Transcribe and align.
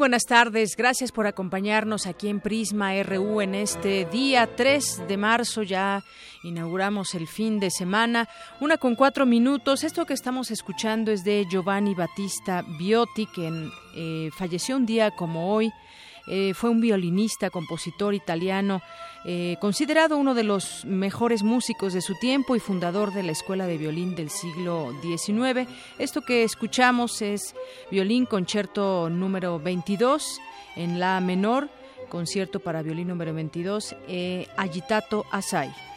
Buenas 0.00 0.24
tardes. 0.24 0.76
Gracias 0.78 1.12
por 1.12 1.26
acompañarnos 1.26 2.06
aquí 2.06 2.28
en 2.28 2.40
Prisma 2.40 2.90
RU 3.02 3.42
en 3.42 3.54
este 3.54 4.06
día 4.06 4.48
3 4.56 5.02
de 5.06 5.16
marzo. 5.18 5.62
Ya 5.62 6.02
inauguramos 6.42 7.14
el 7.14 7.28
fin 7.28 7.60
de 7.60 7.70
semana. 7.70 8.26
Una 8.60 8.78
con 8.78 8.94
cuatro 8.94 9.26
minutos. 9.26 9.84
Esto 9.84 10.06
que 10.06 10.14
estamos 10.14 10.50
escuchando 10.50 11.12
es 11.12 11.22
de 11.22 11.44
Giovanni 11.50 11.94
Battista 11.94 12.64
Biotti, 12.78 13.26
quien 13.26 13.70
eh, 13.94 14.30
falleció 14.38 14.76
un 14.76 14.86
día 14.86 15.10
como 15.10 15.52
hoy. 15.54 15.70
Eh, 16.32 16.54
fue 16.54 16.70
un 16.70 16.80
violinista, 16.80 17.50
compositor 17.50 18.14
italiano 18.14 18.80
eh, 19.24 19.56
considerado 19.60 20.16
uno 20.16 20.32
de 20.34 20.44
los 20.44 20.84
mejores 20.84 21.42
músicos 21.42 21.92
de 21.92 22.00
su 22.00 22.14
tiempo 22.14 22.54
y 22.54 22.60
fundador 22.60 23.12
de 23.12 23.24
la 23.24 23.32
Escuela 23.32 23.66
de 23.66 23.76
Violín 23.76 24.14
del 24.14 24.30
siglo 24.30 24.94
XIX. 25.02 25.68
Esto 25.98 26.22
que 26.22 26.44
escuchamos 26.44 27.20
es 27.20 27.56
Violín 27.90 28.26
Concierto 28.26 29.10
número 29.10 29.58
22 29.58 30.40
en 30.76 31.00
La 31.00 31.20
menor, 31.20 31.68
concierto 32.08 32.60
para 32.60 32.82
violín 32.82 33.08
número 33.08 33.34
22, 33.34 33.96
eh, 34.06 34.46
Agitato 34.56 35.26
Asai. 35.32 35.89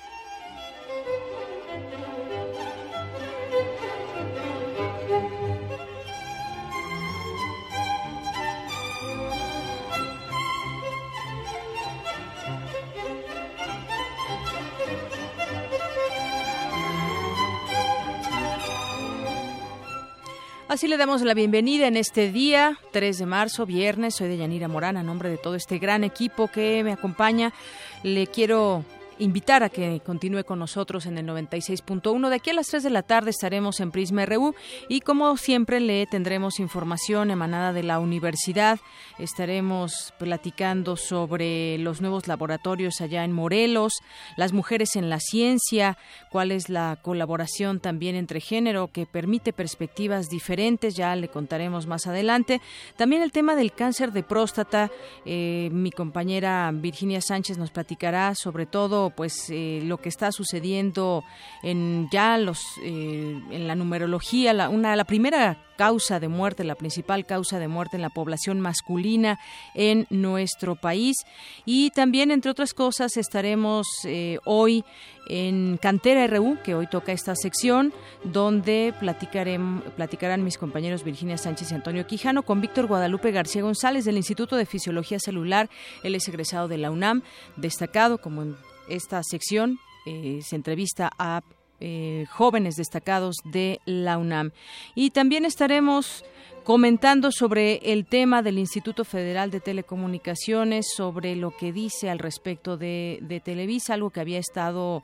Así 20.73 20.87
le 20.87 20.97
damos 20.97 21.21
la 21.21 21.35
bienvenida 21.35 21.85
en 21.85 21.95
este 21.95 22.31
día, 22.31 22.79
3 22.93 23.19
de 23.19 23.25
marzo, 23.27 23.67
viernes. 23.67 24.15
Soy 24.15 24.27
de 24.27 24.37
Yanira 24.37 24.67
Morán, 24.67 24.97
a 24.97 25.03
nombre 25.03 25.29
de 25.29 25.37
todo 25.37 25.53
este 25.53 25.77
gran 25.77 26.03
equipo 26.03 26.47
que 26.47 26.83
me 26.83 26.91
acompaña. 26.91 27.53
Le 28.01 28.25
quiero 28.25 28.83
invitar 29.23 29.63
a 29.63 29.69
que 29.69 30.01
continúe 30.05 30.43
con 30.43 30.59
nosotros 30.59 31.05
en 31.05 31.17
el 31.17 31.25
96.1. 31.25 32.29
De 32.29 32.35
aquí 32.35 32.49
a 32.49 32.53
las 32.53 32.67
3 32.67 32.83
de 32.83 32.89
la 32.89 33.03
tarde 33.03 33.29
estaremos 33.29 33.79
en 33.79 33.91
Prisma 33.91 34.25
RU 34.25 34.53
y 34.89 34.99
como 34.99 35.37
siempre 35.37 35.79
le 35.79 36.05
tendremos 36.07 36.59
información 36.59 37.31
emanada 37.31 37.71
de 37.71 37.83
la 37.83 37.99
universidad. 37.99 38.79
Estaremos 39.17 40.13
platicando 40.19 40.97
sobre 40.97 41.77
los 41.77 42.01
nuevos 42.01 42.27
laboratorios 42.27 42.99
allá 42.99 43.23
en 43.23 43.31
Morelos, 43.31 43.93
las 44.35 44.51
mujeres 44.51 44.97
en 44.97 45.09
la 45.09 45.19
ciencia, 45.21 45.97
cuál 46.29 46.51
es 46.51 46.67
la 46.67 46.97
colaboración 47.01 47.79
también 47.79 48.15
entre 48.15 48.41
género 48.41 48.89
que 48.91 49.05
permite 49.05 49.53
perspectivas 49.53 50.27
diferentes, 50.27 50.95
ya 50.95 51.15
le 51.15 51.29
contaremos 51.29 51.87
más 51.87 52.07
adelante. 52.07 52.61
También 52.97 53.21
el 53.21 53.31
tema 53.31 53.55
del 53.55 53.71
cáncer 53.71 54.11
de 54.11 54.23
próstata, 54.23 54.91
eh, 55.25 55.69
mi 55.71 55.91
compañera 55.91 56.69
Virginia 56.73 57.21
Sánchez 57.21 57.57
nos 57.57 57.71
platicará 57.71 58.35
sobre 58.35 58.65
todo 58.65 59.12
pues 59.15 59.49
eh, 59.49 59.81
lo 59.83 59.97
que 59.97 60.09
está 60.09 60.31
sucediendo 60.31 61.23
en 61.61 62.09
ya 62.11 62.37
los 62.37 62.59
eh, 62.83 63.41
en 63.51 63.67
la 63.67 63.75
numerología 63.75 64.53
la 64.53 64.69
una 64.69 64.95
la 64.95 65.05
primera 65.05 65.57
causa 65.75 66.19
de 66.19 66.27
muerte, 66.27 66.63
la 66.63 66.75
principal 66.75 67.25
causa 67.25 67.59
de 67.59 67.67
muerte 67.67 67.97
en 67.97 68.01
la 68.01 68.09
población 68.09 68.59
masculina 68.59 69.39
en 69.73 70.07
nuestro 70.09 70.75
país. 70.75 71.17
Y 71.65 71.91
también, 71.91 72.31
entre 72.31 72.51
otras 72.51 72.73
cosas, 72.73 73.17
estaremos 73.17 73.87
eh, 74.05 74.37
hoy 74.45 74.83
en 75.27 75.77
Cantera 75.81 76.27
RU, 76.27 76.57
que 76.63 76.75
hoy 76.75 76.87
toca 76.87 77.13
esta 77.13 77.35
sección, 77.35 77.93
donde 78.23 78.93
platicarán 78.99 80.43
mis 80.43 80.57
compañeros 80.57 81.03
Virginia 81.03 81.37
Sánchez 81.37 81.71
y 81.71 81.75
Antonio 81.75 82.05
Quijano 82.05 82.43
con 82.43 82.61
Víctor 82.61 82.87
Guadalupe 82.87 83.31
García 83.31 83.61
González 83.61 84.05
del 84.05 84.17
Instituto 84.17 84.57
de 84.57 84.65
Fisiología 84.65 85.19
Celular. 85.19 85.69
Él 86.03 86.15
es 86.15 86.27
egresado 86.27 86.67
de 86.67 86.77
la 86.77 86.91
UNAM, 86.91 87.23
destacado 87.55 88.17
como 88.17 88.55
esta 88.87 89.21
sección 89.23 89.79
eh, 90.05 90.39
se 90.43 90.55
entrevista 90.55 91.11
a 91.17 91.41
eh, 91.79 92.25
jóvenes 92.29 92.75
destacados 92.75 93.37
de 93.43 93.79
la 93.85 94.17
UNAM. 94.17 94.51
Y 94.95 95.09
también 95.09 95.45
estaremos 95.45 96.23
comentando 96.63 97.31
sobre 97.31 97.91
el 97.91 98.05
tema 98.05 98.41
del 98.41 98.57
Instituto 98.57 99.03
Federal 99.03 99.51
de 99.51 99.59
Telecomunicaciones, 99.59 100.87
sobre 100.95 101.35
lo 101.35 101.51
que 101.51 101.73
dice 101.73 102.09
al 102.09 102.19
respecto 102.19 102.77
de, 102.77 103.19
de 103.21 103.39
Televisa, 103.39 103.93
algo 103.93 104.09
que 104.09 104.21
había 104.21 104.39
estado 104.39 105.03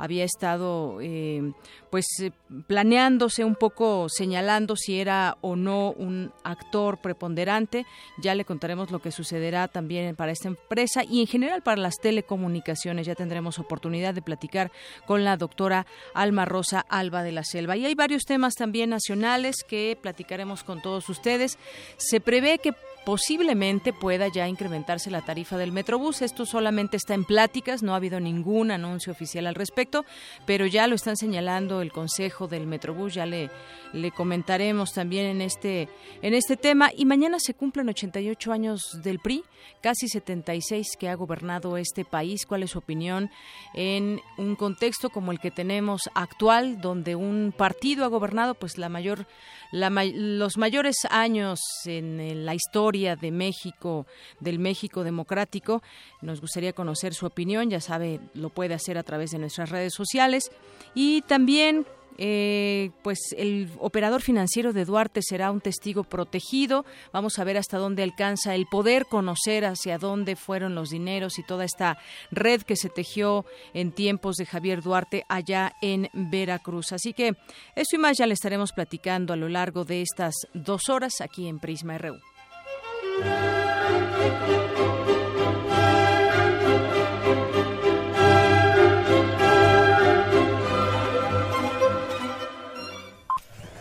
había 0.00 0.24
estado 0.24 0.98
eh, 1.02 1.52
pues 1.90 2.06
eh, 2.22 2.32
planeándose 2.66 3.44
un 3.44 3.54
poco 3.54 4.08
señalando 4.08 4.74
si 4.74 4.98
era 4.98 5.36
o 5.42 5.56
no 5.56 5.92
un 5.92 6.32
actor 6.42 6.98
preponderante. 6.98 7.84
Ya 8.16 8.34
le 8.34 8.46
contaremos 8.46 8.90
lo 8.90 9.00
que 9.00 9.12
sucederá 9.12 9.68
también 9.68 10.16
para 10.16 10.32
esta 10.32 10.48
empresa 10.48 11.04
y 11.04 11.20
en 11.20 11.26
general 11.26 11.62
para 11.62 11.82
las 11.82 11.96
telecomunicaciones. 11.98 13.06
Ya 13.06 13.14
tendremos 13.14 13.58
oportunidad 13.58 14.14
de 14.14 14.22
platicar 14.22 14.72
con 15.06 15.22
la 15.22 15.36
doctora 15.36 15.86
Alma 16.14 16.46
Rosa 16.46 16.80
Alba 16.88 17.22
de 17.22 17.32
la 17.32 17.44
Selva. 17.44 17.76
Y 17.76 17.84
hay 17.84 17.94
varios 17.94 18.24
temas 18.24 18.54
también 18.54 18.88
nacionales 18.88 19.56
que 19.68 19.98
platicaremos 20.00 20.64
con 20.64 20.80
todos 20.80 20.99
ustedes. 21.08 21.58
Se 21.96 22.20
prevé 22.20 22.58
que 22.58 22.72
posiblemente 23.04 23.92
pueda 23.92 24.28
ya 24.28 24.48
incrementarse 24.48 25.10
la 25.10 25.22
tarifa 25.22 25.56
del 25.56 25.72
Metrobús. 25.72 26.22
Esto 26.22 26.44
solamente 26.44 26.96
está 26.96 27.14
en 27.14 27.24
pláticas, 27.24 27.82
no 27.82 27.94
ha 27.94 27.96
habido 27.96 28.20
ningún 28.20 28.70
anuncio 28.70 29.12
oficial 29.12 29.46
al 29.46 29.54
respecto, 29.54 30.04
pero 30.46 30.66
ya 30.66 30.86
lo 30.86 30.94
están 30.94 31.16
señalando 31.16 31.82
el 31.82 31.92
Consejo 31.92 32.46
del 32.46 32.66
Metrobús, 32.66 33.14
ya 33.14 33.26
le, 33.26 33.50
le 33.92 34.10
comentaremos 34.10 34.92
también 34.92 35.26
en 35.26 35.40
este, 35.40 35.88
en 36.22 36.34
este 36.34 36.56
tema. 36.56 36.90
Y 36.94 37.06
mañana 37.06 37.38
se 37.40 37.54
cumplen 37.54 37.88
88 37.88 38.52
años 38.52 38.80
del 39.02 39.18
PRI, 39.18 39.44
casi 39.80 40.08
76 40.08 40.96
que 40.98 41.08
ha 41.08 41.14
gobernado 41.14 41.76
este 41.76 42.04
país. 42.04 42.44
¿Cuál 42.46 42.64
es 42.64 42.72
su 42.72 42.78
opinión 42.78 43.30
en 43.74 44.20
un 44.36 44.56
contexto 44.56 45.10
como 45.10 45.32
el 45.32 45.40
que 45.40 45.50
tenemos 45.50 46.02
actual, 46.14 46.80
donde 46.80 47.16
un 47.16 47.54
partido 47.56 48.04
ha 48.04 48.08
gobernado 48.08 48.54
pues 48.54 48.78
la 48.78 48.88
mayor 48.88 49.26
los 49.72 50.58
mayores 50.58 50.96
años 51.10 51.60
en 51.84 52.44
la 52.44 52.54
historia 52.54 52.89
de 52.90 53.30
México, 53.30 54.06
del 54.40 54.58
México 54.58 55.04
democrático. 55.04 55.82
Nos 56.22 56.40
gustaría 56.40 56.72
conocer 56.72 57.14
su 57.14 57.26
opinión, 57.26 57.70
ya 57.70 57.80
sabe, 57.80 58.20
lo 58.34 58.50
puede 58.50 58.74
hacer 58.74 58.98
a 58.98 59.04
través 59.04 59.30
de 59.30 59.38
nuestras 59.38 59.70
redes 59.70 59.94
sociales. 59.94 60.50
Y 60.94 61.22
también 61.22 61.86
eh, 62.22 62.90
pues 63.02 63.18
el 63.38 63.70
operador 63.78 64.20
financiero 64.20 64.74
de 64.74 64.84
Duarte 64.84 65.20
será 65.22 65.50
un 65.50 65.62
testigo 65.62 66.04
protegido. 66.04 66.84
Vamos 67.14 67.38
a 67.38 67.44
ver 67.44 67.56
hasta 67.56 67.78
dónde 67.78 68.02
alcanza 68.02 68.54
el 68.54 68.66
poder 68.66 69.06
conocer 69.06 69.64
hacia 69.64 69.96
dónde 69.96 70.36
fueron 70.36 70.74
los 70.74 70.90
dineros 70.90 71.38
y 71.38 71.42
toda 71.42 71.64
esta 71.64 71.96
red 72.30 72.60
que 72.60 72.76
se 72.76 72.90
tejió 72.90 73.46
en 73.72 73.92
tiempos 73.92 74.36
de 74.36 74.44
Javier 74.44 74.82
Duarte 74.82 75.24
allá 75.30 75.72
en 75.80 76.10
Veracruz. 76.12 76.92
Así 76.92 77.14
que 77.14 77.36
eso 77.74 77.96
y 77.96 77.98
más 77.98 78.18
ya 78.18 78.26
le 78.26 78.34
estaremos 78.34 78.72
platicando 78.72 79.32
a 79.32 79.36
lo 79.36 79.48
largo 79.48 79.86
de 79.86 80.02
estas 80.02 80.34
dos 80.52 80.90
horas 80.90 81.22
aquí 81.22 81.48
en 81.48 81.58
Prisma 81.58 81.96
RU. 81.96 82.18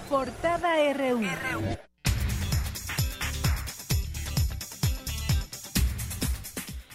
Portada 0.10 0.94
RU. 0.94 1.89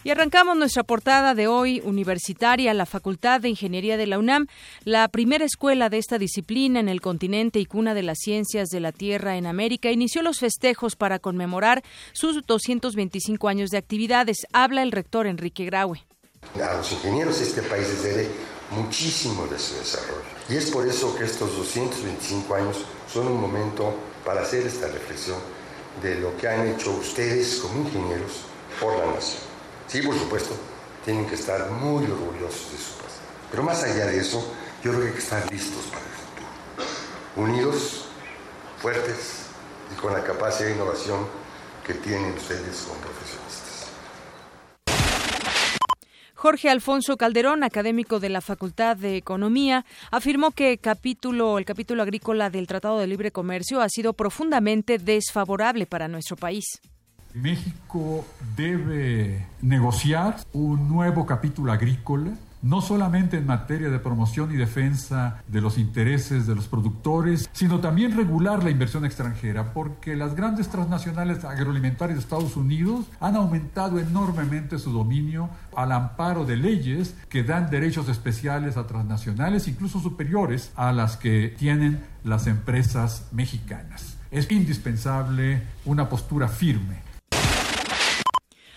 Y 0.05 0.11
arrancamos 0.11 0.55
nuestra 0.59 0.83
portada 0.83 1.35
de 1.35 1.47
hoy 1.47 1.81
universitaria, 1.83 2.75
la 2.75 2.85
Facultad 2.85 3.41
de 3.41 3.49
Ingeniería 3.49 3.97
de 3.97 4.07
la 4.07 4.19
UNAM, 4.19 4.49
la 4.85 5.09
primera 5.09 5.47
escuela 5.47 5.89
de 5.89 5.97
esta 5.97 6.19
disciplina 6.19 6.79
en 6.79 6.91
el 6.91 7.01
continente 7.01 7.59
y 7.59 7.65
cuna 7.65 7.95
de 7.95 8.03
las 8.03 8.19
ciencias 8.19 8.69
de 8.69 8.81
la 8.81 8.93
Tierra 8.93 9.39
en 9.39 9.47
América, 9.47 9.91
inició 9.91 10.21
los 10.21 10.41
festejos 10.41 10.95
para 10.95 11.21
conmemorar 11.21 11.83
sus 12.13 12.45
225 12.45 13.49
años 13.49 13.71
de 13.71 13.79
actividades. 13.79 14.47
Habla 14.53 14.83
el 14.83 14.93
rector 14.93 15.27
Enrique 15.27 15.65
Graue. 15.65 16.05
A 16.63 16.77
los 16.77 16.93
ingenieros 16.93 17.39
de 17.39 17.47
este 17.47 17.63
país 17.63 17.89
les 17.89 18.03
debe 18.03 18.29
muchísimo 18.73 19.47
de 19.47 19.59
su 19.59 19.75
desarrollo. 19.77 20.21
Y 20.51 20.57
es 20.57 20.71
por 20.71 20.87
eso 20.87 21.17
que 21.17 21.25
estos 21.25 21.57
225 21.57 22.55
años 22.55 22.85
son 23.11 23.27
un 23.29 23.41
momento 23.41 23.95
para 24.23 24.43
hacer 24.43 24.67
esta 24.67 24.87
reflexión 24.87 25.39
de 26.03 26.17
lo 26.17 26.37
que 26.37 26.47
han 26.47 26.69
hecho 26.69 26.91
ustedes 26.91 27.57
como 27.57 27.89
ingenieros 27.89 28.43
por 28.79 28.99
la 28.99 29.07
nación. 29.15 29.54
Sí, 29.87 30.03
por 30.03 30.19
supuesto, 30.19 30.55
tienen 31.05 31.27
que 31.27 31.35
estar 31.35 31.71
muy 31.71 32.05
orgullosos 32.05 32.73
de 32.73 32.79
su 32.79 32.95
pasado. 32.95 33.25
Pero 33.51 33.63
más 33.63 33.83
allá 33.85 34.07
de 34.07 34.19
eso, 34.19 34.53
yo 34.83 34.91
creo 34.91 35.03
que 35.03 35.09
hay 35.09 35.13
que 35.13 35.19
estar 35.21 35.53
listos 35.53 35.85
para 35.87 36.05
el 36.05 36.13
futuro. 36.13 37.47
Unidos, 37.49 38.07
fuertes 38.79 39.47
y 39.93 40.01
con 40.01 40.13
la 40.13 40.25
capacidad 40.25 40.69
de 40.69 40.75
innovación 40.75 41.27
que 41.87 41.95
tienen 41.95 42.33
ustedes 42.33 42.83
como 42.83 43.01
profesionistas. 43.01 43.65
Jorge 46.35 46.69
Alfonso 46.69 47.17
Calderón, 47.17 47.65
académico 47.65 48.21
de 48.21 48.29
la 48.29 48.43
Facultad 48.43 48.99
de 48.99 49.17
Economía, 49.17 49.87
afirmó 50.11 50.51
que 50.51 50.77
capítulo, 50.77 51.57
el 51.57 51.65
capítulo 51.65 52.03
agrícola 52.03 52.51
del 52.51 52.67
Tratado 52.67 52.99
de 52.99 53.07
Libre 53.07 53.31
Comercio 53.31 53.81
ha 53.81 53.89
sido 53.89 54.13
profundamente 54.13 54.99
desfavorable 54.99 55.87
para 55.87 56.09
nuestro 56.09 56.37
país. 56.37 56.65
México 57.35 58.25
debe 58.57 59.47
negociar 59.61 60.37
un 60.53 60.89
nuevo 60.89 61.27
capítulo 61.27 61.73
agrícola, 61.73 62.31
no 62.63 62.81
solamente 62.81 63.37
en 63.37 63.47
materia 63.47 63.91
de 63.91 63.99
promoción 63.99 64.53
y 64.53 64.57
defensa 64.57 65.43
de 65.49 65.61
los 65.61 65.77
intereses 65.77 66.47
de 66.47 66.55
los 66.55 66.69
productores, 66.69 67.51
sino 67.53 67.81
también 67.81 68.17
regular 68.17 68.63
la 68.63 68.71
inversión 68.71 69.05
extranjera, 69.05 69.73
porque 69.75 70.15
las 70.15 70.37
grandes 70.37 70.69
transnacionales 70.69 71.45
agroalimentarias 71.45 72.17
de 72.17 72.23
Estados 72.23 72.57
Unidos 72.57 73.07
han 73.19 73.35
aumentado 73.35 73.99
enormemente 73.99 74.79
su 74.79 74.93
dominio 74.93 75.51
al 75.77 75.91
amparo 75.91 76.45
de 76.45 76.57
leyes 76.57 77.17
que 77.29 77.43
dan 77.43 77.69
derechos 77.69 78.09
especiales 78.09 78.77
a 78.77 78.87
transnacionales, 78.87 79.67
incluso 79.67 79.99
superiores 79.99 80.71
a 80.77 80.93
las 80.93 81.17
que 81.17 81.53
tienen 81.59 82.01
las 82.23 82.47
empresas 82.47 83.27
mexicanas. 83.33 84.17
Es 84.31 84.51
indispensable 84.53 85.63
una 85.85 86.09
postura 86.09 86.47
firme 86.49 87.04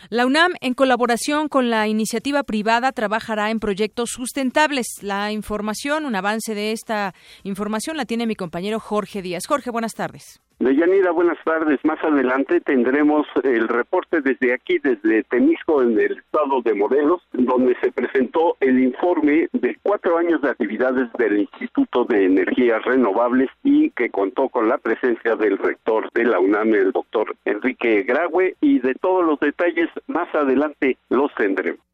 la 0.10 0.26
UNAM, 0.26 0.54
en 0.62 0.74
colaboración 0.74 1.50
con 1.50 1.70
la 1.70 1.88
iniciativa 1.88 2.44
privada, 2.44 2.92
trabajará 2.92 3.52
en 3.52 3.60
proyectos 3.60 4.12
sustentables. 4.12 4.88
La 5.02 5.32
información, 5.32 6.06
un 6.06 6.16
avance 6.16 6.56
de 6.56 6.72
esta 6.72 7.14
información, 7.44 7.98
la 7.98 8.06
tiene 8.06 8.26
mi 8.26 8.36
compañero 8.36 8.80
Jorge 8.80 9.22
Díaz. 9.22 9.46
Jorge, 9.48 9.70
buenas 9.70 9.94
tardes. 9.94 10.42
Deyanira, 10.60 11.12
buenas 11.12 11.38
tardes. 11.44 11.80
Más 11.84 12.04
adelante 12.04 12.60
tendremos 12.62 13.28
el 13.44 13.68
reporte 13.68 14.22
desde 14.22 14.54
aquí, 14.54 14.80
desde 14.80 15.24
Temisco, 15.24 15.84
en 15.84 16.00
el 16.00 16.18
estado 16.18 16.64
de 16.64 16.74
Morelos, 16.74 17.22
donde 17.32 17.76
se 17.80 17.92
presentó 17.92 18.58
el 18.60 18.80
informe 18.80 19.50
de 19.54 19.78
cuatro 19.84 20.18
años 20.18 20.42
de 20.42 20.50
actividades 20.50 21.14
del 21.14 21.42
Instituto 21.42 22.06
de 22.06 22.26
Energías 22.26 22.84
Renovables 22.86 23.50
y 23.64 23.92
que 23.92 24.10
contó 24.10 24.50
con 24.50 24.68
la 24.68 24.80
presencia 24.80 25.36
del 25.36 25.60
rector 25.60 26.10
de 26.14 26.26
la 26.26 26.40
UNAM, 26.40 26.74
el 26.74 26.92
doctor 26.92 27.36
Enrique 27.46 28.02
Graue, 28.02 28.56
y 28.60 28.80
de 28.80 28.96
todos 28.96 29.24
los 29.24 29.40
detalles 29.40 29.90
más 30.08 30.34
adelante 30.34 30.98
los 31.10 31.32
tendremos. 31.36 31.87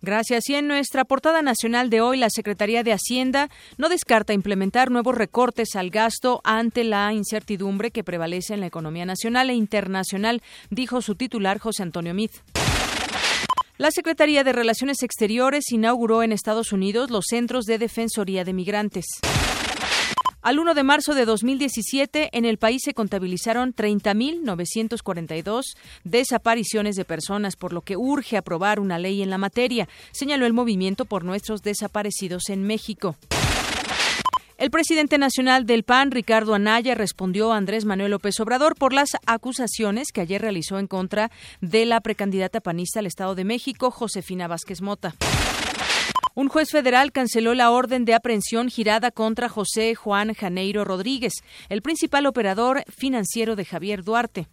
Gracias. 0.00 0.48
Y 0.48 0.54
en 0.54 0.68
nuestra 0.68 1.04
portada 1.04 1.42
nacional 1.42 1.90
de 1.90 2.00
hoy, 2.00 2.18
la 2.18 2.30
Secretaría 2.30 2.82
de 2.82 2.92
Hacienda 2.92 3.48
no 3.76 3.88
descarta 3.88 4.32
implementar 4.32 4.90
nuevos 4.90 5.16
recortes 5.16 5.74
al 5.74 5.90
gasto 5.90 6.40
ante 6.44 6.84
la 6.84 7.12
incertidumbre 7.12 7.90
que 7.90 8.04
prevalece 8.04 8.54
en 8.54 8.60
la 8.60 8.66
economía 8.66 9.04
nacional 9.04 9.50
e 9.50 9.54
internacional, 9.54 10.42
dijo 10.70 11.02
su 11.02 11.14
titular 11.14 11.58
José 11.58 11.82
Antonio 11.82 12.14
Mid. 12.14 12.30
La 13.76 13.92
Secretaría 13.92 14.42
de 14.42 14.52
Relaciones 14.52 15.04
Exteriores 15.04 15.70
inauguró 15.70 16.24
en 16.24 16.32
Estados 16.32 16.72
Unidos 16.72 17.10
los 17.10 17.26
Centros 17.28 17.64
de 17.64 17.78
Defensoría 17.78 18.44
de 18.44 18.52
Migrantes. 18.52 19.06
Al 20.48 20.58
1 20.58 20.72
de 20.72 20.82
marzo 20.82 21.14
de 21.14 21.26
2017, 21.26 22.30
en 22.32 22.46
el 22.46 22.56
país 22.56 22.80
se 22.82 22.94
contabilizaron 22.94 23.74
30.942 23.74 25.76
desapariciones 26.04 26.96
de 26.96 27.04
personas, 27.04 27.54
por 27.54 27.74
lo 27.74 27.82
que 27.82 27.98
urge 27.98 28.38
aprobar 28.38 28.80
una 28.80 28.98
ley 28.98 29.20
en 29.20 29.28
la 29.28 29.36
materia, 29.36 29.90
señaló 30.10 30.46
el 30.46 30.54
movimiento 30.54 31.04
por 31.04 31.22
nuestros 31.22 31.60
desaparecidos 31.60 32.48
en 32.48 32.62
México. 32.62 33.16
El 34.56 34.70
presidente 34.70 35.18
nacional 35.18 35.66
del 35.66 35.82
PAN, 35.82 36.12
Ricardo 36.12 36.54
Anaya, 36.54 36.94
respondió 36.94 37.52
a 37.52 37.58
Andrés 37.58 37.84
Manuel 37.84 38.12
López 38.12 38.40
Obrador 38.40 38.74
por 38.74 38.94
las 38.94 39.10
acusaciones 39.26 40.12
que 40.14 40.22
ayer 40.22 40.40
realizó 40.40 40.78
en 40.78 40.86
contra 40.86 41.30
de 41.60 41.84
la 41.84 42.00
precandidata 42.00 42.62
panista 42.62 43.00
al 43.00 43.06
Estado 43.06 43.34
de 43.34 43.44
México, 43.44 43.90
Josefina 43.90 44.48
Vázquez 44.48 44.80
Mota. 44.80 45.14
Un 46.38 46.46
juez 46.48 46.70
federal 46.70 47.10
canceló 47.10 47.52
la 47.52 47.72
orden 47.72 48.04
de 48.04 48.14
aprehensión 48.14 48.68
girada 48.68 49.10
contra 49.10 49.48
José 49.48 49.96
Juan 49.96 50.34
Janeiro 50.34 50.84
Rodríguez, 50.84 51.32
el 51.68 51.82
principal 51.82 52.26
operador 52.26 52.84
financiero 52.86 53.56
de 53.56 53.64
Javier 53.64 54.04
Duarte. 54.04 54.46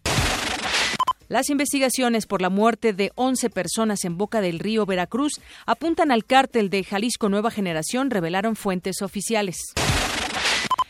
Las 1.28 1.52
investigaciones 1.52 2.26
por 2.26 2.42
la 2.42 2.50
muerte 2.50 2.94
de 2.94 3.12
11 3.14 3.52
personas 3.52 4.04
en 4.04 4.18
Boca 4.18 4.42
del 4.42 4.58
Río 4.58 4.88
Veracruz 4.88 5.40
apuntan 5.68 6.10
al 6.10 6.26
cártel 6.26 6.72
de 6.72 6.84
Jalisco 6.84 7.30
Nueva 7.30 7.52
Generación, 7.52 8.10
revelaron 8.10 8.56
fuentes 8.56 9.04
oficiales. 9.04 9.58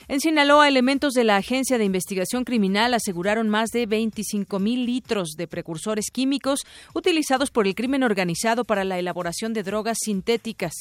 En 0.07 0.19
Sinaloa, 0.19 0.67
elementos 0.67 1.13
de 1.13 1.23
la 1.23 1.37
Agencia 1.37 1.79
de 1.79 1.85
Investigación 1.85 2.43
Criminal 2.43 2.93
aseguraron 2.93 3.49
más 3.49 3.71
de 3.71 3.87
25 3.87 4.59
mil 4.59 4.85
litros 4.85 5.31
de 5.35 5.47
precursores 5.47 6.11
químicos 6.11 6.59
utilizados 6.93 7.49
por 7.49 7.65
el 7.65 7.73
crimen 7.73 8.03
organizado 8.03 8.65
para 8.65 8.83
la 8.83 8.99
elaboración 8.99 9.53
de 9.53 9.63
drogas 9.63 9.97
sintéticas. 9.99 10.73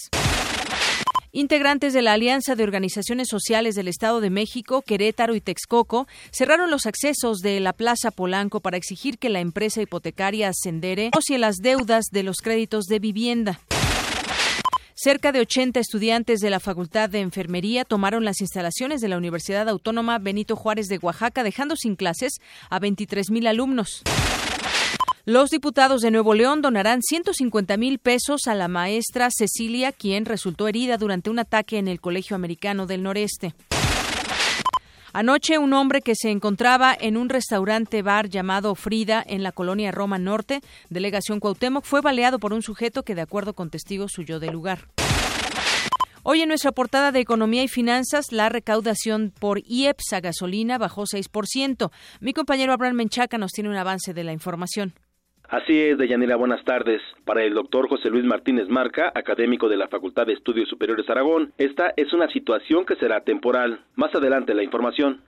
Integrantes 1.32 1.94
de 1.94 2.02
la 2.02 2.12
Alianza 2.12 2.54
de 2.54 2.64
Organizaciones 2.64 3.28
Sociales 3.28 3.74
del 3.74 3.88
Estado 3.88 4.20
de 4.20 4.28
México, 4.28 4.82
Querétaro 4.82 5.34
y 5.34 5.40
Texcoco 5.40 6.06
cerraron 6.30 6.70
los 6.70 6.84
accesos 6.84 7.38
de 7.38 7.58
la 7.60 7.72
Plaza 7.72 8.10
Polanco 8.10 8.60
para 8.60 8.76
exigir 8.76 9.18
que 9.18 9.30
la 9.30 9.40
empresa 9.40 9.80
hipotecaria 9.80 10.50
Ascendere 10.50 11.04
negocie 11.06 11.38
las 11.38 11.56
deudas 11.56 12.04
de 12.12 12.24
los 12.24 12.36
créditos 12.36 12.84
de 12.84 12.98
vivienda. 12.98 13.58
Cerca 14.96 15.32
de 15.32 15.40
80 15.40 15.80
estudiantes 15.80 16.38
de 16.38 16.50
la 16.50 16.60
Facultad 16.60 17.10
de 17.10 17.18
Enfermería 17.18 17.84
tomaron 17.84 18.24
las 18.24 18.40
instalaciones 18.40 19.00
de 19.00 19.08
la 19.08 19.18
Universidad 19.18 19.68
Autónoma 19.68 20.20
Benito 20.20 20.54
Juárez 20.54 20.86
de 20.86 20.98
Oaxaca, 20.98 21.42
dejando 21.42 21.74
sin 21.74 21.96
clases 21.96 22.34
a 22.70 22.78
23.000 22.78 23.48
alumnos. 23.48 24.04
Los 25.24 25.50
diputados 25.50 26.00
de 26.00 26.12
Nuevo 26.12 26.34
León 26.34 26.62
donarán 26.62 27.02
150 27.02 27.76
mil 27.76 27.98
pesos 27.98 28.42
a 28.46 28.54
la 28.54 28.68
maestra 28.68 29.30
Cecilia, 29.36 29.90
quien 29.90 30.26
resultó 30.26 30.68
herida 30.68 30.96
durante 30.96 31.28
un 31.28 31.40
ataque 31.40 31.78
en 31.78 31.88
el 31.88 32.00
Colegio 32.00 32.36
Americano 32.36 32.86
del 32.86 33.02
Noreste. 33.02 33.52
Anoche, 35.16 35.58
un 35.58 35.72
hombre 35.74 36.02
que 36.02 36.16
se 36.16 36.32
encontraba 36.32 36.92
en 36.98 37.16
un 37.16 37.28
restaurante 37.28 38.02
bar 38.02 38.28
llamado 38.28 38.74
Frida 38.74 39.22
en 39.24 39.44
la 39.44 39.52
colonia 39.52 39.92
Roma 39.92 40.18
Norte, 40.18 40.60
delegación 40.90 41.38
Cuauhtémoc, 41.38 41.84
fue 41.84 42.00
baleado 42.00 42.40
por 42.40 42.52
un 42.52 42.62
sujeto 42.62 43.04
que, 43.04 43.14
de 43.14 43.20
acuerdo 43.20 43.54
con 43.54 43.70
testigos, 43.70 44.18
huyó 44.18 44.40
del 44.40 44.50
lugar. 44.50 44.88
Hoy 46.24 46.42
en 46.42 46.48
nuestra 46.48 46.72
portada 46.72 47.12
de 47.12 47.20
Economía 47.20 47.62
y 47.62 47.68
Finanzas, 47.68 48.32
la 48.32 48.48
recaudación 48.48 49.32
por 49.38 49.60
IEPS 49.64 50.14
a 50.14 50.20
gasolina 50.20 50.78
bajó 50.78 51.04
6%. 51.04 51.92
Mi 52.18 52.32
compañero 52.32 52.72
Abraham 52.72 52.96
Menchaca 52.96 53.38
nos 53.38 53.52
tiene 53.52 53.70
un 53.70 53.76
avance 53.76 54.14
de 54.14 54.24
la 54.24 54.32
información. 54.32 54.94
Así 55.54 55.80
es, 55.80 55.96
Deyanira, 55.98 56.34
buenas 56.34 56.64
tardes. 56.64 57.00
Para 57.24 57.44
el 57.44 57.54
doctor 57.54 57.88
José 57.88 58.10
Luis 58.10 58.24
Martínez 58.24 58.68
Marca, 58.68 59.12
académico 59.14 59.68
de 59.68 59.76
la 59.76 59.86
Facultad 59.86 60.26
de 60.26 60.32
Estudios 60.32 60.68
Superiores 60.68 61.08
Aragón, 61.08 61.52
esta 61.58 61.92
es 61.96 62.12
una 62.12 62.26
situación 62.26 62.84
que 62.84 62.96
será 62.96 63.20
temporal. 63.20 63.84
Más 63.94 64.12
adelante 64.16 64.52
la 64.52 64.64
información. 64.64 65.20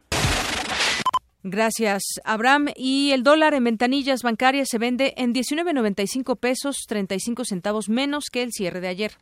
Gracias, 1.45 2.03
Abraham. 2.25 2.71
Y 2.75 3.13
el 3.13 3.23
dólar 3.23 3.55
en 3.55 3.63
ventanillas 3.63 4.25
bancarias 4.25 4.67
se 4.69 4.79
vende 4.79 5.15
en 5.17 5.33
19.95 5.33 6.37
pesos 6.37 6.79
35 6.89 7.45
centavos 7.45 7.89
menos 7.89 8.25
que 8.33 8.43
el 8.43 8.51
cierre 8.51 8.81
de 8.81 8.89
ayer. 8.89 9.13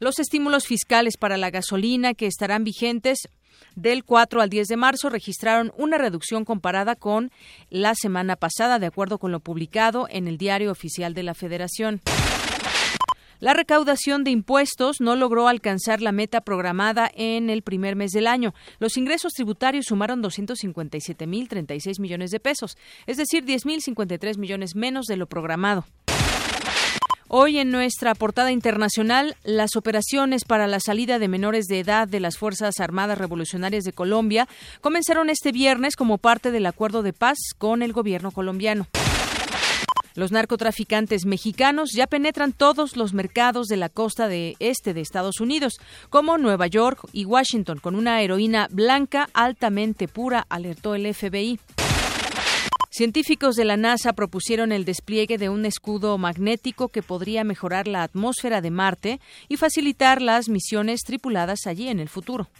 Los 0.00 0.18
estímulos 0.18 0.66
fiscales 0.66 1.18
para 1.18 1.36
la 1.36 1.50
gasolina 1.50 2.14
que 2.14 2.26
estarán 2.26 2.64
vigentes 2.64 3.28
del 3.76 4.04
4 4.04 4.40
al 4.40 4.50
10 4.50 4.68
de 4.68 4.76
marzo 4.76 5.10
registraron 5.10 5.72
una 5.76 5.98
reducción 5.98 6.44
comparada 6.44 6.96
con 6.96 7.30
la 7.70 7.94
semana 7.94 8.36
pasada, 8.36 8.78
de 8.78 8.86
acuerdo 8.86 9.18
con 9.18 9.32
lo 9.32 9.40
publicado 9.40 10.06
en 10.10 10.28
el 10.28 10.38
Diario 10.38 10.70
Oficial 10.70 11.14
de 11.14 11.22
la 11.22 11.34
Federación. 11.34 12.00
La 13.42 13.54
recaudación 13.54 14.22
de 14.22 14.30
impuestos 14.30 15.00
no 15.00 15.16
logró 15.16 15.48
alcanzar 15.48 16.00
la 16.00 16.12
meta 16.12 16.42
programada 16.42 17.10
en 17.12 17.50
el 17.50 17.62
primer 17.62 17.96
mes 17.96 18.12
del 18.12 18.28
año. 18.28 18.54
Los 18.78 18.96
ingresos 18.96 19.32
tributarios 19.32 19.86
sumaron 19.86 20.22
257.036 20.22 21.98
millones 21.98 22.30
de 22.30 22.38
pesos, 22.38 22.78
es 23.08 23.16
decir, 23.16 23.44
10.053 23.44 24.38
millones 24.38 24.76
menos 24.76 25.06
de 25.06 25.16
lo 25.16 25.26
programado. 25.26 25.84
Hoy 27.34 27.56
en 27.56 27.70
nuestra 27.70 28.14
portada 28.14 28.52
internacional, 28.52 29.36
las 29.42 29.74
operaciones 29.76 30.44
para 30.44 30.66
la 30.66 30.80
salida 30.80 31.18
de 31.18 31.28
menores 31.28 31.64
de 31.64 31.80
edad 31.80 32.06
de 32.06 32.20
las 32.20 32.36
Fuerzas 32.36 32.78
Armadas 32.78 33.16
Revolucionarias 33.16 33.84
de 33.84 33.94
Colombia 33.94 34.46
comenzaron 34.82 35.30
este 35.30 35.50
viernes 35.50 35.96
como 35.96 36.18
parte 36.18 36.50
del 36.50 36.66
acuerdo 36.66 37.02
de 37.02 37.14
paz 37.14 37.38
con 37.56 37.80
el 37.80 37.94
gobierno 37.94 38.32
colombiano. 38.32 38.86
Los 40.14 40.30
narcotraficantes 40.30 41.24
mexicanos 41.24 41.92
ya 41.94 42.06
penetran 42.06 42.52
todos 42.52 42.98
los 42.98 43.14
mercados 43.14 43.66
de 43.68 43.78
la 43.78 43.88
costa 43.88 44.28
de 44.28 44.54
este 44.58 44.92
de 44.92 45.00
Estados 45.00 45.40
Unidos, 45.40 45.80
como 46.10 46.36
Nueva 46.36 46.66
York 46.66 47.00
y 47.14 47.24
Washington, 47.24 47.78
con 47.78 47.94
una 47.94 48.20
heroína 48.20 48.68
blanca 48.70 49.30
altamente 49.32 50.06
pura, 50.06 50.44
alertó 50.50 50.94
el 50.94 51.14
FBI. 51.14 51.58
Científicos 52.94 53.56
de 53.56 53.64
la 53.64 53.78
NASA 53.78 54.12
propusieron 54.12 54.70
el 54.70 54.84
despliegue 54.84 55.38
de 55.38 55.48
un 55.48 55.64
escudo 55.64 56.18
magnético 56.18 56.88
que 56.88 57.02
podría 57.02 57.42
mejorar 57.42 57.88
la 57.88 58.02
atmósfera 58.02 58.60
de 58.60 58.70
Marte 58.70 59.18
y 59.48 59.56
facilitar 59.56 60.20
las 60.20 60.50
misiones 60.50 61.00
tripuladas 61.00 61.66
allí 61.66 61.88
en 61.88 62.00
el 62.00 62.10
futuro. 62.10 62.50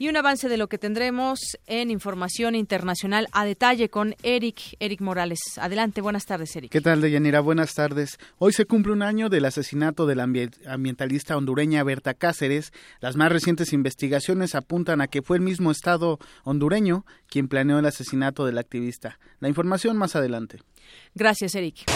Y 0.00 0.08
un 0.08 0.16
avance 0.16 0.48
de 0.48 0.56
lo 0.56 0.68
que 0.68 0.78
tendremos 0.78 1.40
en 1.66 1.90
información 1.90 2.54
internacional 2.54 3.26
a 3.32 3.44
detalle 3.44 3.88
con 3.88 4.14
Eric, 4.22 4.76
Eric 4.78 5.00
Morales. 5.00 5.40
Adelante, 5.56 6.00
buenas 6.00 6.24
tardes, 6.24 6.54
Eric. 6.54 6.70
¿Qué 6.70 6.80
tal, 6.80 7.00
Deyanira? 7.00 7.40
Buenas 7.40 7.74
tardes. 7.74 8.18
Hoy 8.38 8.52
se 8.52 8.64
cumple 8.64 8.92
un 8.92 9.02
año 9.02 9.28
del 9.28 9.44
asesinato 9.44 10.06
de 10.06 10.14
la 10.14 10.28
ambientalista 10.66 11.36
hondureña 11.36 11.82
Berta 11.82 12.14
Cáceres. 12.14 12.72
Las 13.00 13.16
más 13.16 13.32
recientes 13.32 13.72
investigaciones 13.72 14.54
apuntan 14.54 15.00
a 15.00 15.08
que 15.08 15.22
fue 15.22 15.38
el 15.38 15.42
mismo 15.42 15.72
Estado 15.72 16.20
hondureño 16.44 17.04
quien 17.28 17.48
planeó 17.48 17.80
el 17.80 17.86
asesinato 17.86 18.46
del 18.46 18.58
activista. 18.58 19.18
La 19.40 19.48
información 19.48 19.96
más 19.96 20.14
adelante. 20.14 20.60
Gracias, 21.14 21.56
Eric. 21.56 21.86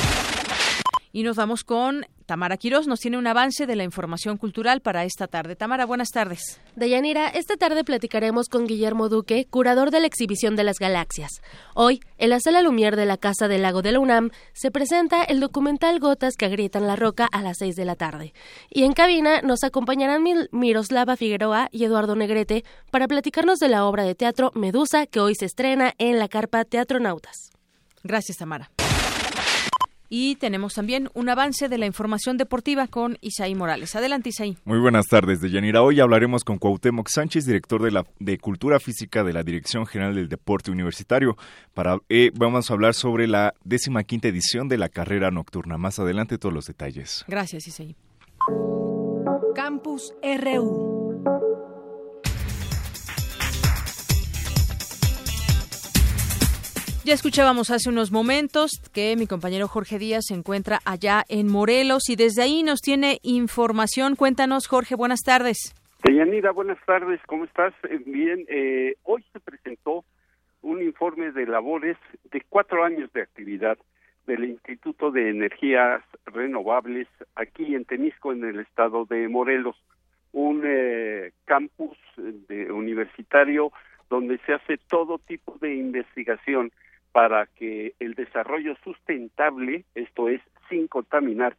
Y 1.12 1.24
nos 1.24 1.36
vamos 1.36 1.62
con 1.62 2.06
Tamara 2.24 2.56
Quirós. 2.56 2.86
Nos 2.86 3.00
tiene 3.00 3.18
un 3.18 3.26
avance 3.26 3.66
de 3.66 3.76
la 3.76 3.84
información 3.84 4.38
cultural 4.38 4.80
para 4.80 5.04
esta 5.04 5.28
tarde. 5.28 5.56
Tamara, 5.56 5.84
buenas 5.84 6.08
tardes. 6.08 6.58
Deyanira, 6.74 7.28
esta 7.28 7.56
tarde 7.56 7.84
platicaremos 7.84 8.48
con 8.48 8.66
Guillermo 8.66 9.10
Duque, 9.10 9.46
curador 9.50 9.90
de 9.90 10.00
la 10.00 10.06
exhibición 10.06 10.56
de 10.56 10.64
las 10.64 10.78
galaxias. 10.78 11.42
Hoy, 11.74 12.00
en 12.16 12.30
la 12.30 12.40
sala 12.40 12.62
Lumière 12.62 12.96
de 12.96 13.04
la 13.04 13.18
Casa 13.18 13.46
del 13.48 13.60
Lago 13.60 13.82
de 13.82 13.92
la 13.92 14.00
UNAM, 14.00 14.30
se 14.54 14.70
presenta 14.70 15.22
el 15.22 15.40
documental 15.40 16.00
Gotas 16.00 16.36
que 16.36 16.46
agrietan 16.46 16.86
la 16.86 16.96
roca 16.96 17.28
a 17.30 17.42
las 17.42 17.58
seis 17.58 17.76
de 17.76 17.84
la 17.84 17.96
tarde. 17.96 18.32
Y 18.70 18.84
en 18.84 18.94
cabina 18.94 19.42
nos 19.42 19.64
acompañarán 19.64 20.24
Miroslava 20.50 21.16
Figueroa 21.16 21.68
y 21.70 21.84
Eduardo 21.84 22.16
Negrete 22.16 22.64
para 22.90 23.06
platicarnos 23.06 23.58
de 23.58 23.68
la 23.68 23.84
obra 23.84 24.04
de 24.04 24.14
teatro 24.14 24.50
Medusa 24.54 25.06
que 25.06 25.20
hoy 25.20 25.34
se 25.34 25.44
estrena 25.44 25.92
en 25.98 26.18
la 26.18 26.28
carpa 26.28 26.64
Teatronautas. 26.64 27.50
Gracias, 28.02 28.38
Tamara. 28.38 28.70
Y 30.14 30.36
tenemos 30.36 30.74
también 30.74 31.08
un 31.14 31.30
avance 31.30 31.70
de 31.70 31.78
la 31.78 31.86
información 31.86 32.36
deportiva 32.36 32.86
con 32.86 33.16
Isaí 33.22 33.54
Morales. 33.54 33.96
Adelante, 33.96 34.28
Isaí. 34.28 34.58
Muy 34.66 34.78
buenas 34.78 35.06
tardes, 35.06 35.40
Deyanira. 35.40 35.80
Hoy 35.82 36.00
hablaremos 36.00 36.44
con 36.44 36.58
Cuauhtémoc 36.58 37.08
Sánchez, 37.08 37.46
director 37.46 37.82
de, 37.82 37.92
la, 37.92 38.04
de 38.18 38.36
Cultura 38.36 38.78
Física 38.78 39.24
de 39.24 39.32
la 39.32 39.42
Dirección 39.42 39.86
General 39.86 40.14
del 40.14 40.28
Deporte 40.28 40.70
Universitario. 40.70 41.38
Para, 41.72 41.96
eh, 42.10 42.30
vamos 42.34 42.70
a 42.70 42.74
hablar 42.74 42.92
sobre 42.92 43.26
la 43.26 43.54
décima 43.64 44.04
quinta 44.04 44.28
edición 44.28 44.68
de 44.68 44.76
la 44.76 44.90
carrera 44.90 45.30
nocturna. 45.30 45.78
Más 45.78 45.98
adelante 45.98 46.36
todos 46.36 46.54
los 46.54 46.66
detalles. 46.66 47.24
Gracias, 47.26 47.66
Isaí. 47.66 47.96
Campus 49.54 50.12
RU. 50.22 51.01
Ya 57.04 57.14
escuchábamos 57.14 57.70
hace 57.70 57.88
unos 57.88 58.12
momentos 58.12 58.70
que 58.94 59.16
mi 59.16 59.26
compañero 59.26 59.66
Jorge 59.66 59.98
Díaz 59.98 60.26
se 60.28 60.34
encuentra 60.34 60.78
allá 60.84 61.24
en 61.28 61.50
Morelos 61.50 62.08
y 62.08 62.14
desde 62.14 62.42
ahí 62.42 62.62
nos 62.62 62.80
tiene 62.80 63.18
información. 63.24 64.14
Cuéntanos, 64.14 64.68
Jorge, 64.68 64.94
buenas 64.94 65.18
tardes. 65.26 65.74
Deyanira, 66.04 66.52
buenas 66.52 66.78
tardes, 66.86 67.20
¿cómo 67.26 67.42
estás? 67.44 67.74
Eh, 67.90 67.98
bien, 68.06 68.46
eh, 68.48 68.94
hoy 69.02 69.24
se 69.32 69.40
presentó 69.40 70.04
un 70.60 70.80
informe 70.80 71.32
de 71.32 71.44
labores 71.44 71.96
de 72.30 72.40
cuatro 72.48 72.84
años 72.84 73.12
de 73.12 73.22
actividad 73.22 73.78
del 74.28 74.44
Instituto 74.44 75.10
de 75.10 75.30
Energías 75.30 76.02
Renovables 76.26 77.08
aquí 77.34 77.74
en 77.74 77.84
Temisco, 77.84 78.30
en 78.30 78.44
el 78.44 78.60
estado 78.60 79.06
de 79.06 79.26
Morelos, 79.26 79.74
un 80.30 80.62
eh, 80.64 81.32
campus 81.46 81.98
de 82.16 82.70
universitario 82.70 83.72
donde 84.08 84.38
se 84.46 84.52
hace 84.54 84.78
todo 84.88 85.18
tipo 85.18 85.58
de 85.60 85.74
investigación 85.74 86.70
para 87.12 87.46
que 87.46 87.94
el 88.00 88.14
desarrollo 88.14 88.74
sustentable, 88.82 89.84
esto 89.94 90.28
es, 90.28 90.40
sin 90.68 90.88
contaminar, 90.88 91.56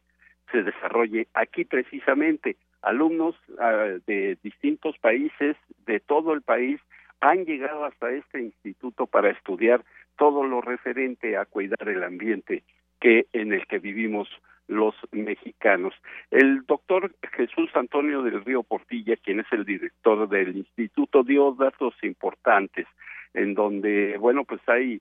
se 0.50 0.62
desarrolle 0.62 1.28
aquí 1.34 1.64
precisamente. 1.64 2.56
Alumnos 2.82 3.34
ah, 3.58 3.96
de 4.06 4.36
distintos 4.42 4.98
países, 4.98 5.56
de 5.86 6.00
todo 6.00 6.34
el 6.34 6.42
país, 6.42 6.80
han 7.20 7.44
llegado 7.44 7.84
hasta 7.84 8.10
este 8.10 8.42
instituto 8.42 9.06
para 9.06 9.30
estudiar 9.30 9.82
todo 10.18 10.44
lo 10.44 10.60
referente 10.60 11.36
a 11.36 11.46
cuidar 11.46 11.88
el 11.88 12.04
ambiente 12.04 12.62
que 13.00 13.26
en 13.32 13.52
el 13.52 13.66
que 13.66 13.78
vivimos 13.78 14.28
los 14.66 14.94
mexicanos. 15.12 15.94
El 16.30 16.64
doctor 16.66 17.14
Jesús 17.32 17.70
Antonio 17.74 18.22
del 18.22 18.44
Río 18.44 18.62
Portilla, 18.62 19.16
quien 19.16 19.40
es 19.40 19.46
el 19.52 19.64
director 19.64 20.28
del 20.28 20.56
instituto, 20.56 21.22
dio 21.22 21.52
datos 21.52 21.94
importantes 22.02 22.86
en 23.34 23.54
donde, 23.54 24.16
bueno, 24.18 24.44
pues 24.44 24.60
hay 24.68 25.00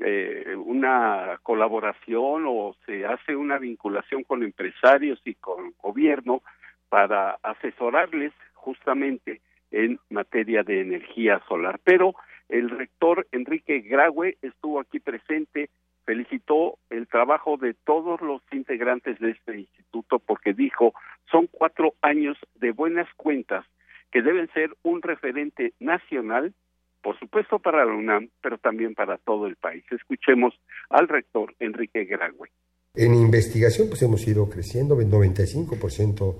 eh, 0.00 0.56
una 0.56 1.38
colaboración 1.42 2.44
o 2.46 2.74
se 2.84 3.06
hace 3.06 3.36
una 3.36 3.58
vinculación 3.58 4.24
con 4.24 4.42
empresarios 4.42 5.20
y 5.24 5.34
con 5.34 5.72
gobierno 5.80 6.42
para 6.88 7.38
asesorarles 7.42 8.32
justamente 8.54 9.40
en 9.70 9.98
materia 10.10 10.62
de 10.62 10.80
energía 10.80 11.40
solar. 11.48 11.78
Pero 11.84 12.14
el 12.48 12.70
rector 12.70 13.26
Enrique 13.32 13.80
Graue 13.80 14.36
estuvo 14.42 14.80
aquí 14.80 15.00
presente, 15.00 15.70
felicitó 16.04 16.78
el 16.90 17.06
trabajo 17.06 17.56
de 17.56 17.74
todos 17.74 18.20
los 18.20 18.42
integrantes 18.52 19.18
de 19.18 19.30
este 19.30 19.58
instituto 19.58 20.18
porque 20.18 20.52
dijo 20.52 20.92
son 21.30 21.46
cuatro 21.46 21.94
años 22.02 22.36
de 22.56 22.72
buenas 22.72 23.08
cuentas 23.14 23.64
que 24.12 24.22
deben 24.22 24.48
ser 24.52 24.70
un 24.82 25.02
referente 25.02 25.72
nacional 25.80 26.52
por 27.04 27.18
supuesto 27.18 27.58
para 27.58 27.84
la 27.84 27.92
UNAM, 27.92 28.30
pero 28.42 28.56
también 28.56 28.94
para 28.94 29.18
todo 29.18 29.46
el 29.46 29.56
país. 29.56 29.84
Escuchemos 29.90 30.54
al 30.88 31.06
rector 31.06 31.54
Enrique 31.60 32.06
Grague. 32.06 32.50
En 32.94 33.14
investigación 33.14 33.88
pues 33.88 34.00
hemos 34.02 34.26
ido 34.26 34.48
creciendo, 34.48 34.98
el 34.98 35.10
95% 35.10 36.34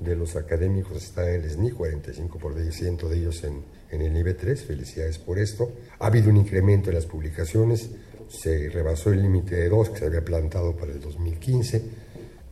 de 0.00 0.16
los 0.16 0.34
académicos 0.36 1.02
están 1.02 1.28
en 1.28 1.42
el 1.42 1.50
SNI, 1.50 1.70
45% 1.70 3.08
de 3.08 3.18
ellos 3.18 3.44
en, 3.44 3.62
en 3.90 4.00
el 4.00 4.12
nivel 4.12 4.36
3, 4.36 4.64
felicidades 4.64 5.18
por 5.18 5.38
esto. 5.38 5.70
Ha 5.98 6.06
habido 6.06 6.30
un 6.30 6.38
incremento 6.38 6.88
en 6.88 6.96
las 6.96 7.06
publicaciones, 7.06 7.94
se 8.28 8.70
rebasó 8.70 9.12
el 9.12 9.22
límite 9.22 9.54
de 9.56 9.68
dos 9.68 9.90
que 9.90 9.98
se 9.98 10.06
había 10.06 10.24
plantado 10.24 10.74
para 10.74 10.92
el 10.92 11.00
2015, 11.00 11.82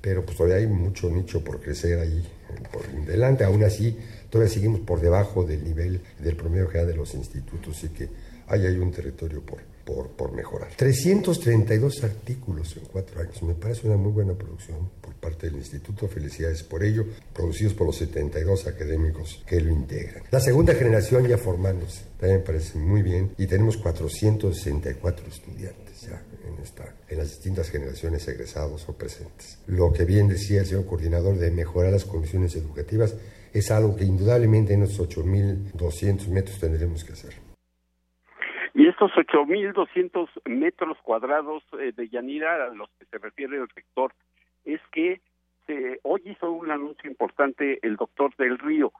pero 0.02 0.22
pues 0.22 0.36
todavía 0.36 0.58
hay 0.58 0.66
mucho 0.66 1.08
nicho 1.08 1.42
por 1.42 1.60
crecer 1.60 1.98
ahí 1.98 2.22
por 2.70 2.86
delante, 3.06 3.44
aún 3.44 3.64
así 3.64 3.96
todavía 4.34 4.52
seguimos 4.52 4.80
por 4.80 5.00
debajo 5.00 5.44
del 5.44 5.62
nivel 5.62 6.00
del 6.18 6.34
promedio 6.34 6.66
general 6.66 6.88
de 6.88 6.96
los 6.96 7.14
institutos, 7.14 7.78
así 7.78 7.90
que 7.90 8.08
ahí 8.48 8.66
hay 8.66 8.76
un 8.78 8.90
territorio 8.90 9.40
por, 9.42 9.60
por, 9.84 10.08
por, 10.08 10.32
mejorar. 10.32 10.70
332 10.76 12.02
artículos 12.02 12.76
en 12.76 12.84
cuatro 12.86 13.20
años, 13.20 13.40
me 13.44 13.54
parece 13.54 13.86
una 13.86 13.96
muy 13.96 14.10
buena 14.10 14.34
producción 14.34 14.90
por 15.00 15.14
parte 15.14 15.46
del 15.46 15.54
instituto, 15.54 16.08
felicidades 16.08 16.64
por 16.64 16.82
ello, 16.82 17.06
producidos 17.32 17.74
por 17.74 17.86
los 17.86 17.94
72 17.94 18.66
académicos 18.66 19.40
que 19.46 19.60
lo 19.60 19.70
integran. 19.70 20.24
La 20.32 20.40
segunda 20.40 20.74
generación 20.74 21.28
ya 21.28 21.38
formándose, 21.38 22.02
también 22.18 22.40
me 22.40 22.44
parece 22.44 22.76
muy 22.76 23.02
bien, 23.02 23.30
y 23.38 23.46
tenemos 23.46 23.76
464 23.76 25.28
estudiantes 25.28 26.00
ya 26.00 26.20
en, 26.44 26.60
esta, 26.60 26.92
en 27.08 27.18
las 27.18 27.28
distintas 27.28 27.70
generaciones 27.70 28.26
egresados 28.26 28.88
o 28.88 28.94
presentes. 28.94 29.58
Lo 29.68 29.92
que 29.92 30.04
bien 30.04 30.26
decía 30.26 30.62
el 30.62 30.66
señor 30.66 30.86
coordinador 30.86 31.38
de 31.38 31.52
mejorar 31.52 31.92
las 31.92 32.04
condiciones 32.04 32.56
educativas, 32.56 33.14
es 33.54 33.70
algo 33.70 33.96
que 33.96 34.04
indudablemente 34.04 34.74
en 34.74 34.80
los 34.80 34.98
8.200 34.98 36.28
metros 36.28 36.58
tendremos 36.58 37.04
que 37.04 37.12
hacer. 37.12 37.34
Y 38.74 38.88
estos 38.88 39.12
8.200 39.12 40.28
metros 40.46 40.98
cuadrados 41.02 41.62
eh, 41.78 41.92
de 41.96 42.08
Yanira 42.08 42.66
a 42.66 42.74
los 42.74 42.90
que 42.98 43.04
se 43.06 43.18
refiere 43.18 43.56
el 43.56 43.68
rector 43.68 44.12
es 44.64 44.80
que 44.90 45.20
se, 45.66 46.00
hoy 46.02 46.22
hizo 46.24 46.50
un 46.50 46.72
anuncio 46.72 47.08
importante 47.08 47.78
el 47.82 47.94
doctor 47.94 48.34
del 48.36 48.58
Río. 48.58 48.92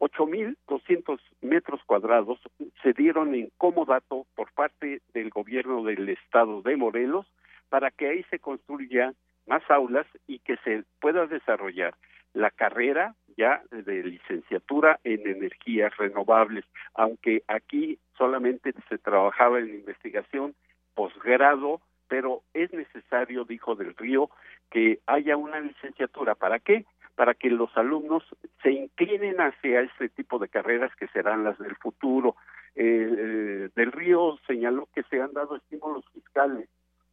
8.200 0.00 1.18
metros 1.40 1.80
cuadrados 1.86 2.38
se 2.82 2.92
dieron 2.92 3.34
en 3.34 3.50
comodato 3.56 4.26
por 4.34 4.52
parte 4.52 5.00
del 5.14 5.30
gobierno 5.30 5.84
del 5.84 6.08
estado 6.10 6.60
de 6.60 6.76
Morelos 6.76 7.26
para 7.70 7.90
que 7.90 8.08
ahí 8.08 8.24
se 8.24 8.40
construya 8.40 9.14
más 9.46 9.62
aulas 9.70 10.06
y 10.26 10.40
que 10.40 10.56
se 10.58 10.84
pueda 11.00 11.26
desarrollar 11.26 11.94
la 12.34 12.50
carrera 12.50 13.14
ya 13.36 13.62
de 13.70 14.02
licenciatura 14.04 14.98
en 15.04 15.26
energías 15.26 15.96
renovables, 15.96 16.64
aunque 16.94 17.42
aquí 17.48 17.98
solamente 18.16 18.72
se 18.88 18.98
trabajaba 18.98 19.60
en 19.60 19.74
investigación, 19.74 20.54
posgrado, 20.94 21.80
pero 22.08 22.42
es 22.52 22.72
necesario, 22.72 23.44
dijo 23.44 23.74
Del 23.74 23.96
Río, 23.96 24.30
que 24.70 25.00
haya 25.06 25.36
una 25.36 25.60
licenciatura. 25.60 26.34
¿Para 26.34 26.58
qué? 26.58 26.84
Para 27.14 27.34
que 27.34 27.50
los 27.50 27.74
alumnos 27.76 28.22
se 28.62 28.72
inclinen 28.72 29.40
hacia 29.40 29.80
este 29.80 30.08
tipo 30.08 30.38
de 30.38 30.48
carreras 30.48 30.94
que 30.96 31.08
serán 31.08 31.44
las 31.44 31.58
del 31.58 31.76
futuro. 31.76 32.36
Eh, 32.74 33.68
del 33.74 33.92
Río 33.92 34.38
señaló 34.46 34.88
que 34.94 35.02
se 35.04 35.20
han 35.20 35.32
dado 35.32 35.56
estímulos 35.56 36.04
fiscales 36.12 36.68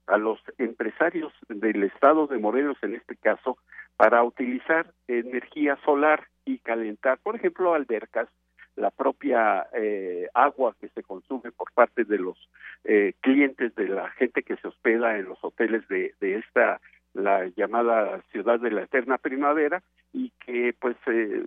a 0.10 0.18
los 0.18 0.40
empresarios 0.58 1.32
del 1.48 1.84
estado 1.84 2.28
de 2.28 2.40
Morelos 2.40 2.78
en 2.82 2.96
este 2.96 3.16
caso 3.16 3.58
para 3.98 4.24
utilizar 4.24 4.92
energía 5.08 5.78
solar 5.86 6.28
y 6.46 6.60
calentar, 6.60 7.20
por 7.20 7.36
ejemplo, 7.36 7.74
albercas, 7.74 8.28
la 8.76 8.92
propia 8.92 9.68
eh, 9.74 10.30
agua 10.34 10.76
que 10.80 10.88
se 10.90 11.04
consume 11.04 11.52
por 11.52 11.72
parte 11.74 12.06
de 12.06 12.18
los 12.18 12.38
eh, 12.86 13.14
clientes 13.20 13.76
de 13.76 13.90
la 13.90 14.10
gente 14.12 14.42
que 14.42 14.56
se 14.58 14.68
hospeda 14.70 15.18
en 15.18 15.26
los 15.26 15.38
hoteles 15.44 15.88
de, 15.90 16.16
de 16.22 16.38
esta 16.38 16.80
la 17.14 17.48
llamada 17.56 18.22
ciudad 18.32 18.60
de 18.60 18.72
la 18.72 18.84
eterna 18.84 19.18
primavera 19.18 19.82
y 20.14 20.32
que 20.46 20.74
pues 20.80 20.96
eh, 21.08 21.46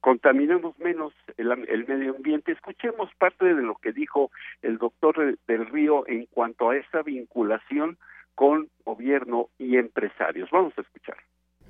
contaminemos 0.00 0.78
menos 0.78 1.12
el, 1.36 1.50
el, 1.68 1.86
medio 1.86 2.16
ambiente. 2.16 2.52
Escuchemos 2.52 3.10
parte 3.18 3.44
de 3.54 3.62
lo 3.62 3.74
que 3.76 3.92
dijo 3.92 4.30
el 4.62 4.78
doctor 4.78 5.38
del 5.46 5.66
Río 5.66 6.06
en 6.06 6.26
cuanto 6.26 6.70
a 6.70 6.76
esa 6.76 7.02
vinculación 7.02 7.98
con 8.34 8.68
gobierno 8.84 9.48
y 9.58 9.76
empresarios. 9.76 10.50
Vamos 10.50 10.72
a 10.78 10.82
escuchar. 10.82 11.16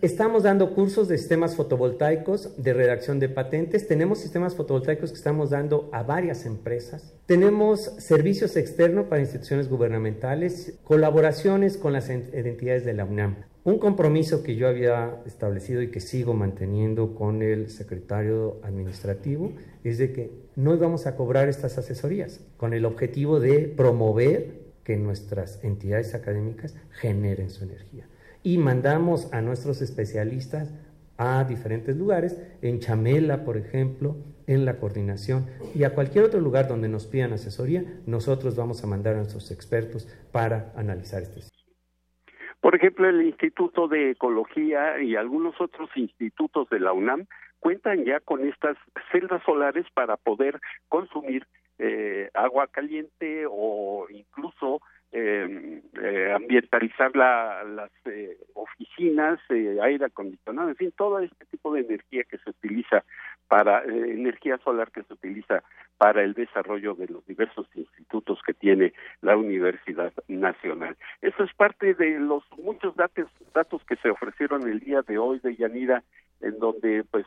Estamos 0.01 0.45
dando 0.45 0.77
cursos 0.77 1.09
de 1.09 1.19
sistemas 1.19 1.57
fotovoltaicos, 1.57 2.63
de 2.63 2.73
redacción 2.73 3.19
de 3.19 3.29
patentes. 3.29 3.89
Tenemos 3.89 4.21
sistemas 4.21 4.55
fotovoltaicos 4.55 5.11
que 5.11 5.17
estamos 5.17 5.51
dando 5.51 5.91
a 5.93 6.05
varias 6.05 6.47
empresas. 6.47 7.17
Tenemos 7.27 7.81
servicios 7.99 8.57
externos 8.57 9.07
para 9.07 9.23
instituciones 9.23 9.69
gubernamentales, 9.69 10.79
colaboraciones 10.85 11.77
con 11.77 11.93
las 11.95 12.11
entidades 12.11 12.85
de 12.85 12.95
la 12.95 13.07
UNAM. 13.07 13.39
Un 13.65 13.81
compromiso 13.81 14.45
que 14.45 14.55
yo 14.55 14.69
había 14.69 15.21
establecido 15.27 15.83
y 15.83 15.91
que 15.91 15.99
sigo 15.99 16.33
manteniendo 16.33 17.17
con 17.17 17.43
el 17.43 17.69
secretario 17.69 18.61
administrativo 18.63 19.53
es 19.83 19.99
de 19.99 20.13
que 20.13 20.31
no 20.55 20.77
íbamos 20.77 21.09
a 21.09 21.17
cobrar 21.17 21.49
estas 21.49 21.77
asesorías 21.77 22.39
con 22.57 22.73
el 22.73 22.85
objetivo 22.85 23.41
de 23.41 23.63
promover 23.77 24.61
que 24.85 24.97
nuestras 24.97 25.59
entidades 25.65 26.15
académicas 26.15 26.77
generen 26.93 27.51
su 27.51 27.65
energía 27.65 28.07
y 28.43 28.59
mandamos 28.59 29.33
a 29.33 29.41
nuestros 29.41 29.83
especialistas 29.83 30.75
a 31.17 31.45
diferentes 31.45 31.97
lugares, 31.97 32.41
en 32.63 32.79
Chamela, 32.79 33.45
por 33.45 33.57
ejemplo, 33.57 34.17
en 34.47 34.65
la 34.65 34.79
coordinación 34.79 35.47
y 35.75 35.85
a 35.85 35.95
cualquier 35.95 36.25
otro 36.25 36.41
lugar 36.41 36.69
donde 36.69 36.89
nos 36.89 37.07
pidan 37.07 37.33
asesoría, 37.33 37.85
nosotros 38.07 38.57
vamos 38.57 38.83
a 38.83 38.87
mandar 38.87 39.15
a 39.15 39.19
nuestros 39.19 39.51
expertos 39.51 40.09
para 40.33 40.73
analizar 40.77 41.23
este 41.23 41.41
por 42.61 42.75
ejemplo, 42.75 43.09
el 43.09 43.23
Instituto 43.23 43.87
de 43.87 44.11
Ecología 44.11 45.01
y 45.01 45.15
algunos 45.15 45.61
otros 45.61 45.91
institutos 45.95 46.69
de 46.71 46.81
la 46.81 46.93
UNAM 46.93 47.27
cuentan 47.61 48.05
ya 48.05 48.21
con 48.21 48.47
estas 48.47 48.77
celdas 49.13 49.43
solares 49.45 49.87
para 49.95 50.17
poder 50.17 50.61
consumir 50.89 51.47
eh, 51.79 52.31
agua 52.35 52.67
caliente 52.67 53.45
o 53.49 54.07
incluso 54.11 54.81
eh, 55.13 55.81
eh, 56.03 56.33
ambientalizar 56.35 57.15
la, 57.17 57.65
las 57.65 57.91
eh, 58.05 58.37
oficinas, 58.55 59.41
eh, 59.49 59.79
aire 59.83 60.07
acondicionado, 60.07 60.69
en 60.69 60.77
fin, 60.77 60.93
todo 60.97 61.19
este 61.21 61.47
tipo 61.47 61.73
de 61.73 61.81
energía 61.81 62.25
que 62.25 62.39
se 62.39 62.51
utiliza 62.51 63.05
para 63.49 63.83
eh, 63.85 64.13
energía 64.13 64.59
solar 64.59 64.91
que 64.91 65.03
se 65.05 65.15
utiliza 65.15 65.63
para 65.97 66.23
el 66.23 66.35
desarrollo 66.35 66.95
de 66.95 67.09
los 67.09 67.27
diversos 67.27 67.67
institutos 67.75 68.41
que 68.45 68.53
tiene 68.53 68.93
la 69.23 69.37
Universidad 69.37 70.13
Nacional. 70.29 70.97
Eso 71.23 71.43
es 71.45 71.55
parte 71.55 71.95
de 71.95 72.21
los 72.21 72.45
muchos 72.63 72.95
datos, 72.95 73.29
datos 73.55 73.83
que 73.85 73.97
se 73.97 74.11
ofrecieron 74.11 74.69
el 74.69 74.81
día 74.81 75.03
de 75.03 75.17
hoy 75.17 75.39
de 75.41 75.57
Yanira, 75.57 76.05
en 76.41 76.59
donde 76.59 77.05
pues 77.11 77.27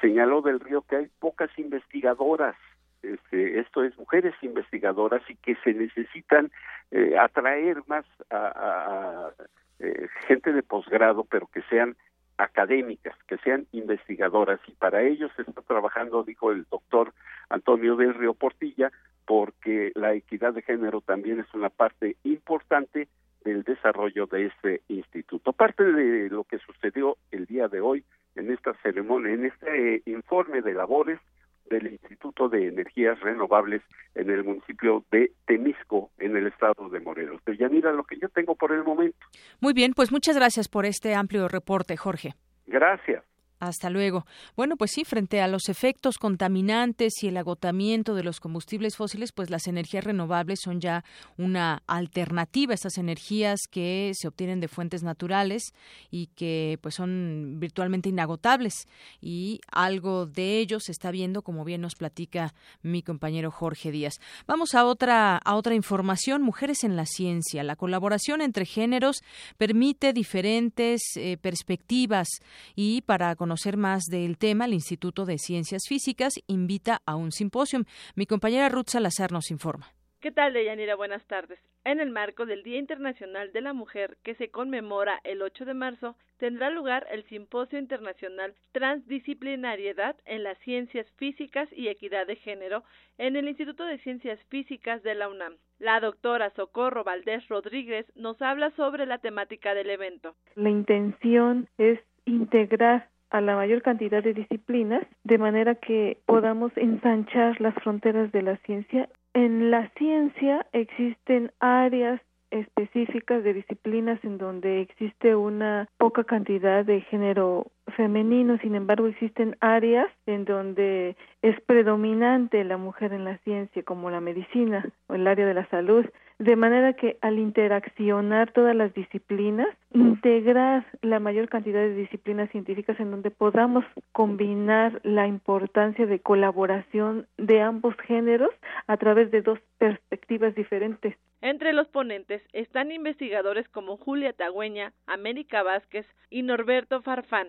señaló 0.00 0.40
del 0.40 0.60
río 0.60 0.82
que 0.82 0.96
hay 0.96 1.08
pocas 1.18 1.50
investigadoras 1.58 2.56
este, 3.02 3.60
esto 3.60 3.84
es 3.84 3.96
mujeres 3.98 4.34
investigadoras 4.42 5.22
y 5.28 5.36
que 5.36 5.56
se 5.64 5.72
necesitan 5.74 6.50
eh, 6.90 7.16
atraer 7.18 7.82
más 7.86 8.04
a, 8.30 9.30
eh, 9.78 10.08
gente 10.26 10.52
de 10.52 10.62
posgrado, 10.62 11.24
pero 11.24 11.46
que 11.46 11.62
sean 11.62 11.96
académicas, 12.36 13.16
que 13.26 13.36
sean 13.38 13.66
investigadoras 13.72 14.60
y 14.66 14.72
para 14.72 15.02
ello 15.02 15.28
se 15.36 15.42
está 15.42 15.60
trabajando, 15.62 16.22
dijo 16.22 16.52
el 16.52 16.64
doctor 16.70 17.12
Antonio 17.48 17.96
del 17.96 18.14
Río 18.14 18.34
Portilla, 18.34 18.92
porque 19.26 19.92
la 19.94 20.14
equidad 20.14 20.54
de 20.54 20.62
género 20.62 21.00
también 21.00 21.40
es 21.40 21.52
una 21.52 21.68
parte 21.68 22.16
importante 22.24 23.08
del 23.44 23.62
desarrollo 23.62 24.26
de 24.26 24.46
este 24.46 24.82
instituto. 24.88 25.52
Parte 25.52 25.84
de 25.84 26.30
lo 26.30 26.44
que 26.44 26.58
sucedió 26.58 27.16
el 27.30 27.46
día 27.46 27.68
de 27.68 27.80
hoy 27.80 28.04
en 28.36 28.50
esta 28.50 28.74
ceremonia, 28.82 29.32
en 29.32 29.46
este 29.46 30.02
informe 30.06 30.62
de 30.62 30.74
labores, 30.74 31.18
del 31.68 31.92
Instituto 31.92 32.48
de 32.48 32.68
Energías 32.68 33.18
Renovables 33.20 33.82
en 34.14 34.30
el 34.30 34.44
municipio 34.44 35.04
de 35.10 35.32
Temisco, 35.46 36.10
en 36.18 36.36
el 36.36 36.46
estado 36.46 36.88
de 36.88 37.00
Morelos. 37.00 37.44
De 37.44 37.56
Yanira, 37.56 37.92
lo 37.92 38.04
que 38.04 38.18
yo 38.18 38.28
tengo 38.28 38.54
por 38.54 38.72
el 38.72 38.84
momento. 38.84 39.18
Muy 39.60 39.72
bien, 39.72 39.92
pues 39.94 40.12
muchas 40.12 40.36
gracias 40.36 40.68
por 40.68 40.86
este 40.86 41.14
amplio 41.14 41.48
reporte, 41.48 41.96
Jorge. 41.96 42.34
Gracias. 42.66 43.24
Hasta 43.60 43.90
luego. 43.90 44.24
Bueno, 44.56 44.76
pues 44.76 44.92
sí, 44.92 45.04
frente 45.04 45.40
a 45.40 45.48
los 45.48 45.68
efectos 45.68 46.18
contaminantes 46.18 47.24
y 47.24 47.28
el 47.28 47.36
agotamiento 47.36 48.14
de 48.14 48.22
los 48.22 48.38
combustibles 48.38 48.96
fósiles, 48.96 49.32
pues 49.32 49.50
las 49.50 49.66
energías 49.66 50.04
renovables 50.04 50.60
son 50.62 50.80
ya 50.80 51.04
una 51.36 51.82
alternativa, 51.88 52.72
estas 52.72 52.98
energías 52.98 53.62
que 53.68 54.12
se 54.14 54.28
obtienen 54.28 54.60
de 54.60 54.68
fuentes 54.68 55.02
naturales 55.02 55.72
y 56.08 56.28
que 56.36 56.78
pues 56.82 56.94
son 56.94 57.56
virtualmente 57.58 58.08
inagotables 58.10 58.86
y 59.20 59.60
algo 59.72 60.26
de 60.26 60.60
ello 60.60 60.78
se 60.78 60.92
está 60.92 61.10
viendo, 61.10 61.42
como 61.42 61.64
bien 61.64 61.80
nos 61.80 61.96
platica 61.96 62.54
mi 62.82 63.02
compañero 63.02 63.50
Jorge 63.50 63.90
Díaz. 63.90 64.20
Vamos 64.46 64.74
a 64.74 64.84
otra 64.84 65.36
a 65.36 65.56
otra 65.56 65.74
información, 65.74 66.42
mujeres 66.42 66.84
en 66.84 66.94
la 66.94 67.06
ciencia. 67.06 67.64
La 67.64 67.74
colaboración 67.74 68.40
entre 68.40 68.66
géneros 68.66 69.22
permite 69.56 70.12
diferentes 70.12 71.02
eh, 71.16 71.38
perspectivas 71.40 72.28
y 72.76 73.02
para 73.02 73.34
conocer 73.34 73.47
más 73.76 74.06
del 74.06 74.38
tema, 74.38 74.66
el 74.66 74.74
Instituto 74.74 75.24
de 75.24 75.38
Ciencias 75.38 75.86
Físicas 75.88 76.40
invita 76.46 77.00
a 77.06 77.16
un 77.16 77.32
simposio. 77.32 77.80
Mi 78.14 78.26
compañera 78.26 78.68
Ruth 78.68 78.88
Salazar 78.88 79.32
nos 79.32 79.50
informa. 79.50 79.86
¿Qué 80.20 80.32
tal, 80.32 80.52
Deyanira? 80.52 80.96
Buenas 80.96 81.24
tardes. 81.26 81.60
En 81.84 82.00
el 82.00 82.10
marco 82.10 82.44
del 82.44 82.64
Día 82.64 82.78
Internacional 82.78 83.52
de 83.52 83.60
la 83.60 83.72
Mujer, 83.72 84.18
que 84.24 84.34
se 84.34 84.50
conmemora 84.50 85.20
el 85.22 85.42
8 85.42 85.64
de 85.64 85.74
marzo, 85.74 86.16
tendrá 86.38 86.70
lugar 86.70 87.06
el 87.10 87.24
Simposio 87.28 87.78
Internacional 87.78 88.54
Transdisciplinariedad 88.72 90.16
en 90.24 90.42
las 90.42 90.58
Ciencias 90.58 91.06
Físicas 91.16 91.68
y 91.72 91.88
Equidad 91.88 92.26
de 92.26 92.36
Género 92.36 92.82
en 93.16 93.36
el 93.36 93.48
Instituto 93.48 93.84
de 93.84 93.98
Ciencias 93.98 94.40
Físicas 94.48 95.02
de 95.02 95.14
la 95.14 95.28
UNAM. 95.28 95.56
La 95.78 96.00
doctora 96.00 96.50
Socorro 96.50 97.04
Valdés 97.04 97.46
Rodríguez 97.48 98.04
nos 98.16 98.42
habla 98.42 98.70
sobre 98.72 99.06
la 99.06 99.18
temática 99.18 99.72
del 99.74 99.90
evento. 99.90 100.34
La 100.56 100.70
intención 100.70 101.68
es 101.78 102.00
integrar 102.24 103.08
a 103.30 103.40
la 103.40 103.56
mayor 103.56 103.82
cantidad 103.82 104.22
de 104.22 104.34
disciplinas, 104.34 105.02
de 105.24 105.38
manera 105.38 105.74
que 105.74 106.18
podamos 106.26 106.72
ensanchar 106.76 107.60
las 107.60 107.74
fronteras 107.76 108.32
de 108.32 108.42
la 108.42 108.56
ciencia. 108.58 109.08
En 109.34 109.70
la 109.70 109.88
ciencia 109.96 110.66
existen 110.72 111.52
áreas 111.60 112.20
específicas 112.50 113.44
de 113.44 113.52
disciplinas 113.52 114.18
en 114.24 114.38
donde 114.38 114.80
existe 114.80 115.36
una 115.36 115.88
poca 115.98 116.24
cantidad 116.24 116.84
de 116.84 117.02
género 117.02 117.66
femenino, 117.96 118.58
sin 118.58 118.74
embargo 118.74 119.06
existen 119.06 119.56
áreas 119.60 120.08
en 120.26 120.44
donde 120.44 121.16
es 121.42 121.60
predominante 121.62 122.64
la 122.64 122.76
mujer 122.76 123.12
en 123.12 123.24
la 123.24 123.38
ciencia, 123.38 123.82
como 123.82 124.10
la 124.10 124.20
medicina 124.20 124.86
o 125.08 125.14
el 125.14 125.26
área 125.26 125.46
de 125.46 125.54
la 125.54 125.68
salud 125.68 126.06
de 126.38 126.54
manera 126.54 126.92
que 126.92 127.18
al 127.20 127.38
interaccionar 127.38 128.52
todas 128.52 128.74
las 128.74 128.94
disciplinas, 128.94 129.68
integrar 129.92 130.86
la 131.02 131.18
mayor 131.18 131.48
cantidad 131.48 131.80
de 131.80 131.94
disciplinas 131.94 132.50
científicas 132.50 132.98
en 133.00 133.10
donde 133.10 133.30
podamos 133.30 133.84
combinar 134.12 135.00
la 135.02 135.26
importancia 135.26 136.06
de 136.06 136.20
colaboración 136.20 137.26
de 137.38 137.60
ambos 137.60 137.96
géneros 138.06 138.50
a 138.86 138.96
través 138.96 139.30
de 139.30 139.42
dos 139.42 139.58
perspectivas 139.78 140.54
diferentes. 140.54 141.16
Entre 141.40 141.72
los 141.72 141.88
ponentes 141.88 142.42
están 142.52 142.92
investigadores 142.92 143.68
como 143.68 143.96
Julia 143.96 144.32
Tagüeña, 144.32 144.92
América 145.06 145.62
Vázquez 145.62 146.06
y 146.30 146.42
Norberto 146.42 147.02
Farfán. 147.02 147.48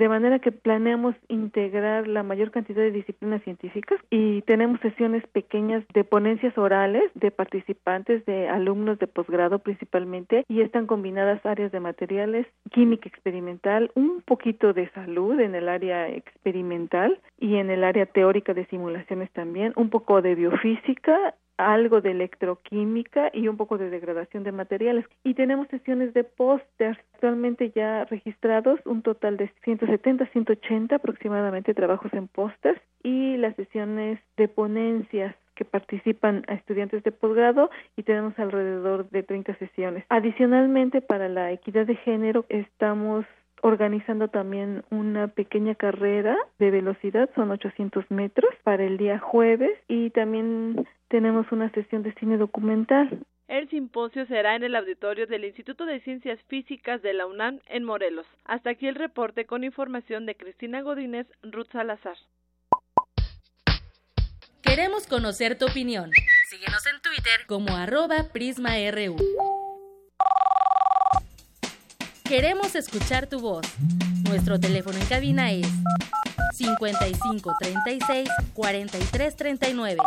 De 0.00 0.08
manera 0.08 0.38
que 0.38 0.50
planeamos 0.50 1.14
integrar 1.28 2.08
la 2.08 2.22
mayor 2.22 2.50
cantidad 2.50 2.80
de 2.80 2.90
disciplinas 2.90 3.42
científicas 3.42 4.00
y 4.08 4.40
tenemos 4.42 4.80
sesiones 4.80 5.22
pequeñas 5.26 5.84
de 5.92 6.04
ponencias 6.04 6.56
orales 6.56 7.02
de 7.14 7.30
participantes, 7.30 8.24
de 8.24 8.48
alumnos 8.48 8.98
de 8.98 9.06
posgrado 9.06 9.58
principalmente, 9.58 10.46
y 10.48 10.62
están 10.62 10.86
combinadas 10.86 11.44
áreas 11.44 11.70
de 11.70 11.80
materiales, 11.80 12.46
química 12.70 13.10
experimental, 13.10 13.90
un 13.94 14.22
poquito 14.22 14.72
de 14.72 14.88
salud 14.92 15.38
en 15.38 15.54
el 15.54 15.68
área 15.68 16.08
experimental 16.08 17.20
y 17.38 17.56
en 17.56 17.68
el 17.68 17.84
área 17.84 18.06
teórica 18.06 18.54
de 18.54 18.64
simulaciones 18.66 19.30
también, 19.32 19.74
un 19.76 19.90
poco 19.90 20.22
de 20.22 20.34
biofísica 20.34 21.34
algo 21.60 22.00
de 22.00 22.12
electroquímica 22.12 23.30
y 23.32 23.48
un 23.48 23.56
poco 23.56 23.78
de 23.78 23.90
degradación 23.90 24.44
de 24.44 24.52
materiales. 24.52 25.04
Y 25.24 25.34
tenemos 25.34 25.68
sesiones 25.68 26.14
de 26.14 26.24
póster, 26.24 26.98
actualmente 27.14 27.70
ya 27.74 28.04
registrados, 28.06 28.80
un 28.84 29.02
total 29.02 29.36
de 29.36 29.50
170, 29.64 30.26
180 30.26 30.96
aproximadamente 30.96 31.74
trabajos 31.74 32.12
en 32.14 32.28
póster 32.28 32.80
y 33.02 33.36
las 33.36 33.54
sesiones 33.56 34.20
de 34.36 34.48
ponencias 34.48 35.34
que 35.54 35.64
participan 35.66 36.42
a 36.48 36.54
estudiantes 36.54 37.02
de 37.02 37.12
posgrado 37.12 37.70
y 37.94 38.02
tenemos 38.02 38.38
alrededor 38.38 39.10
de 39.10 39.22
30 39.22 39.54
sesiones. 39.56 40.04
Adicionalmente, 40.08 41.02
para 41.02 41.28
la 41.28 41.52
equidad 41.52 41.86
de 41.86 41.96
género 41.96 42.46
estamos 42.48 43.26
organizando 43.62 44.28
también 44.28 44.84
una 44.90 45.28
pequeña 45.28 45.74
carrera 45.74 46.36
de 46.58 46.70
velocidad, 46.70 47.28
son 47.34 47.50
800 47.50 48.10
metros, 48.10 48.50
para 48.62 48.84
el 48.84 48.96
día 48.96 49.18
jueves 49.18 49.78
y 49.88 50.10
también 50.10 50.86
tenemos 51.08 51.50
una 51.52 51.70
sesión 51.70 52.02
de 52.02 52.14
cine 52.14 52.36
documental. 52.36 53.20
El 53.48 53.68
simposio 53.68 54.26
será 54.26 54.54
en 54.54 54.62
el 54.62 54.76
auditorio 54.76 55.26
del 55.26 55.44
Instituto 55.44 55.84
de 55.84 56.00
Ciencias 56.02 56.38
Físicas 56.46 57.02
de 57.02 57.14
la 57.14 57.26
UNAM 57.26 57.58
en 57.66 57.82
Morelos. 57.82 58.26
Hasta 58.44 58.70
aquí 58.70 58.86
el 58.86 58.94
reporte 58.94 59.44
con 59.44 59.64
información 59.64 60.24
de 60.24 60.36
Cristina 60.36 60.82
Godínez, 60.82 61.26
Ruth 61.42 61.66
Salazar. 61.72 62.16
Queremos 64.62 65.08
conocer 65.08 65.58
tu 65.58 65.66
opinión. 65.66 66.12
Síguenos 66.48 66.86
en 66.86 67.02
Twitter 67.02 67.40
como 67.48 67.76
arroba 67.76 68.26
PrismaRU. 68.32 69.16
Queremos 72.30 72.76
escuchar 72.76 73.26
tu 73.26 73.40
voz. 73.40 73.66
Nuestro 74.28 74.60
teléfono 74.60 74.96
en 74.96 75.06
cabina 75.06 75.50
es 75.50 75.66
55 76.52 77.56
36 77.58 78.28
43 78.54 79.34
39. 79.34 79.98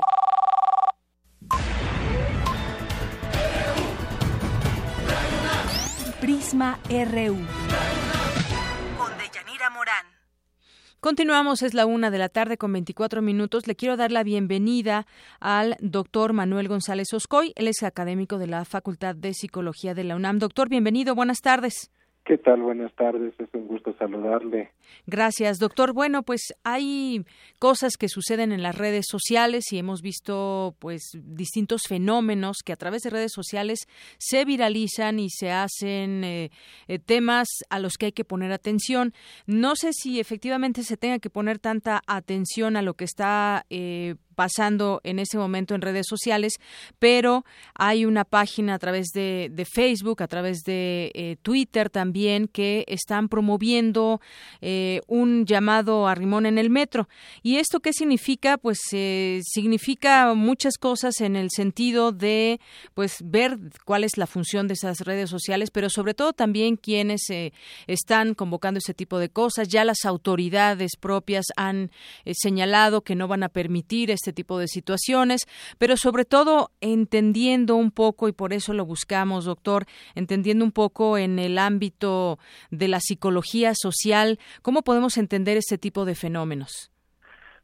Prisma 6.22 6.80
RU. 6.88 7.36
Con 8.98 9.18
Deyanira 9.18 9.70
Morán. 9.72 10.06
Continuamos, 11.02 11.62
es 11.62 11.74
la 11.74 11.86
una 11.86 12.10
de 12.10 12.20
la 12.20 12.30
tarde 12.30 12.58
con 12.58 12.72
24 12.72 13.22
minutos. 13.22 13.68
Le 13.68 13.76
quiero 13.76 13.98
dar 13.98 14.14
la 14.14 14.24
bienvenida 14.24 15.06
al 15.42 15.76
doctor 15.82 16.32
Manuel 16.32 16.70
González 16.70 17.14
Oscoy. 17.14 17.52
Él 17.58 17.68
es 17.68 17.84
académico 17.84 18.38
de 18.38 18.48
la 18.48 18.64
Facultad 18.64 19.14
de 19.14 19.34
Psicología 19.34 19.94
de 19.94 20.06
la 20.06 20.16
UNAM. 20.16 20.40
Doctor, 20.40 20.70
bienvenido, 20.70 21.16
buenas 21.16 21.42
tardes. 21.42 21.92
¿Qué 22.26 22.38
tal? 22.38 22.62
Buenas 22.62 22.94
tardes, 22.96 23.34
es 23.38 23.50
un 23.54 23.68
gusto 23.68 23.94
saludarle. 24.00 24.72
Gracias, 25.06 25.60
doctor. 25.60 25.92
Bueno, 25.92 26.24
pues 26.24 26.54
hay 26.64 27.26
cosas 27.60 27.98
que 27.98 28.08
suceden 28.08 28.54
en 28.54 28.64
las 28.64 28.78
redes 28.78 29.08
sociales 29.10 29.74
y 29.74 29.78
hemos 29.78 30.02
visto 30.02 30.74
pues 30.80 31.02
distintos 31.22 31.82
fenómenos 31.86 32.60
que 32.64 32.72
a 32.72 32.78
través 32.78 33.02
de 33.02 33.10
redes 33.10 33.34
sociales 33.34 33.88
se 34.20 34.46
viralizan 34.46 35.20
y 35.20 35.30
se 35.30 35.52
hacen 35.52 36.24
eh, 36.24 36.50
eh, 36.88 37.00
temas 37.00 37.50
a 37.70 37.80
los 37.80 37.98
que 37.98 38.06
hay 38.06 38.12
que 38.14 38.24
poner 38.24 38.54
atención. 38.54 39.14
No 39.46 39.76
sé 39.76 39.92
si 39.92 40.22
efectivamente 40.22 40.84
se 40.84 40.96
tenga 40.96 41.20
que 41.20 41.30
poner 41.30 41.60
tanta 41.60 42.02
atención 42.08 42.78
a 42.78 42.82
lo 42.82 42.94
que 42.94 43.04
está 43.04 43.66
eh, 43.70 44.16
pasando 44.34 45.00
en 45.04 45.20
ese 45.20 45.38
momento 45.38 45.76
en 45.76 45.82
redes 45.82 46.06
sociales, 46.10 46.54
pero 47.00 47.46
hay 47.76 48.06
una 48.06 48.26
página 48.26 48.76
a 48.76 48.80
través 48.80 49.08
de, 49.14 49.68
Facebook, 49.72 50.22
a 50.22 50.28
través 50.28 50.64
de 50.64 51.12
eh, 51.14 51.38
Twitter 51.42 51.90
también, 51.90 52.13
que 52.52 52.86
están 52.88 53.28
promoviendo 53.28 54.22
eh, 54.62 55.02
un 55.08 55.46
llamado 55.46 56.08
a 56.08 56.16
Rimón 56.16 56.46
en 56.46 56.58
el 56.58 56.70
metro. 56.70 57.10
¿Y 57.42 57.58
esto 57.58 57.80
qué 57.80 57.92
significa? 57.92 58.58
Pues 58.58 58.80
eh, 58.92 59.42
significa 59.44 60.34
muchas 60.36 60.78
cosas 60.78 61.22
en 61.22 61.36
el 61.36 61.50
sentido 61.50 62.12
de 62.12 62.60
pues 62.94 63.18
ver 63.24 63.58
cuál 63.84 64.04
es 64.04 64.18
la 64.18 64.28
función 64.28 64.68
de 64.68 64.76
esas 64.76 65.00
redes 65.02 65.30
sociales, 65.30 65.72
pero 65.72 65.90
sobre 65.90 66.14
todo 66.14 66.34
también 66.34 66.78
quienes 66.78 67.22
están 67.88 68.36
convocando 68.36 68.78
ese 68.78 68.94
tipo 68.94 69.18
de 69.18 69.30
cosas. 69.30 69.68
Ya 69.70 69.84
las 69.84 70.06
autoridades 70.06 70.92
propias 71.00 71.46
han 71.56 71.90
señalado 72.32 73.02
que 73.02 73.16
no 73.16 73.28
van 73.28 73.44
a 73.44 73.50
permitir 73.50 74.12
este 74.12 74.34
tipo 74.34 74.60
de 74.60 74.68
situaciones, 74.68 75.48
pero 75.78 75.98
sobre 75.98 76.26
todo 76.26 76.72
entendiendo 76.82 77.76
un 77.76 77.92
poco, 77.92 78.28
y 78.28 78.32
por 78.32 78.54
eso 78.54 78.74
lo 78.74 78.86
buscamos, 78.86 79.46
doctor, 79.46 79.86
entendiendo 80.16 80.64
un 80.64 80.72
poco 80.72 81.18
en 81.18 81.40
el 81.40 81.58
ámbito 81.58 82.03
de 82.72 82.88
la 82.88 83.00
psicología 83.00 83.74
social, 83.76 84.40
¿cómo 84.62 84.82
podemos 84.82 85.18
entender 85.18 85.58
este 85.58 85.78
tipo 85.78 86.06
de 86.06 86.16
fenómenos? 86.16 86.92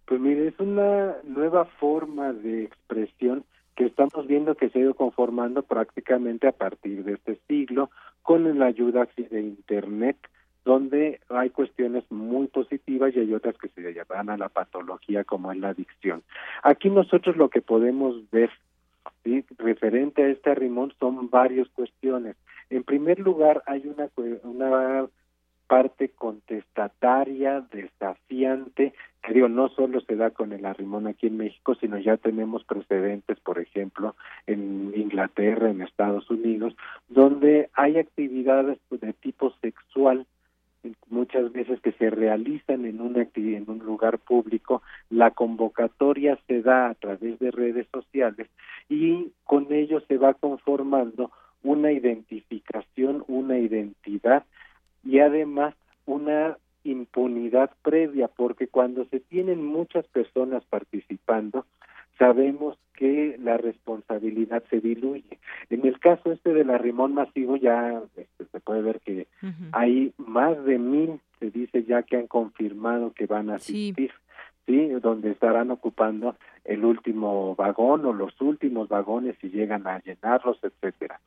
Pues 0.05 0.19
mire, 0.19 0.47
es 0.47 0.59
una 0.59 1.17
nueva 1.23 1.65
forma 1.65 2.33
de 2.33 2.63
expresión 2.63 3.43
que 3.75 3.85
estamos 3.85 4.27
viendo 4.27 4.55
que 4.55 4.69
se 4.69 4.79
ha 4.79 4.81
ido 4.81 4.93
conformando 4.93 5.63
prácticamente 5.63 6.47
a 6.47 6.51
partir 6.51 7.03
de 7.03 7.13
este 7.13 7.39
siglo 7.47 7.89
con 8.23 8.57
la 8.57 8.65
ayuda 8.65 9.07
de 9.15 9.41
Internet 9.41 10.17
donde 10.65 11.19
hay 11.29 11.49
cuestiones 11.49 12.03
muy 12.11 12.47
positivas 12.47 13.15
y 13.15 13.19
hay 13.19 13.33
otras 13.33 13.57
que 13.57 13.69
se 13.69 13.93
llevan 13.93 14.29
a 14.29 14.37
la 14.37 14.49
patología 14.49 15.23
como 15.23 15.51
es 15.51 15.57
la 15.57 15.69
adicción. 15.69 16.21
Aquí 16.63 16.89
nosotros 16.89 17.37
lo 17.37 17.49
que 17.49 17.61
podemos 17.61 18.29
ver 18.31 18.51
referente 19.57 20.23
a 20.23 20.27
este 20.27 20.55
rimón 20.55 20.93
son 20.99 21.29
varias 21.29 21.67
cuestiones. 21.69 22.35
En 22.69 22.83
primer 22.83 23.19
lugar, 23.19 23.63
hay 23.65 23.87
una, 23.87 24.09
una 24.43 25.07
parte 25.67 26.09
contestataria, 26.09 27.61
desafiante, 27.71 28.93
que 29.21 29.33
digo, 29.33 29.47
no 29.49 29.69
solo 29.69 30.01
se 30.01 30.15
da 30.15 30.31
con 30.31 30.51
el 30.51 30.65
arrimón 30.65 31.07
aquí 31.07 31.27
en 31.27 31.37
México, 31.37 31.75
sino 31.75 31.99
ya 31.99 32.17
tenemos 32.17 32.63
precedentes, 32.63 33.39
por 33.39 33.59
ejemplo, 33.59 34.15
en 34.47 34.91
Inglaterra, 34.95 35.69
en 35.69 35.81
Estados 35.81 36.29
Unidos, 36.29 36.75
donde 37.07 37.69
hay 37.73 37.97
actividades 37.97 38.79
de 38.89 39.13
tipo 39.13 39.53
sexual 39.61 40.25
muchas 41.09 41.51
veces 41.51 41.81
que 41.81 41.91
se 41.93 42.09
realizan 42.09 42.85
en 42.85 42.99
en 42.99 43.69
un 43.69 43.79
lugar 43.79 44.19
público, 44.19 44.81
la 45.09 45.31
convocatoria 45.31 46.37
se 46.47 46.61
da 46.61 46.89
a 46.89 46.93
través 46.93 47.37
de 47.39 47.51
redes 47.51 47.87
sociales 47.91 48.47
y 48.87 49.31
con 49.43 49.71
ello 49.71 49.99
se 50.07 50.17
va 50.17 50.33
conformando 50.33 51.31
una 51.63 51.91
identificación, 51.91 53.23
una 53.27 53.57
identidad 53.57 54.45
y 55.03 55.19
además 55.19 55.75
una 56.05 56.57
impunidad 56.83 57.71
previa, 57.83 58.27
porque 58.27 58.67
cuando 58.67 59.05
se 59.05 59.19
tienen 59.19 59.63
muchas 59.65 60.05
personas 60.07 60.63
participando, 60.65 61.65
sabemos 62.17 62.77
que 62.93 63.37
la 63.41 63.57
responsabilidad 63.57 64.63
se 64.69 64.79
diluye. 64.81 65.39
En 65.69 65.85
el 65.85 65.99
caso 65.99 66.31
este 66.31 66.53
del 66.53 66.69
arrimón 66.69 67.13
masivo 67.13 67.55
ya 67.55 68.01
este, 68.17 68.45
se 68.51 68.59
puede 68.59 68.81
ver 68.81 68.99
que 68.99 69.27
hay 69.71 70.13
más 70.17 70.63
de 70.65 70.77
mil, 70.77 71.19
se 71.39 71.49
dice 71.49 71.83
ya 71.85 72.03
que 72.03 72.17
han 72.17 72.27
confirmado 72.27 73.13
que 73.13 73.25
van 73.25 73.49
a 73.49 73.55
asistir, 73.55 74.11
sí. 74.11 74.17
Donde 74.69 75.31
estarán 75.31 75.71
ocupando 75.71 76.35
el 76.63 76.85
último 76.85 77.55
vagón 77.55 78.05
o 78.05 78.13
los 78.13 78.39
últimos 78.39 78.87
vagones 78.87 79.35
si 79.41 79.49
llegan 79.49 79.87
a 79.87 79.99
llenarlos, 79.99 80.59
etcétera. 80.61 81.19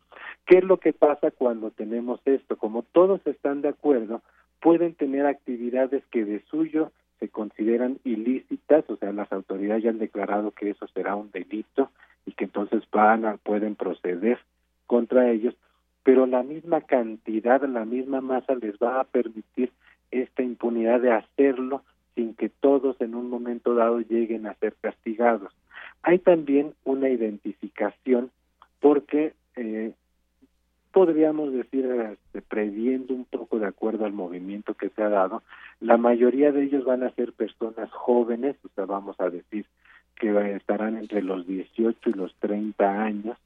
¿Qué 0.46 0.58
es 0.58 0.64
lo 0.64 0.76
que 0.76 0.92
pasa 0.92 1.32
cuando 1.32 1.72
tenemos 1.72 2.20
esto? 2.24 2.56
Como 2.56 2.84
todos 2.84 3.20
están 3.26 3.60
de 3.60 3.70
acuerdo, 3.70 4.22
pueden 4.60 4.94
tener 4.94 5.26
actividades 5.26 6.04
que 6.12 6.24
de 6.24 6.40
suyo 6.50 6.92
se 7.18 7.30
consideran 7.30 7.98
ilícitas, 8.04 8.88
o 8.88 8.96
sea, 8.96 9.10
las 9.10 9.32
autoridades 9.32 9.82
ya 9.82 9.90
han 9.90 9.98
declarado 9.98 10.52
que 10.52 10.70
eso 10.70 10.86
será 10.94 11.16
un 11.16 11.32
delito 11.32 11.90
y 12.26 12.32
que 12.32 12.44
entonces 12.44 12.84
van 12.92 13.24
a, 13.24 13.38
pueden 13.38 13.74
proceder 13.74 14.38
contra 14.86 15.28
ellos, 15.30 15.56
pero 16.04 16.26
la 16.26 16.44
misma 16.44 16.80
cantidad, 16.82 17.60
la 17.64 17.84
misma 17.84 18.20
masa 18.20 18.54
les 18.54 18.76
va 18.76 19.00
a 19.00 19.04
permitir 19.04 19.72
esta 20.12 20.44
impunidad 20.44 21.00
de 21.00 21.10
hacerlo 21.10 21.82
sin 22.14 22.34
que 22.34 22.48
todos 22.48 23.00
en 23.00 23.14
un 23.14 23.30
momento 23.30 23.74
dado 23.74 24.00
lleguen 24.00 24.46
a 24.46 24.54
ser 24.54 24.74
castigados. 24.80 25.52
Hay 26.02 26.18
también 26.18 26.74
una 26.84 27.08
identificación 27.08 28.30
porque 28.80 29.34
eh, 29.56 29.92
podríamos 30.92 31.52
decir, 31.52 31.86
este, 31.86 32.42
previendo 32.42 33.14
un 33.14 33.24
poco 33.24 33.58
de 33.58 33.66
acuerdo 33.66 34.04
al 34.04 34.12
movimiento 34.12 34.74
que 34.74 34.90
se 34.90 35.02
ha 35.02 35.08
dado, 35.08 35.42
la 35.80 35.96
mayoría 35.96 36.52
de 36.52 36.64
ellos 36.64 36.84
van 36.84 37.02
a 37.02 37.10
ser 37.12 37.32
personas 37.32 37.90
jóvenes, 37.90 38.56
o 38.64 38.68
sea, 38.74 38.84
vamos 38.84 39.18
a 39.18 39.30
decir 39.30 39.66
que 40.16 40.54
estarán 40.54 40.98
entre 40.98 41.22
los 41.22 41.46
18 41.46 42.10
y 42.10 42.12
los 42.12 42.34
30 42.36 43.02
años, 43.02 43.36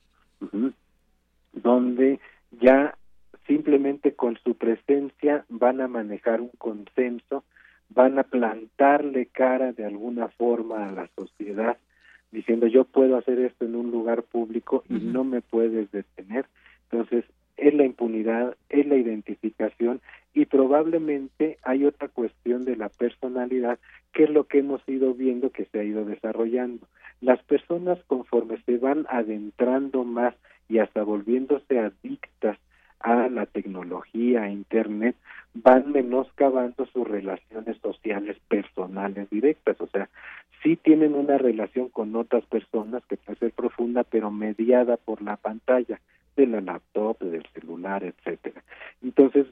donde 1.52 2.20
ya 2.60 2.96
simplemente 3.46 4.14
con 4.14 4.36
su 4.38 4.54
presencia 4.56 5.44
van 5.48 5.80
a 5.80 5.88
manejar 5.88 6.40
un 6.40 6.50
consenso, 6.58 7.44
van 7.88 8.18
a 8.18 8.24
plantarle 8.24 9.26
cara 9.26 9.72
de 9.72 9.84
alguna 9.84 10.28
forma 10.28 10.88
a 10.88 10.92
la 10.92 11.08
sociedad, 11.16 11.78
diciendo 12.30 12.66
yo 12.66 12.84
puedo 12.84 13.16
hacer 13.16 13.38
esto 13.38 13.64
en 13.64 13.76
un 13.76 13.90
lugar 13.90 14.22
público 14.22 14.84
y 14.88 14.94
no 14.94 15.24
me 15.24 15.40
puedes 15.40 15.90
detener. 15.92 16.46
Entonces, 16.90 17.24
es 17.56 17.74
la 17.74 17.84
impunidad, 17.84 18.56
es 18.68 18.86
la 18.86 18.96
identificación 18.96 20.00
y 20.34 20.44
probablemente 20.44 21.58
hay 21.62 21.84
otra 21.84 22.08
cuestión 22.08 22.64
de 22.64 22.76
la 22.76 22.90
personalidad 22.90 23.78
que 24.12 24.24
es 24.24 24.30
lo 24.30 24.44
que 24.44 24.58
hemos 24.58 24.86
ido 24.86 25.14
viendo 25.14 25.50
que 25.50 25.64
se 25.66 25.80
ha 25.80 25.84
ido 25.84 26.04
desarrollando. 26.04 26.86
Las 27.20 27.42
personas 27.44 27.98
conforme 28.06 28.60
se 28.62 28.76
van 28.76 29.06
adentrando 29.08 30.04
más 30.04 30.34
y 30.68 30.78
hasta 30.78 31.02
volviéndose 31.02 31.78
adictas 31.78 32.58
a 33.00 33.28
la 33.28 33.46
tecnología, 33.46 34.42
a 34.42 34.50
Internet, 34.50 35.16
van 35.54 35.92
menoscabando 35.92 36.86
sus 36.86 37.06
relaciones 37.06 37.76
sociales 37.82 38.36
personales 38.48 39.28
directas. 39.30 39.80
O 39.80 39.86
sea, 39.86 40.08
sí 40.62 40.76
tienen 40.76 41.14
una 41.14 41.38
relación 41.38 41.88
con 41.88 42.14
otras 42.16 42.44
personas 42.46 43.02
que 43.06 43.16
puede 43.16 43.38
ser 43.38 43.52
profunda, 43.52 44.04
pero 44.04 44.30
mediada 44.30 44.96
por 44.96 45.22
la 45.22 45.36
pantalla 45.36 46.00
de 46.36 46.46
la 46.46 46.60
laptop, 46.60 47.18
del 47.20 47.46
celular, 47.54 48.04
etcétera. 48.04 48.62
Entonces, 49.02 49.46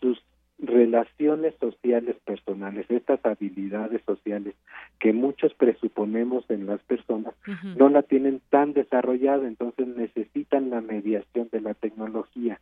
sus 0.00 0.22
relaciones 0.58 1.54
sociales 1.60 2.16
personales, 2.24 2.86
estas 2.90 3.24
habilidades 3.24 4.02
sociales 4.04 4.54
que 4.98 5.12
muchos 5.12 5.54
presuponemos 5.54 6.44
en 6.50 6.66
las 6.66 6.80
personas, 6.82 7.34
no 7.76 7.88
la 7.88 8.02
tienen 8.02 8.40
tan 8.50 8.72
desarrollada, 8.72 9.46
entonces 9.46 9.86
necesitan 9.86 10.70
la 10.70 10.80
mediación 10.80 11.48
de 11.52 11.60
la 11.60 11.74
tecnología. 11.74 12.60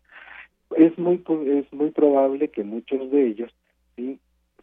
Es 0.76 0.98
muy 0.98 1.22
es 1.46 1.72
muy 1.72 1.90
probable 1.90 2.48
que 2.48 2.64
muchos 2.64 3.10
de 3.10 3.28
ellos, 3.28 3.54
sí, 3.96 4.18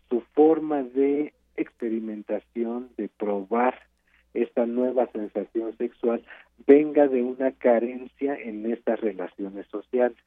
su 0.09 0.21
forma 0.33 0.83
de 0.83 1.33
experimentación, 1.55 2.89
de 2.97 3.09
probar 3.09 3.79
esta 4.33 4.65
nueva 4.65 5.07
sensación 5.11 5.75
sexual 5.77 6.23
venga 6.65 7.07
de 7.07 7.21
una 7.21 7.51
carencia 7.51 8.35
en 8.35 8.71
estas 8.71 8.99
relaciones 8.99 9.67
sociales. 9.67 10.17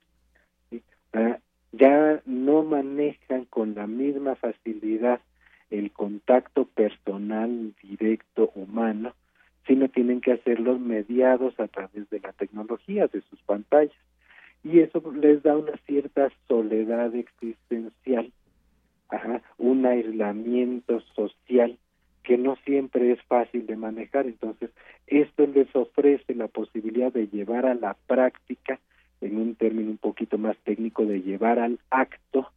Ah, 1.12 1.38
ya 1.72 2.22
no 2.24 2.62
manejan 2.62 3.44
con 3.46 3.74
la 3.74 3.86
misma 3.86 4.34
facilidad 4.36 5.20
el 5.70 5.90
contacto 5.90 6.64
personal 6.64 7.74
directo 7.82 8.52
humano, 8.54 9.14
sino 9.66 9.88
tienen 9.88 10.20
que 10.20 10.32
hacerlos 10.32 10.80
mediados 10.80 11.58
a 11.58 11.66
través 11.66 12.08
de 12.10 12.20
la 12.20 12.32
tecnología, 12.32 13.08
de 13.08 13.20
sus 13.22 13.40
pantallas. 13.42 13.96
Y 14.62 14.80
eso 14.80 15.02
les 15.12 15.42
da 15.42 15.56
una 15.56 15.76
cierta 15.86 16.30
soledad 16.48 17.14
existencial, 17.14 18.32
un 19.58 19.86
aislamiento 19.86 21.00
social 21.14 21.78
que 22.22 22.36
no 22.36 22.56
siempre 22.64 23.12
es 23.12 23.22
fácil 23.22 23.66
de 23.66 23.76
manejar. 23.76 24.26
Entonces, 24.26 24.70
esto 25.06 25.46
les 25.46 25.74
ofrece 25.76 26.34
la 26.34 26.48
posibilidad 26.48 27.12
de 27.12 27.28
llevar 27.28 27.66
a 27.66 27.74
la 27.74 27.96
práctica 28.06 28.80
en 29.20 29.38
un 29.38 29.54
término 29.54 29.90
un 29.90 29.98
poquito 29.98 30.38
más 30.38 30.56
técnico, 30.64 31.04
de 31.04 31.22
llevar 31.22 31.58
al 31.58 31.78
acto, 31.90 32.50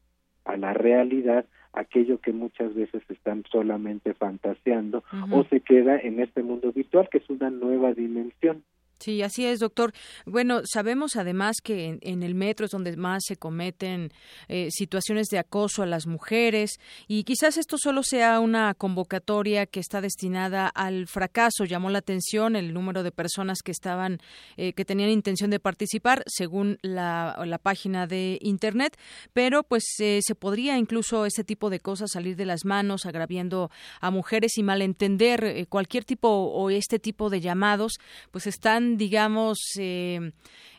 a 0.45 0.57
la 0.57 0.73
realidad, 0.73 1.45
aquello 1.73 2.19
que 2.19 2.33
muchas 2.33 2.73
veces 2.73 3.03
están 3.09 3.43
solamente 3.51 4.13
fantaseando 4.13 5.03
o 5.31 5.43
se 5.45 5.61
queda 5.61 5.97
en 5.97 6.19
este 6.19 6.43
mundo 6.43 6.71
virtual, 6.71 7.07
que 7.09 7.19
es 7.19 7.29
una 7.29 7.49
nueva 7.49 7.93
dimensión. 7.93 8.63
Sí, 8.99 9.21
así 9.21 9.45
es, 9.45 9.59
doctor. 9.59 9.93
Bueno, 10.25 10.61
sabemos 10.65 11.15
además 11.15 11.61
que 11.63 11.99
en, 12.01 12.21
el 12.21 12.35
metro 12.35 12.65
es 12.65 12.71
donde 12.71 12.97
más 12.97 13.23
se 13.25 13.37
cometen 13.37 14.11
eh, 14.49 14.67
situaciones 14.71 15.27
de 15.27 15.39
acoso 15.39 15.83
a 15.83 15.85
las 15.85 16.05
mujeres 16.05 16.81
y 17.07 17.23
quizás 17.23 17.55
esto 17.55 17.77
solo 17.77 18.03
sea 18.03 18.41
una 18.41 18.73
convocatoria 18.73 19.65
que 19.67 19.79
está 19.79 20.01
destinada 20.01 20.67
al 20.67 21.07
fracaso. 21.07 21.63
Llamó 21.63 21.89
la 21.89 21.99
atención 21.99 22.57
el 22.57 22.73
número 22.73 23.01
de 23.01 23.13
personas 23.13 23.59
que 23.63 23.71
estaban, 23.71 24.19
eh, 24.57 24.73
que 24.73 24.83
tenían 24.83 25.11
intención 25.11 25.49
de 25.49 25.61
participar, 25.61 26.23
según 26.27 26.77
la, 26.81 27.37
página 27.63 28.05
de 28.07 28.37
internet, 28.41 28.97
pero 29.33 29.63
pues 29.63 29.83
eh, 29.99 30.19
se 30.21 30.35
podría 30.35 30.77
incluso 30.77 31.25
ese 31.25 31.43
tipo 31.43 31.69
de 31.69 31.79
cosas 31.79 32.11
salir 32.11 32.35
de 32.35 32.45
las 32.45 32.63
manos, 32.65 33.05
agraviando 33.05 33.69
a 34.01 34.11
mujeres 34.11 34.57
y 34.57 34.63
malentender 34.63 35.67
cualquier 35.67 36.05
tipo 36.05 36.29
o 36.29 36.69
este 36.69 36.99
tipo 36.99 37.29
de 37.29 37.41
llamados, 37.41 37.99
pues 38.31 38.47
están 38.47 38.88
digamos, 38.97 39.59
eh, 39.77 40.31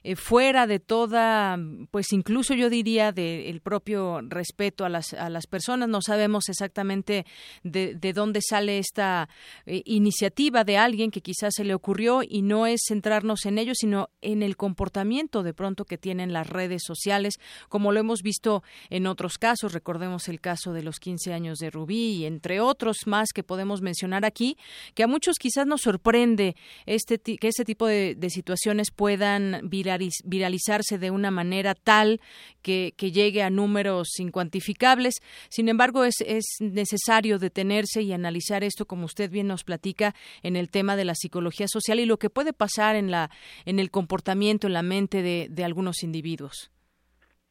eh, 0.02 0.16
fuera 0.16 0.66
de 0.66 0.80
toda, 0.80 1.58
pues 1.90 2.12
incluso 2.12 2.54
yo 2.54 2.70
diría 2.70 3.12
del 3.12 3.60
propio 3.60 4.20
respeto 4.22 4.86
a 4.86 4.88
las, 4.88 5.12
a 5.12 5.28
las 5.28 5.46
personas. 5.46 5.90
No 5.90 6.00
sabemos 6.00 6.48
exactamente 6.48 7.26
de, 7.64 7.94
de 7.94 8.12
dónde 8.14 8.40
sale 8.40 8.78
esta 8.78 9.28
eh, 9.66 9.82
iniciativa 9.84 10.64
de 10.64 10.78
alguien 10.78 11.10
que 11.10 11.20
quizás 11.20 11.52
se 11.54 11.64
le 11.64 11.74
ocurrió 11.74 12.22
y 12.26 12.40
no 12.40 12.66
es 12.66 12.80
centrarnos 12.88 13.44
en 13.44 13.58
ello, 13.58 13.72
sino 13.74 14.08
en 14.22 14.42
el 14.42 14.56
comportamiento 14.56 15.42
de 15.42 15.52
pronto 15.52 15.84
que 15.84 15.98
tienen 15.98 16.32
las 16.32 16.48
redes 16.48 16.82
sociales, 16.86 17.34
como 17.68 17.92
lo 17.92 18.00
hemos 18.00 18.22
visto 18.22 18.62
en 18.88 19.06
otros 19.06 19.36
casos. 19.36 19.74
Recordemos 19.74 20.28
el 20.28 20.40
caso 20.40 20.72
de 20.72 20.82
los 20.82 20.98
15 20.98 21.34
años 21.34 21.58
de 21.58 21.70
Rubí 21.70 22.12
y 22.14 22.24
entre 22.24 22.60
otros 22.60 23.06
más 23.06 23.28
que 23.34 23.42
podemos 23.42 23.82
mencionar 23.82 24.24
aquí, 24.24 24.56
que 24.94 25.02
a 25.02 25.06
muchos 25.06 25.36
quizás 25.38 25.66
nos 25.66 25.82
sorprende 25.82 26.56
este, 26.86 27.18
que 27.18 27.48
este 27.48 27.64
tipo 27.66 27.86
de, 27.86 28.14
de 28.14 28.30
situaciones 28.30 28.90
puedan 28.90 29.68
virar 29.68 29.89
viralizarse 29.98 30.98
de 30.98 31.10
una 31.10 31.30
manera 31.30 31.74
tal 31.74 32.20
que, 32.62 32.92
llegue 32.98 33.42
a 33.42 33.50
números 33.50 34.20
incuantificables. 34.20 35.14
Sin 35.48 35.68
embargo, 35.68 36.04
es, 36.04 36.16
es 36.26 36.44
necesario 36.60 37.38
detenerse 37.38 38.02
y 38.02 38.12
analizar 38.12 38.62
esto, 38.62 38.86
como 38.86 39.04
usted 39.04 39.30
bien 39.30 39.48
nos 39.48 39.64
platica, 39.64 40.14
en 40.42 40.56
el 40.56 40.70
tema 40.70 40.96
de 40.96 41.04
la 41.04 41.14
psicología 41.14 41.66
social 41.68 42.00
y 42.00 42.06
lo 42.06 42.18
que 42.18 42.30
puede 42.30 42.52
pasar 42.52 42.96
en, 42.96 43.10
la, 43.10 43.30
en 43.64 43.78
el 43.78 43.90
comportamiento, 43.90 44.66
en 44.66 44.74
la 44.74 44.82
mente 44.82 45.22
de, 45.22 45.64
algunos 45.64 46.02
individuos. 46.02 46.70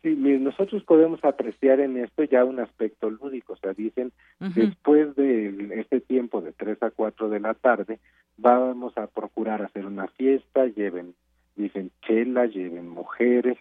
Sí, 0.02 0.16
nosotros 0.16 0.84
podemos 0.84 1.24
apreciar 1.24 1.80
en 1.80 1.98
esto 1.98 2.24
ya 2.24 2.46
un 2.46 2.60
aspecto 2.60 3.10
lúdico, 3.10 3.54
o 3.54 3.58
sea, 3.58 3.74
dicen, 3.74 4.14
después 4.40 5.14
de 5.16 5.74
este 5.76 6.00
tiempo 6.00 6.42
de 6.42 6.54
3 6.54 6.82
a 6.84 6.92
4 6.92 7.30
de 7.30 7.40
la 7.40 7.54
tarde, 7.54 8.00
vamos 8.38 8.98
a 8.98 9.08
procurar 9.08 9.62
hacer 9.62 9.86
una 9.86 10.08
fiesta, 10.08 10.66
lleven 10.68 11.14
dicen 11.60 11.92
chela, 12.02 12.46
lleven 12.46 12.90
mujeres, 12.90 13.58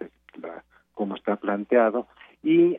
como 0.94 1.16
está 1.16 1.36
planteado, 1.36 2.06
y 2.42 2.78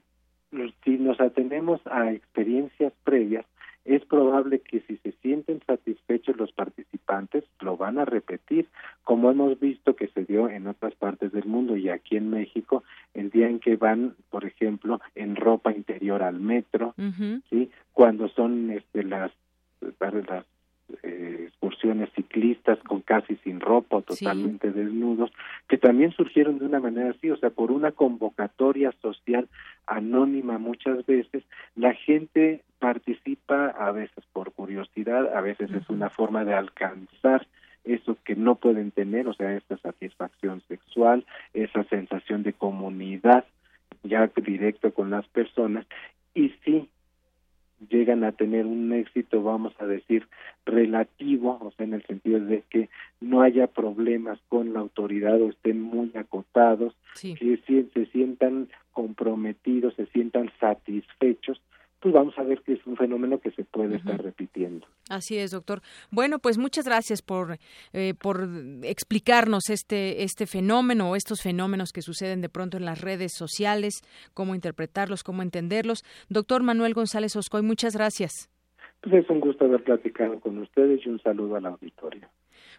si 0.83 0.97
nos 0.97 1.19
atenemos 1.19 1.81
a 1.85 2.11
experiencias 2.11 2.93
previas, 3.03 3.45
es 3.85 4.05
probable 4.05 4.59
que 4.59 4.81
si 4.81 4.97
se 4.97 5.13
sienten 5.21 5.61
satisfechos 5.65 6.37
los 6.37 6.51
participantes, 6.51 7.43
lo 7.59 7.77
van 7.77 7.97
a 7.97 8.05
repetir, 8.05 8.67
como 9.03 9.31
hemos 9.31 9.59
visto 9.59 9.95
que 9.95 10.07
se 10.09 10.25
dio 10.25 10.49
en 10.49 10.67
otras 10.67 10.95
partes 10.95 11.31
del 11.31 11.45
mundo 11.45 11.75
y 11.75 11.89
aquí 11.89 12.17
en 12.17 12.29
México, 12.29 12.83
el 13.13 13.29
día 13.29 13.47
en 13.47 13.59
que 13.59 13.77
van, 13.77 14.15
por 14.29 14.45
ejemplo, 14.45 14.99
en 15.15 15.35
ropa 15.35 15.71
interior 15.71 16.23
al 16.23 16.39
metro, 16.39 16.93
¿sí? 17.49 17.71
cuando 17.93 18.27
son 18.29 18.69
este, 18.71 19.03
las, 19.03 19.31
las 19.81 20.45
eh, 21.03 21.45
excursiones 21.47 22.09
ciclistas 22.15 22.79
con 22.79 23.01
casi 23.01 23.35
sin 23.37 23.59
ropa 23.59 24.01
totalmente 24.01 24.71
desnudos, 24.71 25.31
que 25.67 25.77
también 25.77 26.11
surgieron 26.11 26.59
de 26.59 26.65
una 26.65 26.79
manera 26.79 27.11
así, 27.11 27.29
o 27.29 27.37
sea, 27.37 27.49
por 27.49 27.71
una 27.71 27.91
convocatoria 27.91 28.91
social 29.01 29.47
anónima 29.87 30.57
muchas 30.57 31.05
veces, 31.05 31.43
la 31.75 31.93
gente 31.93 32.63
participa 32.79 33.67
a 33.67 33.91
veces 33.91 34.23
por 34.33 34.51
curiosidad, 34.53 35.35
a 35.35 35.41
veces 35.41 35.71
es 35.71 35.89
una 35.89 36.09
forma 36.09 36.45
de 36.45 36.53
alcanzar 36.53 37.47
eso 37.83 38.17
que 38.23 38.35
no 38.35 38.55
pueden 38.55 38.91
tener, 38.91 39.27
o 39.27 39.33
sea, 39.33 39.55
esta 39.55 39.77
satisfacción 39.77 40.61
sexual, 40.67 41.25
esa 41.53 41.83
sensación 41.85 42.43
de 42.43 42.53
comunidad 42.53 43.45
ya 44.03 44.29
directo 44.35 44.93
con 44.93 45.09
las 45.09 45.27
personas, 45.27 45.85
y 46.33 46.49
sí, 46.63 46.89
llegan 47.89 48.23
a 48.23 48.31
tener 48.31 48.65
un 48.65 48.91
éxito, 48.93 49.41
vamos 49.41 49.73
a 49.79 49.85
decir, 49.85 50.27
relativo, 50.65 51.57
o 51.61 51.71
sea, 51.71 51.85
en 51.85 51.93
el 51.93 52.03
sentido 52.05 52.39
de 52.39 52.63
que 52.69 52.89
no 53.21 53.41
haya 53.41 53.67
problemas 53.67 54.39
con 54.49 54.73
la 54.73 54.79
autoridad 54.79 55.41
o 55.41 55.49
estén 55.49 55.81
muy 55.81 56.11
acotados, 56.15 56.95
que 57.21 57.59
se 57.93 58.05
sientan 58.07 58.69
comprometidos, 58.91 59.95
se 59.95 60.05
sientan 60.07 60.51
satisfechos 60.59 61.61
pues 61.99 62.13
vamos 62.13 62.33
a 62.37 62.43
ver 62.43 62.61
que 62.61 62.73
es 62.73 62.85
un 62.85 62.95
fenómeno 62.95 63.39
que 63.39 63.51
se 63.51 63.63
puede 63.65 63.97
estar 63.97 64.21
repitiendo. 64.21 64.87
Así 65.09 65.37
es, 65.37 65.51
doctor. 65.51 65.81
Bueno, 66.11 66.39
pues 66.39 66.57
muchas 66.57 66.85
gracias 66.85 67.21
por, 67.21 67.57
eh, 67.93 68.13
por 68.13 68.47
explicarnos 68.83 69.69
este, 69.69 70.23
este 70.23 70.45
fenómeno 70.45 71.11
o 71.11 71.15
estos 71.15 71.41
fenómenos 71.41 71.91
que 71.91 72.01
suceden 72.01 72.41
de 72.41 72.49
pronto 72.49 72.77
en 72.77 72.85
las 72.85 73.01
redes 73.01 73.33
sociales, 73.33 74.01
cómo 74.33 74.55
interpretarlos, 74.55 75.23
cómo 75.23 75.41
entenderlos. 75.41 76.03
Doctor 76.29 76.63
Manuel 76.63 76.93
González 76.93 77.35
Oscoy, 77.35 77.63
muchas 77.63 77.95
gracias. 77.95 78.49
Pues 79.01 79.15
es 79.15 79.29
un 79.29 79.39
gusto 79.39 79.65
haber 79.65 79.83
platicado 79.83 80.39
con 80.39 80.57
ustedes 80.57 81.05
y 81.05 81.09
un 81.09 81.21
saludo 81.21 81.55
al 81.55 81.65
auditorio. 81.65 82.27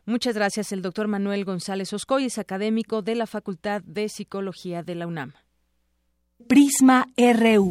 Muchas 0.06 0.34
gracias. 0.34 0.72
El 0.72 0.82
doctor 0.82 1.08
Manuel 1.08 1.44
González 1.44 1.92
Oscoy 1.92 2.24
es 2.24 2.38
académico 2.38 3.02
de 3.02 3.14
la 3.14 3.26
Facultad 3.26 3.82
de 3.82 4.08
Psicología 4.08 4.82
de 4.82 4.94
la 4.94 5.06
UNAM. 5.06 5.32
Prisma 6.46 7.06
RU. 7.16 7.70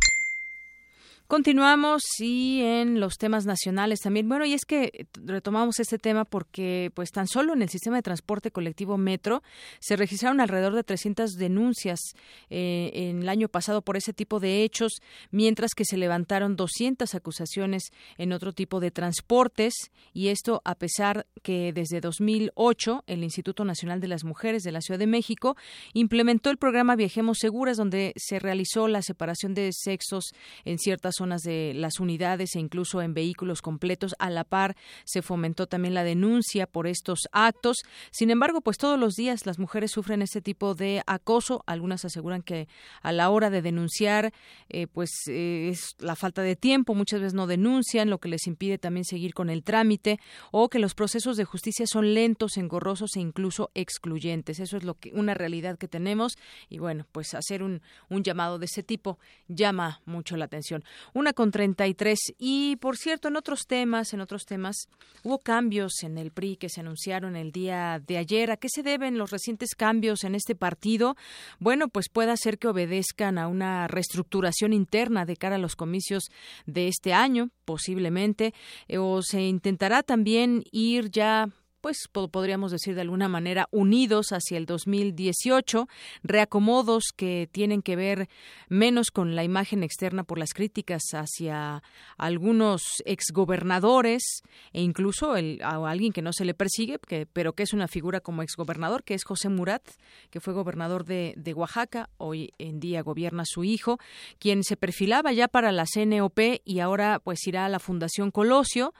Continuamos 1.31 2.03
y 2.19 2.59
en 2.61 2.99
los 2.99 3.17
temas 3.17 3.45
nacionales 3.45 4.01
también. 4.01 4.27
Bueno, 4.27 4.43
y 4.43 4.51
es 4.51 4.65
que 4.65 5.07
retomamos 5.23 5.79
este 5.79 5.97
tema 5.97 6.25
porque 6.25 6.91
pues 6.93 7.11
tan 7.11 7.25
solo 7.25 7.53
en 7.53 7.61
el 7.61 7.69
sistema 7.69 7.95
de 7.95 8.01
transporte 8.01 8.51
colectivo 8.51 8.97
Metro 8.97 9.41
se 9.79 9.95
registraron 9.95 10.41
alrededor 10.41 10.75
de 10.75 10.83
300 10.83 11.35
denuncias 11.35 12.01
eh, 12.49 12.91
en 12.93 13.21
el 13.21 13.29
año 13.29 13.47
pasado 13.47 13.81
por 13.81 13.95
ese 13.95 14.11
tipo 14.11 14.41
de 14.41 14.65
hechos, 14.65 15.01
mientras 15.31 15.71
que 15.73 15.85
se 15.85 15.95
levantaron 15.95 16.57
200 16.57 17.15
acusaciones 17.15 17.93
en 18.17 18.33
otro 18.33 18.51
tipo 18.51 18.81
de 18.81 18.91
transportes 18.91 19.73
y 20.13 20.27
esto 20.27 20.61
a 20.65 20.75
pesar 20.75 21.27
que 21.43 21.71
desde 21.71 22.01
2008 22.01 23.05
el 23.07 23.23
Instituto 23.23 23.63
Nacional 23.63 24.01
de 24.01 24.09
las 24.09 24.25
Mujeres 24.25 24.63
de 24.63 24.73
la 24.73 24.81
Ciudad 24.81 24.99
de 24.99 25.07
México 25.07 25.55
implementó 25.93 26.49
el 26.49 26.57
programa 26.57 26.97
Viajemos 26.97 27.37
Seguras 27.39 27.77
donde 27.77 28.11
se 28.17 28.37
realizó 28.37 28.89
la 28.89 29.01
separación 29.01 29.53
de 29.53 29.69
sexos 29.71 30.33
en 30.65 30.77
ciertas 30.77 31.20
zonas 31.21 31.43
de 31.43 31.73
las 31.75 31.99
unidades 31.99 32.55
e 32.55 32.59
incluso 32.59 32.99
en 33.03 33.13
vehículos 33.13 33.61
completos. 33.61 34.15
A 34.17 34.31
la 34.31 34.43
par 34.43 34.75
se 35.05 35.21
fomentó 35.21 35.67
también 35.67 35.93
la 35.93 36.03
denuncia 36.03 36.65
por 36.65 36.87
estos 36.87 37.27
actos. 37.31 37.77
Sin 38.09 38.31
embargo, 38.31 38.61
pues 38.61 38.77
todos 38.77 38.99
los 38.99 39.13
días 39.13 39.45
las 39.45 39.59
mujeres 39.59 39.91
sufren 39.91 40.23
este 40.23 40.41
tipo 40.41 40.73
de 40.73 41.03
acoso. 41.05 41.63
Algunas 41.67 42.05
aseguran 42.05 42.41
que 42.41 42.67
a 43.03 43.11
la 43.11 43.29
hora 43.29 43.51
de 43.51 43.61
denunciar, 43.61 44.33
eh, 44.69 44.87
pues 44.87 45.11
eh, 45.27 45.69
es 45.69 45.95
la 45.99 46.15
falta 46.15 46.41
de 46.41 46.55
tiempo. 46.55 46.95
Muchas 46.95 47.19
veces 47.19 47.35
no 47.35 47.45
denuncian, 47.45 48.09
lo 48.09 48.17
que 48.17 48.29
les 48.29 48.47
impide 48.47 48.79
también 48.79 49.05
seguir 49.05 49.35
con 49.35 49.51
el 49.51 49.63
trámite 49.63 50.19
o 50.51 50.69
que 50.69 50.79
los 50.79 50.95
procesos 50.95 51.37
de 51.37 51.45
justicia 51.45 51.85
son 51.85 52.15
lentos, 52.15 52.57
engorrosos 52.57 53.15
e 53.15 53.19
incluso 53.19 53.69
excluyentes. 53.75 54.59
Eso 54.59 54.75
es 54.75 54.83
lo 54.83 54.95
que 54.95 55.11
una 55.13 55.35
realidad 55.35 55.77
que 55.77 55.87
tenemos 55.87 56.33
y 56.67 56.79
bueno, 56.79 57.05
pues 57.11 57.35
hacer 57.35 57.61
un, 57.61 57.83
un 58.09 58.23
llamado 58.23 58.57
de 58.57 58.65
ese 58.65 58.81
tipo 58.81 59.19
llama 59.47 60.01
mucho 60.05 60.35
la 60.35 60.45
atención. 60.45 60.83
Una 61.13 61.33
con 61.33 61.51
33. 61.51 62.17
Y 62.37 62.77
por 62.77 62.97
cierto, 62.97 63.27
en 63.27 63.35
otros 63.35 63.65
temas, 63.67 64.13
en 64.13 64.21
otros 64.21 64.45
temas, 64.45 64.87
hubo 65.23 65.39
cambios 65.39 66.03
en 66.03 66.17
el 66.17 66.31
PRI 66.31 66.55
que 66.55 66.69
se 66.69 66.81
anunciaron 66.81 67.35
el 67.35 67.51
día 67.51 68.01
de 68.05 68.17
ayer. 68.17 68.51
¿A 68.51 68.57
qué 68.57 68.67
se 68.69 68.83
deben 68.83 69.17
los 69.17 69.31
recientes 69.31 69.75
cambios 69.75 70.23
en 70.23 70.35
este 70.35 70.55
partido? 70.55 71.15
Bueno, 71.59 71.89
pues 71.89 72.09
puede 72.09 72.35
ser 72.37 72.57
que 72.57 72.67
obedezcan 72.67 73.37
a 73.37 73.47
una 73.47 73.87
reestructuración 73.87 74.73
interna 74.73 75.25
de 75.25 75.37
cara 75.37 75.55
a 75.55 75.59
los 75.59 75.75
comicios 75.75 76.31
de 76.65 76.87
este 76.87 77.13
año, 77.13 77.49
posiblemente, 77.65 78.53
eh, 78.87 78.97
o 78.97 79.21
se 79.21 79.41
intentará 79.41 80.03
también 80.03 80.63
ir 80.71 81.11
ya 81.11 81.49
pues 81.81 82.07
podríamos 82.07 82.71
decir 82.71 82.95
de 82.95 83.01
alguna 83.01 83.27
manera, 83.27 83.67
unidos 83.71 84.27
hacia 84.31 84.57
el 84.57 84.65
2018, 84.65 85.87
reacomodos 86.23 87.05
que 87.15 87.49
tienen 87.51 87.81
que 87.81 87.95
ver 87.95 88.29
menos 88.69 89.11
con 89.11 89.35
la 89.35 89.43
imagen 89.43 89.83
externa 89.83 90.23
por 90.23 90.37
las 90.37 90.53
críticas 90.53 91.01
hacia 91.13 91.83
algunos 92.17 93.01
exgobernadores 93.05 94.43
e 94.73 94.81
incluso 94.81 95.33
a 95.33 95.89
alguien 95.89 96.13
que 96.13 96.21
no 96.21 96.33
se 96.33 96.45
le 96.45 96.53
persigue, 96.53 96.99
pero 97.33 97.53
que 97.53 97.63
es 97.63 97.73
una 97.73 97.87
figura 97.87 98.21
como 98.21 98.43
exgobernador, 98.43 99.03
que 99.03 99.13
es 99.13 99.23
José 99.23 99.49
Murat, 99.49 99.83
que 100.29 100.39
fue 100.39 100.53
gobernador 100.53 101.05
de, 101.05 101.33
de 101.37 101.53
Oaxaca, 101.53 102.09
hoy 102.17 102.51
en 102.57 102.79
día 102.79 103.01
gobierna 103.01 103.43
su 103.45 103.63
hijo, 103.63 103.97
quien 104.39 104.63
se 104.63 104.77
perfilaba 104.77 105.31
ya 105.31 105.47
para 105.47 105.71
la 105.71 105.85
CNOP 105.85 106.39
y 106.63 106.79
ahora 106.79 107.19
pues 107.19 107.45
irá 107.47 107.65
a 107.65 107.69
la 107.69 107.79
Fundación 107.79 108.31
Colosio. 108.31 108.93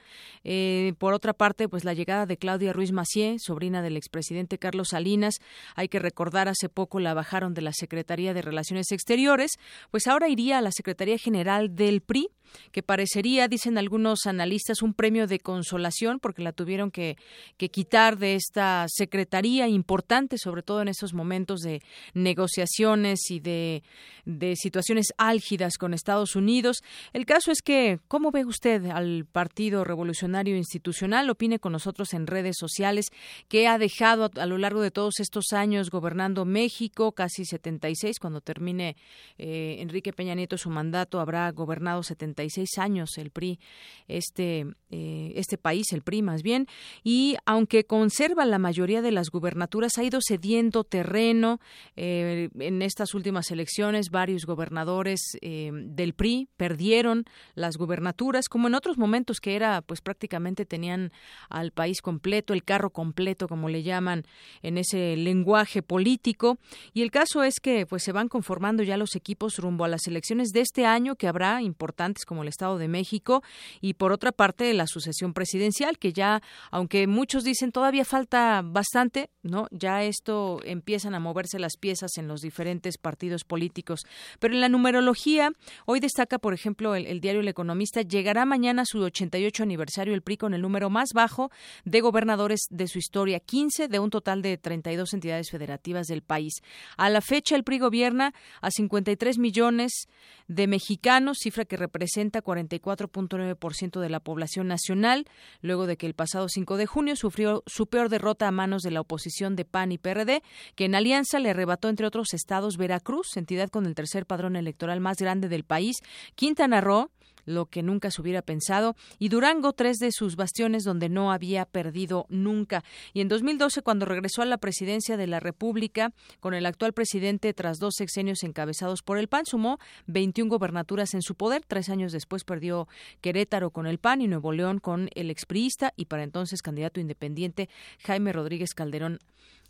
Eh, 0.44 0.94
por 0.98 1.14
otra 1.14 1.32
parte, 1.32 1.68
pues 1.68 1.84
la 1.84 1.94
llegada 1.94 2.26
de 2.26 2.36
Claudia 2.36 2.71
Ruiz 2.72 2.92
Macié, 2.92 3.36
sobrina 3.38 3.82
del 3.82 3.96
expresidente 3.96 4.58
Carlos 4.58 4.88
Salinas. 4.90 5.36
Hay 5.74 5.88
que 5.88 5.98
recordar, 5.98 6.48
hace 6.48 6.68
poco 6.68 7.00
la 7.00 7.14
bajaron 7.14 7.54
de 7.54 7.62
la 7.62 7.72
Secretaría 7.72 8.34
de 8.34 8.42
Relaciones 8.42 8.92
Exteriores, 8.92 9.52
pues 9.90 10.06
ahora 10.06 10.28
iría 10.28 10.58
a 10.58 10.62
la 10.62 10.72
Secretaría 10.72 11.18
General 11.18 11.74
del 11.74 12.00
PRI 12.00 12.28
que 12.70 12.82
parecería, 12.82 13.48
dicen 13.48 13.78
algunos 13.78 14.26
analistas, 14.26 14.82
un 14.82 14.94
premio 14.94 15.26
de 15.26 15.40
consolación 15.40 16.18
porque 16.20 16.42
la 16.42 16.52
tuvieron 16.52 16.90
que, 16.90 17.16
quitar 17.56 18.18
de 18.18 18.34
esta 18.34 18.86
secretaría 18.88 19.68
importante, 19.68 20.36
sobre 20.36 20.62
todo 20.62 20.82
en 20.82 20.88
estos 20.88 21.14
momentos 21.14 21.60
de 21.60 21.80
negociaciones 22.12 23.30
y 23.30 23.40
de, 23.40 23.82
de 24.24 24.56
situaciones 24.56 25.12
álgidas 25.16 25.78
con 25.78 25.94
Estados 25.94 26.36
Unidos. 26.36 26.82
El 27.12 27.24
caso 27.24 27.52
es 27.52 27.62
que, 27.62 28.00
¿cómo 28.08 28.30
ve 28.30 28.44
usted 28.44 28.86
al 28.86 29.26
Partido 29.30 29.84
Revolucionario 29.84 30.56
Institucional? 30.56 31.30
Opine 31.30 31.58
con 31.58 31.72
nosotros 31.72 32.12
en 32.14 32.26
redes 32.26 32.56
sociales 32.62 33.10
que 33.48 33.66
ha 33.66 33.76
dejado 33.76 34.30
a, 34.36 34.46
lo 34.46 34.56
largo 34.56 34.80
de 34.80 34.92
todos 34.92 35.18
estos 35.18 35.52
años 35.52 35.90
gobernando 35.90 36.44
México, 36.44 37.10
casi 37.12 37.44
76, 37.44 38.20
cuando 38.20 38.40
termine 38.40 38.96
eh, 39.38 39.76
Enrique 39.80 40.12
Peña 40.12 40.34
Nieto 40.34 40.56
su 40.56 40.70
mandato, 40.70 41.18
habrá 41.18 41.50
gobernado 41.50 42.04
76 42.04 42.78
años 42.78 43.18
el 43.18 43.30
PRI, 43.30 43.58
este, 44.06 44.66
eh, 44.90 45.32
este 45.34 45.58
país, 45.58 45.92
el 45.92 46.02
PRI 46.02 46.22
más 46.22 46.42
bien, 46.42 46.68
y 47.02 47.36
aunque 47.46 47.84
conserva 47.84 48.46
la 48.46 48.58
mayoría 48.58 49.02
de 49.02 49.10
las 49.10 49.30
gubernaturas, 49.30 49.98
ha 49.98 50.04
ido 50.04 50.20
cediendo 50.26 50.84
terreno. 50.84 51.58
Eh, 51.96 52.48
en 52.60 52.82
estas 52.82 53.14
últimas 53.14 53.50
elecciones, 53.50 54.10
varios 54.10 54.46
gobernadores 54.46 55.20
del 55.42 56.14
PRI 56.14 56.48
perdieron 56.56 57.24
las 57.54 57.76
gubernaturas, 57.76 58.48
como 58.48 58.68
en 58.68 58.74
otros 58.74 58.98
momentos 58.98 59.40
que 59.40 59.56
era, 59.56 59.82
pues 59.82 60.00
prácticamente 60.00 60.64
tenían 60.64 61.12
al 61.48 61.72
país 61.72 62.00
completo, 62.02 62.51
el 62.52 62.64
carro 62.64 62.90
completo, 62.90 63.48
como 63.48 63.68
le 63.68 63.82
llaman 63.82 64.24
en 64.62 64.78
ese 64.78 65.16
lenguaje 65.16 65.82
político. 65.82 66.58
Y 66.92 67.02
el 67.02 67.10
caso 67.10 67.42
es 67.42 67.60
que, 67.60 67.86
pues 67.86 68.02
se 68.02 68.12
van 68.12 68.28
conformando 68.28 68.82
ya 68.82 68.96
los 68.96 69.16
equipos 69.16 69.56
rumbo 69.58 69.84
a 69.84 69.88
las 69.88 70.06
elecciones 70.06 70.50
de 70.50 70.60
este 70.60 70.86
año, 70.86 71.16
que 71.16 71.28
habrá 71.28 71.62
importantes 71.62 72.24
como 72.24 72.42
el 72.42 72.48
Estado 72.48 72.78
de 72.78 72.88
México, 72.88 73.42
y 73.80 73.94
por 73.94 74.12
otra 74.12 74.32
parte 74.32 74.72
la 74.74 74.86
sucesión 74.86 75.32
presidencial, 75.32 75.98
que 75.98 76.12
ya, 76.12 76.42
aunque 76.70 77.06
muchos 77.06 77.44
dicen 77.44 77.72
todavía 77.72 78.04
falta 78.04 78.62
bastante, 78.64 79.30
¿no? 79.42 79.66
Ya 79.70 80.02
esto 80.02 80.60
empiezan 80.64 81.14
a 81.14 81.20
moverse 81.20 81.58
las 81.58 81.76
piezas 81.76 82.16
en 82.16 82.28
los 82.28 82.40
diferentes 82.40 82.98
partidos 82.98 83.44
políticos. 83.44 84.02
Pero 84.38 84.54
en 84.54 84.60
la 84.60 84.68
numerología, 84.68 85.52
hoy 85.86 86.00
destaca, 86.00 86.38
por 86.38 86.54
ejemplo, 86.54 86.94
el, 86.94 87.20
diario 87.20 87.40
El 87.40 87.48
Economista, 87.48 88.02
llegará 88.02 88.44
mañana 88.44 88.84
su 88.84 89.00
88 89.00 89.62
aniversario 89.62 90.14
el 90.14 90.22
PRI 90.22 90.36
con 90.36 90.54
el 90.54 90.62
número 90.62 90.90
más 90.90 91.10
bajo 91.14 91.50
de 91.84 92.00
gobernadores 92.00 92.41
de 92.70 92.88
su 92.88 92.98
historia, 92.98 93.40
15 93.40 93.88
de 93.88 93.98
un 93.98 94.10
total 94.10 94.42
de 94.42 94.58
32 94.58 95.12
entidades 95.14 95.50
federativas 95.50 96.06
del 96.06 96.22
país. 96.22 96.54
A 96.96 97.10
la 97.10 97.20
fecha, 97.20 97.56
el 97.56 97.64
PRI 97.64 97.78
gobierna 97.78 98.34
a 98.60 98.70
53 98.70 99.38
millones 99.38 100.08
de 100.48 100.66
mexicanos, 100.66 101.38
cifra 101.40 101.64
que 101.64 101.76
representa 101.76 102.42
44.9% 102.42 104.00
de 104.00 104.08
la 104.08 104.20
población 104.20 104.68
nacional, 104.68 105.26
luego 105.60 105.86
de 105.86 105.96
que 105.96 106.06
el 106.06 106.14
pasado 106.14 106.48
5 106.48 106.76
de 106.76 106.86
junio 106.86 107.16
sufrió 107.16 107.62
su 107.66 107.86
peor 107.86 108.08
derrota 108.08 108.48
a 108.48 108.52
manos 108.52 108.82
de 108.82 108.90
la 108.90 109.00
oposición 109.00 109.56
de 109.56 109.64
PAN 109.64 109.92
y 109.92 109.98
PRD, 109.98 110.42
que 110.74 110.84
en 110.84 110.94
alianza 110.94 111.38
le 111.38 111.50
arrebató, 111.50 111.88
entre 111.88 112.06
otros 112.06 112.34
estados, 112.34 112.76
Veracruz, 112.76 113.36
entidad 113.36 113.70
con 113.70 113.86
el 113.86 113.94
tercer 113.94 114.26
padrón 114.26 114.56
electoral 114.56 115.00
más 115.00 115.16
grande 115.16 115.48
del 115.48 115.64
país, 115.64 115.98
Quintana 116.34 116.80
Roo, 116.80 117.10
lo 117.44 117.66
que 117.66 117.82
nunca 117.82 118.10
se 118.10 118.20
hubiera 118.20 118.42
pensado, 118.42 118.96
y 119.18 119.28
Durango, 119.28 119.72
tres 119.72 119.98
de 119.98 120.12
sus 120.12 120.36
bastiones 120.36 120.84
donde 120.84 121.08
no 121.08 121.32
había 121.32 121.64
perdido 121.64 122.26
nunca. 122.28 122.84
Y 123.12 123.20
en 123.20 123.28
2012, 123.28 123.82
cuando 123.82 124.06
regresó 124.06 124.42
a 124.42 124.46
la 124.46 124.58
presidencia 124.58 125.16
de 125.16 125.26
la 125.26 125.40
República, 125.40 126.12
con 126.40 126.54
el 126.54 126.66
actual 126.66 126.92
presidente 126.92 127.52
tras 127.54 127.78
dos 127.78 127.94
sexenios 127.96 128.42
encabezados 128.42 129.02
por 129.02 129.18
el 129.18 129.28
PAN, 129.28 129.46
sumó 129.46 129.78
21 130.06 130.50
gobernaturas 130.50 131.14
en 131.14 131.22
su 131.22 131.34
poder. 131.34 131.62
Tres 131.66 131.88
años 131.88 132.12
después 132.12 132.44
perdió 132.44 132.88
Querétaro 133.20 133.70
con 133.70 133.86
el 133.86 133.98
PAN 133.98 134.20
y 134.20 134.28
Nuevo 134.28 134.52
León 134.52 134.78
con 134.78 135.08
el 135.14 135.30
expriista 135.30 135.92
y 135.96 136.06
para 136.06 136.22
entonces 136.22 136.62
candidato 136.62 137.00
independiente 137.00 137.68
Jaime 138.00 138.32
Rodríguez 138.32 138.74
Calderón 138.74 139.18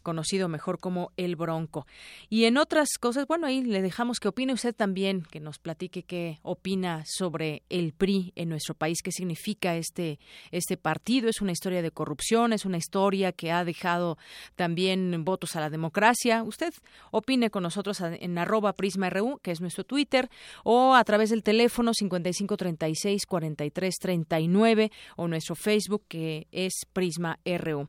conocido 0.02 0.48
mejor 0.48 0.78
como 0.78 1.12
el 1.16 1.36
Bronco. 1.36 1.86
Y 2.28 2.44
en 2.44 2.58
otras 2.58 2.88
cosas, 3.00 3.26
bueno, 3.26 3.46
ahí 3.46 3.62
le 3.62 3.82
dejamos 3.82 4.20
que 4.20 4.28
opine 4.28 4.52
usted 4.52 4.74
también, 4.74 5.22
que 5.22 5.40
nos 5.40 5.58
platique 5.58 6.02
qué 6.02 6.38
opina 6.42 7.04
sobre 7.06 7.62
el 7.68 7.92
PRI 7.92 8.32
en 8.36 8.48
nuestro 8.48 8.74
país, 8.74 9.02
qué 9.02 9.12
significa 9.12 9.76
este, 9.76 10.18
este 10.50 10.76
partido. 10.76 11.28
Es 11.28 11.40
una 11.40 11.52
historia 11.52 11.82
de 11.82 11.90
corrupción, 11.90 12.52
es 12.52 12.64
una 12.64 12.76
historia 12.76 13.32
que 13.32 13.50
ha 13.52 13.64
dejado 13.64 14.18
también 14.56 15.24
votos 15.24 15.56
a 15.56 15.60
la 15.60 15.70
democracia. 15.70 16.42
Usted 16.42 16.74
opine 17.10 17.50
con 17.50 17.62
nosotros 17.62 18.00
en 18.00 18.36
arroba 18.38 18.74
prisma.ru, 18.74 19.38
que 19.42 19.52
es 19.52 19.60
nuestro 19.60 19.84
Twitter, 19.84 20.28
o 20.64 20.94
a 20.94 21.04
través 21.04 21.30
del 21.30 21.42
teléfono 21.42 21.92
5536-4339 21.92 24.90
o 25.16 25.28
nuestro 25.28 25.54
Facebook, 25.54 26.04
que 26.08 26.48
es 26.52 26.72
Prisma 26.92 27.38
RU. 27.44 27.88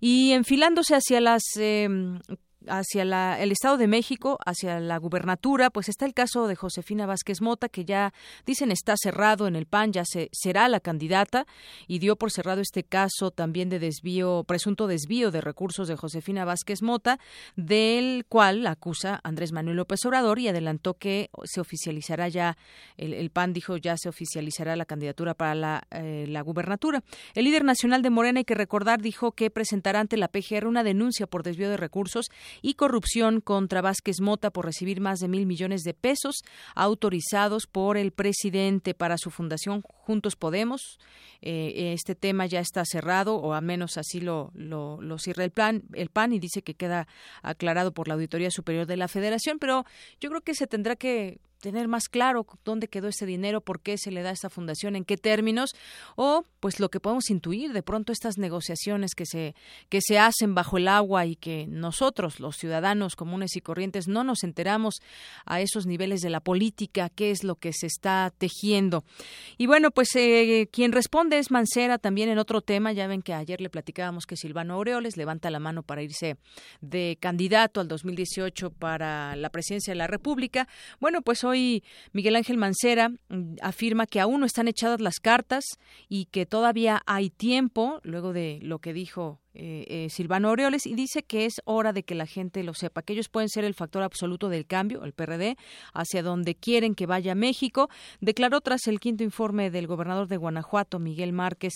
Y 0.00 0.32
enfilándose 0.32 0.94
hacia 0.94 1.20
las 1.20 1.42
Em, 1.56 2.18
hacia 2.68 3.04
la, 3.04 3.40
el 3.40 3.52
Estado 3.52 3.76
de 3.76 3.86
México, 3.86 4.38
hacia 4.44 4.80
la 4.80 4.96
gubernatura, 4.98 5.70
pues 5.70 5.88
está 5.88 6.06
el 6.06 6.14
caso 6.14 6.46
de 6.46 6.56
Josefina 6.56 7.06
Vázquez 7.06 7.40
Mota, 7.40 7.68
que 7.68 7.84
ya 7.84 8.12
dicen 8.46 8.70
está 8.70 8.94
cerrado 8.96 9.46
en 9.46 9.56
el 9.56 9.66
PAN, 9.66 9.92
ya 9.92 10.04
se, 10.04 10.28
será 10.32 10.68
la 10.68 10.80
candidata, 10.80 11.46
y 11.86 11.98
dio 11.98 12.16
por 12.16 12.30
cerrado 12.30 12.60
este 12.60 12.84
caso 12.84 13.30
también 13.30 13.68
de 13.68 13.78
desvío, 13.78 14.44
presunto 14.44 14.86
desvío 14.86 15.30
de 15.30 15.40
recursos 15.40 15.88
de 15.88 15.96
Josefina 15.96 16.44
Vázquez 16.44 16.82
Mota, 16.82 17.18
del 17.56 18.24
cual 18.28 18.66
acusa 18.66 19.20
Andrés 19.24 19.52
Manuel 19.52 19.76
López 19.76 20.04
Obrador 20.04 20.38
y 20.38 20.48
adelantó 20.48 20.94
que 20.94 21.30
se 21.44 21.60
oficializará 21.60 22.28
ya, 22.28 22.56
el, 22.96 23.30
PAN 23.30 23.52
dijo 23.52 23.76
ya 23.76 23.96
se 23.96 24.08
oficializará 24.08 24.76
la 24.76 24.84
candidatura 24.84 25.34
para 25.34 25.54
la, 25.54 25.86
eh, 25.90 26.26
la 26.28 26.42
gubernatura. 26.42 27.02
El 27.34 27.44
líder 27.44 27.64
nacional 27.64 28.02
de 28.02 28.10
Morena, 28.10 28.40
hay 28.40 28.44
que 28.44 28.54
recordar, 28.54 29.00
dijo 29.00 29.32
que 29.32 29.50
presentará 29.50 30.00
ante 30.00 30.16
la 30.16 30.28
PGR 30.28 30.66
una 30.66 30.84
denuncia 30.84 31.26
por 31.26 31.42
desvío 31.42 31.70
de 31.70 31.76
recursos 31.76 32.26
y 32.60 32.74
corrupción 32.74 33.40
contra 33.40 33.80
Vázquez 33.80 34.20
Mota 34.20 34.50
por 34.50 34.66
recibir 34.66 35.00
más 35.00 35.20
de 35.20 35.28
mil 35.28 35.46
millones 35.46 35.82
de 35.82 35.94
pesos 35.94 36.42
autorizados 36.74 37.66
por 37.66 37.96
el 37.96 38.12
presidente 38.12 38.94
para 38.94 39.16
su 39.18 39.30
fundación 39.30 39.82
Juntos 39.82 40.36
Podemos. 40.36 40.98
Eh, 41.40 41.92
este 41.92 42.14
tema 42.14 42.46
ya 42.46 42.60
está 42.60 42.84
cerrado, 42.84 43.36
o 43.36 43.52
al 43.52 43.64
menos 43.64 43.98
así 43.98 44.20
lo, 44.20 44.52
lo, 44.54 45.00
lo 45.00 45.18
cierra 45.18 45.44
el, 45.44 45.50
plan, 45.50 45.82
el 45.92 46.08
PAN 46.08 46.32
y 46.32 46.38
dice 46.38 46.62
que 46.62 46.74
queda 46.74 47.08
aclarado 47.42 47.92
por 47.92 48.08
la 48.08 48.14
Auditoría 48.14 48.50
Superior 48.50 48.86
de 48.86 48.96
la 48.96 49.08
Federación, 49.08 49.58
pero 49.58 49.84
yo 50.20 50.28
creo 50.30 50.42
que 50.42 50.54
se 50.54 50.66
tendrá 50.66 50.94
que 50.94 51.40
tener 51.62 51.88
más 51.88 52.08
claro 52.08 52.44
dónde 52.64 52.88
quedó 52.88 53.08
ese 53.08 53.24
dinero, 53.24 53.60
por 53.60 53.80
qué 53.80 53.96
se 53.96 54.10
le 54.10 54.22
da 54.22 54.30
a 54.30 54.32
esta 54.32 54.50
fundación, 54.50 54.96
en 54.96 55.04
qué 55.04 55.16
términos, 55.16 55.70
o 56.16 56.44
pues 56.60 56.80
lo 56.80 56.90
que 56.90 57.00
podemos 57.00 57.30
intuir, 57.30 57.72
de 57.72 57.82
pronto 57.82 58.12
estas 58.12 58.36
negociaciones 58.36 59.14
que 59.14 59.24
se, 59.24 59.54
que 59.88 60.00
se 60.00 60.18
hacen 60.18 60.54
bajo 60.54 60.76
el 60.76 60.88
agua 60.88 61.24
y 61.24 61.36
que 61.36 61.66
nosotros, 61.68 62.40
los 62.40 62.56
ciudadanos 62.56 63.14
comunes 63.14 63.56
y 63.56 63.60
corrientes, 63.60 64.08
no 64.08 64.24
nos 64.24 64.42
enteramos 64.42 64.96
a 65.46 65.60
esos 65.60 65.86
niveles 65.86 66.20
de 66.20 66.30
la 66.30 66.40
política, 66.40 67.08
qué 67.08 67.30
es 67.30 67.44
lo 67.44 67.54
que 67.54 67.72
se 67.72 67.86
está 67.86 68.32
tejiendo. 68.36 69.04
Y 69.56 69.66
bueno, 69.66 69.92
pues 69.92 70.08
eh, 70.16 70.68
quien 70.72 70.90
responde 70.90 71.38
es 71.38 71.52
Mancera 71.52 71.98
también 71.98 72.28
en 72.28 72.38
otro 72.38 72.60
tema, 72.60 72.92
ya 72.92 73.06
ven 73.06 73.22
que 73.22 73.34
ayer 73.34 73.60
le 73.60 73.70
platicábamos 73.70 74.26
que 74.26 74.36
Silvano 74.36 74.74
Aureoles 74.74 75.16
levanta 75.16 75.48
la 75.48 75.60
mano 75.60 75.84
para 75.84 76.02
irse 76.02 76.36
de 76.80 77.16
candidato 77.20 77.80
al 77.80 77.86
2018 77.86 78.70
para 78.70 79.36
la 79.36 79.50
presidencia 79.50 79.92
de 79.92 79.98
la 79.98 80.08
República. 80.08 80.66
Bueno, 80.98 81.22
pues 81.22 81.44
hoy 81.44 81.51
hoy 81.52 81.84
Miguel 82.12 82.36
Ángel 82.36 82.56
Mancera 82.56 83.10
mm, 83.28 83.56
afirma 83.62 84.06
que 84.06 84.20
aún 84.20 84.40
no 84.40 84.46
están 84.46 84.68
echadas 84.68 85.00
las 85.00 85.20
cartas 85.20 85.64
y 86.08 86.26
que 86.26 86.46
todavía 86.46 87.02
hay 87.06 87.30
tiempo, 87.30 88.00
luego 88.02 88.32
de 88.32 88.58
lo 88.62 88.78
que 88.78 88.92
dijo 88.92 89.41
eh, 89.54 89.84
eh, 89.88 90.08
Silvano 90.10 90.48
Aureoles 90.48 90.86
y 90.86 90.94
dice 90.94 91.22
que 91.22 91.44
es 91.44 91.60
hora 91.64 91.92
de 91.92 92.04
que 92.04 92.14
la 92.14 92.26
gente 92.26 92.62
lo 92.62 92.72
sepa, 92.72 93.02
que 93.02 93.12
ellos 93.12 93.28
pueden 93.28 93.50
ser 93.50 93.64
el 93.64 93.74
factor 93.74 94.02
absoluto 94.02 94.48
del 94.48 94.66
cambio, 94.66 95.04
el 95.04 95.12
PRD, 95.12 95.56
hacia 95.92 96.22
donde 96.22 96.54
quieren 96.54 96.94
que 96.94 97.04
vaya 97.04 97.34
México. 97.34 97.90
Declaró 98.20 98.62
tras 98.62 98.86
el 98.86 98.98
quinto 98.98 99.24
informe 99.24 99.70
del 99.70 99.86
gobernador 99.86 100.26
de 100.28 100.38
Guanajuato, 100.38 100.98
Miguel 100.98 101.34
Márquez, 101.34 101.74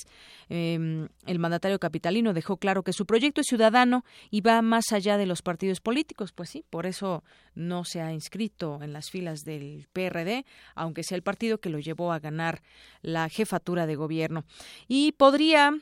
em, 0.48 1.08
el 1.26 1.38
mandatario 1.38 1.78
capitalino, 1.78 2.32
dejó 2.32 2.56
claro 2.56 2.82
que 2.82 2.94
su 2.94 3.04
proyecto 3.04 3.42
es 3.42 3.46
ciudadano 3.46 4.04
y 4.30 4.40
va 4.40 4.62
más 4.62 4.92
allá 4.92 5.18
de 5.18 5.26
los 5.26 5.42
partidos 5.42 5.80
políticos. 5.80 6.32
Pues 6.32 6.48
sí, 6.48 6.64
por 6.70 6.86
eso 6.86 7.24
no 7.54 7.84
se 7.84 8.00
ha 8.00 8.12
inscrito 8.12 8.82
en 8.82 8.94
las 8.94 9.10
filas 9.10 9.40
del 9.40 9.86
PRD, 9.92 10.46
aunque 10.74 11.02
sea 11.02 11.16
el 11.16 11.22
partido 11.22 11.58
que 11.58 11.70
lo 11.70 11.78
llevó 11.78 12.12
a 12.12 12.20
ganar 12.20 12.62
la 13.02 13.28
jefatura 13.28 13.86
de 13.86 13.96
gobierno. 13.96 14.44
Y 14.88 15.12
podría 15.12 15.78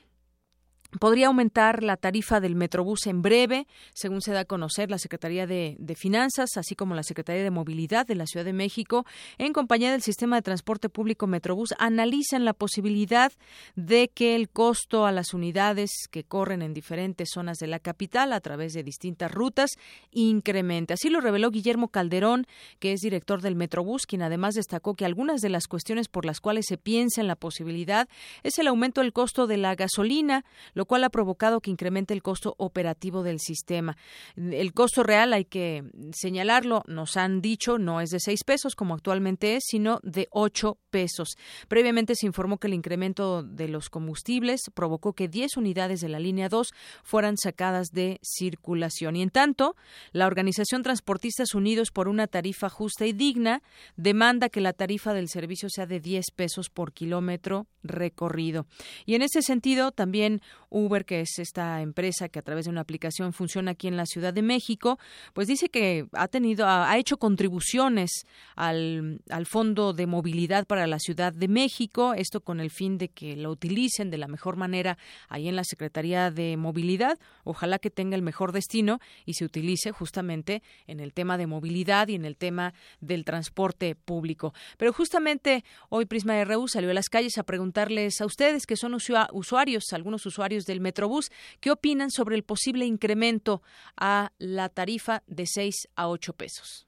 podría 0.98 1.28
aumentar 1.28 1.82
la 1.82 1.96
tarifa 1.96 2.40
del 2.40 2.54
Metrobús 2.54 3.06
en 3.06 3.22
breve, 3.22 3.66
según 3.94 4.20
se 4.20 4.32
da 4.32 4.40
a 4.40 4.44
conocer 4.44 4.90
la 4.90 4.98
Secretaría 4.98 5.46
de, 5.46 5.76
Finanzas, 5.96 6.56
así 6.56 6.74
como 6.74 6.94
la 6.94 7.04
Secretaría 7.04 7.44
de 7.44 7.50
Movilidad 7.50 8.06
de 8.06 8.16
la 8.16 8.26
Ciudad 8.26 8.44
de 8.44 8.52
México, 8.52 9.06
en 9.38 9.52
compañía 9.52 9.92
del 9.92 10.02
sistema 10.02 10.36
de 10.36 10.42
transporte 10.42 10.88
público 10.88 11.26
Metrobús, 11.26 11.74
analizan 11.78 12.44
la 12.44 12.52
posibilidad 12.52 13.32
de 13.76 14.08
que 14.08 14.34
el 14.34 14.48
costo 14.48 15.06
a 15.06 15.12
las 15.12 15.34
unidades 15.34 15.90
que 16.10 16.24
corren 16.24 16.62
en 16.62 16.74
diferentes 16.74 17.30
zonas 17.32 17.58
de 17.58 17.68
la 17.68 17.78
capital 17.78 18.32
a 18.32 18.40
través 18.40 18.72
de 18.72 18.82
distintas 18.82 19.30
rutas 19.30 19.70
incremente. 20.10 20.94
Así 20.94 21.10
lo 21.10 21.20
reveló 21.20 21.50
Guillermo 21.50 21.88
Calderón, 21.88 22.46
que 22.80 22.92
es 22.92 23.00
director 23.00 23.40
del 23.40 23.56
Metrobús, 23.56 24.06
quien 24.06 24.22
además 24.22 24.54
destacó 24.54 24.94
que 24.94 25.04
algunas 25.04 25.40
de 25.40 25.48
las 25.48 25.68
cuestiones 25.68 26.08
por 26.08 26.24
las 26.24 26.40
cuales 26.40 26.66
se 26.68 26.78
piensa 26.78 27.20
en 27.20 27.28
la 27.28 27.36
posibilidad 27.36 28.08
es 28.42 28.58
el 28.58 28.66
aumento 28.66 29.00
del 29.00 29.12
costo 29.12 29.46
de 29.46 29.56
la 29.56 29.74
gasolina, 29.74 30.44
lo 30.74 30.83
cual 30.86 31.04
ha 31.04 31.10
provocado 31.10 31.60
que 31.60 31.70
incremente 31.70 32.14
el 32.14 32.22
costo 32.22 32.54
operativo 32.58 33.22
del 33.22 33.40
sistema. 33.40 33.96
El 34.36 34.72
costo 34.72 35.02
real, 35.02 35.32
hay 35.32 35.44
que 35.44 35.84
señalarlo, 36.12 36.82
nos 36.86 37.16
han 37.16 37.40
dicho, 37.40 37.78
no 37.78 38.00
es 38.00 38.10
de 38.10 38.20
seis 38.20 38.44
pesos 38.44 38.74
como 38.74 38.94
actualmente 38.94 39.56
es, 39.56 39.64
sino 39.66 40.00
de 40.02 40.28
ocho 40.30 40.78
pesos. 40.90 41.36
Previamente 41.68 42.14
se 42.14 42.26
informó 42.26 42.58
que 42.58 42.66
el 42.66 42.74
incremento 42.74 43.42
de 43.42 43.68
los 43.68 43.90
combustibles 43.90 44.60
provocó 44.74 45.12
que 45.12 45.28
10 45.28 45.56
unidades 45.56 46.00
de 46.00 46.08
la 46.08 46.18
línea 46.18 46.48
2 46.48 46.72
fueran 47.02 47.36
sacadas 47.36 47.88
de 47.92 48.18
circulación. 48.22 49.16
Y 49.16 49.22
en 49.22 49.30
tanto, 49.30 49.76
la 50.12 50.26
Organización 50.26 50.82
Transportistas 50.82 51.54
Unidos 51.54 51.90
por 51.90 52.08
una 52.08 52.26
tarifa 52.26 52.68
justa 52.68 53.06
y 53.06 53.12
digna 53.12 53.62
demanda 53.96 54.48
que 54.48 54.60
la 54.60 54.72
tarifa 54.72 55.14
del 55.14 55.28
servicio 55.28 55.68
sea 55.68 55.86
de 55.86 56.00
10 56.00 56.26
pesos 56.34 56.70
por 56.70 56.92
kilómetro 56.92 57.66
recorrido. 57.82 58.66
Y 59.06 59.14
en 59.14 59.22
ese 59.22 59.42
sentido, 59.42 59.92
también 59.92 60.40
Uber, 60.74 61.04
que 61.04 61.20
es 61.20 61.38
esta 61.38 61.80
empresa 61.80 62.28
que 62.28 62.40
a 62.40 62.42
través 62.42 62.64
de 62.64 62.70
una 62.72 62.80
aplicación 62.80 63.32
funciona 63.32 63.70
aquí 63.70 63.86
en 63.86 63.96
la 63.96 64.06
Ciudad 64.06 64.34
de 64.34 64.42
México, 64.42 64.98
pues 65.32 65.46
dice 65.46 65.68
que 65.68 66.06
ha 66.12 66.26
tenido, 66.26 66.66
ha, 66.68 66.98
hecho 66.98 67.16
contribuciones 67.16 68.26
al, 68.56 69.20
al 69.30 69.46
Fondo 69.46 69.92
de 69.92 70.06
Movilidad 70.06 70.66
para 70.66 70.86
la 70.86 70.98
Ciudad 70.98 71.32
de 71.32 71.46
México, 71.46 72.14
esto 72.14 72.40
con 72.40 72.58
el 72.58 72.70
fin 72.70 72.98
de 72.98 73.08
que 73.08 73.36
lo 73.36 73.50
utilicen 73.50 74.10
de 74.10 74.18
la 74.18 74.26
mejor 74.26 74.56
manera 74.56 74.98
ahí 75.28 75.48
en 75.48 75.56
la 75.56 75.64
Secretaría 75.64 76.32
de 76.32 76.56
Movilidad. 76.56 77.18
Ojalá 77.44 77.78
que 77.78 77.90
tenga 77.90 78.16
el 78.16 78.22
mejor 78.22 78.50
destino 78.52 79.00
y 79.26 79.34
se 79.34 79.44
utilice 79.44 79.92
justamente 79.92 80.62
en 80.88 80.98
el 80.98 81.12
tema 81.12 81.38
de 81.38 81.46
movilidad 81.46 82.08
y 82.08 82.16
en 82.16 82.24
el 82.24 82.36
tema 82.36 82.74
del 83.00 83.24
transporte 83.24 83.94
público. 83.94 84.54
Pero 84.76 84.92
justamente 84.92 85.64
hoy 85.88 86.06
Prisma 86.06 86.42
RU 86.44 86.66
salió 86.66 86.90
a 86.90 86.94
las 86.94 87.08
calles 87.08 87.38
a 87.38 87.44
preguntarles 87.44 88.20
a 88.20 88.26
ustedes 88.26 88.66
que 88.66 88.76
son 88.76 88.94
usuarios, 88.94 89.92
algunos 89.92 90.26
usuarios 90.26 90.63
del 90.66 90.80
Metrobús. 90.80 91.30
¿Qué 91.60 91.70
opinan 91.70 92.10
sobre 92.10 92.36
el 92.36 92.44
posible 92.44 92.84
incremento 92.84 93.62
a 93.96 94.32
la 94.38 94.68
tarifa 94.68 95.22
de 95.26 95.46
6 95.46 95.88
a 95.96 96.08
8 96.08 96.32
pesos? 96.34 96.86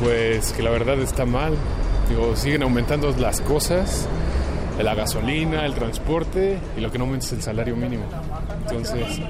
Pues 0.00 0.52
que 0.52 0.62
la 0.62 0.70
verdad 0.70 1.00
está 1.00 1.24
mal. 1.24 1.54
Digo, 2.08 2.36
siguen 2.36 2.62
aumentando 2.62 3.10
las 3.16 3.40
cosas, 3.40 4.06
la 4.82 4.94
gasolina, 4.94 5.64
el 5.64 5.74
transporte 5.74 6.58
y 6.76 6.80
lo 6.80 6.90
que 6.90 6.98
no 6.98 7.04
aumenta 7.04 7.24
es 7.26 7.32
el 7.32 7.42
salario 7.42 7.76
mínimo. 7.76 8.04
Entonces, 8.62 9.20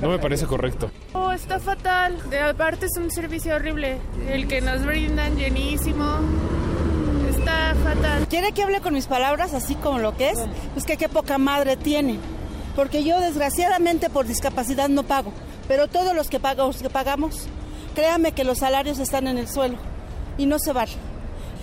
no 0.00 0.08
me 0.08 0.18
parece 0.18 0.46
correcto. 0.46 0.90
Oh, 1.12 1.32
está 1.32 1.58
fatal. 1.58 2.18
De 2.30 2.40
aparte 2.40 2.86
es 2.86 2.96
un 2.96 3.10
servicio 3.10 3.54
horrible. 3.56 3.98
El 4.28 4.48
que 4.48 4.60
nos 4.60 4.84
brindan 4.86 5.36
llenísimo 5.36 6.20
fatal. 7.44 8.26
¿Quiere 8.28 8.52
que 8.52 8.62
hable 8.62 8.80
con 8.80 8.94
mis 8.94 9.06
palabras 9.06 9.54
así 9.54 9.74
como 9.74 9.98
lo 9.98 10.16
que 10.16 10.30
es? 10.30 10.38
Pues 10.72 10.84
que 10.84 10.96
qué 10.96 11.08
poca 11.08 11.38
madre 11.38 11.76
tiene. 11.76 12.18
Porque 12.76 13.04
yo 13.04 13.20
desgraciadamente 13.20 14.10
por 14.10 14.26
discapacidad 14.26 14.88
no 14.88 15.04
pago. 15.04 15.32
Pero 15.68 15.88
todos 15.88 16.14
los 16.14 16.28
que, 16.28 16.40
pagamos, 16.40 16.82
que 16.82 16.90
pagamos, 16.90 17.46
créame 17.94 18.32
que 18.32 18.44
los 18.44 18.58
salarios 18.58 18.98
están 18.98 19.26
en 19.28 19.38
el 19.38 19.48
suelo 19.48 19.78
y 20.36 20.46
no 20.46 20.58
se 20.58 20.72
vale. 20.72 20.92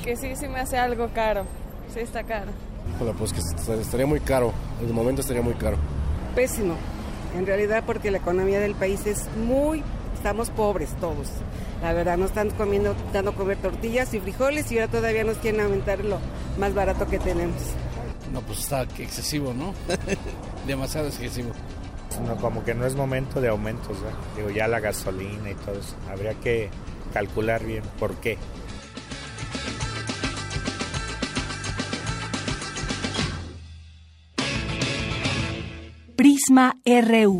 Que 0.03 0.15
sí, 0.15 0.35
sí 0.35 0.47
me 0.47 0.59
hace 0.59 0.77
algo 0.77 1.09
caro. 1.13 1.45
Sí 1.93 1.99
está 1.99 2.23
caro. 2.23 2.51
Bueno, 2.97 3.13
pues 3.17 3.33
que 3.33 3.41
estaría 3.79 4.05
muy 4.05 4.19
caro. 4.19 4.53
En 4.81 4.87
el 4.87 4.93
momento 4.93 5.21
estaría 5.21 5.43
muy 5.43 5.53
caro. 5.53 5.77
Pésimo. 6.35 6.75
En 7.37 7.45
realidad 7.45 7.83
porque 7.85 8.11
la 8.11 8.17
economía 8.17 8.59
del 8.59 8.75
país 8.75 9.05
es 9.05 9.27
muy... 9.37 9.83
Estamos 10.15 10.49
pobres 10.49 10.89
todos. 10.99 11.27
La 11.81 11.93
verdad, 11.93 12.17
nos 12.17 12.29
están 12.29 12.51
comiendo, 12.51 12.95
dando 13.11 13.31
a 13.31 13.35
comer 13.35 13.57
tortillas 13.57 14.13
y 14.13 14.19
frijoles 14.19 14.71
y 14.71 14.79
ahora 14.79 14.91
todavía 14.91 15.23
nos 15.23 15.37
quieren 15.37 15.61
aumentar 15.61 16.03
lo 16.05 16.19
más 16.59 16.73
barato 16.73 17.07
que 17.07 17.17
tenemos. 17.17 17.57
No, 18.31 18.41
pues 18.41 18.59
está 18.59 18.83
excesivo, 18.83 19.53
¿no? 19.53 19.73
Demasiado 20.67 21.07
excesivo. 21.07 21.51
No, 22.25 22.35
como 22.37 22.63
que 22.63 22.73
no 22.73 22.85
es 22.85 22.95
momento 22.95 23.41
de 23.41 23.49
aumentos, 23.49 23.97
Digo, 24.35 24.49
ya 24.49 24.67
la 24.67 24.79
gasolina 24.79 25.49
y 25.49 25.55
todo 25.55 25.79
eso. 25.79 25.95
Habría 26.09 26.33
que 26.35 26.69
calcular 27.13 27.63
bien 27.65 27.83
por 27.99 28.15
qué. 28.15 28.37
Prisma 36.15 36.75
RU. 36.85 37.39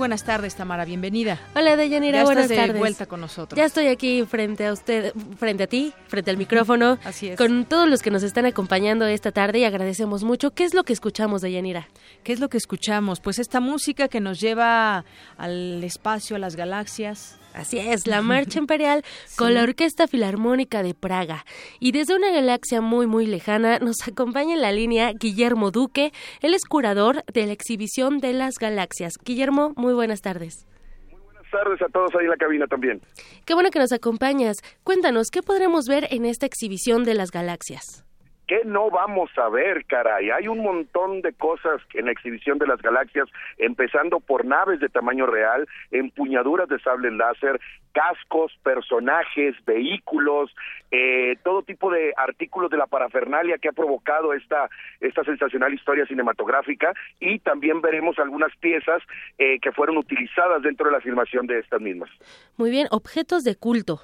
Buenas 0.00 0.24
tardes, 0.24 0.54
Tamara, 0.54 0.86
bienvenida. 0.86 1.38
Hola, 1.54 1.76
Deyanira, 1.76 2.24
buenas 2.24 2.48
de 2.48 2.56
tardes. 2.56 2.78
vuelta 2.78 3.04
con 3.04 3.20
nosotros. 3.20 3.58
Ya 3.58 3.66
estoy 3.66 3.88
aquí 3.88 4.24
frente 4.24 4.66
a 4.66 4.72
usted, 4.72 5.12
frente 5.36 5.64
a 5.64 5.66
ti, 5.66 5.92
frente 6.08 6.30
al 6.30 6.38
micrófono. 6.38 6.98
Así 7.04 7.28
es. 7.28 7.36
Con 7.36 7.66
todos 7.66 7.86
los 7.86 8.00
que 8.00 8.10
nos 8.10 8.22
están 8.22 8.46
acompañando 8.46 9.06
esta 9.06 9.30
tarde 9.30 9.58
y 9.58 9.64
agradecemos 9.64 10.24
mucho. 10.24 10.52
¿Qué 10.52 10.64
es 10.64 10.72
lo 10.72 10.84
que 10.84 10.94
escuchamos, 10.94 11.42
Deyanira? 11.42 11.88
¿Qué 12.24 12.32
es 12.32 12.40
lo 12.40 12.48
que 12.48 12.56
escuchamos? 12.56 13.20
Pues 13.20 13.38
esta 13.38 13.60
música 13.60 14.08
que 14.08 14.20
nos 14.20 14.40
lleva 14.40 15.04
al 15.36 15.84
espacio, 15.84 16.36
a 16.36 16.38
las 16.38 16.56
galaxias, 16.56 17.36
Así 17.54 17.78
es, 17.78 18.06
la 18.06 18.22
Marcha 18.22 18.58
Imperial 18.58 19.02
con 19.36 19.54
la 19.54 19.62
Orquesta 19.62 20.06
Filarmónica 20.06 20.82
de 20.82 20.94
Praga. 20.94 21.44
Y 21.78 21.92
desde 21.92 22.14
una 22.14 22.30
galaxia 22.30 22.80
muy, 22.80 23.06
muy 23.06 23.26
lejana 23.26 23.78
nos 23.78 23.96
acompaña 24.08 24.54
en 24.54 24.62
la 24.62 24.72
línea 24.72 25.12
Guillermo 25.12 25.70
Duque. 25.70 26.12
Él 26.40 26.54
es 26.54 26.64
curador 26.64 27.24
de 27.32 27.46
la 27.46 27.52
exhibición 27.52 28.18
de 28.18 28.32
las 28.32 28.54
galaxias. 28.58 29.14
Guillermo, 29.24 29.72
muy 29.76 29.94
buenas 29.94 30.22
tardes. 30.22 30.66
Buenas 31.10 31.50
tardes 31.50 31.82
a 31.82 31.88
todos 31.92 32.10
ahí 32.14 32.24
en 32.24 32.30
la 32.30 32.36
cabina 32.36 32.66
también. 32.66 33.00
Qué 33.44 33.54
bueno 33.54 33.70
que 33.70 33.80
nos 33.80 33.92
acompañas. 33.92 34.58
Cuéntanos, 34.84 35.30
¿qué 35.30 35.42
podremos 35.42 35.86
ver 35.86 36.06
en 36.10 36.24
esta 36.24 36.46
exhibición 36.46 37.04
de 37.04 37.14
las 37.14 37.30
galaxias? 37.30 38.04
¿Qué 38.50 38.62
no 38.64 38.90
vamos 38.90 39.30
a 39.36 39.48
ver, 39.48 39.84
caray? 39.84 40.30
Hay 40.30 40.48
un 40.48 40.58
montón 40.58 41.22
de 41.22 41.32
cosas 41.32 41.80
en 41.94 42.06
la 42.06 42.10
exhibición 42.10 42.58
de 42.58 42.66
las 42.66 42.82
galaxias, 42.82 43.28
empezando 43.58 44.18
por 44.18 44.44
naves 44.44 44.80
de 44.80 44.88
tamaño 44.88 45.24
real, 45.26 45.68
empuñaduras 45.92 46.68
de 46.68 46.80
sable 46.80 47.12
láser, 47.12 47.60
cascos, 47.92 48.50
personajes, 48.64 49.54
vehículos, 49.66 50.52
eh, 50.90 51.36
todo 51.44 51.62
tipo 51.62 51.92
de 51.92 52.12
artículos 52.16 52.72
de 52.72 52.76
la 52.76 52.88
parafernalia 52.88 53.58
que 53.58 53.68
ha 53.68 53.72
provocado 53.72 54.34
esta, 54.34 54.68
esta 55.00 55.22
sensacional 55.22 55.72
historia 55.72 56.04
cinematográfica 56.06 56.92
y 57.20 57.38
también 57.38 57.80
veremos 57.80 58.18
algunas 58.18 58.50
piezas 58.56 59.00
eh, 59.38 59.60
que 59.60 59.70
fueron 59.70 59.96
utilizadas 59.96 60.60
dentro 60.62 60.86
de 60.86 60.92
la 60.94 61.00
filmación 61.00 61.46
de 61.46 61.60
estas 61.60 61.80
mismas. 61.80 62.10
Muy 62.56 62.70
bien, 62.70 62.88
objetos 62.90 63.44
de 63.44 63.54
culto. 63.54 64.00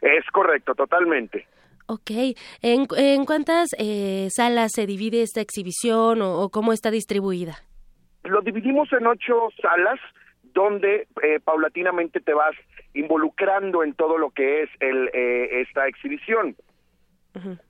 Es 0.00 0.24
correcto, 0.32 0.74
totalmente. 0.74 1.46
Ok. 1.90 2.10
¿En, 2.60 2.86
en 2.98 3.24
cuántas 3.24 3.70
eh, 3.78 4.28
salas 4.30 4.72
se 4.74 4.86
divide 4.86 5.22
esta 5.22 5.40
exhibición 5.40 6.20
o, 6.20 6.50
cómo 6.50 6.74
está 6.74 6.90
distribuida? 6.90 7.54
Lo 8.24 8.42
dividimos 8.42 8.92
en 8.92 9.06
ocho 9.06 9.48
salas 9.62 9.98
donde 10.52 11.08
eh, 11.22 11.40
paulatinamente 11.42 12.20
te 12.20 12.34
vas 12.34 12.54
involucrando 12.92 13.82
en 13.82 13.94
todo 13.94 14.18
lo 14.18 14.30
que 14.30 14.64
es 14.64 14.70
el, 14.80 15.08
eh, 15.14 15.62
esta 15.62 15.88
exhibición. 15.88 16.56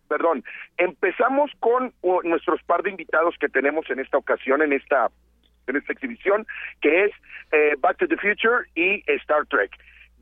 Perdón, 0.09 0.43
empezamos 0.79 1.51
con 1.61 1.93
nuestros 2.25 2.63
par 2.63 2.83
de 2.83 2.91
invitados 2.91 3.35
que 3.39 3.51
tenemos 3.51 3.89
en 3.91 4.01
esta 4.01 4.17
ocasión, 4.17 4.63
en 4.63 4.73
esta, 4.73 5.11
en 5.67 5.77
esta 5.77 5.93
exhibición, 5.93 6.47
que 6.81 7.05
es 7.05 7.13
Back 7.81 7.99
to 7.99 8.09
the 8.09 8.17
Future 8.17 8.65
y 8.75 9.03
Star 9.07 9.45
Trek. 9.47 9.71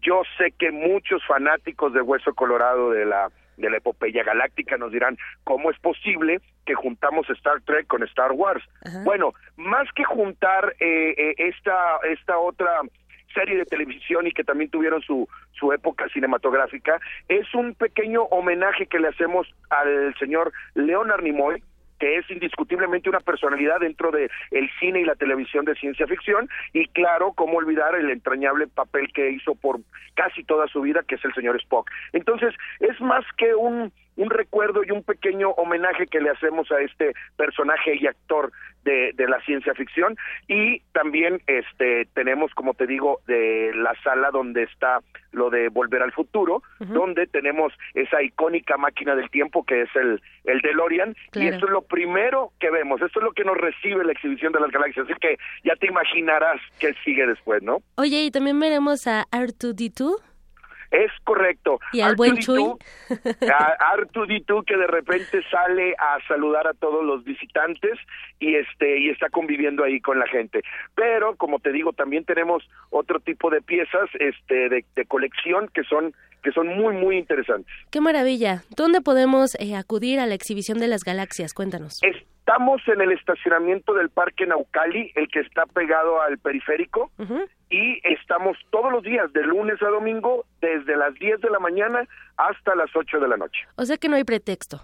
Yo 0.02 0.22
sé 0.36 0.50
que 0.58 0.72
muchos 0.72 1.24
fanáticos 1.26 1.92
de 1.92 2.02
Hueso 2.02 2.34
Colorado 2.34 2.90
de 2.90 3.06
la 3.06 3.30
de 3.56 3.70
la 3.70 3.78
epopeya 3.78 4.22
galáctica 4.22 4.76
nos 4.76 4.92
dirán 4.92 5.16
cómo 5.44 5.70
es 5.70 5.78
posible 5.78 6.40
que 6.64 6.74
juntamos 6.74 7.28
Star 7.30 7.60
Trek 7.62 7.86
con 7.86 8.02
Star 8.04 8.32
Wars. 8.32 8.62
Bueno, 9.04 9.32
más 9.56 9.88
que 9.94 10.04
juntar 10.04 10.74
eh, 10.80 11.14
eh, 11.16 11.34
esta 11.38 11.98
esta 12.10 12.38
otra 12.38 12.80
serie 13.34 13.56
de 13.56 13.64
televisión 13.64 14.26
y 14.26 14.32
que 14.32 14.44
también 14.44 14.70
tuvieron 14.70 15.02
su 15.02 15.28
su 15.52 15.72
época 15.72 16.08
cinematográfica 16.08 17.00
es 17.28 17.52
un 17.54 17.74
pequeño 17.74 18.22
homenaje 18.24 18.86
que 18.86 18.98
le 18.98 19.08
hacemos 19.08 19.46
al 19.70 20.14
señor 20.18 20.52
Leonard 20.74 21.22
Nimoy 21.22 21.62
que 21.98 22.16
es 22.16 22.30
indiscutiblemente 22.30 23.08
una 23.08 23.20
personalidad 23.20 23.80
dentro 23.80 24.10
de 24.10 24.30
el 24.50 24.70
cine 24.78 25.00
y 25.00 25.04
la 25.04 25.14
televisión 25.14 25.64
de 25.64 25.74
ciencia 25.74 26.06
ficción 26.06 26.48
y 26.72 26.86
claro, 26.88 27.32
cómo 27.32 27.58
olvidar 27.58 27.94
el 27.94 28.10
entrañable 28.10 28.66
papel 28.66 29.12
que 29.12 29.30
hizo 29.30 29.54
por 29.54 29.80
casi 30.14 30.44
toda 30.44 30.66
su 30.68 30.80
vida, 30.80 31.02
que 31.06 31.16
es 31.16 31.24
el 31.24 31.34
señor 31.34 31.56
Spock. 31.56 31.90
Entonces, 32.12 32.54
es 32.80 33.00
más 33.00 33.24
que 33.36 33.54
un 33.54 33.92
un 34.16 34.30
recuerdo 34.30 34.82
y 34.84 34.90
un 34.90 35.02
pequeño 35.02 35.50
homenaje 35.50 36.06
que 36.06 36.20
le 36.20 36.30
hacemos 36.30 36.70
a 36.72 36.80
este 36.80 37.12
personaje 37.36 37.96
y 37.96 38.06
actor 38.06 38.52
de, 38.84 39.12
de 39.14 39.28
la 39.28 39.40
ciencia 39.42 39.74
ficción. 39.74 40.16
Y 40.48 40.80
también 40.92 41.42
este 41.46 42.06
tenemos 42.14 42.52
como 42.54 42.74
te 42.74 42.86
digo 42.86 43.20
de 43.26 43.72
la 43.74 43.94
sala 44.02 44.30
donde 44.30 44.62
está 44.62 45.00
lo 45.32 45.50
de 45.50 45.68
volver 45.68 46.02
al 46.02 46.12
futuro 46.12 46.62
donde 46.78 47.26
tenemos 47.26 47.72
esa 47.94 48.22
icónica 48.22 48.78
máquina 48.78 49.14
del 49.14 49.28
tiempo 49.30 49.64
que 49.64 49.82
es 49.82 49.90
el 49.96 50.22
el 50.44 50.60
DeLorean. 50.60 51.14
Y 51.34 51.48
esto 51.48 51.66
es 51.66 51.72
lo 51.72 51.82
primero 51.82 52.52
que 52.58 52.70
vemos 52.70 53.02
esto 53.02 53.20
es 53.20 53.24
lo 53.24 53.32
que 53.32 53.44
nos 53.44 53.56
recibe 53.56 54.04
la 54.04 54.12
exhibición 54.12 54.52
de 54.52 54.60
las 54.60 54.70
galaxias. 54.70 55.06
Así 55.08 55.18
que 55.20 55.36
ya 55.64 55.74
te 55.76 55.86
imaginarás 55.86 56.60
qué 56.78 56.94
sigue 57.04 57.26
después 57.26 57.62
no 57.62 57.78
oye 57.96 58.22
y 58.22 58.30
también 58.30 58.58
veremos 58.58 59.06
a 59.06 59.24
R2D2 59.30 60.35
es 60.90 61.10
correcto. 61.24 61.78
¿Y 61.92 62.00
al 62.00 62.16
buen 62.16 62.38
Chuy? 62.38 62.64
Artuditu 63.78 64.62
que 64.64 64.76
de 64.76 64.86
repente 64.86 65.42
sale 65.50 65.94
a 65.98 66.18
saludar 66.26 66.66
a 66.66 66.74
todos 66.74 67.04
los 67.04 67.24
visitantes 67.24 67.98
y 68.38 68.54
este 68.54 69.00
y 69.00 69.10
está 69.10 69.28
conviviendo 69.30 69.84
ahí 69.84 70.00
con 70.00 70.18
la 70.18 70.26
gente. 70.26 70.62
Pero 70.94 71.36
como 71.36 71.58
te 71.58 71.72
digo, 71.72 71.92
también 71.92 72.24
tenemos 72.24 72.62
otro 72.90 73.20
tipo 73.20 73.50
de 73.50 73.62
piezas 73.62 74.08
este 74.18 74.68
de, 74.68 74.84
colección 75.06 75.68
que 75.74 75.84
son 75.84 76.14
que 76.42 76.52
son 76.52 76.68
muy 76.68 76.94
muy 76.94 77.18
interesantes. 77.18 77.72
Qué 77.90 78.00
maravilla. 78.00 78.62
¿Dónde 78.76 79.00
podemos 79.00 79.54
eh, 79.58 79.74
acudir 79.74 80.20
a 80.20 80.26
la 80.26 80.34
exhibición 80.34 80.78
de 80.78 80.88
las 80.88 81.02
galaxias? 81.02 81.52
Cuéntanos. 81.54 82.00
Estamos 82.48 82.80
en 82.86 83.00
el 83.00 83.10
estacionamiento 83.10 83.92
del 83.92 84.08
Parque 84.08 84.46
Naucali, 84.46 85.10
el 85.16 85.26
que 85.26 85.40
está 85.40 85.66
pegado 85.66 86.22
al 86.22 86.38
periférico, 86.38 87.10
y 87.68 88.00
estamos 88.04 88.56
todos 88.70 88.92
los 88.92 89.02
días, 89.02 89.32
de 89.32 89.42
lunes 89.42 89.82
a 89.82 89.88
domingo, 89.88 90.44
desde 90.60 90.96
las 90.96 91.12
10 91.14 91.40
de 91.40 91.50
la 91.50 91.58
mañana 91.58 92.06
hasta 92.36 92.76
las 92.76 92.94
8 92.94 93.18
de 93.18 93.26
la 93.26 93.36
noche. 93.36 93.66
O 93.74 93.84
sea 93.84 93.96
que 93.96 94.08
no 94.08 94.14
hay 94.14 94.22
pretexto 94.22 94.80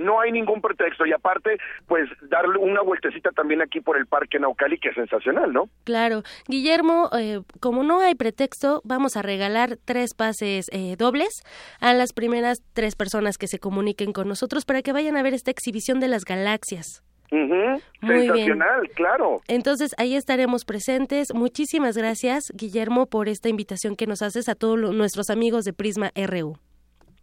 no 0.00 0.20
hay 0.20 0.32
ningún 0.32 0.60
pretexto 0.60 1.06
y 1.06 1.12
aparte 1.12 1.58
pues 1.86 2.08
darle 2.22 2.58
una 2.58 2.82
vueltecita 2.82 3.30
también 3.30 3.62
aquí 3.62 3.80
por 3.80 3.96
el 3.96 4.06
Parque 4.06 4.38
Naucali 4.38 4.78
que 4.78 4.88
es 4.88 4.94
sensacional, 4.94 5.52
¿no? 5.52 5.68
Claro, 5.84 6.22
Guillermo, 6.48 7.10
eh, 7.18 7.40
como 7.60 7.82
no 7.82 8.00
hay 8.00 8.14
pretexto, 8.14 8.80
vamos 8.84 9.16
a 9.16 9.22
regalar 9.22 9.76
tres 9.84 10.14
pases 10.14 10.66
eh, 10.72 10.96
dobles 10.96 11.42
a 11.80 11.94
las 11.94 12.12
primeras 12.12 12.62
tres 12.72 12.96
personas 12.96 13.38
que 13.38 13.46
se 13.46 13.58
comuniquen 13.58 14.12
con 14.12 14.28
nosotros 14.28 14.64
para 14.64 14.82
que 14.82 14.92
vayan 14.92 15.16
a 15.16 15.22
ver 15.22 15.34
esta 15.34 15.50
exhibición 15.50 16.00
de 16.00 16.08
las 16.08 16.24
galaxias. 16.24 17.02
Muy 17.30 18.26
Sensacional, 18.26 18.88
claro. 18.94 19.40
Entonces 19.46 19.94
ahí 19.98 20.16
estaremos 20.16 20.64
presentes. 20.64 21.28
Muchísimas 21.32 21.96
gracias, 21.96 22.50
Guillermo, 22.54 23.06
por 23.06 23.28
esta 23.28 23.48
invitación 23.48 23.94
que 23.94 24.06
nos 24.06 24.22
haces 24.22 24.48
a 24.48 24.54
todos 24.54 24.78
nuestros 24.94 25.30
amigos 25.30 25.64
de 25.64 25.72
Prisma 25.72 26.10
RU. 26.16 26.58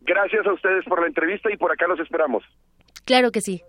Gracias 0.08 0.48
a 0.48 0.54
ustedes 0.54 0.86
por 0.86 1.02
la 1.02 1.08
entrevista 1.08 1.52
y 1.52 1.58
por 1.58 1.70
acá 1.70 1.86
los 1.86 2.00
esperamos. 2.00 2.42
Claro 3.04 3.30
que 3.32 3.42
sí. 3.42 3.62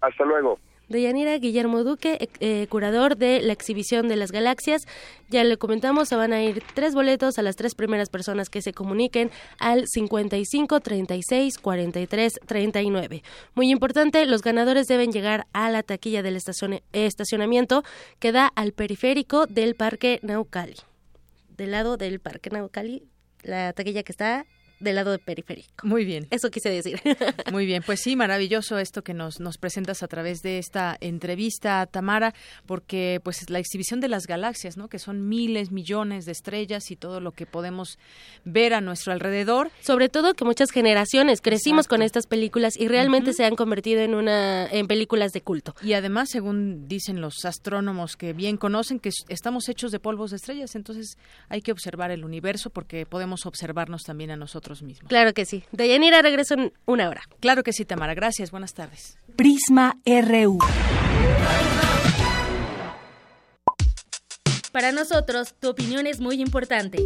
Hasta 0.00 0.24
luego. 0.24 0.58
Deyanira 0.88 1.36
Guillermo 1.38 1.82
Duque, 1.82 2.28
eh, 2.38 2.66
curador 2.68 3.16
de 3.16 3.40
la 3.40 3.52
exhibición 3.52 4.08
de 4.08 4.16
las 4.16 4.30
galaxias. 4.30 4.86
Ya 5.28 5.42
le 5.44 5.56
comentamos, 5.56 6.08
se 6.08 6.16
van 6.16 6.32
a 6.32 6.42
ir 6.42 6.62
tres 6.74 6.94
boletos 6.94 7.38
a 7.38 7.42
las 7.42 7.56
tres 7.56 7.74
primeras 7.74 8.08
personas 8.08 8.50
que 8.50 8.62
se 8.62 8.72
comuniquen 8.72 9.30
al 9.58 9.86
55 9.86 10.80
36 10.80 11.58
43 11.58 12.40
39. 12.46 13.22
Muy 13.54 13.70
importante, 13.70 14.26
los 14.26 14.42
ganadores 14.42 14.86
deben 14.86 15.10
llegar 15.10 15.46
a 15.52 15.70
la 15.70 15.82
taquilla 15.82 16.22
del 16.22 16.36
estacionamiento 16.36 17.82
que 18.20 18.32
da 18.32 18.46
al 18.54 18.72
periférico 18.72 19.46
del 19.46 19.74
Parque 19.74 20.20
Naucali. 20.22 20.76
Del 21.56 21.70
lado 21.72 21.96
del 21.96 22.20
Parque 22.20 22.50
Naucali, 22.50 23.02
la 23.42 23.72
taquilla 23.72 24.02
que 24.02 24.12
está 24.12 24.46
del 24.80 24.96
lado 24.96 25.10
de 25.10 25.18
periférico. 25.18 25.86
Muy 25.86 26.04
bien. 26.04 26.26
Eso 26.30 26.50
quise 26.50 26.70
decir. 26.70 27.00
Muy 27.52 27.66
bien, 27.66 27.82
pues 27.84 28.00
sí, 28.00 28.16
maravilloso 28.16 28.78
esto 28.78 29.02
que 29.02 29.14
nos, 29.14 29.40
nos 29.40 29.58
presentas 29.58 30.02
a 30.02 30.08
través 30.08 30.42
de 30.42 30.58
esta 30.58 30.96
entrevista, 31.00 31.86
Tamara, 31.86 32.34
porque 32.66 33.20
pues 33.22 33.48
la 33.50 33.58
exhibición 33.58 34.00
de 34.00 34.08
las 34.08 34.26
galaxias, 34.26 34.76
¿no? 34.76 34.88
Que 34.88 34.98
son 34.98 35.28
miles, 35.28 35.70
millones 35.70 36.26
de 36.26 36.32
estrellas 36.32 36.90
y 36.90 36.96
todo 36.96 37.20
lo 37.20 37.32
que 37.32 37.46
podemos 37.46 37.98
ver 38.44 38.74
a 38.74 38.80
nuestro 38.80 39.12
alrededor. 39.12 39.70
Sobre 39.80 40.08
todo 40.08 40.34
que 40.34 40.44
muchas 40.44 40.70
generaciones 40.70 41.40
crecimos 41.40 41.88
con 41.88 42.02
estas 42.02 42.26
películas 42.26 42.74
y 42.76 42.88
realmente 42.88 43.32
se 43.32 43.44
han 43.44 43.56
convertido 43.56 44.00
en 44.00 44.14
una 44.14 44.66
en 44.66 44.86
películas 44.86 45.32
de 45.32 45.40
culto. 45.40 45.74
Y 45.82 45.94
además, 45.94 46.28
según 46.30 46.88
dicen 46.88 47.20
los 47.20 47.44
astrónomos 47.44 48.16
que 48.16 48.32
bien 48.32 48.56
conocen, 48.56 49.00
que 49.00 49.10
estamos 49.28 49.68
hechos 49.68 49.92
de 49.92 50.00
polvos 50.00 50.30
de 50.30 50.36
estrellas, 50.36 50.74
entonces 50.74 51.16
hay 51.48 51.62
que 51.62 51.72
observar 51.72 52.10
el 52.10 52.24
universo 52.24 52.70
porque 52.70 53.06
podemos 53.06 53.46
observarnos 53.46 54.02
también 54.02 54.30
a 54.30 54.36
nosotros 54.36 54.65
mismos. 54.82 55.08
Claro 55.08 55.32
que 55.32 55.44
sí. 55.44 55.64
Deyanira 55.72 56.22
regreso 56.22 56.54
en 56.54 56.72
una 56.86 57.08
hora. 57.08 57.22
Claro 57.40 57.62
que 57.62 57.72
sí, 57.72 57.84
Tamara. 57.84 58.14
Gracias. 58.14 58.50
Buenas 58.50 58.74
tardes. 58.74 59.18
Prisma 59.36 59.96
RU. 60.04 60.58
Para 64.72 64.92
nosotros, 64.92 65.54
tu 65.58 65.70
opinión 65.70 66.06
es 66.06 66.20
muy 66.20 66.40
importante. 66.40 66.98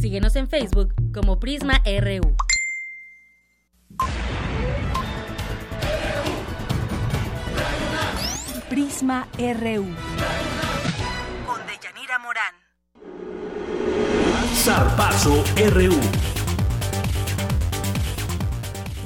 Síguenos 0.00 0.36
en 0.36 0.48
Facebook 0.48 0.94
como 1.14 1.38
Prisma 1.40 1.80
RU. 1.86 2.36
Prisma 8.68 9.28
RU. 9.38 9.86
Zarpazo 14.64 15.42
RU. 15.72 15.98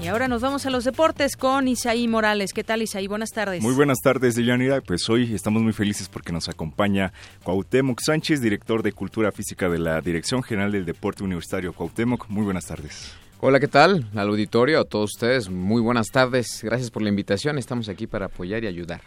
Y 0.03 0.07
ahora 0.07 0.29
nos 0.29 0.43
vamos 0.43 0.67
a 0.67 0.71
los 0.71 0.85
deportes 0.85 1.35
con 1.35 1.67
Isaí 1.67 2.09
Morales. 2.09 2.53
¿Qué 2.53 2.63
tal, 2.63 2.83
Isaí? 2.83 3.07
Buenas 3.07 3.31
tardes. 3.31 3.63
Muy 3.63 3.73
buenas 3.73 3.97
tardes, 4.03 4.35
Deyanira. 4.35 4.83
Pues 4.83 5.09
hoy 5.09 5.35
estamos 5.35 5.63
muy 5.63 5.73
felices 5.73 6.11
porque 6.11 6.31
nos 6.31 6.51
acompaña 6.51 7.15
Cuauhtémoc 7.43 8.01
Sánchez, 8.05 8.43
director 8.43 8.83
de 8.83 8.93
Cultura 8.93 9.33
Física 9.33 9.71
de 9.71 9.79
la 9.79 9.99
Dirección 10.03 10.43
General 10.43 10.71
del 10.71 10.85
Deporte 10.85 11.25
Universitario. 11.25 11.73
Cuauhtémoc, 11.73 12.29
muy 12.29 12.45
buenas 12.45 12.67
tardes. 12.67 13.15
Hola, 13.41 13.59
¿qué 13.59 13.69
tal? 13.69 14.11
Al 14.15 14.29
auditorio, 14.29 14.81
a 14.81 14.85
todos 14.85 15.13
ustedes, 15.15 15.49
muy 15.49 15.81
buenas 15.81 16.09
tardes. 16.09 16.61
Gracias 16.63 16.91
por 16.91 17.01
la 17.01 17.09
invitación. 17.09 17.57
Estamos 17.57 17.89
aquí 17.89 18.07
para 18.07 18.27
apoyar 18.27 18.63
y 18.63 18.67
ayudar. 18.67 19.01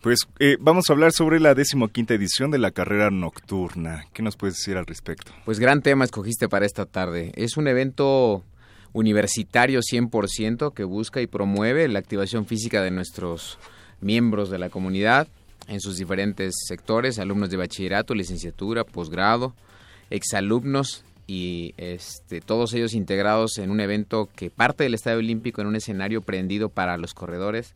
Pues 0.00 0.20
eh, 0.38 0.56
vamos 0.60 0.88
a 0.88 0.92
hablar 0.92 1.12
sobre 1.12 1.40
la 1.40 1.54
decimoquinta 1.54 2.14
edición 2.14 2.50
de 2.50 2.58
la 2.58 2.70
carrera 2.70 3.10
nocturna. 3.10 4.04
¿Qué 4.12 4.22
nos 4.22 4.36
puedes 4.36 4.56
decir 4.56 4.76
al 4.76 4.86
respecto? 4.86 5.32
Pues 5.44 5.58
gran 5.58 5.82
tema 5.82 6.04
escogiste 6.04 6.48
para 6.48 6.66
esta 6.66 6.86
tarde. 6.86 7.32
Es 7.34 7.56
un 7.56 7.66
evento 7.66 8.44
universitario 8.92 9.80
100% 9.80 10.72
que 10.72 10.84
busca 10.84 11.20
y 11.20 11.26
promueve 11.26 11.88
la 11.88 11.98
activación 11.98 12.46
física 12.46 12.82
de 12.82 12.90
nuestros 12.90 13.58
miembros 14.00 14.50
de 14.50 14.58
la 14.58 14.70
comunidad 14.70 15.28
en 15.68 15.80
sus 15.80 15.96
diferentes 15.96 16.54
sectores, 16.66 17.18
alumnos 17.18 17.50
de 17.50 17.56
bachillerato, 17.56 18.14
licenciatura, 18.14 18.84
posgrado, 18.84 19.54
exalumnos 20.10 21.04
y 21.26 21.74
este, 21.76 22.40
todos 22.40 22.72
ellos 22.74 22.94
integrados 22.94 23.58
en 23.58 23.70
un 23.70 23.80
evento 23.80 24.28
que 24.36 24.50
parte 24.50 24.84
del 24.84 24.94
Estadio 24.94 25.18
Olímpico 25.18 25.60
en 25.60 25.66
un 25.66 25.76
escenario 25.76 26.20
prendido 26.20 26.68
para 26.68 26.96
los 26.96 27.14
corredores 27.14 27.74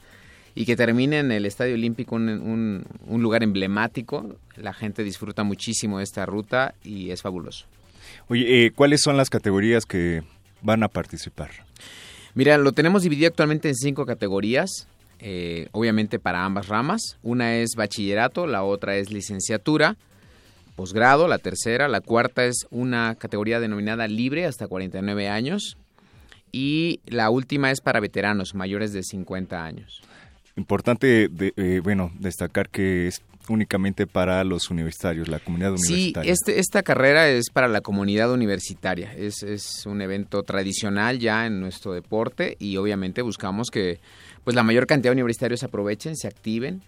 y 0.54 0.64
que 0.64 0.76
termine 0.76 1.18
en 1.18 1.32
el 1.32 1.46
Estadio 1.46 1.74
Olímpico, 1.74 2.16
un, 2.16 2.28
un, 2.28 2.84
un, 3.06 3.22
lugar 3.22 3.42
emblemático. 3.42 4.36
La 4.56 4.72
gente 4.72 5.04
disfruta 5.04 5.44
muchísimo 5.44 5.98
de 5.98 6.04
esta 6.04 6.26
ruta 6.26 6.74
y 6.82 7.10
es 7.10 7.22
fabuloso. 7.22 7.66
Oye, 8.28 8.66
eh, 8.66 8.70
¿cuáles 8.72 9.02
son 9.02 9.16
las 9.16 9.30
categorías 9.30 9.86
que 9.86 10.22
van 10.62 10.82
a 10.82 10.88
participar? 10.88 11.50
Mira, 12.34 12.58
lo 12.58 12.72
tenemos 12.72 13.02
dividido 13.02 13.28
actualmente 13.28 13.68
en 13.68 13.74
cinco 13.74 14.06
categorías, 14.06 14.86
eh, 15.18 15.68
obviamente 15.72 16.18
para 16.18 16.44
ambas 16.44 16.68
ramas. 16.68 17.18
Una 17.22 17.56
es 17.56 17.70
bachillerato, 17.76 18.46
la 18.46 18.62
otra 18.62 18.96
es 18.96 19.10
licenciatura, 19.10 19.96
posgrado, 20.76 21.28
la 21.28 21.38
tercera, 21.38 21.88
la 21.88 22.00
cuarta 22.00 22.44
es 22.44 22.66
una 22.70 23.16
categoría 23.16 23.60
denominada 23.60 24.06
libre 24.08 24.46
hasta 24.46 24.68
49 24.68 25.28
años 25.28 25.76
y 26.52 27.00
la 27.06 27.30
última 27.30 27.70
es 27.70 27.80
para 27.80 28.00
veteranos 28.00 28.54
mayores 28.54 28.92
de 28.92 29.02
50 29.02 29.62
años. 29.62 30.02
Importante, 30.60 31.28
de, 31.28 31.54
eh, 31.56 31.80
bueno, 31.82 32.12
destacar 32.18 32.68
que 32.68 33.06
es 33.06 33.22
únicamente 33.48 34.06
para 34.06 34.44
los 34.44 34.70
universitarios, 34.70 35.26
la 35.26 35.38
comunidad 35.38 35.72
universitaria. 35.72 36.34
Sí, 36.34 36.40
este, 36.42 36.60
esta 36.60 36.82
carrera 36.82 37.30
es 37.30 37.46
para 37.50 37.66
la 37.66 37.80
comunidad 37.80 38.30
universitaria. 38.30 39.10
Es, 39.14 39.42
es 39.42 39.86
un 39.86 40.02
evento 40.02 40.42
tradicional 40.42 41.18
ya 41.18 41.46
en 41.46 41.60
nuestro 41.60 41.94
deporte 41.94 42.56
y 42.58 42.76
obviamente 42.76 43.22
buscamos 43.22 43.70
que 43.70 44.00
pues 44.44 44.54
la 44.54 44.62
mayor 44.62 44.86
cantidad 44.86 45.12
de 45.12 45.16
universitarios 45.16 45.62
aprovechen, 45.62 46.14
se 46.14 46.28
activen 46.28 46.82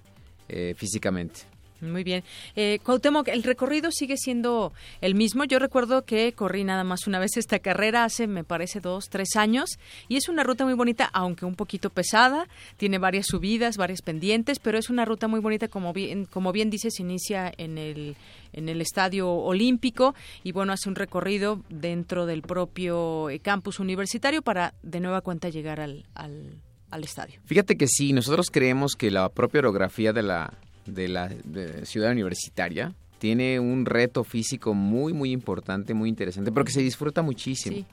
eh, 0.51 0.75
físicamente. 0.77 1.41
Muy 1.83 2.05
bien. 2.05 2.23
Eh, 2.55 2.79
Cuauhtémoc, 2.85 3.27
el 3.27 3.43
recorrido 3.43 3.91
sigue 3.91 4.17
siendo 4.17 4.73
el 5.01 5.17
mismo. 5.17 5.43
Yo 5.45 5.59
recuerdo 5.59 6.05
que 6.05 6.33
corrí 6.33 6.63
nada 6.63 6.85
más 6.85 7.09
una 7.09 7.19
vez 7.19 7.37
esta 7.37 7.59
carrera 7.59 8.05
hace, 8.05 8.29
me 8.29 8.45
parece, 8.45 8.79
dos, 8.79 9.09
tres 9.09 9.35
años. 9.35 9.79
Y 10.09 10.17
es 10.17 10.29
una 10.29 10.45
ruta 10.45 10.65
muy 10.65 10.75
bonita, 10.75 11.11
aunque 11.13 11.45
un 11.45 11.57
poquito 11.57 11.91
pesada. 11.91 12.47
Tiene 12.77 12.99
varias 12.99 13.27
subidas, 13.27 13.77
varias 13.77 14.01
pendientes, 14.01 14.61
pero 14.61 14.79
es 14.79 14.91
una 14.91 15.05
ruta 15.05 15.27
muy 15.27 15.41
bonita, 15.41 15.67
como 15.67 15.93
bien, 15.93 16.25
como 16.27 16.53
bien 16.53 16.71
dices, 16.71 17.01
inicia 17.01 17.53
en 17.59 17.79
el, 17.79 18.17
en 18.53 18.69
el 18.69 18.81
Estadio 18.81 19.29
Olímpico 19.29 20.15
y, 20.45 20.53
bueno, 20.53 20.73
hace 20.73 20.89
un 20.89 20.95
recorrido 20.95 21.65
dentro 21.69 22.27
del 22.27 22.43
propio 22.43 23.29
eh, 23.29 23.41
campus 23.41 23.81
universitario 23.81 24.43
para, 24.43 24.75
de 24.85 25.01
nueva 25.01 25.21
cuenta, 25.21 25.49
llegar 25.49 25.81
al, 25.81 26.07
al, 26.15 26.61
al 26.91 27.03
estadio. 27.03 27.41
Fíjate 27.45 27.77
que 27.77 27.89
sí, 27.89 28.13
nosotros 28.13 28.51
creemos 28.53 28.95
que 28.95 29.11
la 29.11 29.29
propia 29.31 29.59
orografía 29.59 30.13
de 30.13 30.23
la 30.23 30.53
de 30.87 31.09
la 31.09 31.29
de 31.29 31.87
ciudad 31.87 32.13
universitaria 32.13 32.95
tiene 33.19 33.61
un 33.61 33.87
reto 33.87 34.25
físico 34.25 34.75
muy 34.75 35.13
muy 35.13 35.31
importante, 35.31 35.95
muy 35.95 36.09
interesante, 36.09 36.51
pero 36.51 36.65
que 36.65 36.73
se 36.73 36.83
disfruta 36.83 37.23
muchísimo. 37.23 37.77
Sí. 37.77 37.87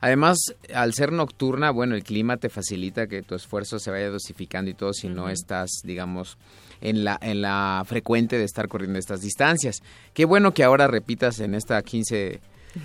Además, 0.00 0.38
al 0.72 0.94
ser 0.94 1.10
nocturna, 1.10 1.70
bueno, 1.70 1.96
el 1.96 2.04
clima 2.04 2.36
te 2.36 2.48
facilita 2.48 3.08
que 3.08 3.22
tu 3.22 3.34
esfuerzo 3.34 3.80
se 3.80 3.90
vaya 3.90 4.10
dosificando 4.10 4.70
y 4.70 4.74
todo 4.74 4.92
si 4.92 5.08
uh 5.08 5.10
-huh. 5.10 5.14
no 5.14 5.28
estás, 5.28 5.70
digamos, 5.82 6.38
en 6.80 7.04
la, 7.04 7.18
en 7.20 7.42
la 7.42 7.82
frecuente 7.84 8.38
de 8.38 8.44
estar 8.44 8.68
corriendo 8.68 8.98
estas 8.98 9.22
distancias. 9.22 9.82
Qué 10.14 10.24
bueno 10.24 10.54
que 10.54 10.62
ahora 10.62 10.86
repitas 10.86 11.40
en 11.40 11.54
esta 11.54 11.82
15, 11.82 12.40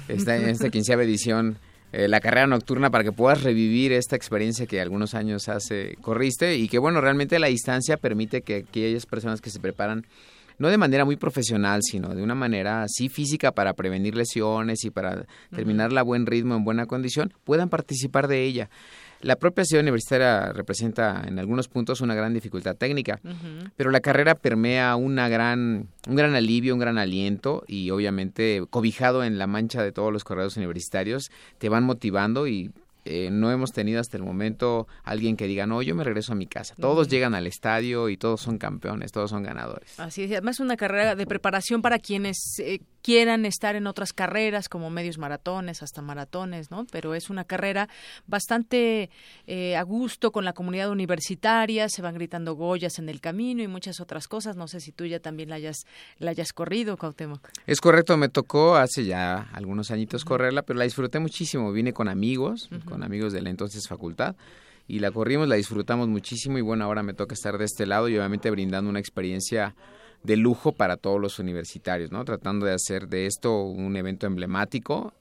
esta, 0.08 0.38
en 0.38 0.50
esta 0.50 0.70
quinceava 0.72 1.04
edición 1.04 1.60
eh, 1.94 2.08
la 2.08 2.20
carrera 2.20 2.48
nocturna 2.48 2.90
para 2.90 3.04
que 3.04 3.12
puedas 3.12 3.44
revivir 3.44 3.92
esta 3.92 4.16
experiencia 4.16 4.66
que 4.66 4.82
algunos 4.82 5.14
años 5.14 5.48
hace 5.48 5.96
corriste 6.02 6.58
y 6.58 6.68
que 6.68 6.80
bueno, 6.80 7.02
realmente 7.02 7.38
la 7.38 7.48
distancia 7.48 7.98
permite 7.98 8.42
que 8.42 8.66
aquellas 8.68 9.06
personas 9.06 9.42
que 9.42 9.52
se 9.52 9.60
preparan 9.60 10.04
no 10.58 10.70
de 10.70 10.78
manera 10.78 11.06
muy 11.06 11.18
profesional, 11.18 11.82
sino 11.84 12.16
de 12.16 12.24
una 12.24 12.34
manera 12.34 12.82
así 12.82 13.10
física 13.10 13.52
para 13.52 13.74
prevenir 13.74 14.16
lesiones 14.16 14.84
y 14.86 14.90
para 14.90 15.26
terminarla 15.56 16.02
a 16.02 16.04
buen 16.04 16.26
ritmo, 16.26 16.56
en 16.56 16.64
buena 16.64 16.88
condición, 16.88 17.32
puedan 17.44 17.70
participar 17.70 18.28
de 18.28 18.44
ella. 18.44 18.70
La 19.24 19.38
propia 19.38 19.64
ciudad 19.64 19.82
universitaria 19.84 20.52
representa 20.52 21.24
en 21.26 21.40
algunos 21.40 21.70
puntos 21.70 22.02
una 22.02 22.14
gran 22.14 22.34
dificultad 22.34 22.76
técnica, 22.76 23.22
uh 23.24 23.30
-huh. 23.30 23.72
pero 23.78 23.90
la 23.90 24.02
carrera 24.02 24.36
permea 24.36 24.98
una 24.98 25.30
gran, 25.30 25.88
un 26.08 26.16
gran 26.16 26.36
alivio, 26.36 26.74
un 26.74 26.80
gran 26.82 26.98
aliento 26.98 27.64
y 27.66 27.90
obviamente 27.90 28.62
cobijado 28.70 29.24
en 29.24 29.38
la 29.38 29.48
mancha 29.48 29.82
de 29.82 29.94
todos 29.94 30.12
los 30.12 30.26
corredores 30.26 30.58
universitarios, 30.58 31.32
te 31.58 31.70
van 31.70 31.86
motivando 31.86 32.48
y 32.48 32.72
eh, 33.06 33.30
no 33.32 33.52
hemos 33.52 33.72
tenido 33.72 34.00
hasta 34.00 34.18
el 34.18 34.24
momento 34.24 34.88
alguien 35.04 35.36
que 35.36 35.48
diga, 35.48 35.68
no, 35.68 35.82
yo 35.82 35.96
me 35.96 36.04
regreso 36.04 36.34
a 36.34 36.36
mi 36.36 36.48
casa. 36.48 36.76
Todos 36.80 37.08
uh 37.08 37.10
-huh. 37.10 37.12
llegan 37.12 37.36
al 37.36 37.48
estadio 37.48 38.10
y 38.10 38.18
todos 38.18 38.42
son 38.42 38.58
campeones, 38.58 39.12
todos 39.12 39.30
son 39.30 39.44
ganadores. 39.44 40.00
Así 40.00 40.24
es, 40.24 40.32
además 40.32 40.60
una 40.60 40.78
carrera 40.78 41.16
de 41.16 41.26
preparación 41.26 41.82
para 41.82 42.00
quienes 42.00 42.60
eh, 42.60 42.82
quieran 43.04 43.46
estar 43.46 43.76
en 43.76 43.86
otras 43.86 44.14
carreras 44.14 44.70
como 44.70 44.90
medios 44.90 45.18
maratones, 45.20 45.84
hasta 45.84 46.02
maratones, 46.02 46.72
¿no? 46.72 46.88
Pero 46.92 47.14
es 47.14 47.30
una 47.30 47.44
carrera 47.44 47.90
bastante 48.26 49.12
eh, 49.46 49.76
a 49.76 49.84
gusto 49.84 50.32
con 50.32 50.46
la 50.46 50.54
comunidad 50.54 50.90
universitaria, 50.90 51.90
se 51.90 52.02
van 52.02 52.16
gritando 52.16 52.56
Goyas 52.56 52.98
en 52.98 53.10
el 53.10 53.20
camino 53.20 53.62
y 53.62 53.68
muchas 53.68 54.00
otras 54.00 54.28
cosas. 54.28 54.56
No 54.56 54.68
sé 54.68 54.80
si 54.80 54.92
tú 54.92 55.06
ya 55.06 55.20
también 55.20 55.50
la 55.50 55.56
hayas, 55.56 55.86
la 56.18 56.32
hayas 56.32 56.54
corrido, 56.54 56.98
Cuauhtémoc. 56.98 57.50
Es 57.68 57.82
correcto, 57.82 58.18
me 58.18 58.30
tocó 58.30 58.78
hace 58.78 59.06
ya 59.06 59.50
algunos 59.54 59.92
añitos 59.92 60.24
uh 60.24 60.26
-huh. 60.26 60.30
correrla, 60.30 60.62
pero 60.64 60.80
la 60.80 60.86
disfruté 60.86 61.20
muchísimo. 61.20 61.72
Vine 61.74 61.92
con 61.94 62.08
amigos, 62.08 62.70
uh 62.72 62.76
-huh. 62.76 62.86
con 62.86 63.04
amigos 63.04 63.34
de 63.34 63.42
la 63.42 63.50
entonces 63.50 63.88
facultad 63.88 64.36
y 64.88 65.00
la 65.00 65.12
corrimos, 65.12 65.48
la 65.48 65.56
disfrutamos 65.56 66.08
muchísimo 66.08 66.58
y 66.58 66.62
bueno, 66.62 66.86
ahora 66.86 67.04
me 67.04 67.14
toca 67.14 67.34
estar 67.34 67.58
de 67.58 67.66
este 67.66 67.86
lado 67.86 68.10
y 68.10 68.18
obviamente 68.18 68.50
brindando 68.50 68.90
una 68.90 69.00
experiencia 69.00 69.76
de 70.24 70.38
lujo 70.38 70.72
para 70.72 70.98
todos 70.98 71.20
los 71.20 71.40
universitarios, 71.40 72.12
¿no? 72.12 72.24
Tratando 72.26 72.66
de 72.66 72.74
hacer 72.74 73.08
de 73.08 73.26
esto 73.26 73.64
un 73.64 73.96
evento 73.96 74.26
emblemático 74.26 75.14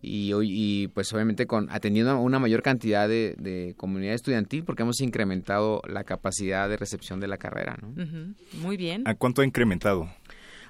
y, 0.00 0.32
y 0.42 0.88
pues 0.88 1.12
obviamente 1.12 1.46
con 1.46 1.68
atendiendo 1.70 2.12
a 2.12 2.16
una 2.16 2.38
mayor 2.38 2.62
cantidad 2.62 3.08
de, 3.08 3.34
de, 3.38 3.74
comunidad 3.76 4.14
estudiantil 4.14 4.64
porque 4.64 4.82
hemos 4.82 5.00
incrementado 5.00 5.82
la 5.88 6.04
capacidad 6.04 6.68
de 6.68 6.76
recepción 6.76 7.20
de 7.20 7.28
la 7.28 7.38
carrera, 7.38 7.76
¿no? 7.80 7.88
Uh 7.88 8.06
-huh. 8.06 8.34
Muy 8.62 8.76
bien. 8.76 9.02
¿A 9.06 9.14
cuánto 9.14 9.42
ha 9.42 9.44
incrementado? 9.44 10.08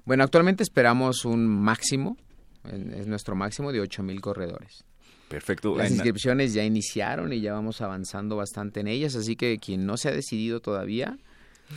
Bueno, 0.04 0.24
actualmente 0.24 0.62
esperamos 0.62 1.24
un 1.24 1.46
máximo 1.46 2.16
Es 2.64 3.06
nuestro 3.06 3.34
máximo 3.34 3.72
de 3.72 3.82
8.000 3.82 4.20
corredores. 4.20 4.84
Perfecto. 5.28 5.76
Las 5.76 5.90
inscripciones 5.90 6.54
ya 6.54 6.64
iniciaron 6.64 7.32
y 7.32 7.40
ya 7.40 7.52
vamos 7.52 7.80
avanzando 7.82 8.36
bastante 8.36 8.80
en 8.80 8.88
ellas, 8.88 9.14
así 9.14 9.36
que 9.36 9.58
quien 9.58 9.84
no 9.84 9.96
se 9.96 10.08
ha 10.08 10.12
decidido 10.12 10.60
todavía, 10.60 11.18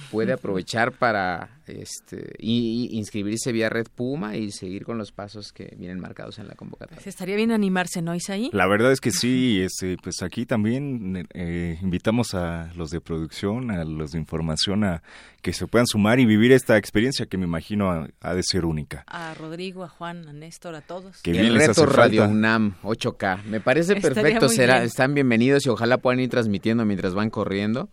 puede 0.09 0.33
aprovechar 0.33 0.91
para 0.93 1.61
este, 1.67 2.33
y, 2.39 2.89
inscribirse 2.97 3.51
vía 3.51 3.69
Red 3.69 3.87
Puma 3.93 4.35
y 4.35 4.51
seguir 4.51 4.85
con 4.85 4.97
los 4.97 5.11
pasos 5.11 5.51
que 5.51 5.75
vienen 5.77 5.99
marcados 5.99 6.39
en 6.39 6.47
la 6.47 6.55
convocatoria. 6.55 6.95
Pues 6.95 7.07
estaría 7.07 7.35
bien 7.35 7.51
animarse, 7.51 8.01
¿no, 8.01 8.15
Isaí? 8.15 8.49
La 8.53 8.67
verdad 8.67 8.91
es 8.91 8.99
que 8.99 9.11
sí, 9.11 9.61
este, 9.61 9.97
pues 10.01 10.21
aquí 10.21 10.45
también 10.45 11.27
eh, 11.33 11.77
invitamos 11.81 12.33
a 12.33 12.71
los 12.75 12.89
de 12.89 13.01
producción, 13.01 13.71
a 13.71 13.83
los 13.83 14.11
de 14.11 14.19
información 14.19 14.83
a 14.83 15.03
que 15.41 15.53
se 15.53 15.67
puedan 15.67 15.87
sumar 15.87 16.19
y 16.19 16.25
vivir 16.25 16.51
esta 16.51 16.77
experiencia 16.77 17.25
que 17.25 17.37
me 17.37 17.45
imagino 17.45 18.07
ha, 18.21 18.33
de 18.33 18.43
ser 18.43 18.65
única. 18.65 19.03
A 19.07 19.33
Rodrigo, 19.33 19.83
a 19.83 19.89
Juan, 19.89 20.27
a 20.27 20.33
Néstor, 20.33 20.75
a 20.75 20.81
todos. 20.81 21.21
Que 21.21 21.31
el 21.31 21.55
reto 21.55 21.85
Radio 21.85 22.27
UNAM 22.27 22.75
8K, 22.83 23.43
me 23.43 23.59
parece 23.59 23.95
perfecto, 23.95 24.49
será, 24.49 24.83
están 24.83 25.13
bienvenidos 25.13 25.65
y 25.65 25.69
ojalá 25.69 25.97
puedan 25.97 26.19
ir 26.19 26.29
transmitiendo 26.29 26.85
mientras 26.85 27.13
van 27.13 27.29
corriendo 27.29 27.89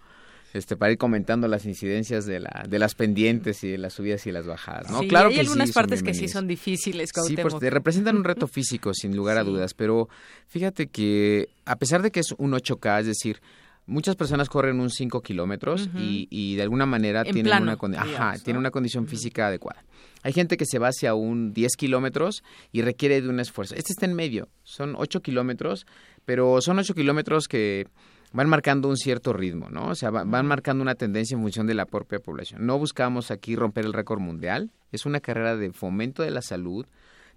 este 0.58 0.76
para 0.76 0.92
ir 0.92 0.98
comentando 0.98 1.48
las 1.48 1.64
incidencias 1.64 2.26
de 2.26 2.40
la 2.40 2.64
de 2.68 2.78
las 2.78 2.94
pendientes 2.94 3.64
y 3.64 3.68
de 3.68 3.78
las 3.78 3.94
subidas 3.94 4.26
y 4.26 4.32
las 4.32 4.46
bajadas 4.46 4.90
no 4.90 5.00
claro 5.00 5.28
hay 5.28 5.38
algunas 5.38 5.72
partes 5.72 6.02
que 6.02 6.14
sí 6.14 6.28
son 6.28 6.46
difíciles 6.46 7.10
sí 7.26 7.36
pues 7.36 7.54
representan 7.60 8.16
un 8.16 8.24
reto 8.24 8.46
físico 8.48 8.92
sin 8.94 9.16
lugar 9.16 9.38
a 9.38 9.44
dudas 9.44 9.74
pero 9.74 10.08
fíjate 10.46 10.88
que 10.88 11.48
a 11.64 11.76
pesar 11.76 12.02
de 12.02 12.10
que 12.10 12.20
es 12.20 12.34
un 12.36 12.52
8K 12.52 13.00
es 13.00 13.06
decir 13.06 13.40
muchas 13.88 14.16
personas 14.16 14.48
corren 14.48 14.80
un 14.80 14.90
5 14.90 15.22
kilómetros 15.22 15.88
y, 15.96 16.28
y, 16.30 16.56
de 16.56 16.62
alguna 16.62 16.86
manera 16.86 17.24
tienen 17.24 17.62
una 17.62 17.78
ajá, 17.96 18.34
tiene 18.44 18.58
una 18.58 18.70
condición 18.70 19.06
física 19.06 19.46
adecuada. 19.46 19.82
Hay 20.22 20.32
gente 20.34 20.56
que 20.56 20.66
se 20.66 20.78
va 20.78 20.88
hacia 20.88 21.14
un 21.14 21.54
10 21.54 21.76
kilómetros 21.76 22.44
y 22.70 22.82
requiere 22.82 23.22
de 23.22 23.28
un 23.28 23.40
esfuerzo. 23.40 23.74
Este 23.74 23.92
está 23.92 24.04
en 24.04 24.14
medio 24.14 24.48
son 24.62 24.94
8 24.96 25.20
kilómetros 25.22 25.86
pero 26.24 26.60
son 26.60 26.78
8 26.78 26.94
kilómetros 26.94 27.48
que 27.48 27.86
van 28.32 28.48
marcando 28.48 28.88
un 28.88 28.96
cierto 28.96 29.32
ritmo, 29.32 29.68
¿no? 29.70 29.88
O 29.88 29.94
sea, 29.94 30.10
van 30.10 30.46
marcando 30.46 30.82
una 30.82 30.94
tendencia 30.94 31.34
en 31.34 31.42
función 31.42 31.66
de 31.66 31.74
la 31.74 31.86
propia 31.86 32.18
población. 32.18 32.66
No 32.66 32.78
buscamos 32.78 33.30
aquí 33.30 33.56
romper 33.56 33.84
el 33.84 33.92
récord 33.92 34.20
mundial, 34.20 34.70
es 34.92 35.06
una 35.06 35.20
carrera 35.20 35.56
de 35.56 35.72
fomento 35.72 36.22
de 36.22 36.30
la 36.30 36.42
salud. 36.42 36.86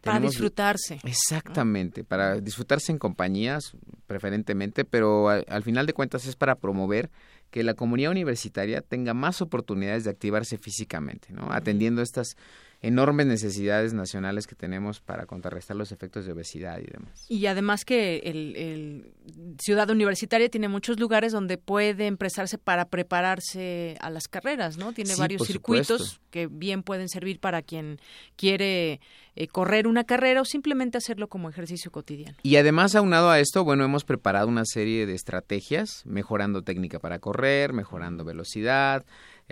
Para 0.02 0.20
disfrutarse. 0.20 1.00
Exactamente, 1.04 2.04
para 2.04 2.39
disfrutarse 2.39 2.92
en 2.92 2.98
compañías 2.98 3.74
preferentemente, 4.08 4.84
pero 4.84 5.30
al 5.30 5.64
final 5.64 5.86
de 5.86 5.94
cuentas 5.94 6.26
es 6.26 6.36
para 6.36 6.56
promover 6.56 7.12
que 7.52 7.64
la 7.64 7.76
comunidad 7.76 8.12
universitaria 8.12 8.82
tenga 8.82 9.14
más 9.14 9.42
oportunidades 9.42 10.06
de 10.06 10.10
activarse 10.10 10.58
físicamente, 10.58 11.32
¿no? 11.34 11.52
Atendiendo 11.52 12.02
estas 12.02 12.36
enormes 12.82 13.27
necesidades 13.27 13.93
nacionales 13.93 14.47
que 14.47 14.55
tenemos 14.55 14.99
para 14.99 15.27
contrarrestar 15.27 15.77
los 15.77 15.91
efectos 15.91 16.25
de 16.25 16.32
obesidad 16.32 16.79
y 16.79 16.86
demás. 16.91 17.25
Y 17.29 17.45
además 17.45 17.86
que 17.86 18.17
el, 18.25 19.13
Ciudad 19.59 19.89
Universitaria 19.89 20.49
tiene 20.49 20.67
muchos 20.67 20.99
lugares 20.99 21.32
donde 21.32 21.57
puede 21.57 22.07
empresarse 22.07 22.57
para 22.57 22.86
prepararse 22.86 23.97
a 24.01 24.09
las 24.09 24.27
carreras, 24.27 24.77
¿no? 24.77 24.93
Tiene 24.93 25.15
varios 25.15 25.45
circuitos 25.45 26.19
que 26.32 26.47
bien 26.47 26.82
pueden 26.82 27.07
servir 27.07 27.39
para 27.39 27.61
quien 27.61 27.99
quiere 28.36 28.99
eh, 29.36 29.47
correr 29.47 29.88
una 29.88 30.03
carrera 30.03 30.41
o 30.41 30.45
simplemente 30.45 30.97
hacerlo 30.97 31.27
como 31.27 31.49
ejercicio 31.49 31.91
cotidiano. 31.91 32.38
Y 32.41 32.55
además, 32.55 32.95
aunado 32.95 33.29
a 33.29 33.39
esto, 33.39 33.63
bueno, 33.63 33.86
hemos 33.86 34.03
preparado 34.03 34.47
una 34.47 34.65
serie 34.65 35.05
de 35.05 35.13
estrategias, 35.13 36.03
mejorando 36.05 36.63
técnica 36.63 36.99
para 36.99 37.19
correr, 37.19 37.73
mejorando 37.73 38.25
velocidad, 38.25 39.05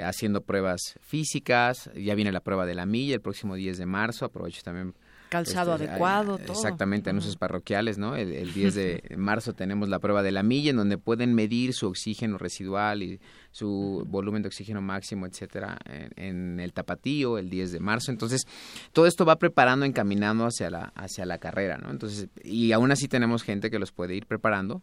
haciendo 0.04 0.42
pruebas 0.42 1.00
físicas, 1.02 1.90
ya 1.96 2.16
viene 2.16 2.32
la 2.32 2.42
prueba 2.42 2.66
de 2.66 2.76
la 2.76 2.86
milla 2.86 3.16
el 3.16 3.22
próximo 3.22 3.56
10 3.56 3.78
de 3.78 3.86
marzo, 3.86 4.26
aprovecho 4.26 4.62
también 4.64 4.94
calzado 5.30 5.76
este, 5.76 5.88
adecuado, 5.88 6.38
todo. 6.38 6.54
Exactamente, 6.54 7.10
anuncios 7.10 7.38
parroquiales, 7.38 7.98
¿no? 7.98 8.16
El, 8.16 8.52
10 8.52 8.76
de 8.76 9.04
marzo 9.18 9.54
tenemos 9.54 9.88
la 9.88 10.00
prueba 10.00 10.24
de 10.24 10.32
la 10.32 10.44
milla 10.44 10.72
en 10.72 10.78
donde 10.78 10.98
pueden 10.98 11.34
medir 11.34 11.74
su 11.74 11.88
oxígeno 11.88 12.38
residual 12.38 13.04
y 13.04 13.20
su 13.52 14.04
volumen 14.08 14.42
de 14.42 14.48
oxígeno 14.48 14.82
máximo, 14.82 15.26
etcétera, 15.26 15.78
en, 16.16 16.60
el 16.60 16.74
tapatío 16.74 17.38
el 17.38 17.50
10 17.50 17.72
de 17.72 17.80
marzo. 17.80 18.12
Entonces, 18.12 18.46
todo 18.92 19.06
esto 19.06 19.26
va 19.26 19.38
preparando, 19.38 19.86
encaminando 19.86 20.46
hacia 20.46 20.70
la 20.70 20.92
hacia 20.96 21.26
la 21.26 21.38
carrera, 21.38 21.78
¿no? 21.78 21.92
Entonces, 21.92 22.28
y 22.44 22.72
aún 22.72 22.92
así 22.92 23.08
tenemos 23.08 23.44
gente 23.44 23.70
que 23.70 23.80
los 23.80 23.92
puede 23.92 24.16
ir 24.16 24.26
preparando 24.26 24.82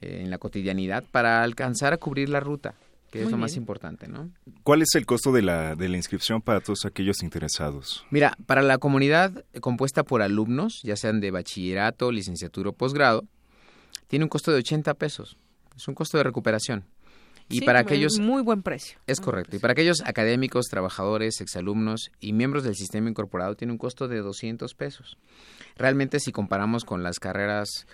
eh, 0.00 0.20
en 0.22 0.30
la 0.30 0.38
cotidianidad 0.38 1.04
para 1.10 1.42
alcanzar 1.42 1.92
a 1.92 1.98
cubrir 1.98 2.28
la 2.28 2.40
ruta 2.40 2.74
que 3.14 3.22
es 3.22 3.30
lo 3.30 3.36
más 3.36 3.54
importante, 3.54 4.08
¿no? 4.08 4.32
¿Cuál 4.64 4.82
es 4.82 4.88
el 4.96 5.06
costo 5.06 5.30
de 5.30 5.40
la, 5.40 5.76
de 5.76 5.88
la 5.88 5.96
inscripción 5.96 6.42
para 6.42 6.60
todos 6.60 6.84
aquellos 6.84 7.22
interesados? 7.22 8.04
Mira, 8.10 8.36
para 8.46 8.60
la 8.60 8.78
comunidad 8.78 9.44
compuesta 9.60 10.02
por 10.02 10.20
alumnos, 10.20 10.80
ya 10.82 10.96
sean 10.96 11.20
de 11.20 11.30
bachillerato, 11.30 12.10
licenciatura 12.10 12.70
o 12.70 12.72
posgrado, 12.72 13.24
tiene 14.08 14.24
un 14.24 14.28
costo 14.28 14.50
de 14.50 14.58
80 14.58 14.94
pesos. 14.94 15.36
Es 15.76 15.86
un 15.86 15.94
costo 15.94 16.18
de 16.18 16.24
recuperación. 16.24 16.86
Y 17.48 17.60
para 17.60 17.78
aquellos 17.78 18.18
muy 18.18 18.42
buen 18.42 18.62
precio. 18.62 18.98
Es 19.06 19.20
correcto. 19.20 19.54
Y 19.54 19.60
para 19.60 19.72
aquellos 19.74 20.00
académicos, 20.04 20.66
trabajadores, 20.66 21.40
exalumnos 21.40 22.10
y 22.18 22.32
miembros 22.32 22.64
del 22.64 22.74
sistema 22.74 23.08
incorporado 23.08 23.54
tiene 23.54 23.72
un 23.72 23.78
costo 23.78 24.08
de 24.08 24.18
200 24.18 24.74
pesos. 24.74 25.18
Realmente 25.76 26.18
si 26.18 26.32
comparamos 26.32 26.84
con 26.84 27.04
las 27.04 27.20
carreras 27.20 27.86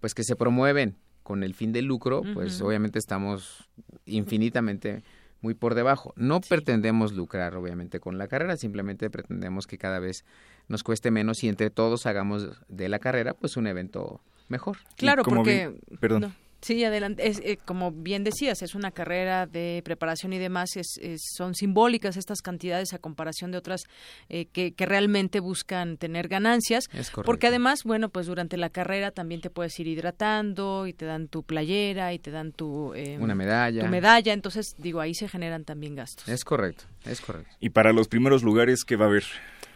pues 0.00 0.14
que 0.14 0.22
se 0.22 0.36
promueven 0.36 0.96
con 1.28 1.42
el 1.42 1.52
fin 1.52 1.74
de 1.74 1.82
lucro, 1.82 2.22
pues 2.32 2.62
obviamente 2.62 2.98
estamos 2.98 3.68
infinitamente 4.06 5.02
muy 5.42 5.52
por 5.52 5.74
debajo. 5.74 6.14
No 6.16 6.40
pretendemos 6.40 7.12
lucrar, 7.12 7.54
obviamente, 7.54 8.00
con 8.00 8.16
la 8.16 8.28
carrera, 8.28 8.56
simplemente 8.56 9.10
pretendemos 9.10 9.66
que 9.66 9.76
cada 9.76 9.98
vez 9.98 10.24
nos 10.68 10.82
cueste 10.82 11.10
menos 11.10 11.44
y 11.44 11.50
entre 11.50 11.68
todos 11.68 12.06
hagamos 12.06 12.48
de 12.68 12.88
la 12.88 12.98
carrera, 12.98 13.34
pues, 13.34 13.58
un 13.58 13.66
evento 13.66 14.22
mejor. 14.48 14.78
Claro, 14.96 15.22
porque... 15.22 15.78
perdón. 16.00 16.32
Sí, 16.60 16.82
adelante. 16.84 17.28
Es, 17.28 17.40
eh, 17.44 17.58
como 17.64 17.92
bien 17.92 18.24
decías, 18.24 18.62
es 18.62 18.74
una 18.74 18.90
carrera 18.90 19.46
de 19.46 19.80
preparación 19.84 20.32
y 20.32 20.38
demás. 20.38 20.76
Es, 20.76 20.98
son 21.36 21.54
simbólicas 21.54 22.16
estas 22.16 22.42
cantidades 22.42 22.92
a 22.92 22.98
comparación 22.98 23.52
de 23.52 23.58
otras 23.58 23.84
eh, 24.28 24.46
que, 24.46 24.72
que, 24.72 24.86
realmente 24.86 25.38
buscan 25.38 25.98
tener 25.98 26.26
ganancias. 26.26 26.88
porque 27.24 27.46
además, 27.46 27.84
bueno, 27.84 28.08
pues 28.08 28.26
durante 28.26 28.56
la 28.56 28.70
carrera 28.70 29.12
también 29.12 29.40
te 29.40 29.50
puedes 29.50 29.78
ir 29.78 29.86
hidratando 29.86 30.86
y 30.86 30.92
te 30.94 31.04
dan 31.04 31.28
tu 31.28 31.44
playera 31.44 32.12
y 32.12 32.18
te 32.18 32.32
dan 32.32 32.52
tu... 32.52 32.92
Em, 32.94 33.22
una 33.22 33.36
medalla. 33.36 33.84
Tu 33.84 33.90
medalla. 33.90 34.32
Entonces, 34.32 34.74
digo, 34.78 35.00
ahí 35.00 35.14
se 35.14 35.28
generan 35.28 35.64
también 35.64 35.94
gastos. 35.94 36.28
Es 36.28 36.44
correcto, 36.44 36.84
es 37.04 37.20
correcto. 37.20 37.54
¿Y 37.60 37.70
para 37.70 37.92
los 37.92 38.08
primeros 38.08 38.42
lugares 38.42 38.84
qué 38.84 38.96
va 38.96 39.04
a 39.04 39.08
haber? 39.08 39.24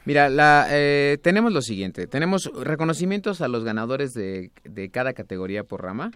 Mira, 0.04 0.28
la, 0.28 0.66
eh, 0.70 1.18
tenemos 1.22 1.52
lo 1.52 1.62
siguiente. 1.62 2.08
Tenemos 2.08 2.50
reconocimientos 2.54 3.40
a 3.40 3.46
los 3.46 3.62
ganadores 3.62 4.12
de, 4.14 4.50
de 4.64 4.90
cada 4.90 5.12
categoría 5.12 5.62
por 5.62 5.82
rama. 5.82 6.10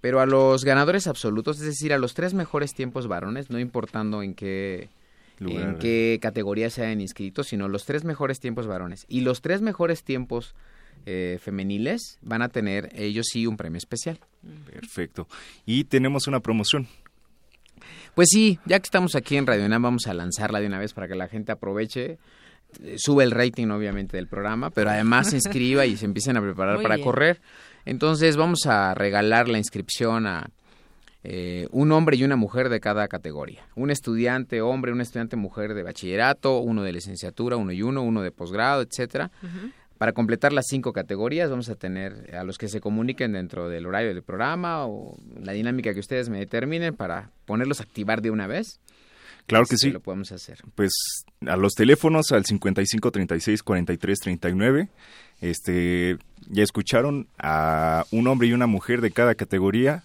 Pero 0.00 0.20
a 0.20 0.26
los 0.26 0.64
ganadores 0.64 1.06
absolutos, 1.06 1.58
es 1.58 1.66
decir, 1.66 1.92
a 1.92 1.98
los 1.98 2.14
tres 2.14 2.34
mejores 2.34 2.74
tiempos 2.74 3.06
varones, 3.06 3.50
no 3.50 3.58
importando 3.58 4.22
en 4.22 4.34
qué, 4.34 4.88
en 5.40 5.76
qué 5.78 6.18
categoría 6.22 6.70
se 6.70 6.84
hayan 6.84 7.00
inscrito, 7.00 7.44
sino 7.44 7.68
los 7.68 7.84
tres 7.84 8.04
mejores 8.04 8.40
tiempos 8.40 8.66
varones 8.66 9.04
y 9.08 9.20
los 9.20 9.42
tres 9.42 9.60
mejores 9.60 10.02
tiempos 10.02 10.54
eh, 11.06 11.38
femeniles 11.42 12.18
van 12.22 12.42
a 12.42 12.48
tener 12.48 12.90
ellos 12.94 13.26
sí 13.30 13.46
un 13.46 13.56
premio 13.56 13.78
especial. 13.78 14.18
Perfecto. 14.70 15.28
Y 15.66 15.84
tenemos 15.84 16.26
una 16.26 16.40
promoción. 16.40 16.88
Pues 18.14 18.28
sí, 18.30 18.58
ya 18.66 18.78
que 18.78 18.84
estamos 18.84 19.14
aquí 19.14 19.36
en 19.36 19.46
Radio 19.46 19.64
UNAM, 19.64 19.82
vamos 19.82 20.06
a 20.06 20.14
lanzarla 20.14 20.60
de 20.60 20.66
una 20.66 20.78
vez 20.78 20.92
para 20.92 21.08
que 21.08 21.14
la 21.14 21.28
gente 21.28 21.52
aproveche 21.52 22.18
eh, 22.82 22.96
sube 22.98 23.24
el 23.24 23.30
rating 23.30 23.68
obviamente 23.68 24.16
del 24.16 24.26
programa, 24.26 24.70
pero 24.70 24.90
además 24.90 25.30
se 25.30 25.36
inscriba 25.38 25.86
y 25.86 25.96
se 25.96 26.04
empiecen 26.04 26.36
a 26.36 26.42
preparar 26.42 26.82
para 26.82 26.98
correr. 26.98 27.40
Entonces 27.84 28.36
vamos 28.36 28.66
a 28.66 28.94
regalar 28.94 29.48
la 29.48 29.58
inscripción 29.58 30.26
a 30.26 30.50
eh, 31.22 31.68
un 31.70 31.92
hombre 31.92 32.16
y 32.16 32.24
una 32.24 32.36
mujer 32.36 32.68
de 32.70 32.80
cada 32.80 33.06
categoría. 33.08 33.62
Un 33.74 33.90
estudiante 33.90 34.62
hombre, 34.62 34.92
un 34.92 35.00
estudiante 35.00 35.36
mujer 35.36 35.74
de 35.74 35.82
bachillerato, 35.82 36.58
uno 36.60 36.82
de 36.82 36.92
licenciatura, 36.92 37.56
uno 37.56 37.72
y 37.72 37.82
uno, 37.82 38.02
uno 38.02 38.22
de 38.22 38.30
posgrado, 38.30 38.82
etcétera. 38.82 39.30
Para 39.98 40.12
completar 40.12 40.54
las 40.54 40.64
cinco 40.66 40.94
categorías 40.94 41.50
vamos 41.50 41.68
a 41.68 41.74
tener 41.74 42.34
a 42.34 42.42
los 42.42 42.56
que 42.56 42.68
se 42.68 42.80
comuniquen 42.80 43.32
dentro 43.32 43.68
del 43.68 43.84
horario 43.84 44.14
del 44.14 44.22
programa 44.22 44.86
o 44.86 45.18
la 45.38 45.52
dinámica 45.52 45.92
que 45.92 46.00
ustedes 46.00 46.30
me 46.30 46.38
determinen 46.38 46.96
para 46.96 47.30
ponerlos 47.44 47.80
a 47.80 47.82
activar 47.82 48.22
de 48.22 48.30
una 48.30 48.46
vez. 48.46 48.80
Claro 49.46 49.66
que 49.66 49.76
sí. 49.76 49.90
Lo 49.90 50.00
podemos 50.00 50.32
hacer. 50.32 50.60
Pues 50.74 50.92
a 51.46 51.56
los 51.56 51.74
teléfonos 51.74 52.32
al 52.32 52.46
55 52.46 53.10
36 53.10 53.62
43 53.62 54.18
39 54.20 54.88
este, 55.40 56.18
ya 56.48 56.62
escucharon 56.62 57.28
a 57.38 58.04
un 58.10 58.26
hombre 58.26 58.48
y 58.48 58.52
una 58.52 58.66
mujer 58.66 59.00
de 59.00 59.10
cada 59.10 59.34
categoría. 59.34 60.04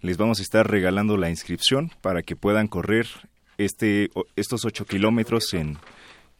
Les 0.00 0.16
vamos 0.16 0.40
a 0.40 0.42
estar 0.42 0.68
regalando 0.68 1.16
la 1.16 1.30
inscripción 1.30 1.90
para 2.00 2.22
que 2.22 2.34
puedan 2.36 2.66
correr 2.66 3.06
este, 3.58 4.10
estos 4.36 4.64
ocho 4.64 4.84
kilómetros 4.84 5.54
en 5.54 5.78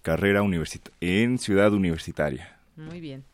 carrera 0.02 0.42
en 1.00 1.38
ciudad 1.38 1.72
universitaria. 1.72 2.58
Muy 2.76 3.00
bien. 3.00 3.24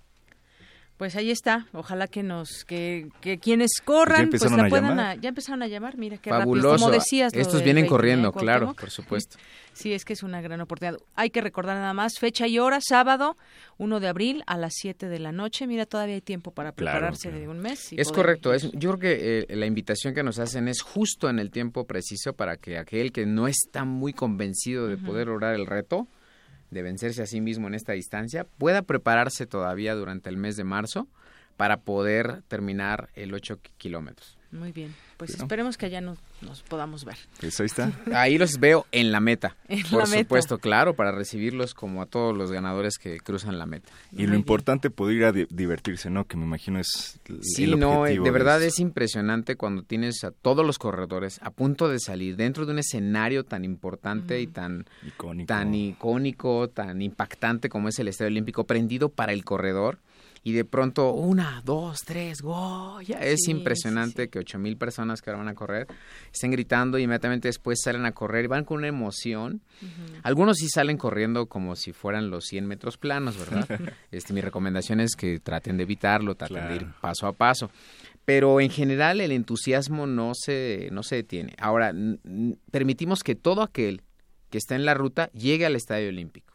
Pues 0.98 1.14
ahí 1.14 1.30
está, 1.30 1.68
ojalá 1.74 2.08
que 2.08 2.24
nos, 2.24 2.64
que, 2.64 3.08
que 3.20 3.38
quienes 3.38 3.70
corran, 3.84 4.30
pues 4.30 4.50
la 4.50 4.68
puedan, 4.68 5.20
ya 5.20 5.28
empezaron 5.28 5.62
a 5.62 5.68
llamar, 5.68 5.96
mira 5.96 6.18
qué 6.18 6.30
rápido, 6.30 6.76
como 6.76 6.90
decías. 6.90 7.32
Estos 7.34 7.62
vienen 7.62 7.86
corriendo, 7.86 8.32
claro, 8.32 8.74
por 8.74 8.90
supuesto. 8.90 9.38
Sí, 9.78 9.92
es 9.92 10.04
que 10.04 10.12
es 10.12 10.24
una 10.24 10.40
gran 10.40 10.60
oportunidad. 10.60 10.98
Hay 11.14 11.30
que 11.30 11.40
recordar 11.40 11.76
nada 11.76 11.94
más, 11.94 12.18
fecha 12.18 12.48
y 12.48 12.58
hora, 12.58 12.80
sábado, 12.80 13.36
1 13.76 14.00
de 14.00 14.08
abril 14.08 14.42
a 14.48 14.58
las 14.58 14.72
7 14.74 15.08
de 15.08 15.20
la 15.20 15.30
noche. 15.30 15.68
Mira, 15.68 15.86
todavía 15.86 16.16
hay 16.16 16.20
tiempo 16.20 16.50
para 16.50 16.72
prepararse 16.72 17.30
de 17.30 17.46
un 17.46 17.60
mes. 17.60 17.92
es 17.92 18.10
correcto, 18.10 18.52
es, 18.52 18.72
yo 18.72 18.96
creo 18.96 18.98
que 18.98 19.46
eh, 19.48 19.56
la 19.56 19.66
invitación 19.66 20.14
que 20.14 20.24
nos 20.24 20.40
hacen 20.40 20.66
es 20.66 20.82
justo 20.82 21.30
en 21.30 21.38
el 21.38 21.52
tiempo 21.52 21.84
preciso 21.84 22.32
para 22.32 22.56
que 22.56 22.76
aquel 22.76 23.12
que 23.12 23.24
no 23.24 23.46
está 23.46 23.84
muy 23.84 24.12
convencido 24.12 24.88
de 24.88 24.96
poder 24.96 25.28
lograr 25.28 25.54
el 25.54 25.64
reto, 25.64 26.08
de 26.70 26.82
vencerse 26.82 27.22
a 27.22 27.26
sí 27.26 27.40
mismo 27.40 27.66
en 27.66 27.74
esta 27.74 27.92
distancia, 27.92 28.44
pueda 28.44 28.82
prepararse 28.82 29.46
todavía 29.46 29.94
durante 29.94 30.28
el 30.28 30.36
mes 30.36 30.56
de 30.56 30.64
marzo 30.64 31.08
para 31.56 31.80
poder 31.80 32.42
terminar 32.48 33.10
el 33.14 33.34
8 33.34 33.58
kilómetros. 33.76 34.37
Muy 34.50 34.72
bien, 34.72 34.94
pues 35.18 35.34
esperemos 35.34 35.76
que 35.76 35.86
allá 35.86 36.00
nos, 36.00 36.18
nos 36.40 36.62
podamos 36.62 37.04
ver. 37.04 37.16
Pues 37.38 37.60
ahí 37.60 37.66
está. 37.66 37.92
Ahí 38.14 38.38
los 38.38 38.58
veo 38.58 38.86
en 38.92 39.12
la 39.12 39.20
meta. 39.20 39.56
por 39.90 40.06
supuesto, 40.06 40.58
claro, 40.58 40.94
para 40.94 41.12
recibirlos 41.12 41.74
como 41.74 42.00
a 42.00 42.06
todos 42.06 42.34
los 42.34 42.50
ganadores 42.50 42.96
que 42.96 43.18
cruzan 43.20 43.58
la 43.58 43.66
meta. 43.66 43.92
Y 44.10 44.26
lo 44.26 44.34
importante 44.34 44.88
poder 44.88 45.16
ir 45.16 45.24
a 45.24 45.32
divertirse, 45.32 46.08
¿no? 46.08 46.24
Que 46.26 46.38
me 46.38 46.44
imagino 46.44 46.78
es 46.78 47.20
Sí, 47.42 47.66
no, 47.66 48.06
eh, 48.06 48.18
de 48.18 48.30
verdad 48.30 48.62
es 48.62 48.78
impresionante 48.78 49.56
cuando 49.56 49.82
tienes 49.82 50.24
a 50.24 50.30
todos 50.30 50.64
los 50.64 50.78
corredores 50.78 51.40
a 51.42 51.50
punto 51.50 51.88
de 51.88 51.98
salir 52.00 52.36
dentro 52.36 52.64
de 52.64 52.72
un 52.72 52.78
escenario 52.78 53.44
tan 53.44 53.64
importante 53.64 54.40
y 54.40 54.46
tan 54.46 54.86
tan 55.46 55.74
icónico, 55.74 56.68
tan 56.68 57.02
impactante 57.02 57.68
como 57.68 57.88
es 57.88 57.98
el 57.98 58.08
Estadio 58.08 58.30
Olímpico, 58.30 58.64
prendido 58.64 59.10
para 59.10 59.32
el 59.32 59.44
corredor 59.44 59.98
y 60.42 60.52
de 60.52 60.64
pronto 60.64 61.12
una, 61.12 61.62
dos, 61.64 62.00
tres, 62.04 62.40
Goya. 62.40 63.18
Es 63.20 63.48
impresionante 63.48 64.28
que 64.28 64.38
ocho 64.38 64.58
mil 64.58 64.76
personas 64.76 65.20
que 65.20 65.30
ahora 65.30 65.38
van 65.44 65.48
a 65.48 65.54
correr 65.54 65.86
estén 66.32 66.50
gritando 66.50 66.98
y 66.98 67.02
inmediatamente 67.02 67.48
después 67.48 67.80
salen 67.82 68.06
a 68.06 68.12
correr 68.12 68.44
y 68.44 68.48
van 68.48 68.64
con 68.64 68.78
una 68.78 68.88
emoción. 68.88 69.62
Algunos 70.22 70.58
sí 70.58 70.68
salen 70.68 70.96
corriendo 70.96 71.46
como 71.46 71.76
si 71.76 71.92
fueran 71.92 72.30
los 72.30 72.44
100 72.46 72.66
metros 72.66 72.98
planos, 72.98 73.36
¿verdad? 73.38 73.66
este, 74.10 74.32
mi 74.32 74.40
recomendación 74.40 75.00
es 75.00 75.16
que 75.16 75.40
traten 75.40 75.76
de 75.76 75.84
evitarlo, 75.84 76.34
traten 76.34 76.68
de 76.68 76.76
ir 76.76 76.86
paso 77.00 77.26
a 77.26 77.32
paso. 77.32 77.70
Pero 78.24 78.60
en 78.60 78.70
general 78.70 79.20
el 79.20 79.32
entusiasmo 79.32 80.06
no 80.06 80.32
se, 80.34 80.88
no 80.92 81.02
se 81.02 81.16
detiene. 81.16 81.54
Ahora, 81.58 81.94
permitimos 82.70 83.22
que 83.22 83.34
todo 83.34 83.62
aquel 83.62 84.02
que 84.50 84.58
está 84.58 84.74
en 84.74 84.84
la 84.84 84.94
ruta 84.94 85.30
llegue 85.32 85.66
al 85.66 85.76
Estadio 85.76 86.08
Olímpico. 86.08 86.54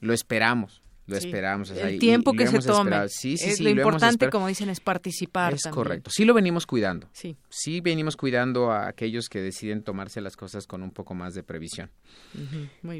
Lo 0.00 0.12
esperamos 0.12 0.82
lo 1.08 1.16
esperamos. 1.16 1.70
el 1.70 1.98
tiempo 1.98 2.32
que 2.34 2.46
se 2.46 2.58
tome. 2.60 3.08
Sí, 3.08 3.36
sí, 3.36 3.52
sí, 3.52 3.64
lo, 3.64 3.70
importante, 3.70 4.28
como 4.28 4.46
dicen, 4.46 4.68
es 4.68 4.80
participar. 4.80 5.54
Es 5.54 5.62
correcto. 5.70 6.10
Sí 6.10 6.24
lo 6.24 6.34
venimos 6.34 6.66
cuidando. 6.66 7.08
Sí. 7.12 7.36
Sí 7.48 7.80
venimos 7.80 8.16
cuidando 8.16 8.70
a 8.70 8.88
aquellos 8.88 9.28
que 9.28 9.40
deciden 9.40 9.82
tomarse 9.82 10.20
las 10.20 10.36
cosas 10.36 10.66
con 10.66 10.82
un 10.82 10.90
poco 10.90 11.14
más 11.14 11.34
de 11.34 11.42
previsión. 11.42 11.90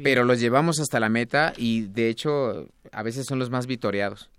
Pero 0.03 0.23
los 0.23 0.39
llevamos 0.39 0.79
hasta 0.79 0.99
la 0.99 1.09
meta 1.09 1.53
y, 1.55 1.81
de 1.81 2.09
hecho, 2.09 2.67
a 2.91 3.03
veces 3.03 3.25
son 3.27 3.39
los 3.39 3.49
más 3.49 3.67
vitoreados. 3.67 4.29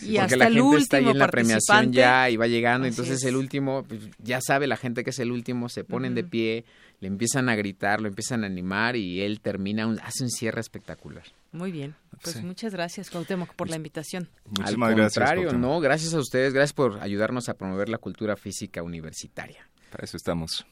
Y 0.00 0.18
porque 0.18 0.36
la 0.36 0.50
gente 0.50 0.76
está 0.76 0.96
ahí 0.98 1.08
en 1.08 1.18
la 1.18 1.28
premiación 1.28 1.92
ya 1.92 2.30
y 2.30 2.36
va 2.36 2.46
llegando, 2.46 2.86
entonces 2.86 3.24
el 3.24 3.34
último, 3.34 3.82
pues, 3.82 4.00
ya 4.18 4.40
sabe 4.40 4.68
la 4.68 4.76
gente 4.76 5.02
que 5.02 5.10
es 5.10 5.18
el 5.18 5.32
último, 5.32 5.68
se 5.68 5.82
ponen 5.82 6.14
de 6.14 6.22
pie, 6.22 6.64
le 7.00 7.08
empiezan 7.08 7.48
a 7.48 7.56
gritar, 7.56 8.00
lo 8.00 8.06
empiezan 8.06 8.44
a 8.44 8.46
animar 8.46 8.94
y 8.94 9.22
él 9.22 9.40
termina, 9.40 9.92
hace 10.04 10.22
un 10.22 10.30
cierre 10.30 10.60
espectacular. 10.60 11.24
Muy 11.52 11.70
bien. 11.70 11.94
Pues 12.22 12.42
muchas 12.42 12.72
gracias, 12.72 13.10
Cuauhtémoc, 13.10 13.54
por 13.54 13.68
la 13.68 13.76
invitación. 13.76 14.28
Muchísimas 14.46 14.90
Al 14.90 14.96
contrario, 14.96 15.42
gracias, 15.42 15.60
no, 15.60 15.80
gracias 15.80 16.14
a 16.14 16.18
ustedes, 16.18 16.54
gracias 16.54 16.72
por 16.72 16.98
ayudarnos 17.00 17.48
a 17.48 17.54
promover 17.54 17.88
la 17.90 17.98
cultura 17.98 18.36
física 18.36 18.82
universitaria. 18.82 19.68
Para 19.90 20.04
eso 20.04 20.16
estamos. 20.16 20.66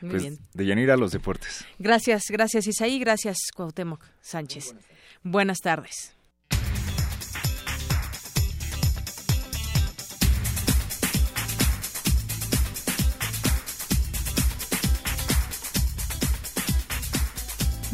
Muy 0.00 0.10
pues, 0.10 0.22
bien. 0.22 0.38
De 0.52 0.66
Yanira 0.66 0.94
a 0.94 0.96
los 0.96 1.10
deportes. 1.10 1.64
Gracias, 1.78 2.22
gracias 2.30 2.66
Isaí, 2.66 2.98
gracias 2.98 3.36
Cuauhtémoc 3.54 4.04
Sánchez. 4.20 4.74
Buenas 5.22 5.58
tardes. 5.58 6.13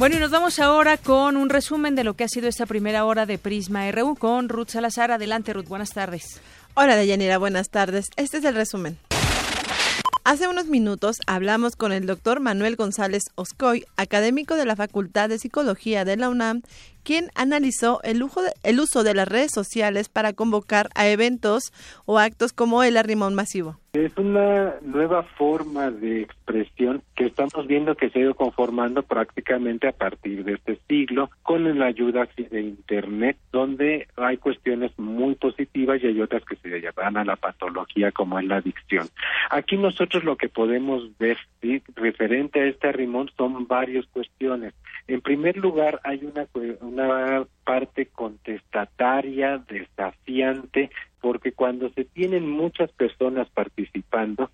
Bueno, 0.00 0.16
y 0.16 0.18
nos 0.18 0.30
vamos 0.30 0.58
ahora 0.60 0.96
con 0.96 1.36
un 1.36 1.50
resumen 1.50 1.94
de 1.94 2.04
lo 2.04 2.14
que 2.14 2.24
ha 2.24 2.28
sido 2.28 2.48
esta 2.48 2.64
primera 2.64 3.04
hora 3.04 3.26
de 3.26 3.36
Prisma 3.36 3.92
RU 3.92 4.16
con 4.16 4.48
Ruth 4.48 4.70
Salazar. 4.70 5.10
Adelante, 5.10 5.52
Ruth, 5.52 5.68
buenas 5.68 5.90
tardes. 5.90 6.40
Hola, 6.72 6.96
Deyanira, 6.96 7.36
buenas 7.36 7.68
tardes. 7.68 8.06
Este 8.16 8.38
es 8.38 8.44
el 8.44 8.54
resumen. 8.54 8.96
Hace 10.24 10.48
unos 10.48 10.68
minutos 10.68 11.16
hablamos 11.26 11.76
con 11.76 11.92
el 11.92 12.06
doctor 12.06 12.40
Manuel 12.40 12.76
González 12.76 13.24
Oscoy, 13.34 13.84
académico 13.98 14.54
de 14.54 14.64
la 14.64 14.74
Facultad 14.74 15.28
de 15.28 15.38
Psicología 15.38 16.06
de 16.06 16.16
la 16.16 16.30
UNAM, 16.30 16.62
quien 17.02 17.30
analizó 17.34 18.00
el, 18.02 18.24
el 18.62 18.80
uso 18.80 19.02
de 19.02 19.14
las 19.14 19.28
redes 19.28 19.50
sociales 19.52 20.08
para 20.08 20.32
convocar 20.32 20.88
a 20.94 21.08
eventos 21.08 21.74
o 22.06 22.18
actos 22.18 22.54
como 22.54 22.82
el 22.82 22.96
arrimón 22.96 23.34
masivo. 23.34 23.78
Es 23.92 24.16
una 24.16 24.76
nueva 24.82 25.24
forma 25.24 25.90
de 25.90 26.22
expresión 26.22 27.02
que 27.16 27.26
estamos 27.26 27.66
viendo 27.66 27.96
que 27.96 28.08
se 28.10 28.20
ha 28.20 28.22
ido 28.22 28.34
conformando 28.34 29.02
prácticamente 29.02 29.88
a 29.88 29.92
partir 29.92 30.44
de 30.44 30.52
este 30.52 30.78
siglo 30.88 31.28
con 31.42 31.76
la 31.76 31.86
ayuda 31.86 32.28
de 32.36 32.60
Internet, 32.60 33.36
donde 33.50 34.06
hay 34.14 34.36
cuestiones 34.36 34.96
muy 34.96 35.34
positivas 35.34 36.00
y 36.00 36.06
hay 36.06 36.20
otras 36.20 36.44
que 36.44 36.54
se 36.54 36.80
llevan 36.80 37.16
a 37.16 37.24
la 37.24 37.34
patología 37.34 38.12
como 38.12 38.38
es 38.38 38.46
la 38.46 38.58
adicción. 38.58 39.08
Aquí 39.50 39.76
nosotros 39.76 40.22
lo 40.22 40.36
que 40.36 40.48
podemos 40.48 41.18
ver 41.18 41.38
referente 41.96 42.60
a 42.60 42.66
este 42.66 42.88
arrimón 42.88 43.28
son 43.36 43.66
varias 43.66 44.06
cuestiones. 44.06 44.72
En 45.08 45.20
primer 45.20 45.56
lugar, 45.56 46.00
hay 46.04 46.24
una, 46.24 46.46
una 46.80 47.44
parte 47.64 48.06
contestataria, 48.06 49.58
desafiante, 49.58 50.90
porque 51.20 51.52
cuando 51.52 51.90
se 51.90 52.04
tienen 52.04 52.48
muchas 52.48 52.90
personas 52.92 53.48
participando, 53.50 54.50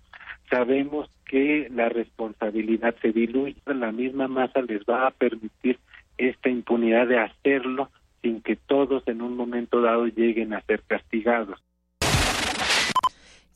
sabemos 0.49 1.09
que 1.25 1.69
la 1.73 1.89
responsabilidad 1.89 2.95
se 3.01 3.11
diluye, 3.11 3.55
la 3.65 3.91
misma 3.91 4.27
masa 4.27 4.61
les 4.61 4.81
va 4.81 5.07
a 5.07 5.11
permitir 5.11 5.79
esta 6.17 6.49
impunidad 6.49 7.07
de 7.07 7.19
hacerlo 7.19 7.89
sin 8.21 8.41
que 8.41 8.55
todos 8.55 9.07
en 9.07 9.21
un 9.21 9.35
momento 9.35 9.81
dado 9.81 10.07
lleguen 10.07 10.53
a 10.53 10.61
ser 10.61 10.81
castigados. 10.87 11.61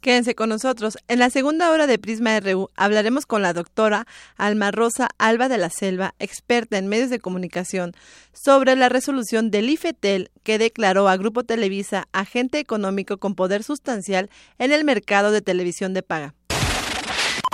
Quédense 0.01 0.33
con 0.33 0.49
nosotros. 0.49 0.97
En 1.07 1.19
la 1.19 1.29
segunda 1.29 1.69
hora 1.69 1.85
de 1.85 1.99
Prisma 1.99 2.39
RU 2.39 2.69
hablaremos 2.75 3.27
con 3.27 3.43
la 3.43 3.53
doctora 3.53 4.07
Alma 4.35 4.71
Rosa 4.71 5.09
Alba 5.19 5.47
de 5.47 5.59
la 5.59 5.69
Selva, 5.69 6.15
experta 6.17 6.79
en 6.79 6.87
medios 6.87 7.11
de 7.11 7.19
comunicación, 7.19 7.93
sobre 8.33 8.75
la 8.75 8.89
resolución 8.89 9.51
del 9.51 9.69
IFETEL 9.69 10.31
que 10.41 10.57
declaró 10.57 11.07
a 11.07 11.17
Grupo 11.17 11.43
Televisa 11.43 12.07
agente 12.13 12.57
económico 12.57 13.19
con 13.19 13.35
poder 13.35 13.63
sustancial 13.63 14.31
en 14.57 14.71
el 14.71 14.83
mercado 14.85 15.31
de 15.31 15.41
televisión 15.41 15.93
de 15.93 16.01
paga. 16.01 16.33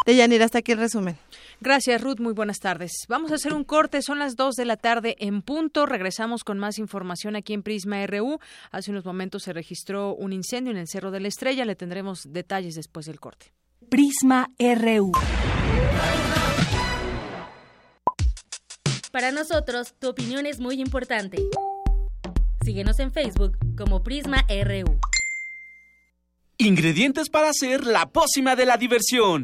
Deyanira, 0.05 0.45
hasta 0.45 0.59
aquí 0.59 0.71
el 0.71 0.77
resumen. 0.77 1.17
Gracias, 1.59 2.01
Ruth. 2.01 2.19
Muy 2.19 2.33
buenas 2.33 2.59
tardes. 2.59 2.91
Vamos 3.07 3.31
a 3.31 3.35
hacer 3.35 3.53
un 3.53 3.63
corte. 3.63 4.01
Son 4.01 4.19
las 4.19 4.35
2 4.35 4.55
de 4.55 4.65
la 4.65 4.77
tarde 4.77 5.15
en 5.19 5.41
punto. 5.41 5.85
Regresamos 5.85 6.43
con 6.43 6.59
más 6.59 6.77
información 6.77 7.35
aquí 7.35 7.53
en 7.53 7.63
Prisma 7.63 8.05
RU. 8.05 8.39
Hace 8.71 8.91
unos 8.91 9.05
momentos 9.05 9.43
se 9.43 9.53
registró 9.53 10.13
un 10.13 10.33
incendio 10.33 10.71
en 10.71 10.77
el 10.77 10.87
Cerro 10.87 11.09
de 11.09 11.19
la 11.19 11.27
Estrella. 11.27 11.65
Le 11.65 11.75
tendremos 11.75 12.27
detalles 12.29 12.75
después 12.75 13.07
del 13.07 13.19
corte. 13.19 13.53
Prisma 13.89 14.51
RU. 14.59 15.11
Para 19.11 19.31
nosotros, 19.31 19.95
tu 19.97 20.09
opinión 20.09 20.45
es 20.45 20.59
muy 20.59 20.79
importante. 20.79 21.37
Síguenos 22.63 22.99
en 22.99 23.11
Facebook 23.11 23.57
como 23.75 24.03
Prisma 24.03 24.45
RU. 24.47 24.99
Ingredientes 26.59 27.29
para 27.29 27.49
hacer 27.49 27.85
la 27.85 28.07
pócima 28.07 28.55
de 28.55 28.65
la 28.65 28.77
diversión 28.77 29.43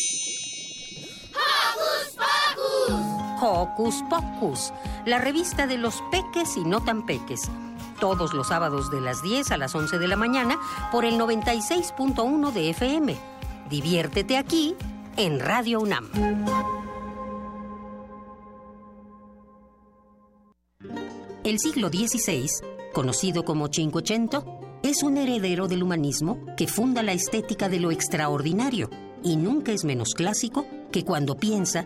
Hocus 3.41 4.03
Pocus, 4.09 4.71
la 5.05 5.19
revista 5.19 5.67
de 5.67 5.77
los 5.77 6.01
peques 6.11 6.57
y 6.57 6.63
no 6.63 6.83
tan 6.83 7.05
peques. 7.05 7.49
todos 7.99 8.33
los 8.33 8.47
sábados 8.47 8.89
de 8.89 8.99
las 8.99 9.21
10 9.21 9.51
a 9.51 9.57
las 9.57 9.75
11 9.75 9.99
de 9.99 10.07
la 10.07 10.15
mañana 10.15 10.57
por 10.91 11.05
el 11.05 11.19
96.1 11.19 12.51
de 12.51 12.71
FM. 12.71 13.15
Diviértete 13.69 14.37
aquí 14.37 14.75
en 15.17 15.39
Radio 15.39 15.79
UNAM. 15.81 16.09
El 21.43 21.59
siglo 21.59 21.89
XVI, 21.89 22.47
conocido 22.93 23.43
como 23.43 23.67
Cinquecento, 23.67 24.45
es 24.83 25.03
un 25.03 25.17
heredero 25.17 25.67
del 25.67 25.83
humanismo 25.83 26.39
que 26.57 26.67
funda 26.67 27.03
la 27.03 27.13
estética 27.13 27.69
de 27.69 27.79
lo 27.79 27.91
extraordinario 27.91 28.89
y 29.23 29.35
nunca 29.35 29.71
es 29.71 29.83
menos 29.83 30.13
clásico 30.15 30.65
que 30.91 31.05
cuando 31.05 31.35
piensa 31.37 31.85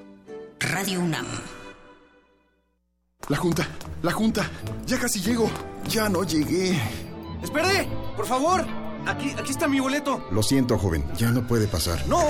Radio 0.61 0.99
UNAM. 1.01 1.25
La 3.29 3.37
junta, 3.37 3.67
la 4.03 4.11
junta. 4.11 4.47
Ya 4.85 4.99
casi 4.99 5.19
llego. 5.19 5.49
Ya 5.87 6.07
no 6.07 6.23
llegué. 6.23 6.79
¡Espere! 7.41 7.87
¡Por 8.15 8.27
favor! 8.27 8.65
Aquí, 9.07 9.31
aquí 9.31 9.51
está 9.51 9.67
mi 9.67 9.79
boleto. 9.79 10.23
Lo 10.31 10.43
siento, 10.43 10.77
joven. 10.77 11.03
Ya 11.17 11.31
no 11.31 11.47
puede 11.47 11.67
pasar. 11.67 12.05
¡No! 12.07 12.21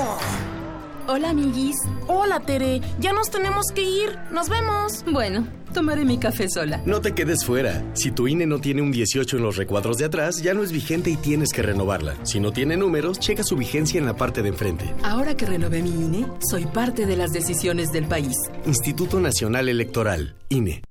Hola, 1.07 1.31
amiguis. 1.31 1.75
Hola, 2.07 2.39
Tere. 2.39 2.81
Ya 2.99 3.11
nos 3.11 3.29
tenemos 3.29 3.67
que 3.73 3.81
ir. 3.81 4.17
Nos 4.31 4.49
vemos. 4.49 5.03
Bueno, 5.11 5.47
tomaré 5.73 6.05
mi 6.05 6.17
café 6.17 6.47
sola. 6.49 6.81
No 6.85 7.01
te 7.01 7.13
quedes 7.13 7.43
fuera. 7.43 7.83
Si 7.93 8.11
tu 8.11 8.27
INE 8.27 8.45
no 8.45 8.59
tiene 8.59 8.81
un 8.81 8.91
18 8.91 9.37
en 9.37 9.43
los 9.43 9.57
recuadros 9.57 9.97
de 9.97 10.05
atrás, 10.05 10.41
ya 10.41 10.53
no 10.53 10.63
es 10.63 10.71
vigente 10.71 11.09
y 11.09 11.17
tienes 11.17 11.51
que 11.53 11.63
renovarla. 11.63 12.15
Si 12.23 12.39
no 12.39 12.51
tiene 12.51 12.77
números, 12.77 13.19
checa 13.19 13.43
su 13.43 13.55
vigencia 13.55 13.99
en 13.99 14.05
la 14.05 14.15
parte 14.15 14.41
de 14.41 14.49
enfrente. 14.49 14.93
Ahora 15.03 15.35
que 15.35 15.45
renové 15.45 15.81
mi 15.81 15.89
INE, 15.89 16.27
soy 16.49 16.65
parte 16.65 17.05
de 17.05 17.17
las 17.17 17.31
decisiones 17.31 17.91
del 17.91 18.05
país. 18.05 18.35
Instituto 18.65 19.19
Nacional 19.19 19.69
Electoral, 19.69 20.35
INE. 20.49 20.81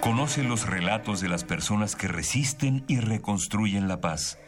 Conoce 0.00 0.44
los 0.44 0.66
relatos 0.66 1.20
de 1.20 1.28
las 1.28 1.44
personas 1.44 1.96
que 1.96 2.08
resisten 2.08 2.84
y 2.86 3.00
reconstruyen 3.00 3.88
la 3.88 4.00
paz. 4.00 4.38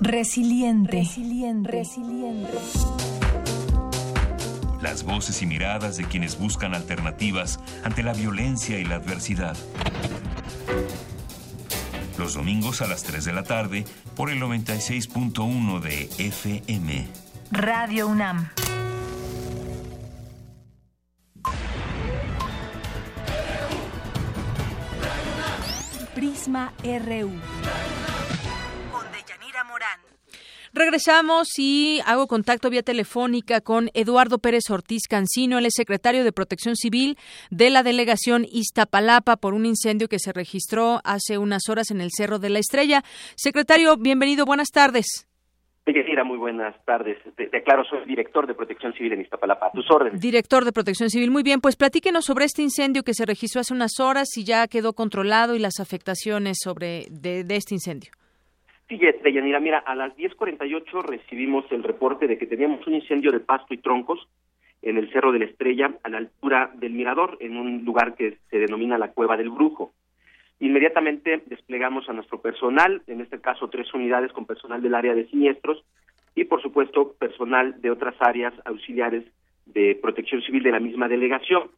Resiliente. 0.00 0.98
Resiliente. 0.98 1.70
Resiliente. 1.70 2.58
Las 4.82 5.04
voces 5.04 5.40
y 5.42 5.46
miradas 5.46 5.96
de 5.96 6.04
quienes 6.04 6.38
buscan 6.38 6.74
alternativas 6.74 7.60
ante 7.84 8.02
la 8.02 8.12
violencia 8.12 8.78
y 8.78 8.84
la 8.84 8.96
adversidad. 8.96 9.56
Los 12.18 12.34
domingos 12.34 12.82
a 12.82 12.86
las 12.86 13.02
3 13.02 13.24
de 13.24 13.32
la 13.32 13.42
tarde 13.44 13.84
por 14.14 14.30
el 14.30 14.40
96.1 14.40 15.80
de 15.80 16.08
FM. 16.18 17.08
Radio 17.50 18.08
UNAM. 18.08 18.48
Prisma 26.14 26.72
RU. 26.82 28.03
Regresamos 30.76 31.56
y 31.56 32.00
hago 32.04 32.26
contacto 32.26 32.68
vía 32.68 32.82
telefónica 32.82 33.60
con 33.60 33.90
Eduardo 33.94 34.40
Pérez 34.40 34.68
Ortiz 34.70 35.06
Cancino, 35.08 35.58
el 35.58 35.70
secretario 35.70 36.24
de 36.24 36.32
Protección 36.32 36.74
Civil 36.74 37.16
de 37.52 37.70
la 37.70 37.84
delegación 37.84 38.44
Iztapalapa 38.50 39.36
por 39.36 39.54
un 39.54 39.66
incendio 39.66 40.08
que 40.08 40.18
se 40.18 40.32
registró 40.32 41.00
hace 41.04 41.38
unas 41.38 41.68
horas 41.68 41.92
en 41.92 42.00
el 42.00 42.10
Cerro 42.10 42.40
de 42.40 42.50
la 42.50 42.58
Estrella. 42.58 43.04
Secretario, 43.36 43.96
bienvenido, 43.96 44.46
buenas 44.46 44.70
tardes. 44.72 45.28
Mira, 45.86 46.24
muy 46.24 46.38
buenas 46.38 46.74
tardes. 46.84 47.18
Te, 47.36 47.46
te 47.46 47.58
aclaro, 47.58 47.84
soy 47.84 48.04
director 48.04 48.48
de 48.48 48.54
Protección 48.54 48.92
Civil 48.94 49.12
en 49.12 49.20
Iztapalapa. 49.20 49.66
A 49.68 49.70
tus 49.70 49.88
órdenes. 49.88 50.20
Director 50.20 50.64
de 50.64 50.72
Protección 50.72 51.08
Civil. 51.08 51.30
Muy 51.30 51.44
bien, 51.44 51.60
pues 51.60 51.76
platíquenos 51.76 52.24
sobre 52.24 52.46
este 52.46 52.62
incendio 52.62 53.04
que 53.04 53.14
se 53.14 53.26
registró 53.26 53.60
hace 53.60 53.74
unas 53.74 54.00
horas, 54.00 54.26
si 54.28 54.42
ya 54.42 54.66
quedó 54.66 54.94
controlado 54.94 55.54
y 55.54 55.60
las 55.60 55.78
afectaciones 55.78 56.56
sobre 56.60 57.06
de, 57.10 57.44
de 57.44 57.54
este 57.54 57.74
incendio. 57.74 58.10
Sí, 58.88 58.98
Deyanira, 58.98 59.60
mira, 59.60 59.78
a 59.78 59.94
las 59.94 60.14
10.48 60.16 61.02
recibimos 61.04 61.64
el 61.70 61.82
reporte 61.82 62.26
de 62.26 62.36
que 62.36 62.46
teníamos 62.46 62.86
un 62.86 62.94
incendio 62.94 63.32
de 63.32 63.40
pasto 63.40 63.72
y 63.72 63.78
troncos 63.78 64.28
en 64.82 64.98
el 64.98 65.10
Cerro 65.10 65.32
de 65.32 65.38
la 65.38 65.46
Estrella, 65.46 65.94
a 66.02 66.08
la 66.10 66.18
altura 66.18 66.70
del 66.74 66.92
Mirador, 66.92 67.38
en 67.40 67.56
un 67.56 67.84
lugar 67.84 68.14
que 68.14 68.36
se 68.50 68.58
denomina 68.58 68.98
la 68.98 69.12
Cueva 69.12 69.38
del 69.38 69.48
Brujo. 69.48 69.92
Inmediatamente 70.60 71.42
desplegamos 71.46 72.08
a 72.08 72.12
nuestro 72.12 72.40
personal, 72.42 73.02
en 73.06 73.22
este 73.22 73.40
caso 73.40 73.70
tres 73.70 73.92
unidades 73.94 74.32
con 74.32 74.44
personal 74.44 74.82
del 74.82 74.94
área 74.94 75.14
de 75.14 75.26
siniestros 75.28 75.82
y, 76.34 76.44
por 76.44 76.60
supuesto, 76.60 77.14
personal 77.14 77.80
de 77.80 77.90
otras 77.90 78.14
áreas 78.20 78.52
auxiliares 78.66 79.24
de 79.64 79.98
protección 80.00 80.42
civil 80.42 80.62
de 80.62 80.72
la 80.72 80.80
misma 80.80 81.08
delegación. 81.08 81.70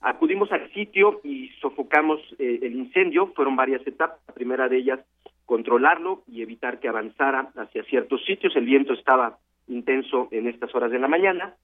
Acudimos 0.00 0.52
al 0.52 0.72
sitio 0.72 1.20
y 1.24 1.48
sofocamos 1.60 2.20
eh, 2.38 2.60
el 2.62 2.76
incendio. 2.76 3.28
Fueron 3.34 3.56
varias 3.56 3.84
etapas. 3.86 4.18
La 4.28 4.34
primera 4.34 4.68
de 4.68 4.78
ellas, 4.78 5.00
controlarlo 5.44 6.22
y 6.26 6.42
evitar 6.42 6.78
que 6.78 6.88
avanzara 6.88 7.50
hacia 7.56 7.82
ciertos 7.84 8.24
sitios. 8.24 8.54
El 8.54 8.64
viento 8.64 8.92
estaba 8.92 9.38
intenso 9.66 10.28
en 10.30 10.46
estas 10.46 10.74
horas 10.74 10.90
de 10.90 10.98
la 10.98 11.08
mañana 11.08 11.54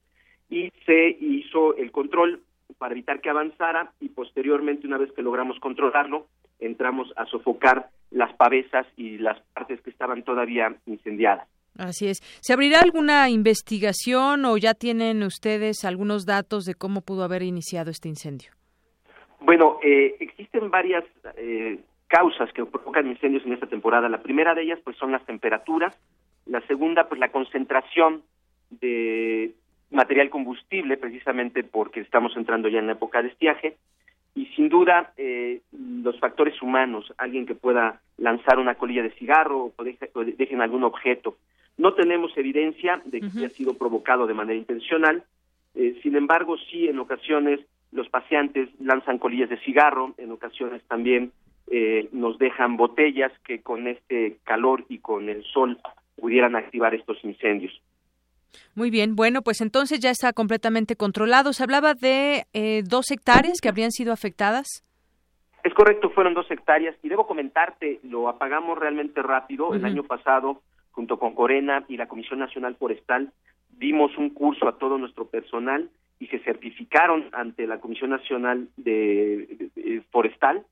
y 0.50 0.70
se 0.84 1.16
hizo 1.20 1.76
el 1.76 1.90
control 1.90 2.42
para 2.78 2.92
evitar 2.92 3.20
que 3.20 3.30
avanzara 3.30 3.92
y 4.00 4.08
posteriormente, 4.08 4.86
una 4.86 4.98
vez 4.98 5.12
que 5.12 5.22
logramos 5.22 5.58
controlarlo, 5.60 6.26
entramos 6.58 7.12
a 7.16 7.26
sofocar 7.26 7.88
las 8.10 8.32
pavesas 8.34 8.86
y 8.96 9.18
las 9.18 9.40
partes 9.52 9.80
que 9.80 9.90
estaban 9.90 10.22
todavía 10.22 10.76
incendiadas. 10.86 11.48
Así 11.78 12.06
es. 12.06 12.20
¿Se 12.40 12.52
abrirá 12.52 12.80
alguna 12.80 13.28
investigación 13.30 14.44
o 14.44 14.56
ya 14.56 14.74
tienen 14.74 15.22
ustedes 15.22 15.84
algunos 15.84 16.24
datos 16.24 16.64
de 16.64 16.74
cómo 16.74 17.00
pudo 17.00 17.24
haber 17.24 17.42
iniciado 17.42 17.90
este 17.90 18.08
incendio? 18.08 18.52
Bueno, 19.40 19.78
eh, 19.82 20.16
existen 20.20 20.70
varias 20.70 21.04
eh, 21.36 21.78
causas 22.06 22.52
que 22.52 22.64
provocan 22.64 23.06
incendios 23.06 23.44
en 23.44 23.52
esta 23.52 23.66
temporada. 23.66 24.08
La 24.08 24.22
primera 24.22 24.54
de 24.54 24.62
ellas, 24.62 24.78
pues, 24.84 24.96
son 24.96 25.12
las 25.12 25.24
temperaturas. 25.26 25.94
La 26.46 26.60
segunda, 26.66 27.08
pues, 27.08 27.20
la 27.20 27.30
concentración 27.30 28.22
de 28.70 29.52
material 29.90 30.30
combustible, 30.30 30.96
precisamente 30.96 31.62
porque 31.62 32.00
estamos 32.00 32.36
entrando 32.36 32.68
ya 32.68 32.78
en 32.78 32.86
la 32.86 32.92
época 32.92 33.22
de 33.22 33.28
estiaje. 33.28 33.76
Y 34.34 34.46
sin 34.56 34.68
duda, 34.68 35.12
eh, 35.16 35.60
los 35.72 36.18
factores 36.18 36.60
humanos, 36.60 37.12
alguien 37.18 37.46
que 37.46 37.54
pueda 37.54 38.00
lanzar 38.16 38.58
una 38.58 38.74
colilla 38.74 39.02
de 39.02 39.12
cigarro 39.12 39.72
o, 39.76 39.84
deje, 39.84 40.10
o 40.14 40.24
dejen 40.24 40.60
algún 40.60 40.84
objeto. 40.84 41.36
No 41.76 41.94
tenemos 41.94 42.36
evidencia 42.36 43.02
de 43.04 43.20
que 43.20 43.26
haya 43.26 43.48
sido 43.50 43.74
provocado 43.74 44.26
de 44.26 44.34
manera 44.34 44.58
intencional. 44.58 45.24
Eh, 45.74 45.98
sin 46.02 46.16
embargo, 46.16 46.56
sí, 46.70 46.86
en 46.86 46.98
ocasiones 46.98 47.60
los 47.90 48.08
paseantes 48.08 48.68
lanzan 48.80 49.18
colillas 49.18 49.48
de 49.48 49.58
cigarro, 49.58 50.14
en 50.18 50.32
ocasiones 50.32 50.82
también 50.88 51.32
eh, 51.68 52.08
nos 52.12 52.38
dejan 52.38 52.76
botellas 52.76 53.32
que 53.44 53.62
con 53.62 53.86
este 53.86 54.38
calor 54.44 54.84
y 54.88 54.98
con 54.98 55.28
el 55.28 55.44
sol 55.44 55.78
pudieran 56.16 56.56
activar 56.56 56.94
estos 56.94 57.22
incendios. 57.24 57.72
Muy 58.74 58.90
bien, 58.90 59.16
bueno, 59.16 59.42
pues 59.42 59.60
entonces 59.60 60.00
ya 60.00 60.10
está 60.10 60.32
completamente 60.32 60.96
controlado. 60.96 61.52
Se 61.52 61.62
hablaba 61.62 61.94
de 61.94 62.46
eh, 62.52 62.82
dos 62.84 63.10
hectáreas 63.10 63.60
que 63.60 63.68
habrían 63.68 63.90
sido 63.90 64.12
afectadas. 64.12 64.84
Es 65.64 65.72
correcto, 65.72 66.10
fueron 66.10 66.34
dos 66.34 66.50
hectáreas 66.50 66.94
y 67.02 67.08
debo 67.08 67.26
comentarte, 67.26 68.00
lo 68.02 68.28
apagamos 68.28 68.78
realmente 68.78 69.22
rápido. 69.22 69.74
El 69.74 69.84
año 69.84 70.02
pasado, 70.02 70.60
junto 70.94 71.18
con 71.18 71.34
Corena 71.34 71.84
y 71.88 71.96
la 71.96 72.06
Comisión 72.06 72.38
Nacional 72.38 72.76
Forestal, 72.76 73.32
dimos 73.70 74.16
un 74.16 74.30
curso 74.30 74.68
a 74.68 74.78
todo 74.78 74.96
nuestro 74.96 75.26
personal 75.26 75.90
y 76.20 76.28
se 76.28 76.38
certificaron 76.38 77.28
ante 77.32 77.66
la 77.66 77.80
Comisión 77.80 78.10
Nacional 78.10 78.68
de, 78.76 79.70
Forestal 80.10 80.64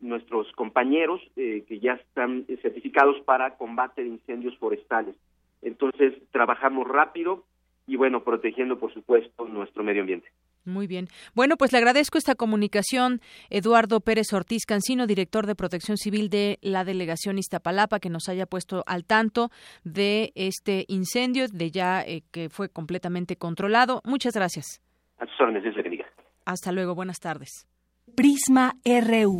nuestros 0.00 0.50
compañeros 0.52 1.20
eh, 1.36 1.64
que 1.66 1.80
ya 1.80 1.94
están 1.94 2.44
certificados 2.62 3.20
para 3.22 3.56
combate 3.56 4.02
de 4.02 4.10
incendios 4.10 4.56
forestales. 4.58 5.16
Entonces, 5.62 6.14
trabajamos 6.30 6.86
rápido 6.86 7.44
y 7.86 7.96
bueno, 7.96 8.22
protegiendo, 8.22 8.78
por 8.78 8.92
supuesto, 8.92 9.46
nuestro 9.46 9.82
medio 9.82 10.02
ambiente. 10.02 10.28
Muy 10.64 10.86
bien. 10.86 11.08
Bueno, 11.34 11.56
pues 11.56 11.72
le 11.72 11.78
agradezco 11.78 12.16
esta 12.16 12.34
comunicación, 12.34 13.20
Eduardo 13.50 14.00
Pérez 14.00 14.32
Ortiz 14.32 14.64
Cancino, 14.66 15.06
director 15.06 15.46
de 15.46 15.54
Protección 15.54 15.98
Civil 15.98 16.30
de 16.30 16.58
la 16.62 16.84
Delegación 16.84 17.38
Iztapalapa, 17.38 18.00
que 18.00 18.08
nos 18.08 18.28
haya 18.28 18.46
puesto 18.46 18.82
al 18.86 19.04
tanto 19.04 19.50
de 19.84 20.32
este 20.34 20.86
incendio, 20.88 21.48
de 21.48 21.70
ya 21.70 22.02
eh, 22.02 22.22
que 22.30 22.48
fue 22.48 22.68
completamente 22.70 23.36
controlado. 23.36 24.00
Muchas 24.04 24.34
gracias. 24.34 24.80
A 25.18 25.26
sus 25.26 25.40
órdenes, 25.40 25.62
Dios 25.62 25.76
le 25.76 25.82
bendiga. 25.82 26.06
Hasta 26.44 26.72
luego. 26.72 26.94
Buenas 26.94 27.20
tardes. 27.20 27.66
Prisma 28.14 28.74
RU. 28.84 29.38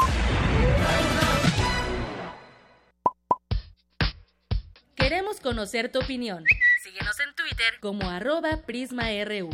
Queremos 4.94 5.38
conocer 5.40 5.92
tu 5.92 6.00
opinión. 6.00 6.44
Síguenos 6.82 7.18
en 7.20 7.34
Twitter 7.34 7.74
como 7.80 8.08
arroba 8.08 8.60
PrismaRU. 8.66 9.50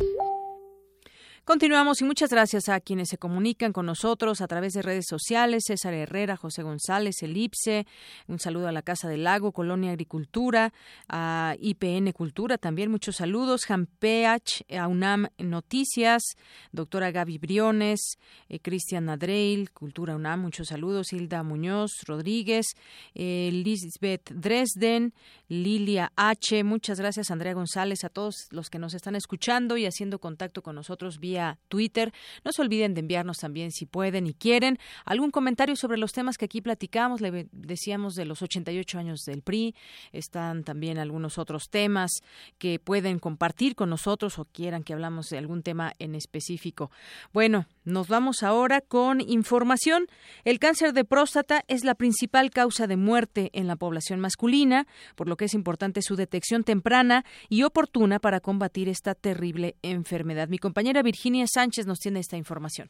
Continuamos 1.51 1.99
y 1.99 2.05
muchas 2.05 2.29
gracias 2.29 2.69
a 2.69 2.79
quienes 2.79 3.09
se 3.09 3.17
comunican 3.17 3.73
con 3.73 3.85
nosotros 3.85 4.39
a 4.39 4.47
través 4.47 4.71
de 4.71 4.81
redes 4.81 5.03
sociales. 5.05 5.65
César 5.67 5.93
Herrera, 5.93 6.37
José 6.37 6.63
González, 6.63 7.21
Elipse, 7.23 7.85
un 8.27 8.39
saludo 8.39 8.69
a 8.69 8.71
la 8.71 8.83
Casa 8.83 9.09
del 9.09 9.25
Lago, 9.25 9.51
Colonia 9.51 9.91
Agricultura, 9.91 10.71
a 11.09 11.57
IPN 11.59 12.13
Cultura 12.13 12.57
también, 12.57 12.89
muchos 12.89 13.17
saludos. 13.17 13.65
Jampeach, 13.65 14.63
a 14.71 14.87
UNAM 14.87 15.27
Noticias, 15.39 16.23
doctora 16.71 17.11
Gaby 17.11 17.37
Briones, 17.37 18.17
eh, 18.47 18.61
Cristian 18.61 19.07
Nadreil, 19.07 19.71
Cultura 19.71 20.15
UNAM, 20.15 20.39
muchos 20.43 20.69
saludos. 20.69 21.11
Hilda 21.11 21.43
Muñoz 21.43 22.03
Rodríguez, 22.07 22.65
eh, 23.13 23.49
Lisbeth 23.51 24.31
Dresden, 24.31 25.13
Lilia 25.49 26.13
H. 26.15 26.63
Muchas 26.63 26.97
gracias, 26.97 27.29
Andrea 27.29 27.53
González, 27.53 28.05
a 28.05 28.09
todos 28.09 28.47
los 28.51 28.69
que 28.69 28.79
nos 28.79 28.93
están 28.93 29.17
escuchando 29.17 29.75
y 29.75 29.85
haciendo 29.85 30.17
contacto 30.19 30.63
con 30.63 30.75
nosotros 30.75 31.19
vía 31.19 31.40
Twitter. 31.67 32.13
No 32.43 32.51
se 32.51 32.61
olviden 32.61 32.93
de 32.93 33.01
enviarnos 33.01 33.37
también, 33.37 33.71
si 33.71 33.85
pueden 33.85 34.27
y 34.27 34.33
quieren, 34.33 34.77
algún 35.05 35.31
comentario 35.31 35.75
sobre 35.75 35.97
los 35.97 36.11
temas 36.11 36.37
que 36.37 36.45
aquí 36.45 36.61
platicamos. 36.61 37.21
Le 37.21 37.47
decíamos 37.51 38.15
de 38.15 38.25
los 38.25 38.41
88 38.41 38.99
años 38.99 39.21
del 39.25 39.41
PRI. 39.41 39.75
Están 40.11 40.63
también 40.63 40.97
algunos 40.97 41.37
otros 41.37 41.69
temas 41.69 42.11
que 42.57 42.79
pueden 42.79 43.19
compartir 43.19 43.75
con 43.75 43.89
nosotros 43.89 44.37
o 44.39 44.45
quieran 44.45 44.83
que 44.83 44.93
hablamos 44.93 45.29
de 45.29 45.37
algún 45.37 45.63
tema 45.63 45.93
en 45.99 46.15
específico. 46.15 46.91
Bueno, 47.33 47.67
nos 47.85 48.07
vamos 48.07 48.43
ahora 48.43 48.81
con 48.81 49.21
información. 49.21 50.07
El 50.43 50.59
cáncer 50.59 50.93
de 50.93 51.05
próstata 51.05 51.63
es 51.67 51.83
la 51.83 51.95
principal 51.95 52.51
causa 52.51 52.87
de 52.87 52.97
muerte 52.97 53.49
en 53.53 53.67
la 53.67 53.75
población 53.75 54.19
masculina, 54.19 54.85
por 55.15 55.27
lo 55.27 55.37
que 55.37 55.45
es 55.45 55.53
importante 55.53 56.01
su 56.01 56.15
detección 56.15 56.63
temprana 56.63 57.25
y 57.49 57.63
oportuna 57.63 58.19
para 58.19 58.39
combatir 58.39 58.89
esta 58.89 59.15
terrible 59.15 59.75
enfermedad. 59.81 60.47
Mi 60.47 60.57
compañera 60.57 61.01
Virginia 61.01 61.20
Sánchez 61.47 61.87
nos 61.87 61.99
tiene 61.99 62.19
esta 62.19 62.37
información. 62.37 62.89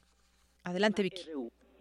Adelante, 0.64 1.04
Vicky. 1.04 1.24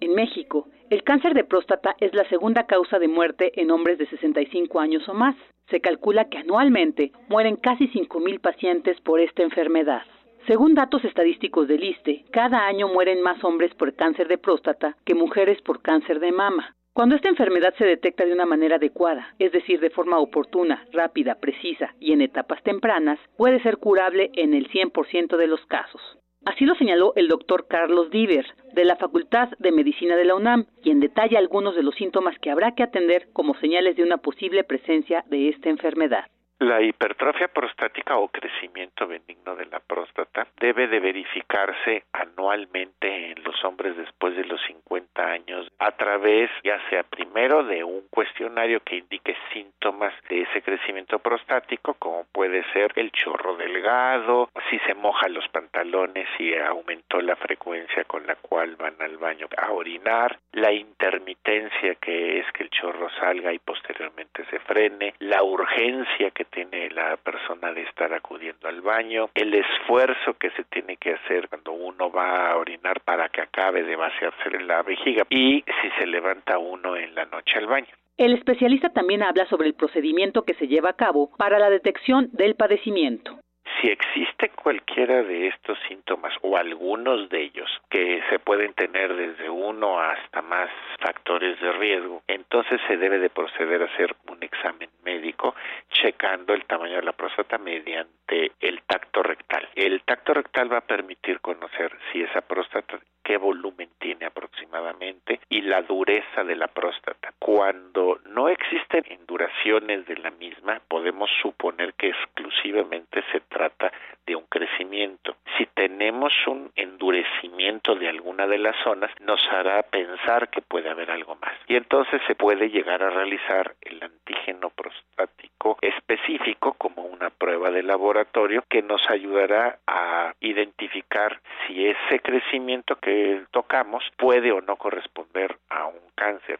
En 0.01 0.15
México, 0.15 0.69
el 0.89 1.03
cáncer 1.05 1.35
de 1.35 1.45
próstata 1.45 1.95
es 2.01 2.15
la 2.15 2.29
segunda 2.29 2.67
causa 2.67 2.99
de 2.99 3.07
muerte 3.07 3.53
en 3.61 3.71
hombres 3.71 3.99
de 3.99 4.09
65 4.09 4.81
años 4.81 5.09
o 5.09 5.15
más. 5.15 5.37
Se 5.69 5.81
calcula 5.81 6.29
que 6.29 6.39
anualmente 6.39 7.13
mueren 7.29 7.57
casi 7.57 7.87
5.000 7.89 8.41
pacientes 8.41 9.01
por 9.03 9.21
esta 9.21 9.43
enfermedad. 9.43 10.03
Según 10.47 10.75
datos 10.75 11.05
estadísticos 11.05 11.69
del 11.69 11.85
ISTE, 11.85 12.25
cada 12.33 12.67
año 12.67 12.89
mueren 12.89 13.23
más 13.23 13.45
hombres 13.45 13.73
por 13.75 13.95
cáncer 13.95 14.27
de 14.27 14.39
próstata 14.39 14.97
que 15.05 15.15
mujeres 15.15 15.61
por 15.63 15.83
cáncer 15.83 16.19
de 16.19 16.33
mama. 16.33 16.75
Cuando 16.93 17.15
esta 17.15 17.29
enfermedad 17.29 17.75
se 17.79 17.85
detecta 17.85 18.25
de 18.25 18.33
una 18.33 18.47
manera 18.47 18.77
adecuada, 18.77 19.35
es 19.39 19.53
decir, 19.53 19.79
de 19.81 19.91
forma 19.91 20.19
oportuna, 20.19 20.87
rápida, 20.93 21.37
precisa 21.37 21.95
y 22.01 22.13
en 22.13 22.23
etapas 22.23 22.63
tempranas, 22.63 23.21
puede 23.37 23.63
ser 23.63 23.77
curable 23.77 24.31
en 24.35 24.55
el 24.55 24.69
100% 24.71 25.37
de 25.37 25.47
los 25.47 25.65
casos. 25.67 26.01
Así 26.47 26.65
lo 26.65 26.75
señaló 26.75 27.13
el 27.17 27.29
doctor 27.29 27.67
Carlos 27.69 28.11
Diver, 28.11 28.47
de 28.73 28.85
la 28.87 28.97
Facultad 28.97 29.51
de 29.59 29.73
Medicina 29.73 30.17
de 30.17 30.25
la 30.25 30.35
UNAM, 30.35 30.67
quien 30.83 30.99
detalla 30.99 31.39
algunos 31.39 31.77
de 31.77 31.83
los 31.83 31.95
síntomas 31.95 32.39
que 32.39 32.51
habrá 32.51 32.75
que 32.75 32.83
atender 32.83 33.29
como 33.33 33.55
señales 33.57 33.97
de 33.97 34.03
una 34.03 34.17
posible 34.17 34.65
presencia 34.65 35.23
de 35.29 35.51
esta 35.51 35.69
enfermedad. 35.69 36.25
La 36.61 36.83
hipertrofia 36.83 37.49
prostática 37.49 38.19
o 38.19 38.29
crecimiento 38.29 39.07
benigno 39.07 39.57
de 39.57 39.65
la 39.65 39.81
próstata 39.81 40.47
debe 40.61 40.89
de 40.89 41.01
verificarse 41.01 42.05
anualmente 42.13 43.31
en 43.31 43.43
los 43.45 43.65
hombres 43.65 43.97
después 43.97 44.37
de 44.37 44.45
los 44.45 44.61
50 44.67 45.25
años 45.25 45.73
a 45.79 45.93
través 45.93 46.51
ya 46.63 46.79
sea 46.91 47.03
primero 47.03 47.65
de 47.65 47.83
un 47.83 48.03
cuestionario 48.11 48.81
que 48.81 48.97
indique 48.97 49.35
síntomas 49.55 50.13
de 50.29 50.43
ese 50.43 50.61
crecimiento 50.61 51.19
prostático 51.19 51.95
como 51.95 52.25
puede 52.25 52.63
ser 52.75 52.93
el 52.97 53.11
chorro 53.11 53.57
delgado, 53.57 54.51
si 54.69 54.79
se 54.81 54.95
mojan 54.95 55.33
los 55.33 55.49
pantalones 55.49 56.29
y 56.39 56.55
aumentó 56.57 57.23
la 57.23 57.37
frecuencia 57.37 58.05
con 58.05 58.27
la 58.27 58.35
cual 58.35 58.77
van 58.77 59.01
al 59.01 59.17
baño 59.17 59.49
a 59.57 59.73
orinar, 59.73 60.39
la 60.53 60.73
intermitencia 60.73 61.95
que 61.95 62.41
es 62.41 62.53
que 62.53 62.65
el 62.65 62.71
chorro 62.71 63.09
salga 63.19 63.51
y 63.51 63.59
posteriormente 63.59 64.45
se 64.51 64.59
frene, 64.59 65.15
la 65.21 65.43
urgencia 65.43 66.31
que 66.33 66.50
tiene 66.51 66.91
la 66.91 67.17
persona 67.17 67.73
de 67.73 67.83
estar 67.83 68.13
acudiendo 68.13 68.69
al 68.69 68.81
baño, 68.81 69.31
el 69.35 69.55
esfuerzo 69.55 70.35
que 70.35 70.51
se 70.51 70.65
tiene 70.65 70.97
que 70.97 71.15
hacer 71.15 71.49
cuando 71.49 71.73
uno 71.73 72.11
va 72.11 72.51
a 72.51 72.57
orinar 72.57 73.01
para 73.01 73.29
que 73.29 73.41
acabe 73.41 73.83
de 73.83 73.97
vaciarse 73.97 74.51
la 74.61 74.83
vejiga 74.83 75.25
y 75.31 75.65
si 75.83 75.91
se 75.99 76.07
levanta 76.07 76.59
uno 76.59 76.97
en 76.97 77.15
la 77.15 77.25
noche 77.27 77.59
al 77.59 77.67
baño. 77.67 77.89
El 78.17 78.35
especialista 78.35 78.91
también 78.91 79.23
habla 79.23 79.47
sobre 79.47 79.67
el 79.67 79.75
procedimiento 79.75 80.43
que 80.43 80.55
se 80.55 80.69
lleva 80.69 80.91
a 80.91 80.97
cabo 80.97 81.31
para 81.39 81.59
la 81.59 81.71
detección 81.71 82.29
del 82.33 82.55
padecimiento. 82.55 83.39
Si 83.81 83.89
existe 83.89 84.51
cualquiera 84.51 85.23
de 85.23 85.47
estos 85.47 85.79
síntomas 85.89 86.35
o 86.43 86.57
algunos 86.57 87.31
de 87.31 87.45
ellos 87.45 87.71
que 87.89 88.21
se 88.29 88.39
pueden 88.39 88.75
tener 88.75 89.15
desde 89.15 89.49
uno 89.49 89.99
hasta 90.01 90.43
más 90.43 90.69
factores 90.99 91.59
de 91.61 91.73
riesgo, 91.73 92.23
entonces 92.27 92.79
se 92.89 92.99
debe 92.99 93.19
de 93.19 93.31
proceder 93.31 93.81
a 93.83 93.87
hacer 93.87 94.15
un 94.31 94.43
examen 94.43 94.91
médico 95.03 95.55
checando 96.01 96.55
el 96.55 96.65
tamaño 96.65 96.97
de 96.97 97.03
la 97.03 97.13
próstata 97.13 97.59
mediante 97.59 98.53
el 98.61 98.83
tacto 98.83 99.23
rectal. 99.23 99.69
El 99.75 100.03
tacto 100.03 100.33
rectal 100.35 100.73
va 100.73 100.79
a 100.79 100.87
permitir 100.87 101.41
conocer 101.41 101.93
si 102.11 102.23
esa 102.23 102.41
próstata 102.41 102.99
qué 103.23 103.37
volumen 103.37 103.91
tiene 103.99 104.27
aproximadamente 104.27 105.41
y 105.49 105.61
la 105.61 105.83
dureza 105.83 106.43
de 106.43 106.57
la 106.57 106.69
próstata. 106.69 107.33
Cuando 107.39 108.19
no 108.27 108.49
existen 108.49 109.05
induraciones 109.11 110.07
de 110.07 110.17
la 110.17 110.31
misma, 110.31 110.81
podemos 110.89 111.31
suponer 111.43 111.95
que 111.95 112.09
exclusivamente 112.09 113.23
se 113.31 113.41
trata 113.41 113.93
de 114.27 114.37
un 114.37 114.45
crecimiento. 114.47 115.37
Si 115.59 115.67
tenemos 115.67 116.33
un 116.47 116.73
endurecimiento 116.77 117.95
de 117.95 118.09
alguna 118.09 118.47
de 118.47 118.59
las 118.59 118.77
zonas, 118.83 119.11
nos 119.21 119.47
hará 119.49 119.83
pensar 119.83 120.49
que 120.49 120.63
puede 120.63 120.89
haber 120.89 121.11
algo 121.11 121.37
más. 121.37 121.55
Y 121.69 121.77
entonces 121.77 122.21
se 122.27 122.35
puede 122.35 122.71
llegar 122.71 123.03
a 123.03 123.11
realizar 123.11 123.75
el 123.83 124.03
antígeno 124.03 124.71
prostático 124.71 125.50
específico 125.83 126.75
como 126.75 127.03
una 127.05 127.31
prueba 127.31 127.71
de 127.71 127.83
laboratorio 127.83 128.65
que 128.69 128.83
nos 128.83 129.03
ayudará 129.09 129.79
a 129.87 130.35
identificar 130.41 131.41
si 131.67 131.87
ese 131.87 132.21
crecimiento 132.21 132.97
que 132.97 133.45
tocamos 133.51 134.03
puede 134.17 134.53
o 134.53 134.61
no 134.61 134.77
corresponder 134.77 135.57
a 135.69 135.87
un 135.87 136.01
cáncer. 136.15 136.59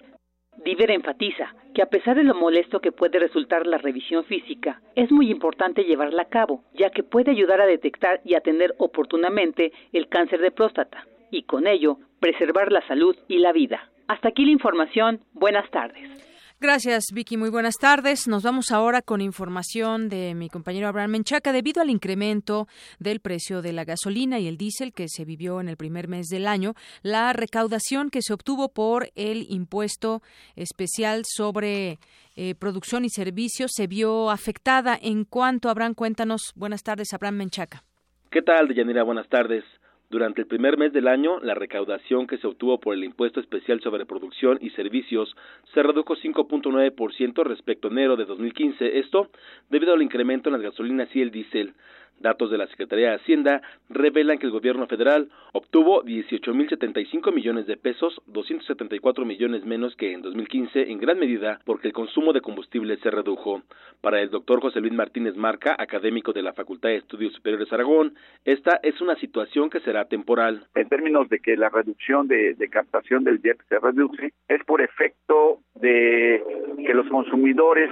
Diver 0.65 0.91
enfatiza 0.91 1.55
que 1.75 1.83
a 1.83 1.87
pesar 1.87 2.17
de 2.17 2.25
lo 2.25 2.35
molesto 2.35 2.81
que 2.81 2.93
puede 2.93 3.19
resultar 3.19 3.67
la 3.67 3.79
revisión 3.79 4.25
física, 4.25 4.83
es 4.95 5.11
muy 5.11 5.31
importante 5.31 5.85
llevarla 5.85 6.23
a 6.23 6.29
cabo, 6.29 6.65
ya 6.75 6.91
que 6.91 7.03
puede 7.03 7.31
ayudar 7.31 7.61
a 7.61 7.67
detectar 7.67 8.21
y 8.25 8.35
atender 8.35 8.75
oportunamente 8.79 9.73
el 9.93 10.09
cáncer 10.09 10.41
de 10.41 10.51
próstata 10.51 11.07
y 11.31 11.45
con 11.45 11.67
ello 11.67 11.99
preservar 12.19 12.73
la 12.73 12.87
salud 12.87 13.17
y 13.29 13.39
la 13.39 13.53
vida. 13.53 13.89
Hasta 14.09 14.29
aquí 14.29 14.45
la 14.45 14.51
información. 14.51 15.21
Buenas 15.33 15.71
tardes. 15.71 16.30
Gracias, 16.63 17.05
Vicky. 17.15 17.39
Muy 17.39 17.49
buenas 17.49 17.77
tardes. 17.79 18.29
Nos 18.29 18.43
vamos 18.43 18.71
ahora 18.71 19.01
con 19.01 19.23
información 19.23 20.11
de 20.11 20.35
mi 20.35 20.51
compañero 20.51 20.89
Abraham 20.89 21.13
Menchaca. 21.13 21.55
Debido 21.55 21.81
al 21.81 21.89
incremento 21.89 22.69
del 22.99 23.21
precio 23.21 23.63
de 23.63 23.73
la 23.73 23.87
gasolina 23.87 24.39
y 24.39 24.47
el 24.47 24.59
diésel 24.59 24.93
que 24.93 25.09
se 25.09 25.25
vivió 25.25 25.63
en 25.63 25.71
el 25.71 25.79
primer 25.79 26.07
mes 26.07 26.27
del 26.27 26.47
año, 26.47 26.75
la 27.01 27.33
recaudación 27.33 28.11
que 28.11 28.21
se 28.21 28.35
obtuvo 28.35 28.69
por 28.69 29.09
el 29.15 29.47
impuesto 29.49 30.21
especial 30.55 31.23
sobre 31.25 31.99
eh, 32.37 32.55
producción 32.55 33.07
y 33.07 33.09
servicios 33.09 33.71
se 33.75 33.87
vio 33.87 34.29
afectada. 34.29 34.99
En 35.01 35.25
cuanto, 35.25 35.71
Abraham, 35.71 35.95
cuéntanos. 35.95 36.53
Buenas 36.57 36.83
tardes, 36.83 37.15
Abraham 37.15 37.37
Menchaca. 37.37 37.85
¿Qué 38.31 38.43
tal, 38.43 38.69
Deyanira? 38.69 39.03
Buenas 39.03 39.31
tardes. 39.31 39.65
Durante 40.11 40.41
el 40.41 40.49
primer 40.49 40.77
mes 40.77 40.93
del 40.93 41.07
año, 41.07 41.39
la 41.39 41.55
recaudación 41.55 42.27
que 42.27 42.37
se 42.39 42.47
obtuvo 42.49 42.81
por 42.81 42.95
el 42.95 43.05
impuesto 43.05 43.39
especial 43.39 43.81
sobre 43.81 44.07
producción 44.07 44.59
y 44.61 44.71
servicios 44.71 45.37
se 45.73 45.85
redujo 45.85 46.17
5.9% 46.17 47.45
respecto 47.45 47.87
a 47.87 47.91
enero 47.93 48.17
de 48.17 48.25
2015, 48.25 48.99
esto 48.99 49.29
debido 49.69 49.93
al 49.93 50.03
incremento 50.03 50.49
en 50.49 50.55
las 50.55 50.63
gasolinas 50.63 51.15
y 51.15 51.23
el 51.23 51.31
diésel. 51.31 51.75
Datos 52.21 52.51
de 52.51 52.59
la 52.59 52.67
Secretaría 52.67 53.09
de 53.09 53.17
Hacienda 53.17 53.63
revelan 53.89 54.39
que 54.39 54.45
el 54.45 54.53
gobierno 54.53 54.87
federal 54.87 55.31
obtuvo 55.55 56.05
18.075 56.05 57.33
millones 57.33 57.67
de 57.67 57.79
pesos, 57.79 58.21
274 58.27 59.25
millones 59.25 59.65
menos 59.65 59.97
que 59.97 60.13
en 60.13 60.21
2015, 60.21 60.91
en 60.91 60.99
gran 60.99 61.19
medida 61.19 61.61
porque 61.65 61.89
el 61.89 61.95
consumo 61.95 62.35
de 62.35 62.43
combustible 62.43 62.99
se 62.99 63.11
redujo. 63.11 63.63
Para 64.03 64.21
el 64.21 64.29
doctor 64.29 64.61
José 64.61 64.81
Luis 64.81 64.93
Martínez 64.93 65.35
Marca, 65.37 65.75
académico 65.79 66.35
de 66.35 66.43
la 66.43 66.53
Facultad 66.53 66.91
de 66.91 66.97
Estudios 66.97 67.33
Superiores 67.33 67.73
Aragón, 67.73 68.15
esta 68.45 68.79
es 68.83 69.01
una 69.01 69.17
situación 69.17 69.71
que 69.71 69.81
será 69.81 70.05
temporal. 70.05 70.67
En 70.75 70.91
términos 70.91 71.27
de 71.31 71.39
que 71.39 71.57
la 71.57 71.71
reducción 71.71 72.29
de, 72.29 72.55
captación 72.71 73.25
del 73.25 73.41
jet 73.41 73.59
se 73.69 73.79
reduce, 73.79 74.35
es 74.47 74.63
por 74.65 74.83
efecto 74.83 75.61
de 75.75 76.43
que 76.85 76.95
los 76.95 77.09
consumidores 77.09 77.91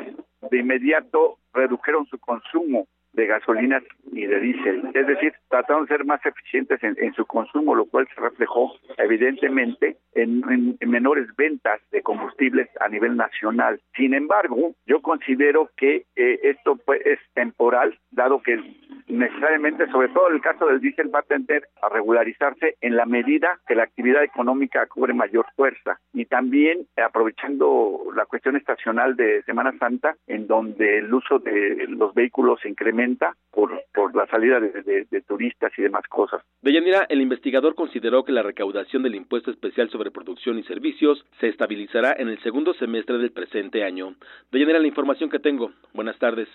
de 0.51 0.59
inmediato 0.59 1.39
redujeron 1.55 2.07
su 2.07 2.19
consumo 2.19 2.87
de 3.13 3.27
gasolinas 3.27 3.83
ni 4.13 4.27
de 4.27 4.41
diésel. 4.41 4.91
Es 4.95 5.07
decir, 5.07 5.33
trataron 5.49 5.85
de 5.85 5.89
ser 5.89 6.05
más 6.05 6.25
eficientes 6.25 6.83
en, 6.83 7.13
su 7.15 7.27
consumo, 7.27 7.75
lo 7.75 7.87
cual 7.87 8.07
se 8.15 8.21
reflejó 8.21 8.75
evidentemente 8.97 9.97
en, 10.15 10.77
menores 10.87 11.29
ventas 11.37 11.81
de 11.91 12.03
combustibles 12.03 12.69
a 12.81 12.89
nivel 12.89 13.17
nacional. 13.17 13.81
Sin 13.97 14.15
embargo, 14.15 14.75
yo 14.87 15.01
considero 15.01 15.71
que 15.77 16.07
eh, 16.17 16.41
esto 16.43 16.77
pues, 16.77 17.05
es 17.05 17.19
temporal, 17.35 17.99
dado 18.11 18.43
que 18.43 18.63
necesariamente, 19.09 19.87
sobre 19.91 20.09
todo 20.09 20.29
en 20.29 20.37
el 20.37 20.41
caso 20.41 20.67
del 20.67 20.81
diésel, 20.81 21.15
va 21.15 21.21
a 21.21 21.23
tender 21.23 21.69
a 21.83 21.89
regularizarse 21.89 22.77
en 22.81 22.97
la 22.97 23.07
medida 23.07 23.59
que 23.67 23.75
la 23.75 23.85
actividad 23.85 24.23
económica 24.23 24.87
cobre 24.87 25.15
mayor 25.15 25.47
fuerza. 25.57 25.99
Y 26.13 26.27
también 26.27 26.87
aprovechando 26.97 28.11
la 28.15 28.27
cuestión 28.27 28.57
estacional 28.57 29.17
de 29.17 29.43
Semana 29.45 29.77
Santa, 29.79 30.17
en 30.27 30.47
donde 30.47 30.99
el 30.99 31.13
uso 31.13 31.39
de 31.39 31.87
los 31.89 32.15
vehículos 32.15 32.61
se 32.61 32.69
incrementa 32.99 33.35
por, 33.51 33.71
por 33.93 34.15
la 34.15 34.27
salida 34.27 34.61
de, 34.61 35.23
turistas 35.27 35.73
y 35.77 35.83
demás 35.83 36.03
cosas. 36.09 36.43
Deyanira, 36.63 37.07
el 37.09 37.21
investigador 37.21 37.75
consideró 37.75 38.25
que 38.25 38.33
la 38.33 38.43
recaudación 38.43 39.03
del 39.03 39.15
impuesto 39.15 39.51
especial 39.51 39.91
sobre 39.91 40.11
producción 40.11 40.59
y 40.59 40.63
servicios 40.63 41.25
se 41.41 41.49
estabilizará 41.49 42.15
en 42.19 42.29
el 42.29 42.41
segundo 42.43 42.73
semestre 42.75 43.19
del 43.19 43.33
presente 43.33 43.85
año. 43.85 44.15
Deyanira, 44.53 44.79
la 44.79 44.87
información 44.87 45.29
que 45.29 45.39
tengo. 45.39 45.71
Buenas 45.93 46.19
tardes. 46.19 46.49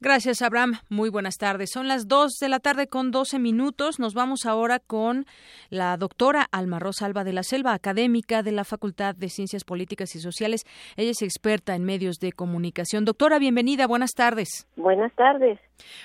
Gracias, 0.00 0.42
Abraham. 0.42 0.72
Muy 0.90 1.10
buenas 1.10 1.36
tardes. 1.36 1.70
Son 1.72 1.86
las 1.86 2.08
2 2.08 2.38
de 2.40 2.48
la 2.48 2.58
tarde 2.58 2.88
con 2.88 3.10
12 3.10 3.38
minutos. 3.38 4.00
Nos 4.00 4.14
vamos 4.14 4.44
ahora 4.44 4.80
con 4.80 5.24
la 5.70 5.96
doctora 5.96 6.46
Alma 6.50 6.78
Rosa 6.80 7.06
Alba 7.06 7.24
de 7.24 7.32
la 7.32 7.42
Selva, 7.42 7.72
académica 7.72 8.42
de 8.42 8.52
la 8.52 8.64
Facultad 8.64 9.14
de 9.14 9.28
Ciencias 9.28 9.64
Políticas 9.64 10.14
y 10.16 10.20
Sociales. 10.20 10.64
Ella 10.96 11.10
es 11.10 11.22
experta 11.22 11.76
en 11.76 11.84
medios 11.84 12.18
de 12.18 12.32
comunicación. 12.32 13.04
Doctora, 13.04 13.38
bienvenida. 13.38 13.86
Buenas 13.86 14.12
tardes. 14.12 14.68
Buenas 14.76 15.12
tardes. 15.14 15.58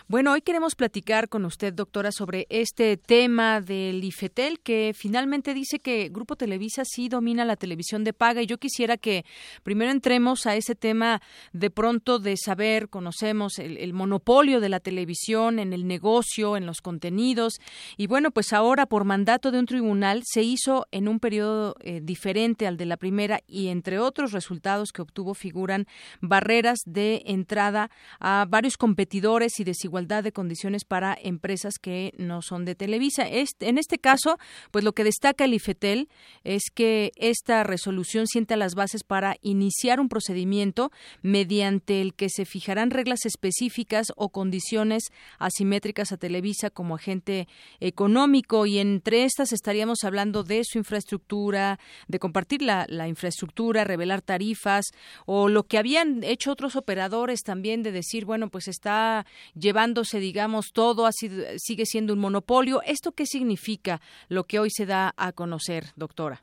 Bueno, 0.07 0.33
hoy 0.33 0.41
queremos 0.41 0.75
platicar 0.75 1.29
con 1.29 1.45
usted, 1.45 1.73
doctora, 1.73 2.11
sobre 2.11 2.45
este 2.49 2.97
tema 2.97 3.61
del 3.61 4.03
IFETEL, 4.03 4.59
que 4.59 4.93
finalmente 4.95 5.53
dice 5.53 5.79
que 5.79 6.09
Grupo 6.09 6.35
Televisa 6.35 6.83
sí 6.85 7.09
domina 7.09 7.45
la 7.45 7.55
televisión 7.55 8.03
de 8.03 8.13
paga. 8.13 8.41
Y 8.41 8.45
yo 8.45 8.57
quisiera 8.57 8.97
que 8.97 9.25
primero 9.63 9.91
entremos 9.91 10.45
a 10.45 10.55
ese 10.55 10.75
tema 10.75 11.21
de 11.51 11.69
pronto 11.69 12.19
de 12.19 12.35
saber, 12.37 12.89
conocemos 12.89 13.59
el, 13.59 13.93
monopolio 13.93 14.59
de 14.59 14.69
la 14.69 14.79
televisión 14.79 15.59
en 15.59 15.73
el 15.73 15.87
negocio, 15.87 16.57
en 16.57 16.65
los 16.65 16.81
contenidos. 16.81 17.59
Y 17.97 18.07
bueno, 18.07 18.31
pues 18.31 18.53
ahora 18.53 18.85
por 18.85 19.05
mandato 19.05 19.51
de 19.51 19.59
un 19.59 19.65
tribunal 19.65 20.23
se 20.25 20.43
hizo 20.43 20.87
en 20.91 21.07
un 21.07 21.19
periodo 21.19 21.75
eh, 21.79 22.01
diferente 22.01 22.67
al 22.67 22.77
de 22.77 22.85
la 22.85 22.97
primera 22.97 23.41
y 23.47 23.67
entre 23.67 23.99
otros 23.99 24.31
resultados 24.31 24.91
que 24.91 25.01
obtuvo 25.01 25.33
figuran 25.33 25.85
barreras 26.21 26.79
de 26.85 27.23
entrada 27.25 27.89
a 28.19 28.45
varios 28.49 28.77
competidores 28.77 29.59
y 29.59 29.62
desigualdad 29.63 30.23
de 30.23 30.31
condiciones 30.31 30.85
para 30.85 31.17
empresas 31.21 31.75
que 31.81 32.13
no 32.17 32.41
son 32.41 32.65
de 32.65 32.75
Televisa. 32.75 33.25
En 33.27 33.77
este 33.77 33.97
caso, 33.97 34.37
pues 34.71 34.83
lo 34.83 34.93
que 34.93 35.03
destaca 35.03 35.45
el 35.45 35.53
IFETEL 35.53 36.09
es 36.43 36.63
que 36.73 37.11
esta 37.15 37.63
resolución 37.63 38.27
sienta 38.27 38.55
las 38.55 38.75
bases 38.75 39.03
para 39.03 39.37
iniciar 39.41 39.99
un 39.99 40.09
procedimiento 40.09 40.91
mediante 41.21 42.01
el 42.01 42.13
que 42.13 42.29
se 42.29 42.45
fijarán 42.45 42.91
reglas 42.91 43.25
específicas 43.25 44.07
o 44.15 44.29
condiciones 44.29 45.03
asimétricas 45.39 46.11
a 46.11 46.17
Televisa 46.17 46.69
como 46.69 46.95
agente 46.95 47.47
económico 47.79 48.65
y 48.65 48.79
entre 48.79 49.23
estas 49.25 49.51
estaríamos 49.53 50.03
hablando 50.03 50.43
de 50.43 50.63
su 50.63 50.77
infraestructura, 50.77 51.79
de 52.07 52.19
compartir 52.19 52.61
la 52.61 53.07
infraestructura, 53.07 53.83
revelar 53.83 54.21
tarifas 54.21 54.85
o 55.25 55.49
lo 55.49 55.63
que 55.63 55.77
habían 55.77 56.23
hecho 56.23 56.51
otros 56.51 56.75
operadores 56.75 57.41
también 57.41 57.83
de 57.83 57.91
decir, 57.91 58.25
bueno, 58.25 58.49
pues 58.49 58.67
está 58.67 59.25
llevándose, 59.55 60.19
digamos, 60.19 60.71
todo, 60.73 61.05
así, 61.05 61.29
sigue 61.57 61.85
siendo 61.85 62.13
un 62.13 62.19
monopolio. 62.19 62.81
¿Esto 62.85 63.11
qué 63.11 63.25
significa 63.25 63.99
lo 64.29 64.43
que 64.43 64.59
hoy 64.59 64.69
se 64.69 64.85
da 64.85 65.13
a 65.17 65.31
conocer, 65.31 65.83
doctora? 65.95 66.41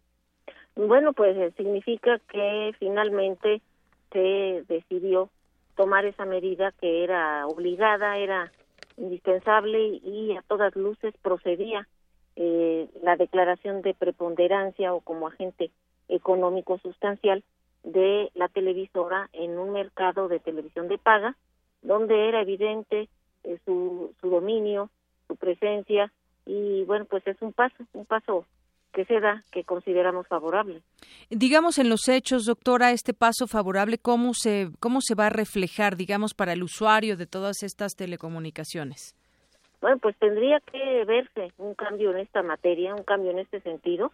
Bueno, 0.76 1.12
pues 1.12 1.36
eh, 1.36 1.52
significa 1.56 2.18
que 2.30 2.72
finalmente 2.78 3.60
se 4.12 4.64
decidió 4.68 5.28
tomar 5.76 6.04
esa 6.04 6.24
medida 6.24 6.72
que 6.80 7.04
era 7.04 7.46
obligada, 7.46 8.18
era 8.18 8.52
indispensable 8.96 10.00
y 10.04 10.36
a 10.36 10.42
todas 10.42 10.76
luces 10.76 11.14
procedía 11.22 11.88
eh, 12.36 12.88
la 13.02 13.16
declaración 13.16 13.82
de 13.82 13.94
preponderancia 13.94 14.94
o 14.94 15.00
como 15.00 15.26
agente 15.26 15.70
económico 16.08 16.78
sustancial 16.78 17.42
de 17.82 18.30
la 18.34 18.48
televisora 18.48 19.28
en 19.32 19.58
un 19.58 19.72
mercado 19.72 20.28
de 20.28 20.38
televisión 20.38 20.88
de 20.88 20.98
paga, 20.98 21.36
donde 21.82 22.28
era 22.28 22.42
evidente 22.42 23.08
eh, 23.44 23.58
su, 23.64 24.14
su 24.20 24.30
dominio, 24.30 24.90
su 25.28 25.36
presencia, 25.36 26.12
y 26.46 26.84
bueno, 26.84 27.04
pues 27.04 27.26
es 27.26 27.40
un 27.42 27.52
paso, 27.52 27.84
un 27.92 28.04
paso 28.06 28.44
que 28.92 29.04
se 29.04 29.20
da, 29.20 29.44
que 29.52 29.64
consideramos 29.64 30.26
favorable. 30.26 30.82
Digamos 31.30 31.78
en 31.78 31.88
los 31.88 32.08
hechos, 32.08 32.44
doctora, 32.44 32.90
este 32.90 33.14
paso 33.14 33.46
favorable, 33.46 33.98
¿cómo 33.98 34.34
se, 34.34 34.68
cómo 34.80 35.00
se 35.00 35.14
va 35.14 35.26
a 35.26 35.30
reflejar, 35.30 35.96
digamos, 35.96 36.34
para 36.34 36.52
el 36.52 36.62
usuario 36.62 37.16
de 37.16 37.26
todas 37.26 37.62
estas 37.62 37.94
telecomunicaciones? 37.94 39.14
Bueno, 39.80 39.98
pues 39.98 40.16
tendría 40.18 40.60
que 40.60 41.04
verse 41.04 41.52
un 41.56 41.74
cambio 41.74 42.10
en 42.10 42.18
esta 42.18 42.42
materia, 42.42 42.94
un 42.94 43.04
cambio 43.04 43.30
en 43.30 43.38
este 43.38 43.60
sentido. 43.60 44.12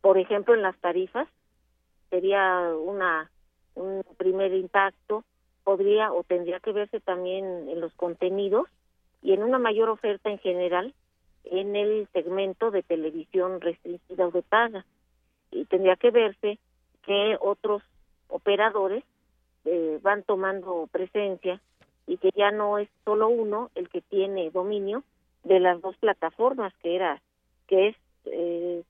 Por 0.00 0.18
ejemplo, 0.18 0.54
en 0.54 0.62
las 0.62 0.76
tarifas, 0.78 1.26
sería 2.10 2.70
una 2.74 3.30
un 3.74 4.02
primer 4.16 4.52
impacto 4.54 5.24
podría 5.68 6.14
o 6.14 6.22
tendría 6.22 6.60
que 6.60 6.72
verse 6.72 6.98
también 6.98 7.68
en 7.68 7.78
los 7.78 7.92
contenidos 7.92 8.66
y 9.20 9.34
en 9.34 9.42
una 9.42 9.58
mayor 9.58 9.90
oferta 9.90 10.30
en 10.30 10.38
general 10.38 10.94
en 11.44 11.76
el 11.76 12.08
segmento 12.14 12.70
de 12.70 12.82
televisión 12.82 13.60
restringida 13.60 14.28
o 14.28 14.30
de 14.30 14.40
paga. 14.40 14.86
Y 15.50 15.66
tendría 15.66 15.96
que 15.96 16.10
verse 16.10 16.58
que 17.02 17.36
otros 17.38 17.82
operadores 18.28 19.04
eh, 19.66 19.98
van 20.00 20.22
tomando 20.22 20.88
presencia 20.90 21.60
y 22.06 22.16
que 22.16 22.30
ya 22.34 22.50
no 22.50 22.78
es 22.78 22.88
solo 23.04 23.28
uno 23.28 23.70
el 23.74 23.90
que 23.90 24.00
tiene 24.00 24.50
dominio 24.50 25.04
de 25.44 25.60
las 25.60 25.82
dos 25.82 25.98
plataformas 25.98 26.72
que 26.82 26.96
era 26.96 27.20
que 27.66 27.88
es 27.88 27.96
eh, 28.24 28.82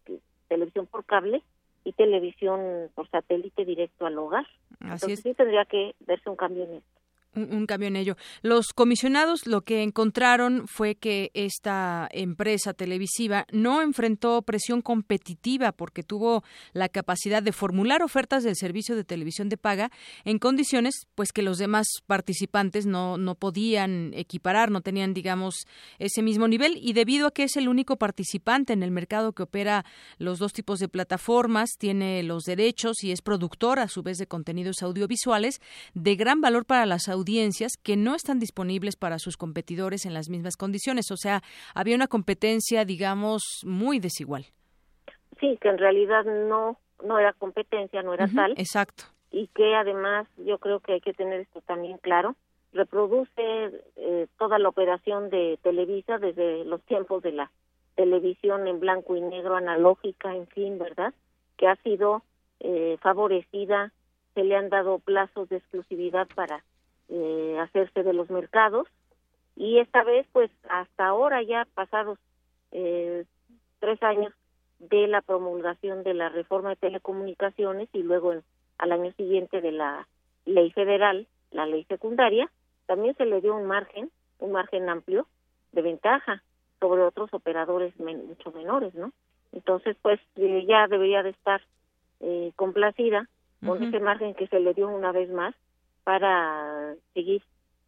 televisión 0.47 0.87
por 0.87 1.05
cable 1.05 1.43
y 1.85 1.93
televisión 1.93 2.91
por 2.95 3.09
satélite 3.11 3.65
directo 3.65 4.07
al 4.07 4.19
hogar. 4.19 4.47
Así 4.81 4.93
Entonces 5.07 5.21
sí 5.21 5.35
tendría 5.35 5.65
que 5.65 5.95
verse 6.01 6.29
un 6.31 6.37
cambio 6.37 6.65
en 6.65 6.75
esto 6.75 6.99
un, 7.35 7.67
cambio 7.67 7.89
en 7.89 7.97
ello. 7.97 8.17
Los 8.43 8.73
comisionados 8.73 9.47
lo 9.47 9.63
que 9.63 9.83
encontraron 9.83 10.67
fue 10.67 10.95
que 10.95 11.31
esta 11.35 12.09
empresa 12.11 12.75
televisiva 12.75 13.47
no 13.53 13.83
enfrentó 13.83 14.43
presión 14.43 14.83
competitiva 14.83 15.73
porque 15.73 16.03
tuvo 16.03 16.43
la 16.73 16.89
capacidad 16.89 17.43
de 17.43 17.53
formular 17.53 18.03
ofertas 18.03 18.45
del 18.45 18.57
servicio 18.57 18.97
de 18.97 19.05
televisión 19.05 19.49
de 19.49 19.57
paga 19.57 19.91
en 20.25 20.39
condiciones 20.39 21.07
pues 21.15 21.33
que 21.33 21.43
los 21.43 21.59
demás 21.59 21.87
participantes 22.07 22.87
no, 22.87 23.19
no 23.19 23.35
podían 23.35 24.13
equiparar, 24.15 24.71
no 24.71 24.81
tenían 24.81 25.15
digamos 25.15 25.67
ese 25.99 26.23
mismo 26.23 26.49
nivel 26.49 26.79
y 26.81 26.93
debido 26.93 27.29
a 27.29 27.31
que 27.31 27.45
es 27.45 27.57
el 27.57 27.69
único 27.69 27.97
participante 27.97 28.73
en 28.73 28.83
el 28.83 28.91
mercado 28.91 29.33
que 29.33 29.43
opera 29.43 29.85
los 30.19 30.39
dos 30.39 30.53
tipos 30.53 30.79
de 30.79 30.89
plataformas, 30.89 31.71
tiene 31.79 32.23
los 32.23 32.45
derechos 32.45 33.05
y 33.05 33.13
es 33.13 33.23
productor 33.23 33.79
a 33.79 33.89
su 33.89 34.03
vez 34.03 34.19
de 34.19 34.27
contenidos 34.27 34.83
audiovisuales 34.83 35.61
de 35.95 36.17
gran 36.17 36.41
valor 36.41 36.65
para 36.65 36.87
las 36.87 37.09
audiencias 37.09 37.18
audiencias 37.19 37.73
que 37.77 37.97
no 37.97 38.15
están 38.15 38.39
disponibles 38.39 38.97
para 38.97 39.19
sus 39.19 39.37
competidores 39.37 40.07
en 40.07 40.15
las 40.15 40.29
mismas 40.31 40.57
condiciones. 40.57 41.11
O 41.11 41.17
sea, 41.17 41.43
había 41.75 41.97
una 41.97 42.09
competencia, 42.09 42.85
digamos, 42.85 43.43
muy 43.65 43.99
desigual. 43.99 44.47
Sí, 45.41 45.59
que 45.61 45.69
en 45.69 45.79
realidad 45.79 46.25
no, 46.25 46.79
no 47.05 47.19
era 47.19 47.33
competencia, 47.33 48.03
no 48.03 48.15
era 48.15 48.29
tal. 48.29 48.53
Exacto. 48.53 49.05
Y 49.31 49.49
que 49.49 49.75
además 49.75 50.27
yo 50.39 50.59
creo 50.59 50.81
que 50.81 50.95
hay 50.95 51.01
que 51.01 51.13
tener 51.13 51.41
esto 51.41 51.61
también 51.63 51.99
claro. 51.99 52.35
Reproduce 52.73 53.31
eh, 53.97 54.27
toda 54.39 54.59
la 54.59 54.69
operación 54.69 55.31
de 55.31 55.59
Televisa 55.63 56.19
desde 56.19 56.65
los 56.65 56.83
tiempos 56.83 57.23
de 57.23 57.33
la 57.33 57.51
televisión 57.95 58.69
en 58.69 58.79
blanco 58.79 59.17
y 59.17 59.21
negro 59.21 59.57
analógica, 59.57 60.35
en 60.35 60.47
fin, 60.49 60.79
¿verdad? 60.79 61.13
Que 61.57 61.67
ha 61.67 61.77
sido 61.77 62.23
eh, 62.61 62.97
favorecida, 63.01 63.93
se 64.35 64.45
le 64.45 64.55
han 64.55 64.69
dado 64.69 64.99
plazos 65.01 65.49
de 65.49 65.57
exclusividad 65.57 66.29
para 66.35 66.63
eh, 67.09 67.59
hacerse 67.61 68.03
de 68.03 68.13
los 68.13 68.31
mercados 68.31 68.87
y 69.57 69.79
esta 69.79 70.05
vez 70.05 70.27
pues 70.33 70.51
hasta 70.69 71.07
ahora 71.07 71.43
ya 71.43 71.67
pasados 71.75 72.19
eh, 72.73 73.25
tres 73.81 74.03
años 74.03 74.33
de 74.79 75.09
la 75.09 75.23
promulgación 75.23 76.05
de 76.05 76.15
la 76.15 76.29
reforma 76.29 76.71
de 76.71 76.77
telecomunicaciones 76.77 77.89
y 77.93 78.03
luego 78.03 78.35
al 78.79 78.93
año 78.93 79.13
siguiente 79.13 79.61
de 79.61 79.73
la 79.73 80.07
ley 80.45 80.71
federal, 80.71 81.27
la 81.51 81.67
ley 81.67 81.85
secundaria, 81.85 82.51
también 82.87 83.17
se 83.17 83.27
le 83.27 83.41
dio 83.41 83.55
un 83.55 83.67
margen, 83.67 84.11
un 84.39 84.53
margen 84.53 84.89
amplio 84.89 85.27
de 85.73 85.83
ventaja 85.83 86.43
sobre 86.81 87.03
otros 87.03 87.33
operadores 87.35 87.93
mucho 87.99 88.53
menores, 88.53 88.95
¿no? 88.95 89.13
Entonces, 89.53 89.97
pues 90.01 90.21
eh, 90.37 90.65
ya 90.67 90.87
debería 90.87 91.23
de 91.23 91.31
estar 91.31 91.61
eh, 92.21 92.53
complacida 92.57 93.29
con 93.65 93.83
ese 93.83 93.99
margen 93.99 94.35
que 94.35 94.47
se 94.47 94.61
le 94.61 94.73
dio 94.73 94.89
una 94.89 95.11
vez 95.11 95.29
más 95.31 95.55
para 96.09 96.95
seguir 97.13 97.43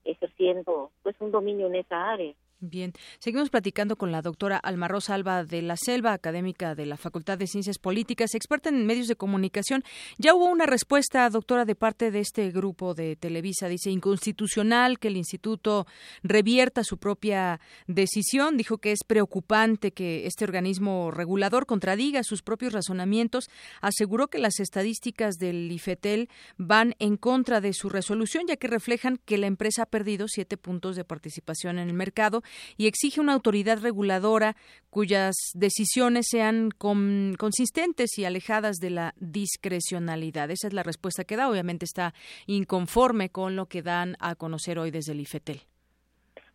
ejerciendo 0.05 0.93
pues 1.03 1.17
un 1.21 1.31
dominio 1.31 1.69
en 1.69 1.77
esa 1.77 2.11
área. 2.11 2.35
Bien, 2.63 2.93
seguimos 3.21 3.49
platicando 3.49 3.97
con 3.97 4.13
la 4.13 4.21
doctora 4.21 4.59
Alma 4.59 4.87
Rosa 4.87 5.15
Alba 5.15 5.45
de 5.45 5.63
la 5.63 5.79
Selva, 5.79 6.13
académica 6.13 6.75
de 6.75 6.85
la 6.85 6.99
Facultad 6.99 7.39
de 7.39 7.47
Ciencias 7.47 7.79
Políticas, 7.79 8.35
experta 8.35 8.69
en 8.69 8.85
medios 8.85 9.09
de 9.09 9.17
comunicación. 9.17 9.83
Ya 10.19 10.35
hubo 10.35 10.45
una 10.45 10.67
respuesta, 10.67 11.31
doctora, 11.31 11.65
de 11.65 11.75
parte 11.75 12.11
de 12.11 12.21
este 12.21 12.51
grupo 12.51 12.93
de 12.93 13.17
Televisa. 13.17 13.67
Dice 13.69 13.91
inconstitucional 13.91 14.99
que 14.99 15.09
el 15.09 15.17
instituto 15.17 15.87
revierta 16.23 16.85
su 16.85 16.99
propia 16.99 17.61
decisión. 17.87 18.59
Dijo 18.59 18.77
que 18.77 18.93
es 18.93 19.05
preocupante 19.07 19.93
que 19.93 20.27
este 20.27 20.45
organismo 20.45 21.11
regulador 21.11 21.65
contradiga 21.65 22.23
sus 22.23 22.43
propios 22.43 22.75
razonamientos. 22.75 23.49
Aseguró 23.81 24.29
que 24.29 24.39
las 24.39 24.61
estadísticas 24.61 25.37
del 25.37 25.73
IFETEL 25.73 26.29
van 26.59 26.95
en 26.99 27.17
contra 27.17 27.63
de 27.63 27.73
su 27.73 27.89
resolución, 27.89 28.45
ya 28.47 28.57
que 28.57 28.69
reflejan 28.69 29.17
que 29.17 29.39
la 29.39 29.47
empresa 29.47 29.85
ha 29.85 29.87
perdido 29.87 30.29
siete 30.29 30.59
puntos 30.59 30.95
de 30.95 31.05
participación 31.05 31.79
en 31.79 31.89
el 31.89 31.95
mercado 31.95 32.43
y 32.77 32.87
exige 32.87 33.21
una 33.21 33.33
autoridad 33.33 33.81
reguladora 33.81 34.57
cuyas 34.91 35.35
decisiones 35.55 36.27
sean 36.31 36.71
consistentes 36.71 38.19
y 38.19 38.25
alejadas 38.25 38.77
de 38.77 38.91
la 38.91 39.15
discrecionalidad. 39.19 40.51
Esa 40.51 40.69
es 40.69 40.73
la 40.73 40.83
respuesta 40.83 41.25
que 41.25 41.37
da. 41.37 41.49
Obviamente 41.49 41.85
está 41.85 42.15
inconforme 42.47 43.31
con 43.31 43.57
lo 43.57 43.67
que 43.67 43.83
dan 43.83 44.17
a 44.21 44.35
conocer 44.35 44.79
hoy 44.79 44.91
desde 44.91 45.13
el 45.13 45.21
IFETEL. 45.21 45.61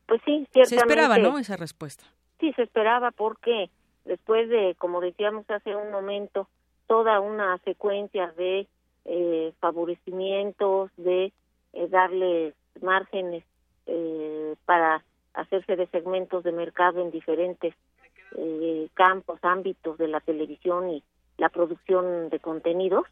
Pues 0.07 0.21
sí, 0.25 0.47
ciertamente. 0.51 0.67
Se 0.67 0.75
esperaba, 0.75 1.17
¿no? 1.17 1.39
Esa 1.39 1.57
respuesta. 1.57 2.03
Sí, 2.39 2.51
se 2.53 2.63
esperaba 2.63 3.11
porque 3.11 3.69
después 4.03 4.49
de, 4.49 4.75
como 4.77 5.01
decíamos 5.01 5.49
hace 5.49 5.75
un 5.75 5.91
momento, 5.91 6.47
toda 6.87 7.19
una 7.19 7.57
secuencia 7.59 8.31
de 8.37 8.67
eh, 9.05 9.53
favorecimientos, 9.59 10.91
de 10.97 11.31
eh, 11.73 11.87
darle 11.89 12.53
márgenes 12.81 13.43
eh, 13.87 14.55
para 14.65 15.03
hacerse 15.35 15.75
de 15.75 15.87
segmentos 15.87 16.43
de 16.43 16.51
mercado 16.51 17.01
en 17.01 17.11
diferentes 17.11 17.73
eh, 18.37 18.89
campos, 18.93 19.39
ámbitos 19.43 19.97
de 19.97 20.07
la 20.07 20.19
televisión 20.19 20.89
y 20.89 21.03
la 21.37 21.49
producción 21.49 22.29
de 22.29 22.39
contenidos, 22.39 23.05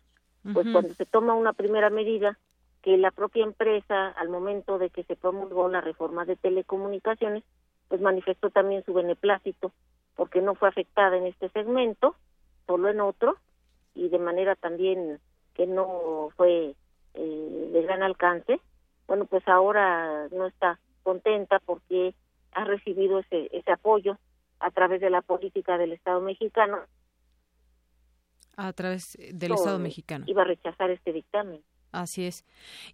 pues 0.54 0.68
cuando 0.74 0.94
se 0.94 1.06
toma 1.06 1.36
una 1.36 1.54
primera 1.54 1.90
medida 1.90 2.38
que 2.82 2.98
la 2.98 3.12
propia 3.12 3.46
empresa, 3.46 4.10
al 4.10 4.28
momento 4.28 4.78
de 4.78 4.90
que 4.90 5.04
se 5.04 5.16
promulgó 5.16 5.70
la 5.70 5.80
reforma 5.80 6.26
de 6.26 6.36
telecomunicaciones, 6.36 7.44
pues 7.88 8.02
manifestó 8.02 8.50
también 8.50 8.84
su 8.84 8.94
beneplácito 8.94 9.72
porque 10.16 10.42
no 10.42 10.56
fue 10.56 10.70
afectada 10.70 11.18
en 11.18 11.26
este 11.26 11.50
segmento, 11.50 12.16
solo 12.68 12.90
en 12.90 13.02
otro, 13.02 13.38
y 13.96 14.10
de 14.10 14.20
manera 14.20 14.56
también 14.56 15.20
que 15.54 15.66
no 15.66 16.30
fue 16.36 16.76
eh, 17.14 17.70
de 17.72 17.82
gran 17.84 18.04
alcance. 18.04 18.60
Bueno, 19.08 19.26
pues 19.26 19.48
ahora 19.48 20.28
no 20.32 20.46
está 20.48 20.80
contenta 21.04 21.60
porque 21.60 22.16
ha 22.54 22.64
recibido 22.66 23.20
ese, 23.20 23.50
ese 23.52 23.72
apoyo 23.72 24.18
a 24.60 24.72
través 24.72 25.02
de 25.02 25.10
la 25.10 25.22
política 25.22 25.78
del 25.78 25.94
Estado 25.94 26.22
mexicano. 26.22 26.78
A 28.56 28.72
través 28.74 29.18
del 29.34 29.54
Estado 29.54 29.80
mexicano. 29.80 30.26
Iba 30.28 30.44
a 30.44 30.46
rechazar 30.46 30.90
este 30.90 31.12
dictamen. 31.12 31.62
Así 31.94 32.26
es. 32.26 32.44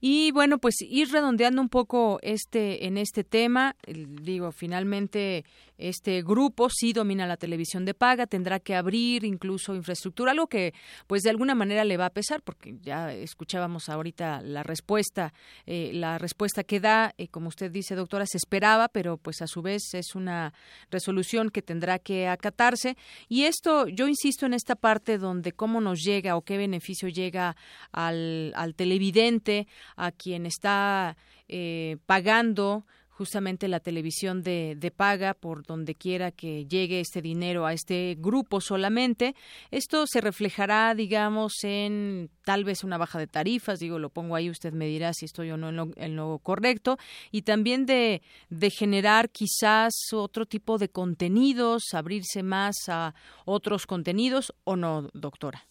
Y 0.02 0.31
bueno, 0.34 0.57
pues 0.57 0.76
ir 0.81 1.10
redondeando 1.10 1.61
un 1.61 1.69
poco 1.69 2.19
este 2.22 2.86
en 2.86 2.98
este 2.98 3.23
tema, 3.23 3.76
digo, 3.88 4.52
finalmente 4.52 5.45
este 5.80 6.22
grupo 6.22 6.70
sí 6.70 6.94
domina 6.94 7.26
la 7.26 7.38
televisión 7.38 7.86
de 7.86 7.94
paga, 7.94 8.28
tendrá 8.28 8.60
que 8.60 8.76
abrir 8.76 9.24
incluso 9.24 9.74
infraestructura, 9.74 10.32
algo 10.32 10.48
que 10.48 10.74
pues 11.08 11.24
de 11.24 11.30
alguna 11.30 11.56
manera 11.56 11.86
le 11.86 11.98
va 11.98 12.08
a 12.08 12.10
pesar, 12.12 12.42
porque 12.42 12.76
ya 12.82 13.14
escuchábamos 13.14 13.90
ahorita 13.90 14.42
la 14.42 14.64
respuesta, 14.64 15.34
eh, 15.66 15.92
la 15.94 16.18
respuesta 16.18 16.64
que 16.64 16.80
da, 16.80 17.14
eh, 17.18 17.30
como 17.30 17.48
usted 17.48 17.72
dice, 17.72 17.96
doctora, 17.96 18.26
se 18.26 18.38
esperaba, 18.38 18.90
pero 18.90 19.18
pues 19.18 19.42
a 19.42 19.48
su 19.48 19.62
vez 19.62 19.94
es 19.94 20.16
una 20.16 20.54
resolución 20.92 21.50
que 21.50 21.62
tendrá 21.62 21.98
que 22.00 22.28
acatarse. 22.28 22.98
Y 23.28 23.44
esto, 23.44 23.88
yo 23.88 24.08
insisto 24.08 24.46
en 24.46 24.54
esta 24.54 24.76
parte 24.76 25.18
donde 25.18 25.54
cómo 25.54 25.82
nos 25.82 26.02
llega 26.04 26.36
o 26.36 26.42
qué 26.42 26.58
beneficio 26.58 27.10
llega 27.10 27.56
al, 27.92 28.54
al 28.56 28.76
televidente, 28.76 29.68
a 29.96 30.12
quien 30.12 30.46
está 30.46 31.16
eh, 31.48 31.98
pagando 32.06 32.86
justamente 33.20 33.68
la 33.68 33.82
televisión 33.82 34.44
de, 34.44 34.76
de, 34.78 34.91
paga 34.91 35.34
por 35.34 35.66
donde 35.66 35.94
quiera 35.94 36.32
que 36.32 36.66
llegue 36.66 37.02
este 37.02 37.22
dinero 37.22 37.66
a 37.66 37.74
este 37.74 38.16
grupo 38.18 38.62
solamente. 38.62 39.36
Esto 39.72 40.08
se 40.08 40.22
reflejará, 40.22 40.96
digamos, 40.96 41.52
en 41.66 42.30
tal 42.46 42.64
vez 42.64 42.86
una 42.86 42.98
baja 42.98 43.20
de 43.20 43.28
tarifas, 43.28 43.80
digo, 43.80 44.00
lo 44.00 44.10
pongo 44.10 44.38
ahí, 44.38 44.50
usted 44.50 44.72
me 44.72 44.86
dirá 44.86 45.12
si 45.12 45.26
estoy 45.26 45.52
o 45.52 45.58
no 45.58 45.68
en 45.68 45.76
lo, 45.76 45.90
en 45.98 46.16
lo 46.16 46.40
correcto, 46.41 46.96
y 47.30 47.41
también 47.41 47.86
de, 47.86 48.22
de 48.50 48.70
generar 48.70 49.30
quizás 49.30 49.94
otro 50.14 50.46
tipo 50.46 50.78
de 50.78 50.88
contenidos, 50.88 51.94
abrirse 51.94 52.41
más 52.41 52.76
a 52.88 53.14
otros 53.44 53.86
contenidos 53.86 54.54
o 54.64 54.78
no, 54.78 55.10
doctora. 55.14 55.66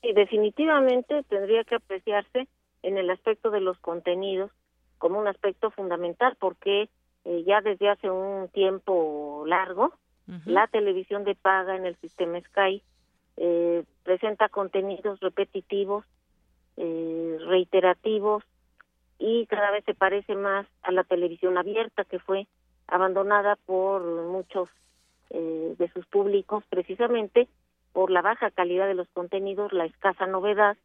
Sí, 0.00 0.12
definitivamente 0.12 1.24
tendría 1.24 1.64
que 1.64 1.74
apreciarse 1.74 2.46
en 2.84 2.98
el 2.98 3.10
aspecto 3.10 3.50
de 3.50 3.60
los 3.60 3.78
contenidos 3.80 4.52
como 4.98 5.18
un 5.18 5.28
aspecto 5.28 5.70
fundamental 5.70 6.36
porque 6.38 6.88
eh, 7.24 7.44
ya 7.46 7.60
desde 7.60 7.88
hace 7.88 8.10
un 8.10 8.48
tiempo 8.48 9.44
largo 9.46 9.94
la 10.46 10.66
televisión 10.68 11.24
de 11.24 11.34
paga 11.34 11.76
en 11.76 11.84
el 11.84 11.96
sistema 11.96 12.40
Sky 12.40 12.82
eh, 13.36 13.84
presenta 14.04 14.48
contenidos 14.48 15.20
repetitivos, 15.20 16.06
eh, 16.78 17.36
reiterativos 17.46 18.42
y 19.18 19.44
cada 19.46 19.70
vez 19.70 19.84
se 19.84 19.92
parece 19.92 20.34
más 20.34 20.66
a 20.82 20.92
la 20.92 21.04
televisión 21.04 21.58
abierta 21.58 22.04
que 22.04 22.18
fue 22.18 22.46
abandonada 22.86 23.56
por 23.66 24.02
muchos 24.02 24.68
de 25.30 25.90
sus 25.92 26.06
públicos 26.06 26.62
precisamente 26.70 27.48
por 27.92 28.10
la 28.10 28.22
baja 28.22 28.52
calidad 28.52 28.86
de 28.86 28.94
los 28.94 29.08
contenidos, 29.08 29.72
la 29.72 29.84
escasa 29.84 30.26
novedad, 30.26 30.76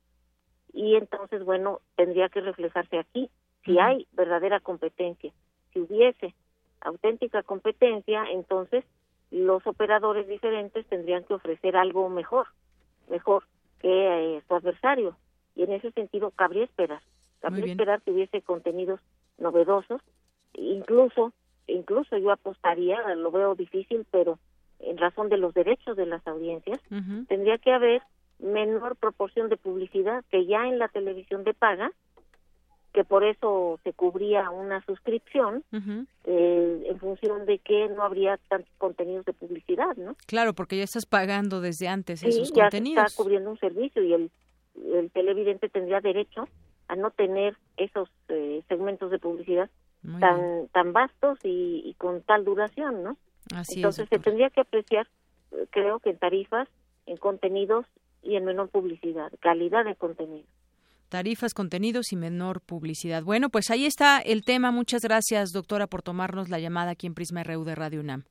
y 0.73 0.95
entonces, 0.95 1.43
bueno, 1.43 1.81
tendría 1.95 2.29
que 2.29 2.41
reflejarse 2.41 2.99
aquí 2.99 3.29
si 3.69 3.77
hay 3.77 4.07
verdadera 4.13 4.59
competencia. 4.59 5.31
Si 5.71 5.79
hubiese 5.79 6.33
auténtica 6.81 7.43
competencia, 7.43 8.25
entonces 8.31 8.83
los 9.29 9.65
operadores 9.67 10.27
diferentes 10.27 10.87
tendrían 10.87 11.23
que 11.23 11.35
ofrecer 11.35 11.77
algo 11.77 12.09
mejor, 12.09 12.47
mejor 13.09 13.43
que 13.79 14.37
eh, 14.37 14.41
su 14.47 14.55
adversario. 14.55 15.15
Y 15.55 15.63
en 15.63 15.73
ese 15.73 15.91
sentido 15.91 16.31
cabría 16.31 16.63
esperar, 16.63 17.01
cabría 17.41 17.71
esperar 17.71 18.01
que 18.01 18.11
hubiese 18.11 18.41
contenidos 18.41 19.01
novedosos, 19.37 20.01
incluso, 20.53 21.31
incluso 21.67 22.17
yo 22.17 22.31
apostaría, 22.31 23.13
lo 23.13 23.29
veo 23.29 23.53
difícil, 23.53 24.03
pero 24.09 24.39
en 24.79 24.97
razón 24.97 25.29
de 25.29 25.37
los 25.37 25.53
derechos 25.53 25.95
de 25.95 26.07
las 26.07 26.25
audiencias, 26.25 26.81
tendría 27.27 27.59
que 27.59 27.71
haber 27.71 28.01
menor 28.39 28.95
proporción 28.95 29.49
de 29.49 29.57
publicidad 29.57 30.23
que 30.31 30.45
ya 30.45 30.67
en 30.67 30.79
la 30.79 30.87
televisión 30.87 31.43
de 31.43 31.53
paga, 31.53 31.91
que 32.93 33.03
por 33.03 33.23
eso 33.23 33.79
se 33.83 33.93
cubría 33.93 34.49
una 34.49 34.83
suscripción 34.85 35.63
eh, 36.23 36.83
en 36.85 36.99
función 36.99 37.45
de 37.45 37.59
que 37.59 37.87
no 37.89 38.03
habría 38.03 38.37
tantos 38.49 38.73
contenidos 38.77 39.25
de 39.25 39.33
publicidad, 39.33 39.95
¿no? 39.95 40.15
Claro, 40.25 40.53
porque 40.53 40.77
ya 40.77 40.83
estás 40.83 41.05
pagando 41.05 41.61
desde 41.61 41.87
antes 41.87 42.23
esos 42.23 42.51
ya 42.51 42.63
contenidos. 42.63 43.05
está 43.05 43.21
cubriendo 43.21 43.51
un 43.51 43.59
servicio 43.59 44.03
y 44.03 44.13
el, 44.13 44.31
el 44.93 45.11
televidente 45.11 45.69
tendría 45.69 46.01
derecho 46.01 46.47
a 46.87 46.95
no 46.95 47.11
tener 47.11 47.55
esos 47.77 48.09
eh, 48.29 48.63
segmentos 48.67 49.11
de 49.11 49.19
publicidad 49.19 49.69
tan 50.19 50.69
tan 50.69 50.93
vastos 50.93 51.39
y, 51.43 51.93
con 51.97 52.21
tal 52.21 52.45
duración, 52.45 53.03
¿no? 53.03 53.17
Entonces 53.75 54.07
se 54.09 54.17
tendría 54.17 54.49
que 54.49 54.61
apreciar, 54.61 55.07
eh, 55.51 55.67
creo 55.69 55.99
que 55.99 56.11
en 56.11 56.17
tarifas, 56.17 56.69
en 57.05 57.17
contenidos 57.17 57.85
y 58.23 58.35
en 58.35 58.45
menor 58.45 58.69
publicidad, 58.69 59.31
calidad 59.41 59.85
de 59.85 59.95
contenido. 59.95 60.47
Tarifas, 61.09 61.53
contenidos 61.53 62.13
y 62.13 62.15
menor 62.15 62.61
publicidad. 62.61 63.23
Bueno, 63.23 63.49
pues 63.49 63.71
ahí 63.71 63.85
está 63.85 64.19
el 64.19 64.43
tema. 64.43 64.71
Muchas 64.71 65.01
gracias, 65.01 65.51
doctora, 65.51 65.87
por 65.87 66.03
tomarnos 66.03 66.49
la 66.49 66.59
llamada 66.59 66.91
aquí 66.91 67.07
en 67.07 67.15
Prisma 67.15 67.43
RU 67.43 67.63
de 67.63 67.75
Radio 67.75 67.99
UNAM. 67.99 68.23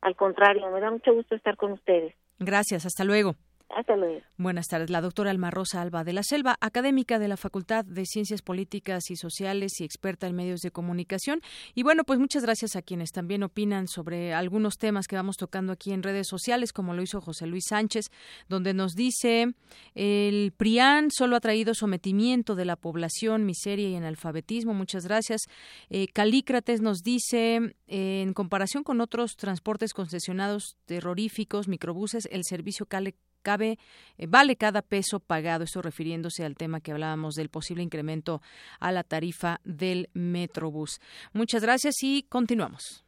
Al 0.00 0.16
contrario, 0.16 0.68
me 0.70 0.80
da 0.80 0.90
mucho 0.90 1.14
gusto 1.14 1.34
estar 1.34 1.56
con 1.56 1.72
ustedes. 1.72 2.14
Gracias, 2.38 2.86
hasta 2.86 3.04
luego. 3.04 3.36
Hasta 3.74 3.96
luego. 3.96 4.20
Buenas 4.36 4.66
tardes. 4.68 4.90
La 4.90 5.00
doctora 5.00 5.30
Alma 5.30 5.50
Rosa 5.50 5.80
Alba 5.80 6.04
de 6.04 6.12
la 6.12 6.22
Selva, 6.22 6.56
académica 6.60 7.18
de 7.18 7.28
la 7.28 7.36
Facultad 7.36 7.84
de 7.84 8.04
Ciencias 8.04 8.42
Políticas 8.42 9.10
y 9.10 9.16
Sociales 9.16 9.80
y 9.80 9.84
experta 9.84 10.26
en 10.26 10.36
medios 10.36 10.60
de 10.60 10.70
comunicación. 10.70 11.40
Y 11.74 11.82
bueno, 11.82 12.04
pues 12.04 12.18
muchas 12.18 12.42
gracias 12.42 12.76
a 12.76 12.82
quienes 12.82 13.12
también 13.12 13.42
opinan 13.42 13.88
sobre 13.88 14.34
algunos 14.34 14.76
temas 14.76 15.06
que 15.06 15.16
vamos 15.16 15.36
tocando 15.36 15.72
aquí 15.72 15.92
en 15.92 16.02
redes 16.02 16.28
sociales, 16.28 16.72
como 16.72 16.92
lo 16.92 17.02
hizo 17.02 17.20
José 17.20 17.46
Luis 17.46 17.64
Sánchez, 17.68 18.10
donde 18.48 18.74
nos 18.74 18.92
dice 18.92 19.54
el 19.94 20.52
PRIAN 20.56 21.10
solo 21.10 21.36
ha 21.36 21.40
traído 21.40 21.74
sometimiento 21.74 22.54
de 22.54 22.64
la 22.64 22.76
población, 22.76 23.46
miseria 23.46 23.88
y 23.88 23.96
analfabetismo. 23.96 24.74
Muchas 24.74 25.06
gracias. 25.06 25.42
Eh, 25.88 26.08
Calícrates 26.08 26.80
nos 26.80 27.02
dice, 27.02 27.74
en 27.86 28.34
comparación 28.34 28.84
con 28.84 29.00
otros 29.00 29.36
transportes 29.36 29.94
concesionados 29.94 30.76
terroríficos, 30.84 31.68
microbuses, 31.68 32.28
el 32.30 32.44
servicio 32.44 32.86
Cale 32.86 33.14
cabe, 33.42 33.78
eh, 34.18 34.26
vale 34.26 34.56
cada 34.56 34.82
peso 34.82 35.20
pagado. 35.20 35.64
Esto 35.64 35.82
refiriéndose 35.82 36.44
al 36.44 36.56
tema 36.56 36.80
que 36.80 36.92
hablábamos 36.92 37.34
del 37.34 37.48
posible 37.48 37.82
incremento 37.82 38.40
a 38.80 38.92
la 38.92 39.02
tarifa 39.04 39.60
del 39.64 40.08
Metrobús. 40.14 41.00
Muchas 41.32 41.62
gracias 41.62 41.96
y 42.02 42.22
continuamos. 42.28 43.04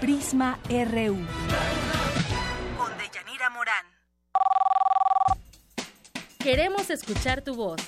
Prisma 0.00 0.58
RU. 0.68 1.16
Con 2.76 2.98
Deyanira 2.98 3.50
Morán. 3.50 3.86
Queremos 6.38 6.90
escuchar 6.90 7.40
tu 7.40 7.54
voz. 7.54 7.80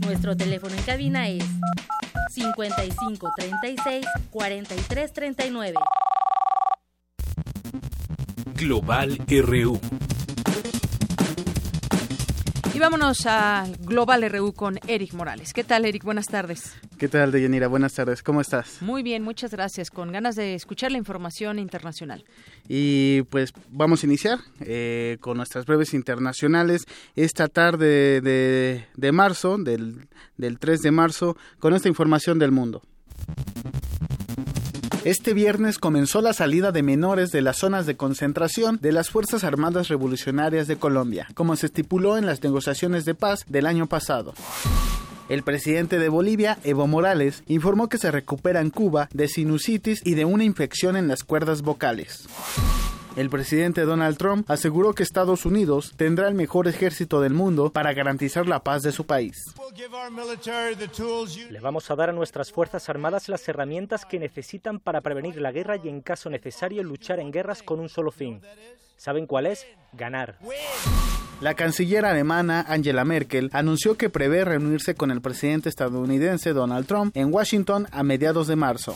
Nuestro 0.00 0.36
teléfono 0.36 0.76
en 0.76 0.82
cabina 0.84 1.28
es 1.28 1.44
55 2.30 3.32
36 3.36 4.06
43 4.30 5.12
39. 5.12 5.74
Global 8.54 9.18
RU. 9.28 9.80
Y 12.76 12.78
vámonos 12.78 13.24
a 13.24 13.66
Global 13.80 14.30
RU 14.30 14.52
con 14.52 14.78
Eric 14.86 15.14
Morales. 15.14 15.54
¿Qué 15.54 15.64
tal, 15.64 15.86
Eric? 15.86 16.04
Buenas 16.04 16.26
tardes. 16.26 16.74
¿Qué 16.98 17.08
tal, 17.08 17.32
Deyanira? 17.32 17.68
Buenas 17.68 17.94
tardes. 17.94 18.22
¿Cómo 18.22 18.42
estás? 18.42 18.82
Muy 18.82 19.02
bien, 19.02 19.22
muchas 19.22 19.50
gracias. 19.50 19.90
Con 19.90 20.12
ganas 20.12 20.36
de 20.36 20.54
escuchar 20.54 20.92
la 20.92 20.98
información 20.98 21.58
internacional. 21.58 22.26
Y 22.68 23.22
pues 23.30 23.54
vamos 23.70 24.02
a 24.02 24.06
iniciar 24.06 24.40
eh, 24.60 25.16
con 25.20 25.38
nuestras 25.38 25.64
breves 25.64 25.94
internacionales 25.94 26.84
esta 27.14 27.48
tarde 27.48 28.20
de, 28.20 28.84
de 28.94 29.12
marzo, 29.12 29.56
del, 29.56 30.08
del 30.36 30.58
3 30.58 30.82
de 30.82 30.90
marzo, 30.90 31.36
con 31.58 31.72
esta 31.72 31.88
información 31.88 32.38
del 32.38 32.52
mundo. 32.52 32.82
Este 35.06 35.34
viernes 35.34 35.78
comenzó 35.78 36.20
la 36.20 36.32
salida 36.32 36.72
de 36.72 36.82
menores 36.82 37.30
de 37.30 37.40
las 37.40 37.58
zonas 37.58 37.86
de 37.86 37.96
concentración 37.96 38.80
de 38.82 38.90
las 38.90 39.08
Fuerzas 39.08 39.44
Armadas 39.44 39.86
Revolucionarias 39.86 40.66
de 40.66 40.78
Colombia, 40.78 41.28
como 41.34 41.54
se 41.54 41.66
estipuló 41.66 42.18
en 42.18 42.26
las 42.26 42.42
negociaciones 42.42 43.04
de 43.04 43.14
paz 43.14 43.44
del 43.46 43.66
año 43.66 43.86
pasado. 43.86 44.34
El 45.28 45.44
presidente 45.44 46.00
de 46.00 46.08
Bolivia, 46.08 46.58
Evo 46.64 46.88
Morales, 46.88 47.44
informó 47.46 47.88
que 47.88 47.98
se 47.98 48.10
recupera 48.10 48.60
en 48.60 48.70
Cuba 48.70 49.08
de 49.12 49.28
sinusitis 49.28 50.00
y 50.04 50.14
de 50.14 50.24
una 50.24 50.42
infección 50.42 50.96
en 50.96 51.06
las 51.06 51.22
cuerdas 51.22 51.62
vocales. 51.62 52.26
El 53.16 53.30
presidente 53.30 53.82
Donald 53.82 54.18
Trump 54.18 54.50
aseguró 54.50 54.92
que 54.92 55.02
Estados 55.02 55.46
Unidos 55.46 55.94
tendrá 55.96 56.28
el 56.28 56.34
mejor 56.34 56.68
ejército 56.68 57.22
del 57.22 57.32
mundo 57.32 57.72
para 57.72 57.94
garantizar 57.94 58.46
la 58.46 58.62
paz 58.62 58.82
de 58.82 58.92
su 58.92 59.06
país. 59.06 59.54
Le 61.50 61.60
vamos 61.60 61.90
a 61.90 61.96
dar 61.96 62.10
a 62.10 62.12
nuestras 62.12 62.52
Fuerzas 62.52 62.90
Armadas 62.90 63.30
las 63.30 63.48
herramientas 63.48 64.04
que 64.04 64.18
necesitan 64.18 64.78
para 64.80 65.00
prevenir 65.00 65.40
la 65.40 65.50
guerra 65.50 65.76
y 65.82 65.88
en 65.88 66.02
caso 66.02 66.28
necesario 66.28 66.82
luchar 66.82 67.18
en 67.18 67.32
guerras 67.32 67.62
con 67.62 67.80
un 67.80 67.88
solo 67.88 68.10
fin. 68.10 68.42
¿Saben 68.98 69.26
cuál 69.26 69.46
es? 69.46 69.66
Ganar. 69.94 70.38
La 71.40 71.54
canciller 71.54 72.04
alemana 72.04 72.66
Angela 72.68 73.06
Merkel 73.06 73.48
anunció 73.54 73.96
que 73.96 74.10
prevé 74.10 74.44
reunirse 74.44 74.94
con 74.94 75.10
el 75.10 75.22
presidente 75.22 75.70
estadounidense 75.70 76.52
Donald 76.52 76.86
Trump 76.86 77.16
en 77.16 77.32
Washington 77.32 77.86
a 77.92 78.02
mediados 78.02 78.46
de 78.46 78.56
marzo. 78.56 78.94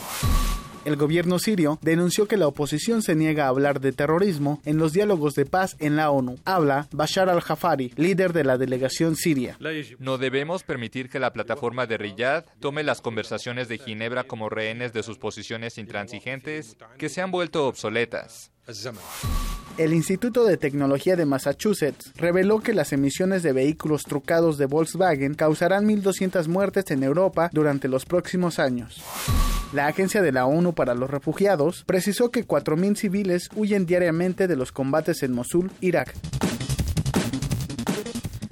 El 0.87 0.97
gobierno 0.97 1.39
sirio 1.39 1.79
denunció 1.83 2.27
que 2.27 2.39
la 2.39 2.47
oposición 2.47 3.03
se 3.03 3.15
niega 3.15 3.45
a 3.45 3.49
hablar 3.49 3.81
de 3.81 3.93
terrorismo 3.93 4.63
en 4.65 4.79
los 4.79 4.95
diálogos 4.95 5.35
de 5.35 5.45
paz 5.45 5.77
en 5.79 5.97
la 5.97 6.11
ONU. 6.11 6.39
Habla 6.47 6.89
Bashar 6.91 7.29
al-Jafari, 7.29 7.93
líder 7.97 8.33
de 8.33 8.45
la 8.45 8.57
delegación 8.57 9.15
siria. 9.15 9.59
No 9.99 10.17
debemos 10.17 10.63
permitir 10.63 11.11
que 11.11 11.21
la 11.21 11.35
plataforma 11.35 11.87
de 11.87 11.99
Riyadh 11.99 12.47
tome 12.61 12.83
las 12.83 13.03
conversaciones 13.03 13.69
de 13.69 13.77
Ginebra 13.77 14.25
como 14.25 14.49
rehenes 14.49 14.95
de 14.95 15.03
sus 15.03 15.19
posiciones 15.19 15.77
intransigentes 15.77 16.79
que 16.97 17.11
se 17.11 17.21
han 17.21 17.31
vuelto 17.31 17.67
obsoletas. 17.67 18.50
El 19.79 19.95
Instituto 19.95 20.45
de 20.45 20.57
Tecnología 20.57 21.17
de 21.17 21.27
Massachusetts 21.27 22.13
reveló 22.17 22.61
que 22.61 22.75
las 22.75 22.93
emisiones 22.93 23.43
de 23.43 23.53
vehículos 23.53 24.05
trucados 24.05 24.59
de 24.59 24.67
Volkswagen 24.67 25.35
causarán 25.35 25.89
1.200 25.89 26.49
muertes 26.49 26.91
en 26.91 27.03
Europa 27.03 27.51
durante 27.53 27.89
los 27.89 28.05
próximos 28.05 28.59
años. 28.59 29.03
La 29.73 29.87
Agencia 29.87 30.21
de 30.21 30.33
la 30.33 30.47
ONU 30.47 30.75
para 30.75 30.95
los 30.95 31.09
Refugiados 31.11 31.85
precisó 31.87 32.31
que 32.31 32.47
4.000 32.47 32.97
civiles 32.97 33.49
huyen 33.55 33.87
diariamente 33.87 34.49
de 34.49 34.57
los 34.57 34.73
combates 34.73 35.23
en 35.23 35.33
Mosul, 35.33 35.71
Irak. 35.81 36.15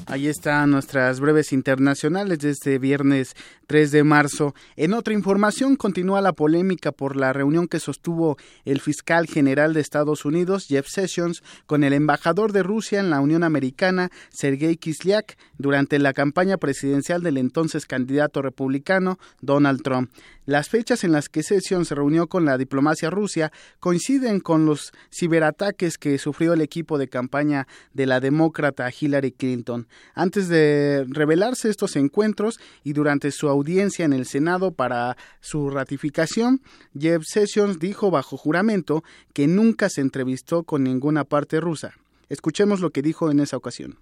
Ahí 0.06 0.26
están 0.26 0.70
nuestras 0.70 1.20
breves 1.20 1.52
internacionales 1.52 2.38
de 2.38 2.50
este 2.50 2.78
viernes 2.78 3.36
3 3.68 3.90
de 3.90 4.02
marzo. 4.02 4.54
En 4.76 4.94
otra 4.94 5.12
información, 5.12 5.76
continúa 5.76 6.22
la 6.22 6.32
polémica 6.32 6.90
por 6.90 7.16
la 7.16 7.34
reunión 7.34 7.68
que 7.68 7.80
sostuvo 7.80 8.38
el 8.64 8.80
fiscal 8.80 9.26
general 9.26 9.74
de 9.74 9.82
Estados 9.82 10.24
Unidos, 10.24 10.66
Jeff 10.68 10.88
Sessions, 10.88 11.42
con 11.66 11.84
el 11.84 11.92
embajador 11.92 12.52
de 12.52 12.62
Rusia 12.62 12.98
en 12.98 13.10
la 13.10 13.20
Unión 13.20 13.44
Americana, 13.44 14.10
Sergei 14.30 14.78
Kislyak, 14.78 15.36
durante 15.58 15.98
la 15.98 16.14
campaña 16.14 16.56
presidencial 16.56 17.22
del 17.22 17.36
entonces 17.36 17.84
candidato 17.84 18.40
republicano, 18.40 19.18
Donald 19.42 19.82
Trump. 19.82 20.10
Las 20.46 20.70
fechas 20.70 21.04
en 21.04 21.12
las 21.12 21.28
que 21.28 21.42
Sessions 21.42 21.88
se 21.88 21.94
reunió 21.94 22.26
con 22.26 22.46
la 22.46 22.56
diplomacia 22.56 23.10
rusia 23.10 23.52
coinciden 23.80 24.40
con 24.40 24.64
los 24.64 24.92
ciberataques 25.12 25.98
que 25.98 26.16
sufrió 26.16 26.54
el 26.54 26.62
equipo 26.62 26.96
de 26.96 27.08
campaña 27.08 27.66
de 27.92 28.06
la 28.06 28.18
demócrata 28.18 28.88
Hillary 28.98 29.32
Clinton. 29.32 29.88
Antes 30.14 30.48
de 30.48 31.04
revelarse 31.06 31.68
estos 31.68 31.96
encuentros 31.96 32.58
y 32.82 32.94
durante 32.94 33.30
su 33.30 33.50
audiencia 33.58 34.04
en 34.04 34.12
el 34.12 34.26
Senado 34.26 34.72
para 34.72 35.16
su 35.40 35.70
ratificación, 35.70 36.62
Jeff 36.98 37.22
Sessions 37.24 37.78
dijo 37.78 38.10
bajo 38.10 38.36
juramento 38.36 39.04
que 39.32 39.46
nunca 39.46 39.88
se 39.88 40.00
entrevistó 40.00 40.62
con 40.62 40.84
ninguna 40.84 41.24
parte 41.24 41.60
rusa. 41.60 41.94
Escuchemos 42.28 42.80
lo 42.80 42.90
que 42.90 43.02
dijo 43.02 43.30
en 43.30 43.40
esa 43.40 43.56
ocasión. 43.56 43.98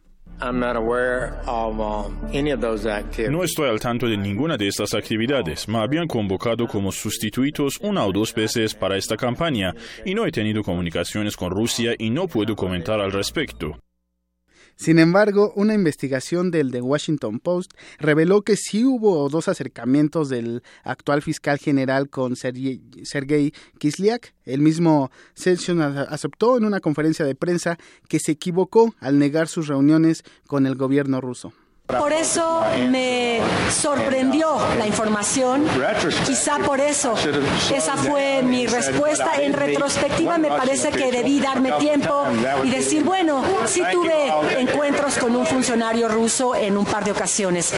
No 3.31 3.45
estoy 3.45 3.69
al 3.71 3.81
tanto 3.81 4.07
de 4.07 4.17
ninguna 4.19 4.57
de 4.57 4.69
estas 4.69 4.93
actividades. 4.93 5.67
Me 5.69 5.79
habían 5.79 6.07
convocado 6.07 6.67
como 6.67 6.93
sustitutos 6.93 7.79
una 7.81 8.05
o 8.05 8.13
dos 8.13 8.35
veces 8.35 8.75
para 8.75 8.99
esta 8.99 9.17
campaña 9.17 9.75
y 10.05 10.15
no 10.15 10.27
he 10.27 10.33
tenido 10.33 10.63
comunicaciones 10.63 11.37
con 11.37 11.51
Rusia 11.51 11.95
y 11.99 12.11
no 12.11 12.27
puedo 12.27 12.55
comentar 12.55 13.01
al 13.01 13.13
respecto. 13.13 13.79
Sin 14.77 14.99
embargo, 14.99 15.55
una 15.57 15.73
investigación 15.73 16.51
del 16.51 16.71
The 16.71 16.83
Washington 16.83 17.41
Post 17.41 17.73
reveló 17.99 18.43
que 18.43 18.57
sí 18.57 18.85
hubo 18.85 19.27
dos 19.31 19.49
acercamientos 19.49 20.29
del 20.29 20.63
actual 20.85 21.23
fiscal 21.23 21.59
general 21.59 22.11
con 22.11 22.37
Sergei 22.37 23.53
Kislyak. 23.79 24.35
El 24.45 24.61
mismo 24.61 25.11
Sessions 25.35 25.81
aceptó 25.81 26.59
en 26.59 26.67
una 26.67 26.81
conferencia 26.81 27.25
de 27.25 27.35
prensa 27.35 27.79
que 28.07 28.21
se 28.21 28.33
equivocó 28.33 28.95
al 29.01 29.19
negar 29.19 29.49
sus 29.49 29.67
reuniones 29.67 30.25
con 30.47 30.67
el 30.67 30.77
gobierno 30.77 31.23
ruso. 31.23 31.55
Por 31.87 32.13
eso 32.13 32.65
me 32.89 33.41
sorprendió 33.71 34.59
la 34.77 34.87
información, 34.87 35.67
quizá 36.27 36.59
por 36.59 36.81
eso 36.81 37.15
esa 37.73 37.97
fue 37.97 38.43
mi 38.43 38.67
respuesta. 38.67 39.41
En 39.41 39.53
retrospectiva 39.53 40.37
me 40.37 40.49
parece 40.49 40.91
que 40.91 41.13
debí 41.13 41.39
darme 41.39 41.73
tiempo 41.73 42.27
y 42.65 42.71
decir, 42.71 43.05
bueno, 43.05 43.43
sí 43.67 43.83
tuve 43.93 44.61
encuentros 44.61 45.17
con 45.19 45.37
un 45.37 45.47
funcionario 45.47 46.09
ruso 46.09 46.57
en 46.57 46.77
un 46.77 46.85
par 46.85 47.05
de 47.05 47.13
ocasiones. 47.13 47.77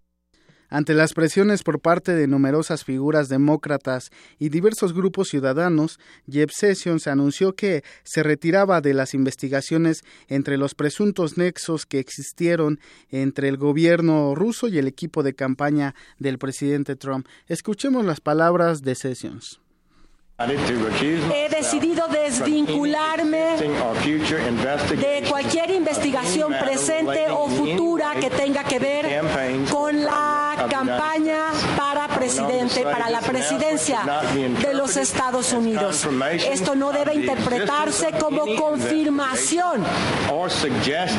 Ante 0.70 0.92
las 0.92 1.14
presiones 1.14 1.62
por 1.62 1.80
parte 1.80 2.14
de 2.14 2.26
numerosas 2.26 2.84
figuras 2.84 3.28
demócratas 3.28 4.10
y 4.38 4.50
diversos 4.50 4.92
grupos 4.92 5.28
ciudadanos, 5.28 5.98
Jeff 6.30 6.50
Sessions 6.52 7.06
anunció 7.06 7.54
que 7.54 7.82
se 8.02 8.22
retiraba 8.22 8.82
de 8.82 8.92
las 8.92 9.14
investigaciones 9.14 10.04
entre 10.28 10.58
los 10.58 10.74
presuntos 10.74 11.38
nexos 11.38 11.86
que 11.86 11.98
existieron 11.98 12.80
entre 13.10 13.48
el 13.48 13.56
gobierno 13.56 14.34
ruso 14.34 14.68
y 14.68 14.78
el 14.78 14.88
equipo 14.88 15.22
de 15.22 15.34
campaña 15.34 15.94
del 16.18 16.38
presidente 16.38 16.96
Trump. 16.96 17.26
Escuchemos 17.46 18.04
las 18.04 18.20
palabras 18.20 18.82
de 18.82 18.94
Sessions. 18.94 19.60
He 20.40 21.48
decidido 21.48 22.06
desvincularme 22.06 23.56
de 23.58 25.24
cualquier 25.28 25.70
investigación 25.70 26.54
presente 26.62 27.26
o 27.28 27.48
futura 27.48 28.14
que 28.20 28.30
tenga 28.30 28.62
que 28.62 28.78
ver 28.78 29.20
con 29.68 29.97
campaña 30.78 31.52
para 31.76 32.08
presidente, 32.08 32.82
para 32.82 33.10
la 33.10 33.20
presidencia 33.20 34.00
de 34.62 34.74
los 34.74 34.96
Estados 34.96 35.52
Unidos. 35.52 36.06
Esto 36.50 36.74
no 36.74 36.92
debe 36.92 37.14
interpretarse 37.14 38.12
como 38.18 38.44
confirmación 38.56 39.84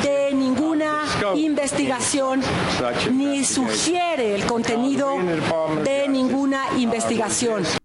de 0.02 0.32
ninguna 0.34 1.02
investigación 1.34 2.40
ni 3.12 3.44
sugiere 3.44 4.34
el 4.34 4.44
contenido 4.46 5.16
de 5.84 6.08
ninguna 6.08 6.64
investigación. 6.76 7.79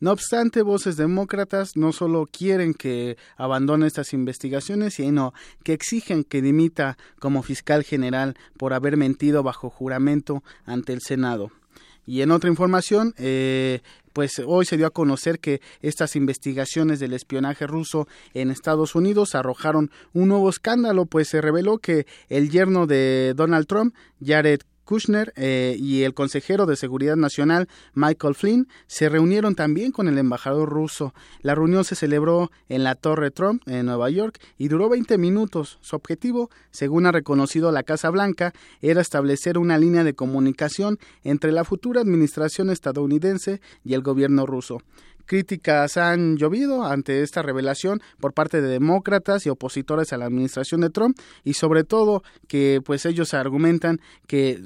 No 0.00 0.12
obstante, 0.12 0.62
voces 0.62 0.96
demócratas 0.96 1.76
no 1.76 1.92
solo 1.92 2.26
quieren 2.26 2.72
que 2.72 3.18
abandone 3.36 3.86
estas 3.86 4.14
investigaciones, 4.14 4.94
sino 4.94 5.34
que 5.62 5.74
exigen 5.74 6.24
que 6.24 6.40
dimita 6.40 6.96
como 7.18 7.42
fiscal 7.42 7.84
general 7.84 8.34
por 8.56 8.72
haber 8.72 8.96
mentido 8.96 9.42
bajo 9.42 9.68
juramento 9.68 10.42
ante 10.64 10.94
el 10.94 11.02
Senado. 11.02 11.52
Y 12.06 12.22
en 12.22 12.30
otra 12.30 12.48
información, 12.48 13.14
eh, 13.18 13.82
pues 14.14 14.40
hoy 14.44 14.64
se 14.64 14.78
dio 14.78 14.86
a 14.86 14.90
conocer 14.90 15.38
que 15.38 15.60
estas 15.82 16.16
investigaciones 16.16 16.98
del 16.98 17.12
espionaje 17.12 17.66
ruso 17.66 18.08
en 18.32 18.50
Estados 18.50 18.94
Unidos 18.94 19.34
arrojaron 19.34 19.90
un 20.14 20.28
nuevo 20.28 20.48
escándalo, 20.48 21.04
pues 21.04 21.28
se 21.28 21.42
reveló 21.42 21.78
que 21.78 22.06
el 22.28 22.50
yerno 22.50 22.86
de 22.86 23.34
Donald 23.36 23.66
Trump, 23.66 23.94
Jared 24.24 24.60
Kushner 24.90 25.32
eh, 25.36 25.76
y 25.78 26.02
el 26.02 26.14
consejero 26.14 26.66
de 26.66 26.74
Seguridad 26.74 27.14
Nacional 27.14 27.68
Michael 27.94 28.34
Flynn 28.34 28.66
se 28.88 29.08
reunieron 29.08 29.54
también 29.54 29.92
con 29.92 30.08
el 30.08 30.18
embajador 30.18 30.68
ruso. 30.68 31.14
La 31.42 31.54
reunión 31.54 31.84
se 31.84 31.94
celebró 31.94 32.50
en 32.68 32.82
la 32.82 32.96
Torre 32.96 33.30
Trump 33.30 33.62
en 33.68 33.86
Nueva 33.86 34.10
York 34.10 34.40
y 34.58 34.66
duró 34.66 34.88
20 34.88 35.16
minutos. 35.16 35.78
Su 35.80 35.94
objetivo, 35.94 36.50
según 36.72 37.06
ha 37.06 37.12
reconocido 37.12 37.70
la 37.70 37.84
Casa 37.84 38.10
Blanca, 38.10 38.52
era 38.82 39.00
establecer 39.00 39.58
una 39.58 39.78
línea 39.78 40.02
de 40.02 40.14
comunicación 40.14 40.98
entre 41.22 41.52
la 41.52 41.62
futura 41.62 42.00
administración 42.00 42.68
estadounidense 42.68 43.60
y 43.84 43.94
el 43.94 44.02
gobierno 44.02 44.44
ruso. 44.44 44.82
Críticas 45.30 45.96
han 45.96 46.38
llovido 46.38 46.84
ante 46.84 47.22
esta 47.22 47.40
revelación 47.40 48.00
por 48.18 48.32
parte 48.32 48.60
de 48.60 48.66
demócratas 48.66 49.46
y 49.46 49.48
opositores 49.48 50.12
a 50.12 50.16
la 50.16 50.24
administración 50.24 50.80
de 50.80 50.90
Trump 50.90 51.16
y 51.44 51.54
sobre 51.54 51.84
todo 51.84 52.24
que 52.48 52.82
pues 52.84 53.06
ellos 53.06 53.32
argumentan 53.32 54.00
que 54.26 54.60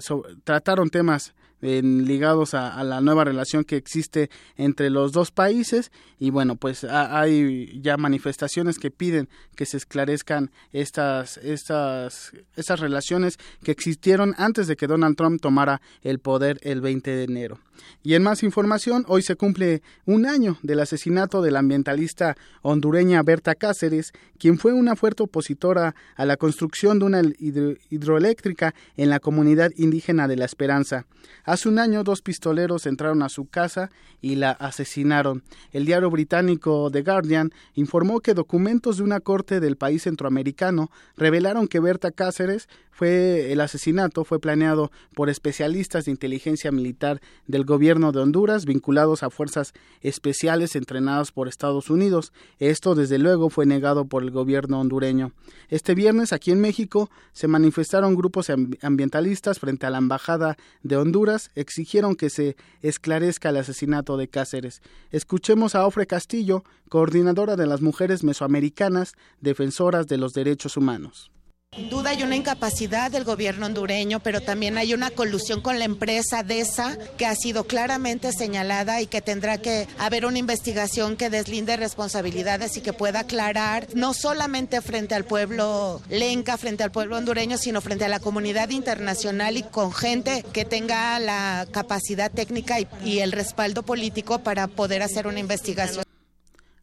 trataron 0.45 0.89
temas 0.89 1.35
ligados 1.65 2.53
a, 2.55 2.83
la 2.85 3.01
nueva 3.01 3.25
relación 3.25 3.65
que 3.65 3.77
existe 3.77 4.29
entre 4.57 4.91
los 4.91 5.13
dos 5.13 5.31
países 5.31 5.91
y 6.19 6.31
bueno 6.31 6.57
pues 6.57 6.85
hay 6.85 7.81
ya 7.81 7.97
manifestaciones 7.97 8.79
que 8.79 8.91
piden 8.91 9.29
que 9.57 9.65
se 9.65 9.79
esclarezcan 9.79 10.51
estas 10.73 11.39
estas 11.39 12.33
estas 12.57 12.81
relaciones 12.81 13.39
que 13.63 13.73
existieron 13.73 14.35
antes 14.37 14.67
de 14.67 14.77
que 14.77 14.87
Donald 14.87 15.17
Trump 15.17 15.41
tomara 15.41 15.81
el 16.03 16.19
poder 16.19 16.59
el 16.63 16.81
20 16.83 17.11
de 17.11 17.25
enero 17.25 17.61
y 18.03 18.15
en 18.15 18.23
más 18.23 18.43
información, 18.43 19.05
hoy 19.09 19.23
se 19.23 19.37
cumple 19.37 19.83
un 20.05 20.27
año 20.27 20.59
del 20.63 20.81
asesinato 20.81 21.43
de 21.43 21.51
la 21.51 21.61
ambientalista 21.61 22.37
hondureña 22.63 23.23
Berta 23.23 23.55
Cáceres, 23.55 24.13
quien 24.39 24.59
fue 24.59 24.73
una 24.73 24.97
fuerte 24.97 25.23
opositora 25.23 25.95
a 26.17 26.27
la 26.27 26.37
construcción 26.37 26.99
de 26.99 27.05
una 27.07 27.23
hidroeléctrica 27.39 28.75
en 28.97 29.11
la 29.11 29.21
comunidad 29.21 29.71
indígena 29.77 30.29
de 30.29 30.37
La 30.37 30.45
Esperanza. 30.45 31.07
Hace 31.55 31.69
un 31.69 31.79
año, 31.79 32.03
dos 32.03 32.21
pistoleros 32.21 32.85
entraron 32.85 33.23
a 33.23 33.29
su 33.29 33.47
casa 33.47 33.93
y 34.21 34.35
la 34.35 34.51
asesinaron. 34.51 35.45
El 35.71 35.85
diario 35.87 36.11
británico 36.11 36.91
The 36.91 37.03
Guardian 37.03 37.53
informó 37.75 38.19
que 38.19 38.35
documentos 38.35 38.97
de 38.97 39.05
una 39.05 39.21
corte 39.21 39.61
del 39.61 39.77
país 39.77 40.03
centroamericano 40.03 40.91
revelaron 41.17 41.69
que 41.69 41.79
Berta 41.79 42.11
Cáceres 42.11 42.69
fue 42.95 43.51
el 43.51 43.61
asesinato 43.61 44.25
fue 44.25 44.39
planeado 44.39 44.93
por 45.15 45.29
especialistas 45.29 46.05
de 46.05 46.13
inteligencia 46.13 46.71
militar 46.71 47.21
del 47.49 47.65
gobierno 47.65 48.13
de 48.13 48.21
Honduras 48.21 48.67
vinculados 48.67 49.25
a 49.25 49.31
fuerzas 49.31 49.73
especiales 50.01 50.77
entrenadas 50.77 51.33
por 51.33 51.49
Estados 51.49 51.91
Unidos. 51.91 52.33
Esto 52.61 52.95
desde 52.95 53.19
luego 53.19 53.51
fue 53.51 53.67
negado 53.67 54.05
por 54.05 54.23
el 54.23 54.31
gobierno 54.31 54.81
hondureño. 54.81 55.33
Este 55.69 55.97
viernes 55.97 56.33
aquí 56.33 56.53
en 56.53 56.61
México 56.61 57.11
se 57.33 57.49
manifestaron 57.49 58.15
grupos 58.15 58.49
ambientalistas 58.81 59.59
frente 59.59 59.87
a 59.87 59.91
la 59.91 59.99
embajada 59.99 60.57
de 60.85 60.97
Honduras, 60.97 61.51
exigieron 61.57 62.15
que 62.15 62.31
se 62.31 62.57
esclarezca 62.81 63.49
el 63.49 63.57
asesinato 63.57 64.17
de 64.17 64.29
Cáceres. 64.29 64.83
Escuchemos 65.11 65.75
a 65.75 65.85
Ofre 65.85 66.07
Castillo, 66.07 66.63
coordinadora 66.89 67.57
de 67.57 67.67
las 67.67 67.83
mujeres 67.83 68.23
mesoamericanas 68.23 69.15
defensoras 69.41 70.07
de 70.07 70.19
los 70.19 70.33
derechos 70.33 70.77
humanos. 70.77 71.34
Duda 71.77 72.11
hay 72.11 72.23
una 72.23 72.37
incapacidad 72.37 73.11
del 73.11 73.25
gobierno 73.25 73.67
hondureño, 73.67 74.21
pero 74.21 74.41
también 74.41 74.79
hay 74.79 74.95
una 74.95 75.11
colusión 75.11 75.61
con 75.61 75.81
la 75.81 75.85
empresa 75.85 76.45
DESA 76.45 76.97
que 77.17 77.27
ha 77.27 77.35
sido 77.35 77.65
claramente 77.65 78.33
señalada 78.33 79.01
y 79.01 79.09
que 79.09 79.21
tendrá 79.21 79.59
que 79.59 79.89
haber 79.99 80.25
una 80.25 80.39
investigación 80.39 81.17
que 81.17 81.31
deslinde 81.31 81.77
responsabilidades 81.77 82.77
y 82.77 82.81
que 82.81 82.93
pueda 82.93 83.21
aclarar 83.21 83.89
no 83.95 84.15
solamente 84.15 84.81
frente 84.83 85.17
al 85.17 85.25
pueblo 85.25 86.01
lenca, 86.09 86.57
frente 86.59 86.85
al 86.85 86.93
pueblo 86.93 87.17
hondureño, 87.17 87.59
sino 87.59 87.81
frente 87.81 88.05
a 88.05 88.09
la 88.09 88.21
comunidad 88.21 88.71
internacional 88.71 89.57
y 89.57 89.65
con 89.65 89.93
gente 89.93 90.45
que 90.53 90.65
tenga 90.65 91.19
la 91.19 91.67
capacidad 91.73 92.31
técnica 92.31 92.77
y 93.05 93.19
el 93.19 93.33
respaldo 93.33 93.83
político 93.83 94.39
para 94.39 94.69
poder 94.69 95.03
hacer 95.03 95.27
una 95.27 95.41
investigación. 95.41 96.04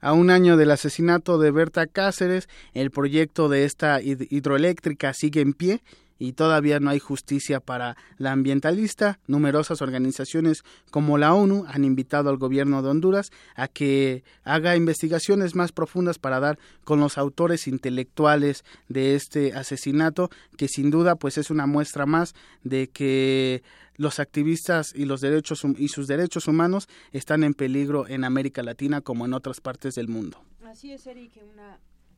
A 0.02 0.14
un 0.14 0.32
año 0.32 0.58
del 0.58 0.72
asesinato 0.72 1.38
de 1.38 1.52
Berta 1.52 1.86
Cáceres, 1.86 2.50
el 2.74 2.90
proyecto 2.90 3.50
de 3.50 3.66
esta 3.66 4.02
hidroeléctrica 4.02 5.14
sigue 5.14 5.42
en 5.42 5.54
pie 5.54 5.84
y 6.18 6.34
todavía 6.34 6.80
no 6.80 6.90
hay 6.90 6.98
justicia 6.98 7.60
para 7.60 7.98
la 8.18 8.32
ambientalista. 8.32 9.20
Numerosas 9.28 9.84
organizaciones 9.84 10.64
como 10.90 11.20
la 11.20 11.36
ONU 11.36 11.66
han 11.68 11.84
invitado 11.84 12.32
al 12.32 12.38
gobierno 12.38 12.82
de 12.82 12.90
Honduras 12.90 13.32
a 13.56 13.68
que 13.68 14.24
haga 14.44 14.76
investigaciones 14.76 15.54
más 15.54 15.72
profundas 15.72 16.18
para 16.18 16.40
dar 16.40 16.58
con 16.84 17.00
los 17.00 17.20
autores 17.20 17.68
intelectuales 17.68 18.66
de 18.88 19.14
este 19.14 19.54
asesinato, 19.54 20.32
que 20.58 20.68
sin 20.68 20.90
duda 20.90 21.16
pues 21.16 21.38
es 21.38 21.52
una 21.52 21.68
muestra 21.68 22.08
más 22.08 22.34
de 22.64 22.88
que 22.88 23.62
los 24.02 24.20
activistas 24.20 24.94
y 24.96 25.06
los 25.06 25.22
derechos 25.22 25.64
y 25.78 25.90
sus 25.90 26.08
derechos 26.08 26.48
humanos 26.48 26.90
están 27.12 27.44
en 27.44 27.54
peligro 27.54 28.08
en 28.08 28.24
América 28.24 28.64
Latina 28.64 29.02
como 29.02 29.26
en 29.26 29.34
otras 29.34 29.62
partes 29.62 29.94
del 29.94 30.08
mundo. 30.08 30.44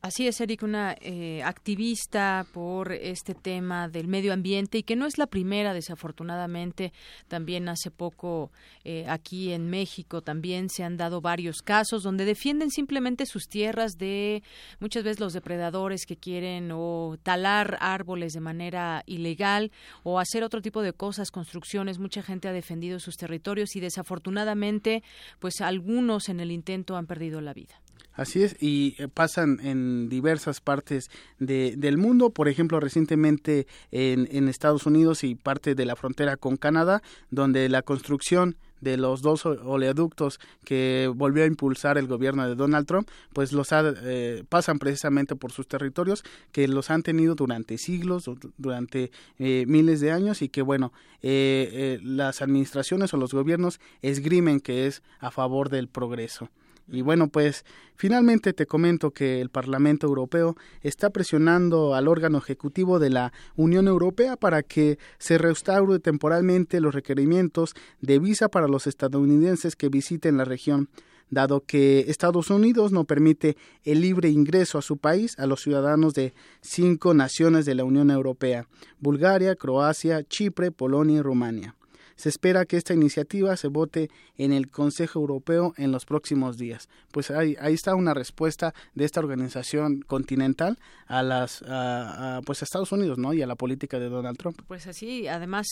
Así 0.04 0.28
es, 0.28 0.38
Eric, 0.42 0.62
una 0.62 0.94
eh, 1.00 1.42
activista 1.42 2.46
por 2.52 2.92
este 2.92 3.34
tema 3.34 3.88
del 3.88 4.06
medio 4.06 4.34
ambiente 4.34 4.76
y 4.76 4.82
que 4.82 4.96
no 4.96 5.06
es 5.06 5.16
la 5.16 5.26
primera, 5.26 5.72
desafortunadamente. 5.72 6.92
También 7.26 7.70
hace 7.70 7.90
poco 7.90 8.52
eh, 8.84 9.06
aquí 9.08 9.54
en 9.54 9.70
México 9.70 10.20
también 10.20 10.68
se 10.68 10.84
han 10.84 10.98
dado 10.98 11.22
varios 11.22 11.62
casos 11.62 12.02
donde 12.02 12.26
defienden 12.26 12.70
simplemente 12.70 13.24
sus 13.24 13.48
tierras 13.48 13.92
de 13.96 14.42
muchas 14.78 15.04
veces 15.04 15.20
los 15.20 15.32
depredadores 15.32 16.04
que 16.04 16.18
quieren 16.18 16.70
o 16.70 17.16
talar 17.22 17.78
árboles 17.80 18.34
de 18.34 18.40
manera 18.40 19.04
ilegal 19.06 19.72
o 20.02 20.18
hacer 20.18 20.44
otro 20.44 20.60
tipo 20.60 20.82
de 20.82 20.92
cosas, 20.92 21.30
construcciones. 21.30 21.98
Mucha 21.98 22.22
gente 22.22 22.46
ha 22.46 22.52
defendido 22.52 23.00
sus 23.00 23.16
territorios 23.16 23.74
y 23.74 23.80
desafortunadamente, 23.80 25.02
pues 25.38 25.62
algunos 25.62 26.28
en 26.28 26.40
el 26.40 26.50
intento 26.50 26.94
han 26.98 27.06
perdido 27.06 27.40
la 27.40 27.54
vida. 27.54 27.80
Así 28.14 28.44
es, 28.44 28.56
y 28.60 28.94
eh, 28.98 29.08
pasan 29.08 29.58
en 29.60 30.08
diversas 30.08 30.60
partes 30.60 31.10
de, 31.40 31.74
del 31.76 31.98
mundo, 31.98 32.30
por 32.30 32.48
ejemplo, 32.48 32.78
recientemente 32.78 33.66
en, 33.90 34.28
en, 34.30 34.48
Estados 34.48 34.86
Unidos 34.86 35.24
y 35.24 35.34
parte 35.34 35.74
de 35.74 35.84
la 35.84 35.96
frontera 35.96 36.36
con 36.36 36.56
Canadá, 36.56 37.02
donde 37.30 37.68
la 37.68 37.82
construcción 37.82 38.56
de 38.80 38.98
los 38.98 39.22
dos 39.22 39.46
oleoductos 39.46 40.38
que 40.64 41.10
volvió 41.12 41.42
a 41.42 41.46
impulsar 41.46 41.98
el 41.98 42.06
gobierno 42.06 42.46
de 42.46 42.54
Donald 42.54 42.86
Trump, 42.86 43.08
pues 43.32 43.52
los 43.52 43.68
eh, 43.72 44.44
pasan 44.48 44.78
precisamente 44.78 45.34
por 45.34 45.50
sus 45.50 45.66
territorios 45.66 46.22
que 46.52 46.68
los 46.68 46.90
han 46.90 47.02
tenido 47.02 47.34
durante 47.34 47.78
siglos, 47.78 48.30
durante 48.58 49.10
eh, 49.38 49.64
miles 49.66 50.00
de 50.00 50.12
años 50.12 50.42
y 50.42 50.50
que 50.50 50.62
bueno, 50.62 50.92
las 51.22 52.42
administraciones 52.42 53.14
o 53.14 53.16
los 53.16 53.32
gobiernos 53.32 53.80
esgrimen 54.02 54.60
que 54.60 54.86
es 54.86 55.02
a 55.18 55.30
favor 55.30 55.70
del 55.70 55.88
progreso. 55.88 56.50
Y 56.86 57.00
bueno, 57.02 57.28
pues 57.28 57.64
finalmente 57.96 58.52
te 58.52 58.66
comento 58.66 59.10
que 59.10 59.40
el 59.40 59.48
Parlamento 59.48 60.06
Europeo 60.06 60.56
está 60.82 61.10
presionando 61.10 61.94
al 61.94 62.08
órgano 62.08 62.38
ejecutivo 62.38 62.98
de 62.98 63.10
la 63.10 63.32
Unión 63.56 63.88
Europea 63.88 64.36
para 64.36 64.62
que 64.62 64.98
se 65.18 65.38
restaure 65.38 65.98
temporalmente 65.98 66.80
los 66.80 66.94
requerimientos 66.94 67.74
de 68.00 68.18
visa 68.18 68.48
para 68.48 68.68
los 68.68 68.86
estadounidenses 68.86 69.76
que 69.76 69.88
visiten 69.88 70.36
la 70.36 70.44
región 70.44 70.88
dado 71.30 71.60
que 71.60 72.00
Estados 72.08 72.50
Unidos 72.50 72.92
no 72.92 73.04
permite 73.04 73.56
el 73.82 74.00
libre 74.02 74.28
ingreso 74.28 74.78
a 74.78 74.82
su 74.82 74.98
país 74.98 75.38
a 75.38 75.46
los 75.46 75.62
ciudadanos 75.62 76.14
de 76.14 76.34
cinco 76.60 77.14
naciones 77.14 77.64
de 77.64 77.74
la 77.74 77.84
Unión 77.84 78.10
Europea 78.10 78.68
Bulgaria, 78.98 79.56
Croacia, 79.56 80.22
Chipre, 80.22 80.70
Polonia 80.70 81.18
y 81.18 81.22
Rumania. 81.22 81.74
Se 82.16 82.28
espera 82.28 82.64
que 82.64 82.76
esta 82.76 82.94
iniciativa 82.94 83.56
se 83.56 83.68
vote 83.68 84.10
en 84.36 84.52
el 84.52 84.70
Consejo 84.70 85.20
Europeo 85.20 85.74
en 85.76 85.92
los 85.92 86.04
próximos 86.04 86.56
días. 86.56 86.88
Pues 87.12 87.30
ahí, 87.30 87.56
ahí 87.60 87.74
está 87.74 87.94
una 87.94 88.14
respuesta 88.14 88.74
de 88.94 89.04
esta 89.04 89.20
organización 89.20 90.00
continental 90.02 90.78
a 91.06 91.22
las 91.22 91.62
pues 92.44 92.62
a 92.62 92.64
Estados 92.64 92.92
Unidos, 92.92 93.18
¿no? 93.18 93.32
Y 93.32 93.42
a 93.42 93.46
la 93.46 93.56
política 93.56 93.98
de 93.98 94.08
Donald 94.08 94.36
Trump. 94.36 94.60
Pues 94.66 94.86
así, 94.86 95.26
además 95.28 95.66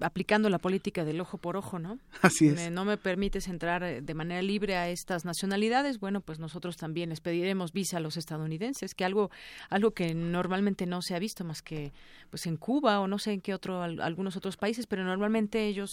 aplicando 0.00 0.48
la 0.48 0.58
política 0.58 1.04
del 1.04 1.20
ojo 1.20 1.38
por 1.38 1.56
ojo, 1.56 1.78
¿no? 1.78 1.98
Así 2.22 2.48
es. 2.48 2.70
no 2.70 2.84
me 2.84 2.96
permites 2.96 3.48
entrar 3.48 3.82
eh, 3.82 4.00
de 4.00 4.14
manera 4.14 4.42
libre 4.42 4.76
a 4.76 4.88
estas 4.88 5.24
nacionalidades, 5.24 5.98
bueno, 5.98 6.20
pues 6.20 6.38
nosotros 6.38 6.76
también 6.76 7.10
les 7.10 7.20
pediremos 7.20 7.72
visa 7.72 7.98
a 7.98 8.00
los 8.00 8.16
estadounidenses, 8.16 8.94
que 8.94 9.04
algo 9.04 9.30
algo 9.70 9.92
que 9.92 10.14
normalmente 10.14 10.86
no 10.86 11.02
se 11.02 11.14
ha 11.14 11.18
visto 11.18 11.44
más 11.44 11.62
que 11.62 11.92
pues 12.30 12.46
en 12.46 12.56
Cuba 12.56 13.00
o 13.00 13.06
no 13.08 13.18
sé 13.18 13.32
en 13.32 13.40
qué 13.40 13.54
otro 13.54 13.82
algunos 13.82 14.36
otros 14.36 14.56
países, 14.56 14.86
pero 14.86 15.04
normalmente 15.04 15.66
ellos 15.66 15.87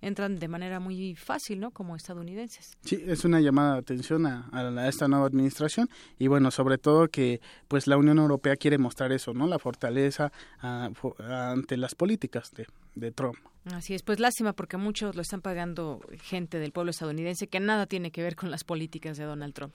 entran 0.00 0.38
de 0.38 0.48
manera 0.48 0.80
muy 0.80 1.14
fácil, 1.14 1.60
¿no? 1.60 1.70
Como 1.70 1.96
estadounidenses. 1.96 2.76
Sí, 2.84 3.02
es 3.06 3.24
una 3.24 3.40
llamada 3.40 3.74
de 3.74 3.78
atención 3.80 4.26
a, 4.26 4.48
a, 4.52 4.88
esta 4.88 5.08
nueva 5.08 5.26
administración 5.26 5.88
y 6.18 6.28
bueno, 6.28 6.50
sobre 6.50 6.78
todo 6.78 7.08
que 7.08 7.40
pues 7.68 7.86
la 7.86 7.96
Unión 7.96 8.18
Europea 8.18 8.56
quiere 8.56 8.78
mostrar 8.78 9.12
eso, 9.12 9.32
¿no? 9.32 9.46
La 9.46 9.58
fortaleza 9.58 10.32
ante 10.60 11.76
las 11.76 11.94
políticas 11.94 12.52
de, 12.52 12.66
de 12.94 13.12
Trump. 13.12 13.36
Así 13.72 13.94
es, 13.94 14.02
pues 14.02 14.20
lástima 14.20 14.52
porque 14.52 14.76
muchos 14.76 15.16
lo 15.16 15.22
están 15.22 15.40
pagando 15.40 16.00
gente 16.22 16.58
del 16.58 16.72
pueblo 16.72 16.90
estadounidense 16.90 17.46
que 17.46 17.60
nada 17.60 17.86
tiene 17.86 18.10
que 18.10 18.22
ver 18.22 18.36
con 18.36 18.50
las 18.50 18.62
políticas 18.62 19.16
de 19.16 19.24
Donald 19.24 19.54
Trump. 19.54 19.74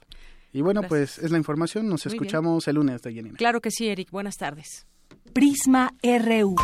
Y 0.52 0.62
bueno, 0.62 0.82
pues 0.82 1.18
es 1.18 1.30
la 1.30 1.38
información. 1.38 1.88
Nos 1.88 2.06
escuchamos 2.06 2.66
el 2.68 2.76
lunes 2.76 3.02
de 3.02 3.14
Janina. 3.14 3.36
Claro 3.36 3.60
que 3.60 3.70
sí, 3.70 3.88
Eric. 3.88 4.10
Buenas 4.10 4.36
tardes. 4.36 4.86
Prisma 5.32 5.94
RU. 6.02 6.56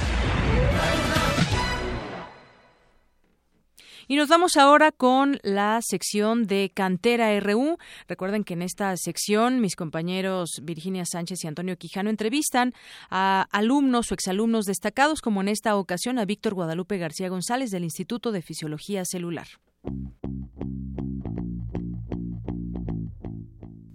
Y 4.09 4.15
nos 4.15 4.28
vamos 4.28 4.57
ahora 4.57 4.93
con 4.93 5.41
la 5.43 5.81
sección 5.83 6.47
de 6.47 6.70
Cantera 6.73 7.39
RU. 7.41 7.77
Recuerden 8.07 8.45
que 8.45 8.55
en 8.55 8.62
esta 8.62 8.97
sección 8.97 9.61
mis 9.61 9.74
compañeros 9.74 10.61
Virginia 10.62 11.05
Sánchez 11.05 11.43
y 11.43 11.49
Antonio 11.49 11.77
Quijano 11.77 12.09
entrevistan 12.09 12.73
a 13.11 13.49
alumnos 13.51 14.12
o 14.12 14.15
exalumnos 14.15 14.66
destacados, 14.66 15.20
como 15.20 15.41
en 15.41 15.49
esta 15.49 15.77
ocasión 15.77 16.20
a 16.20 16.24
Víctor 16.24 16.55
Guadalupe 16.55 16.99
García 16.99 17.28
González 17.28 17.70
del 17.70 17.83
Instituto 17.83 18.31
de 18.31 18.43
Fisiología 18.43 19.05
Celular. 19.05 19.49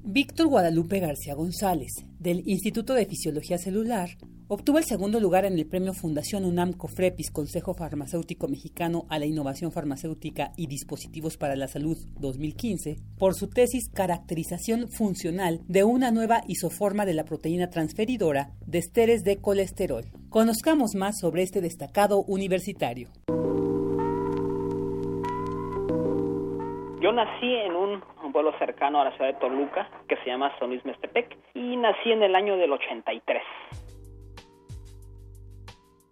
Víctor 0.03 0.47
Guadalupe 0.47 0.99
García 0.99 1.35
González, 1.35 1.93
del 2.19 2.43
Instituto 2.45 2.95
de 2.95 3.05
Fisiología 3.05 3.57
Celular, 3.57 4.09
obtuvo 4.53 4.79
el 4.79 4.83
segundo 4.83 5.21
lugar 5.21 5.45
en 5.45 5.57
el 5.57 5.65
premio 5.65 5.93
Fundación 5.93 6.43
UNAM 6.43 6.73
COFREPIS 6.73 7.31
Consejo 7.31 7.73
Farmacéutico 7.73 8.49
Mexicano 8.49 9.03
a 9.09 9.17
la 9.17 9.25
Innovación 9.25 9.71
Farmacéutica 9.71 10.51
y 10.57 10.67
Dispositivos 10.67 11.37
para 11.37 11.55
la 11.55 11.69
Salud 11.69 11.95
2015 12.19 12.97
por 13.17 13.33
su 13.33 13.49
tesis 13.49 13.89
Caracterización 13.95 14.89
funcional 14.89 15.59
de 15.69 15.85
una 15.85 16.11
nueva 16.11 16.41
isoforma 16.49 17.05
de 17.05 17.13
la 17.13 17.23
proteína 17.23 17.69
transferidora 17.69 18.49
de 18.67 18.79
esteres 18.79 19.23
de 19.23 19.39
colesterol. 19.39 20.03
Conozcamos 20.29 20.95
más 20.95 21.17
sobre 21.21 21.43
este 21.43 21.61
destacado 21.61 22.21
universitario. 22.27 23.07
Yo 26.99 27.13
nací 27.13 27.55
en 27.55 27.73
un, 27.73 28.03
pueblo 28.33 28.51
cercano 28.59 28.99
a 28.99 29.05
la 29.05 29.11
ciudad 29.15 29.33
de 29.33 29.39
Toluca, 29.39 29.89
que 30.09 30.17
se 30.17 30.25
llama 30.25 30.51
San 30.59 30.69
Luis 30.69 30.83
Mestepec, 30.83 31.37
y 31.53 31.77
nací 31.77 32.11
en 32.11 32.23
el 32.23 32.35
año 32.35 32.57
del 32.57 32.73
83 32.73 33.41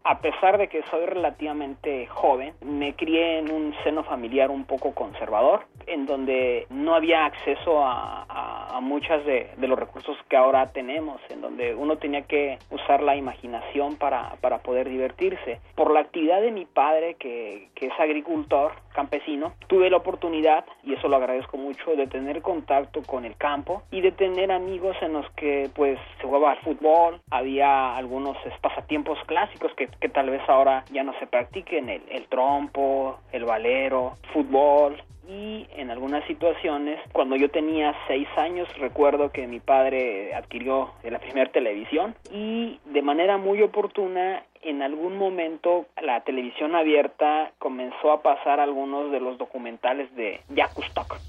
a 0.03 0.19
pesar 0.19 0.57
de 0.57 0.67
que 0.67 0.83
soy 0.89 1.05
relativamente 1.05 2.07
joven, 2.07 2.53
me 2.61 2.95
crié 2.95 3.39
en 3.39 3.51
un 3.51 3.75
seno 3.83 4.03
familiar 4.03 4.49
un 4.49 4.65
poco 4.65 4.93
conservador, 4.93 5.65
en 5.89 6.05
donde 6.05 6.67
no 6.69 6.95
había 6.95 7.25
acceso 7.25 7.83
a, 7.83 8.25
a, 8.29 8.79
muchas 8.81 9.25
de, 9.25 9.49
de, 9.57 9.67
los 9.67 9.77
recursos 9.77 10.17
que 10.29 10.37
ahora 10.37 10.71
tenemos, 10.71 11.19
en 11.29 11.41
donde 11.41 11.75
uno 11.75 11.97
tenía 11.97 12.21
que 12.21 12.57
usar 12.71 13.03
la 13.03 13.15
imaginación 13.15 13.97
para, 13.97 14.35
para 14.41 14.59
poder 14.59 14.87
divertirse. 14.87 15.59
Por 15.75 15.91
la 15.91 15.99
actividad 15.99 16.41
de 16.41 16.51
mi 16.51 16.65
padre, 16.65 17.15
que, 17.15 17.69
que 17.75 17.87
es 17.87 17.99
agricultor, 17.99 18.71
campesino, 18.93 19.53
tuve 19.67 19.89
la 19.89 19.97
oportunidad, 19.97 20.65
y 20.83 20.93
eso 20.93 21.07
lo 21.07 21.17
agradezco 21.17 21.57
mucho, 21.57 21.95
de 21.95 22.07
tener 22.07 22.41
contacto 22.41 23.01
con 23.03 23.25
el 23.25 23.35
campo 23.35 23.83
y 23.91 24.01
de 24.01 24.11
tener 24.11 24.51
amigos 24.51 24.95
en 25.01 25.13
los 25.13 25.29
que 25.31 25.69
pues 25.75 25.99
se 26.17 26.23
jugaba 26.23 26.51
al 26.51 26.59
fútbol, 26.59 27.19
había 27.29 27.95
algunos 27.95 28.37
pasatiempos 28.61 29.17
clásicos 29.25 29.73
que, 29.75 29.87
que 29.87 30.09
tal 30.09 30.29
vez 30.29 30.41
ahora 30.47 30.83
ya 30.91 31.03
no 31.03 31.13
se 31.19 31.27
practiquen, 31.27 31.89
el, 31.89 32.01
el 32.09 32.27
trompo, 32.27 33.19
el 33.31 33.45
valero, 33.45 34.13
fútbol, 34.33 35.01
y 35.29 35.67
en 35.77 35.91
algunas 35.91 36.25
situaciones, 36.25 36.99
cuando 37.13 37.35
yo 37.35 37.49
tenía 37.49 37.95
seis 38.07 38.27
años, 38.37 38.67
recuerdo 38.79 39.31
que 39.31 39.45
mi 39.45 39.59
padre 39.59 40.33
adquirió 40.33 40.91
la 41.03 41.19
primera 41.19 41.51
televisión 41.51 42.15
y 42.33 42.79
de 42.85 43.01
manera 43.03 43.37
muy 43.37 43.61
oportuna, 43.61 44.43
en 44.63 44.81
algún 44.81 45.17
momento 45.17 45.85
la 46.01 46.21
televisión 46.23 46.75
abierta 46.75 47.53
comenzó 47.59 48.11
a 48.11 48.23
pasar 48.23 48.59
algunos 48.59 49.11
de 49.11 49.19
los 49.19 49.37
documentales 49.37 50.13
de 50.15 50.41
Jack 50.49 50.77
Stock. 50.89 51.19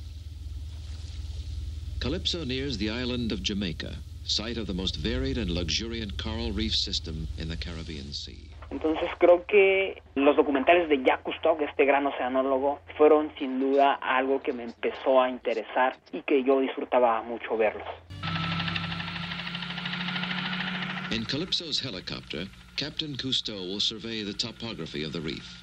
Calypso 2.01 2.47
nears 2.47 2.79
the 2.79 2.89
island 2.89 3.31
of 3.31 3.41
Jamaica, 3.45 3.91
site 4.25 4.59
of 4.59 4.67
the 4.67 4.73
most 4.73 4.97
varied 4.97 5.37
and 5.37 5.51
luxuriant 5.51 6.17
coral 6.17 6.51
reef 6.51 6.75
system 6.75 7.29
in 7.37 7.49
the 7.49 7.57
Caribbean 7.59 8.15
Sea. 8.15 8.50
Entonces 8.71 9.11
creo 9.19 9.45
que 9.47 10.03
los 10.15 10.37
documentales 10.37 10.89
de 10.89 10.99
Jacques 10.99 11.25
Cousteau, 11.25 11.57
este 11.61 11.85
gran 11.85 12.07
oceanólogo, 12.07 12.81
fueron 12.97 13.33
sin 13.39 13.59
duda 13.59 13.95
algo 13.95 14.41
que 14.41 14.53
me 14.53 14.65
empezó 14.65 15.21
a 15.21 15.29
interesar 15.29 15.97
y 16.13 16.23
que 16.23 16.43
yo 16.45 16.61
disfrutaba 16.61 17.23
mucho 17.23 17.57
verlos. 17.57 17.89
En 21.11 21.25
Calypso's 21.25 21.85
helicopter, 21.85 22.47
Captain 22.77 23.17
Cousteau 23.17 23.59
will 23.59 23.81
survey 23.81 24.23
the 24.23 24.33
topography 24.33 25.05
of 25.05 25.13
the 25.13 25.21
reef. 25.21 25.60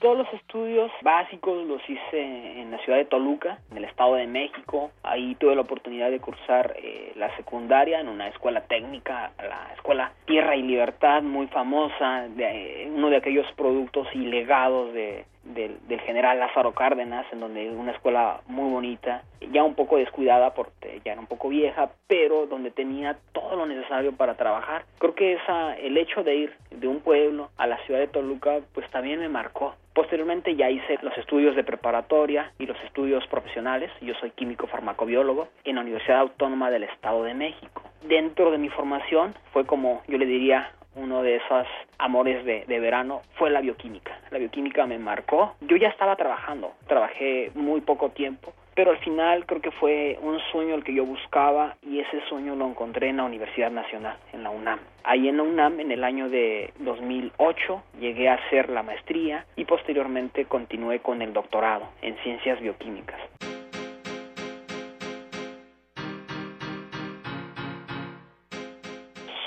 Todos 0.00 0.16
los 0.16 0.32
estudios 0.32 0.90
básicos 1.02 1.66
los 1.66 1.82
hice 1.86 2.60
en 2.60 2.70
la 2.70 2.78
ciudad 2.78 2.98
de 2.98 3.04
Toluca, 3.04 3.58
en 3.70 3.76
el 3.76 3.84
Estado 3.84 4.14
de 4.14 4.26
México. 4.26 4.90
Ahí 5.02 5.34
tuve 5.34 5.54
la 5.54 5.60
oportunidad 5.60 6.10
de 6.10 6.20
cursar 6.20 6.74
eh, 6.78 7.12
la 7.16 7.36
secundaria 7.36 8.00
en 8.00 8.08
una 8.08 8.28
escuela 8.28 8.62
técnica, 8.62 9.32
la 9.38 9.74
escuela 9.74 10.12
Tierra 10.24 10.56
y 10.56 10.62
Libertad, 10.62 11.20
muy 11.20 11.48
famosa, 11.48 12.28
de, 12.28 12.90
uno 12.94 13.10
de 13.10 13.18
aquellos 13.18 13.46
productos 13.56 14.08
y 14.14 14.20
legados 14.20 14.94
de, 14.94 15.26
del, 15.44 15.78
del, 15.88 16.00
general 16.00 16.38
Lázaro 16.38 16.72
Cárdenas, 16.72 17.26
en 17.32 17.40
donde 17.40 17.70
una 17.70 17.92
escuela 17.92 18.40
muy 18.46 18.70
bonita, 18.70 19.22
ya 19.52 19.64
un 19.64 19.74
poco 19.74 19.96
descuidada 19.96 20.54
porque 20.54 21.00
ya 21.04 21.12
era 21.12 21.20
un 21.20 21.26
poco 21.26 21.48
vieja, 21.48 21.90
pero 22.06 22.46
donde 22.46 22.70
tenía 22.70 23.16
todo 23.32 23.56
lo 23.56 23.66
necesario 23.66 24.12
para 24.12 24.34
trabajar. 24.34 24.84
Creo 24.98 25.14
que 25.14 25.34
esa, 25.34 25.76
el 25.76 25.96
hecho 25.96 26.22
de 26.22 26.34
ir 26.34 26.52
de 26.70 26.88
un 26.88 27.00
pueblo 27.00 27.50
a 27.56 27.66
la 27.66 27.78
ciudad 27.84 28.00
de 28.00 28.08
Toluca, 28.08 28.60
pues 28.74 28.88
también 28.90 29.20
me 29.20 29.28
marcó. 29.28 29.74
Posteriormente 29.94 30.54
ya 30.54 30.70
hice 30.70 30.98
los 31.02 31.16
estudios 31.18 31.56
de 31.56 31.64
preparatoria 31.64 32.52
y 32.58 32.66
los 32.66 32.80
estudios 32.84 33.26
profesionales. 33.26 33.90
Yo 34.00 34.14
soy 34.14 34.30
químico 34.30 34.66
farmacobiólogo 34.66 35.48
en 35.64 35.76
la 35.76 35.82
Universidad 35.82 36.20
Autónoma 36.20 36.70
del 36.70 36.84
Estado 36.84 37.24
de 37.24 37.34
México. 37.34 37.82
Dentro 38.02 38.50
de 38.50 38.58
mi 38.58 38.68
formación 38.68 39.34
fue 39.52 39.66
como 39.66 40.02
yo 40.06 40.16
le 40.16 40.26
diría 40.26 40.72
uno 40.94 41.22
de 41.22 41.36
esos 41.36 41.66
amores 41.98 42.44
de, 42.44 42.80
verano 42.80 43.22
fue 43.34 43.50
la 43.50 43.60
bioquímica. 43.60 44.18
La 44.30 44.38
bioquímica 44.38 44.86
me 44.86 44.98
marcó. 44.98 45.54
Yo 45.60 45.76
ya 45.76 45.88
estaba 45.88 46.16
trabajando, 46.16 46.72
trabajé 46.86 47.50
muy 47.54 47.80
poco 47.80 48.10
tiempo, 48.10 48.52
pero 48.74 48.92
al 48.92 48.98
final 48.98 49.46
creo 49.46 49.60
que 49.60 49.70
fue 49.70 50.18
un 50.22 50.38
sueño 50.50 50.74
el 50.74 50.84
que 50.84 50.94
yo 50.94 51.04
buscaba 51.04 51.76
y 51.82 52.00
ese 52.00 52.20
sueño 52.28 52.56
lo 52.56 52.66
encontré 52.66 53.08
en 53.08 53.18
la 53.18 53.24
Universidad 53.24 53.70
Nacional, 53.70 54.16
en 54.32 54.42
la 54.42 54.50
UNAM. 54.50 54.80
Ahí 55.04 55.28
en 55.28 55.36
la 55.36 55.42
UNAM, 55.42 55.80
en 55.80 55.92
el 55.92 56.04
año 56.04 56.28
de 56.28 56.72
2008, 56.78 57.82
llegué 58.00 58.28
a 58.28 58.34
hacer 58.34 58.70
la 58.70 58.82
maestría 58.82 59.44
y 59.56 59.64
posteriormente 59.64 60.46
continué 60.46 61.00
con 61.00 61.22
el 61.22 61.32
doctorado 61.32 61.88
en 62.02 62.16
ciencias 62.22 62.60
bioquímicas. 62.60 63.20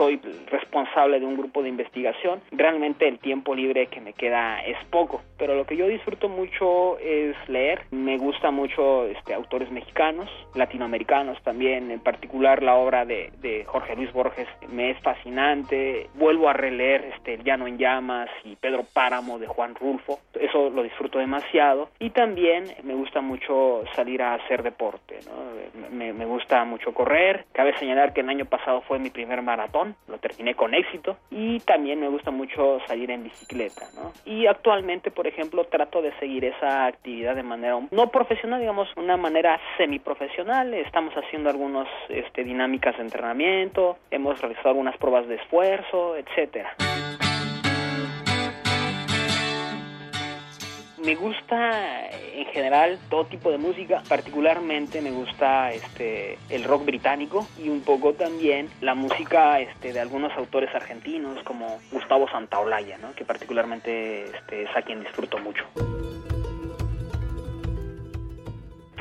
Soy 0.03 0.19
responsable 0.51 1.19
de 1.19 1.25
un 1.25 1.37
grupo 1.37 1.63
de 1.63 1.69
investigación. 1.69 2.41
Realmente 2.51 3.07
el 3.07 3.19
tiempo 3.19 3.55
libre 3.55 3.87
que 3.87 4.01
me 4.01 4.13
queda 4.13 4.61
es 4.65 4.77
poco, 4.89 5.21
pero 5.37 5.55
lo 5.55 5.65
que 5.65 5.77
yo 5.77 5.87
disfruto 5.87 6.27
mucho 6.27 6.97
es 6.99 7.35
leer. 7.47 7.83
Me 7.91 8.17
gusta 8.17 8.51
mucho 8.51 9.05
este, 9.05 9.33
autores 9.33 9.71
mexicanos, 9.71 10.29
latinoamericanos 10.55 11.41
también, 11.43 11.91
en 11.91 11.99
particular 11.99 12.61
la 12.61 12.75
obra 12.75 13.05
de, 13.05 13.31
de 13.41 13.63
Jorge 13.65 13.95
Luis 13.95 14.11
Borges 14.11 14.47
me 14.69 14.91
es 14.91 14.99
fascinante. 14.99 16.09
Vuelvo 16.15 16.49
a 16.49 16.53
releer 16.53 17.13
este, 17.15 17.35
El 17.35 17.43
Llano 17.43 17.67
en 17.67 17.77
Llamas 17.77 18.29
y 18.43 18.55
Pedro 18.55 18.83
Páramo 18.93 19.39
de 19.39 19.47
Juan 19.47 19.75
Rulfo. 19.75 20.19
Eso 20.33 20.69
lo 20.69 20.83
disfruto 20.83 21.19
demasiado. 21.19 21.89
Y 21.99 22.09
también 22.09 22.65
me 22.83 22.93
gusta 22.93 23.21
mucho 23.21 23.83
salir 23.95 24.21
a 24.21 24.35
hacer 24.35 24.63
deporte. 24.63 25.19
¿no? 25.25 25.89
Me, 25.91 26.11
me 26.11 26.25
gusta 26.25 26.63
mucho 26.65 26.93
correr. 26.93 27.45
Cabe 27.53 27.77
señalar 27.79 28.13
que 28.13 28.21
el 28.21 28.29
año 28.29 28.45
pasado 28.45 28.81
fue 28.81 28.99
mi 28.99 29.09
primer 29.09 29.41
maratón 29.41 29.92
lo 30.07 30.17
terminé 30.17 30.55
con 30.55 30.73
éxito 30.73 31.17
y 31.31 31.59
también 31.59 31.99
me 31.99 32.07
gusta 32.07 32.31
mucho 32.31 32.79
salir 32.87 33.11
en 33.11 33.23
bicicleta, 33.23 33.85
¿no? 33.95 34.11
Y 34.25 34.47
actualmente, 34.47 35.11
por 35.11 35.27
ejemplo, 35.27 35.65
trato 35.65 36.01
de 36.01 36.11
seguir 36.19 36.45
esa 36.45 36.85
actividad 36.85 37.35
de 37.35 37.43
manera 37.43 37.79
no 37.91 38.07
profesional, 38.09 38.59
digamos, 38.59 38.87
una 38.95 39.17
manera 39.17 39.59
semiprofesional. 39.77 40.73
Estamos 40.73 41.13
haciendo 41.15 41.49
algunas 41.49 41.87
este, 42.09 42.43
dinámicas 42.43 42.95
de 42.97 43.03
entrenamiento, 43.03 43.97
hemos 44.11 44.39
realizado 44.41 44.69
algunas 44.69 44.97
pruebas 44.97 45.27
de 45.27 45.35
esfuerzo, 45.35 46.15
etcétera. 46.15 46.75
Me 51.03 51.15
gusta 51.15 52.07
en 52.09 52.45
general 52.45 52.97
todo 53.09 53.25
tipo 53.25 53.51
de 53.51 53.57
música, 53.57 54.01
particularmente 54.07 55.01
me 55.01 55.11
gusta 55.11 55.71
este 55.73 56.37
el 56.49 56.63
rock 56.63 56.85
británico 56.85 57.45
y 57.61 57.67
un 57.67 57.81
poco 57.81 58.13
también 58.13 58.69
la 58.79 58.95
música 58.95 59.59
este 59.59 59.91
de 59.91 59.99
algunos 59.99 60.31
autores 60.37 60.73
argentinos 60.73 61.43
como 61.43 61.79
Gustavo 61.91 62.29
Santaolalla, 62.29 62.97
¿no? 62.99 63.13
que 63.15 63.25
particularmente 63.25 64.23
este, 64.23 64.63
es 64.63 64.69
a 64.77 64.81
quien 64.81 65.01
disfruto 65.01 65.37
mucho 65.39 65.65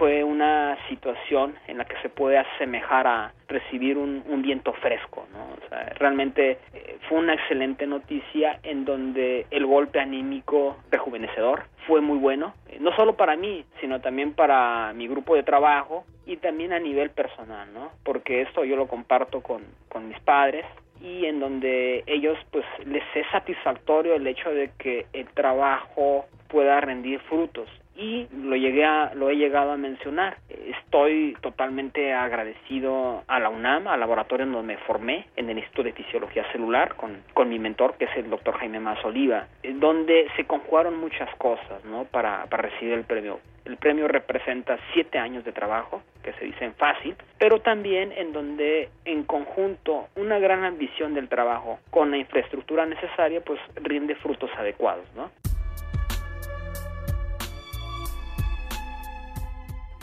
fue 0.02 0.24
una 0.24 0.76
situación 0.88 1.54
en 1.68 1.78
la 1.78 1.84
que 1.84 1.94
se 2.02 2.08
puede 2.08 2.36
asemejar 2.36 3.06
a 3.06 3.32
recibir 3.46 3.96
un, 3.96 4.42
viento 4.42 4.72
fresco, 4.72 5.28
¿no? 5.32 5.44
O 5.44 5.68
sea, 5.68 5.92
realmente 5.96 6.58
eh, 6.74 6.98
fue 7.08 7.18
una 7.18 7.34
excelente 7.34 7.86
noticia 7.86 8.58
en 8.64 8.84
donde 8.84 9.46
el 9.52 9.64
golpe 9.64 10.00
anímico 10.00 10.76
rejuvenecedor 10.90 11.66
fue 11.86 12.00
muy 12.00 12.18
bueno, 12.18 12.52
eh, 12.68 12.78
no 12.80 12.90
solo 12.96 13.14
para 13.14 13.36
mí, 13.36 13.64
sino 13.80 14.00
también 14.00 14.32
para 14.34 14.92
mi 14.92 15.06
grupo 15.06 15.36
de 15.36 15.44
trabajo 15.44 16.02
y 16.26 16.38
también 16.38 16.72
a 16.72 16.80
nivel 16.80 17.10
personal, 17.10 17.72
¿no? 17.72 17.92
Porque 18.02 18.42
esto 18.42 18.64
yo 18.64 18.74
lo 18.74 18.88
comparto 18.88 19.40
con, 19.40 19.62
con 19.88 20.08
mis 20.08 20.18
padres 20.18 20.66
y 21.00 21.26
en 21.26 21.38
donde 21.38 22.02
ellos 22.08 22.36
pues 22.50 22.64
les 22.86 23.04
es 23.14 23.26
satisfactorio 23.30 24.16
el 24.16 24.26
hecho 24.26 24.50
de 24.50 24.72
que 24.76 25.06
el 25.12 25.28
trabajo 25.28 26.26
pueda 26.48 26.80
rendir 26.80 27.20
frutos 27.20 27.68
y 27.96 28.26
lo 28.34 28.56
llegué 28.56 28.84
a, 28.84 29.14
lo 29.14 29.30
he 29.30 29.36
llegado 29.36 29.72
a 29.72 29.76
mencionar. 29.76 30.38
Estoy 30.48 31.36
totalmente 31.40 32.12
agradecido 32.12 33.22
a 33.26 33.38
la 33.38 33.48
UNAM, 33.48 33.88
al 33.88 34.00
laboratorio 34.00 34.46
en 34.46 34.52
donde 34.52 34.74
me 34.74 34.80
formé, 34.80 35.26
en 35.36 35.50
el 35.50 35.58
Instituto 35.58 35.84
de 35.84 35.92
Fisiología 35.92 36.50
Celular, 36.52 36.94
con, 36.96 37.22
con 37.34 37.48
mi 37.48 37.58
mentor, 37.58 37.94
que 37.94 38.06
es 38.06 38.16
el 38.16 38.30
doctor 38.30 38.58
Jaime 38.58 38.80
Más 38.80 39.04
Oliva, 39.04 39.46
donde 39.74 40.28
se 40.36 40.44
conjugaron 40.44 40.96
muchas 40.98 41.28
cosas, 41.36 41.84
¿no? 41.84 42.04
Para, 42.04 42.46
para 42.46 42.68
recibir 42.68 42.94
el 42.94 43.04
premio. 43.04 43.40
El 43.64 43.76
premio 43.76 44.08
representa 44.08 44.76
siete 44.92 45.18
años 45.18 45.44
de 45.44 45.52
trabajo, 45.52 46.02
que 46.24 46.32
se 46.32 46.44
dicen 46.46 46.74
fácil, 46.74 47.14
pero 47.38 47.60
también 47.60 48.12
en 48.12 48.32
donde 48.32 48.88
en 49.04 49.22
conjunto 49.22 50.08
una 50.16 50.38
gran 50.40 50.64
ambición 50.64 51.14
del 51.14 51.28
trabajo 51.28 51.78
con 51.90 52.10
la 52.10 52.16
infraestructura 52.16 52.86
necesaria, 52.86 53.40
pues 53.40 53.60
rinde 53.76 54.16
frutos 54.16 54.50
adecuados, 54.58 55.04
¿no? 55.14 55.30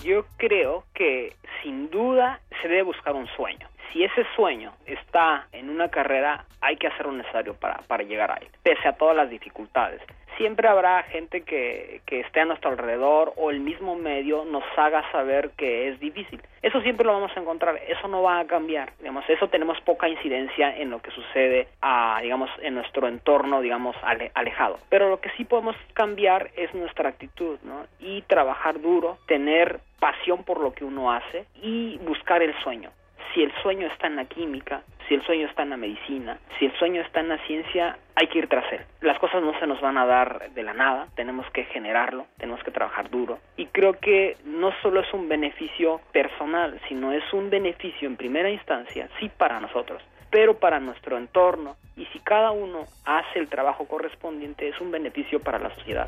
Yo 0.04 0.26
creo 0.38 0.84
que 0.94 1.36
sin 1.62 1.90
duda 1.90 2.40
se 2.62 2.68
debe 2.68 2.84
buscar 2.84 3.16
un 3.16 3.28
sueño. 3.28 3.68
Si 3.92 4.04
ese 4.04 4.26
sueño 4.36 4.74
está 4.86 5.48
en 5.52 5.70
una 5.70 5.90
carrera, 5.90 6.46
hay 6.62 6.78
que 6.78 6.88
hacer 6.88 7.06
lo 7.06 7.14
necesario 7.14 7.56
para, 7.56 7.80
para 7.88 8.04
llegar 8.04 8.32
a 8.32 8.36
él, 8.36 8.48
pese 8.64 8.88
a 8.88 8.94
todas 8.94 9.16
las 9.16 9.30
dificultades 9.30 10.02
siempre 10.40 10.70
habrá 10.70 11.04
gente 11.04 11.42
que, 11.42 12.00
que 12.06 12.22
esté 12.22 12.40
a 12.40 12.46
nuestro 12.46 12.72
alrededor 12.72 13.34
o 13.36 13.52
el 13.52 13.60
mismo 13.60 13.96
medio 13.96 14.46
nos 14.46 14.64
haga 14.78 15.04
saber 15.12 15.52
que 15.58 15.90
es 15.90 16.00
difícil. 16.00 16.42
Eso 16.62 16.82
siempre 16.82 17.06
lo 17.06 17.12
vamos 17.12 17.32
a 17.36 17.42
encontrar, 17.42 17.78
eso 17.88 18.08
no 18.08 18.24
va 18.24 18.40
a 18.40 18.48
cambiar, 18.48 18.94
digamos, 19.00 19.30
eso 19.30 19.50
tenemos 19.50 19.80
poca 19.82 20.08
incidencia 20.08 20.76
en 20.78 20.90
lo 20.90 21.02
que 21.02 21.12
sucede 21.12 21.68
a, 21.82 22.20
digamos, 22.22 22.50
en 22.62 22.76
nuestro 22.76 23.08
entorno, 23.10 23.60
digamos, 23.60 23.98
alejado. 24.34 24.80
Pero 24.90 25.10
lo 25.10 25.20
que 25.20 25.30
sí 25.32 25.44
podemos 25.44 25.76
cambiar 25.94 26.52
es 26.56 26.74
nuestra 26.74 27.10
actitud, 27.10 27.60
¿no? 27.64 27.86
Y 28.00 28.22
trabajar 28.24 28.80
duro, 28.80 29.18
tener 29.28 29.82
pasión 30.00 30.46
por 30.46 30.62
lo 30.62 30.74
que 30.74 30.86
uno 30.86 31.12
hace 31.12 31.46
y 31.62 31.98
buscar 31.98 32.42
el 32.42 32.58
sueño 32.64 32.92
si 33.34 33.44
el 33.44 33.52
sueño 33.62 33.88
está 33.88 34.08
en 34.08 34.16
la 34.16 34.26
química, 34.26 34.82
si 35.08 35.16
el 35.16 35.24
sueño 35.24 35.48
está 35.48 35.64
en 35.64 35.72
la 35.72 35.78
medicina, 35.78 36.38
si 36.58 36.66
el 36.66 36.74
sueño 36.78 37.02
está 37.02 37.20
en 37.20 37.30
la 37.30 37.38
ciencia, 37.46 37.98
hay 38.16 38.28
que 38.28 38.40
ir 38.40 38.48
tras 38.48 38.72
él. 38.72 38.82
Las 39.02 39.18
cosas 39.20 39.42
no 39.42 39.58
se 39.60 39.68
nos 39.68 39.82
van 39.82 39.98
a 39.98 40.06
dar 40.06 40.52
de 40.52 40.64
la 40.64 40.74
nada, 40.74 41.08
tenemos 41.16 41.46
que 41.52 41.64
generarlo, 41.66 42.28
tenemos 42.38 42.64
que 42.64 42.72
trabajar 42.72 43.10
duro. 43.10 43.40
Y 43.58 43.68
creo 43.68 43.94
que 43.94 44.38
no 44.46 44.72
solo 44.82 45.02
es 45.02 45.12
un 45.14 45.28
beneficio 45.28 46.02
personal, 46.12 46.80
sino 46.88 47.12
es 47.12 47.24
un 47.34 47.50
beneficio 47.50 48.08
en 48.08 48.18
primera 48.18 48.50
instancia, 48.50 49.10
sí 49.20 49.30
para 49.36 49.60
nosotros, 49.60 50.02
pero 50.30 50.60
para 50.60 50.80
nuestro 50.80 51.18
entorno. 51.18 51.76
Y 51.96 52.06
si 52.08 52.20
cada 52.20 52.52
uno 52.52 52.86
hace 53.06 53.40
el 53.40 53.50
trabajo 53.50 53.86
correspondiente, 53.88 54.68
es 54.70 54.80
un 54.80 54.92
beneficio 54.92 55.40
para 55.40 55.60
la 55.60 55.74
sociedad. 55.76 56.08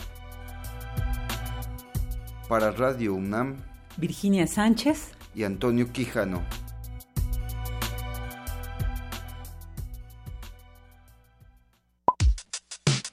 Para 2.48 2.72
Radio 2.72 3.14
UNAM, 3.14 3.64
Virginia 3.98 4.46
Sánchez 4.46 5.18
y 5.34 5.44
Antonio 5.44 5.88
Quijano. 5.92 6.42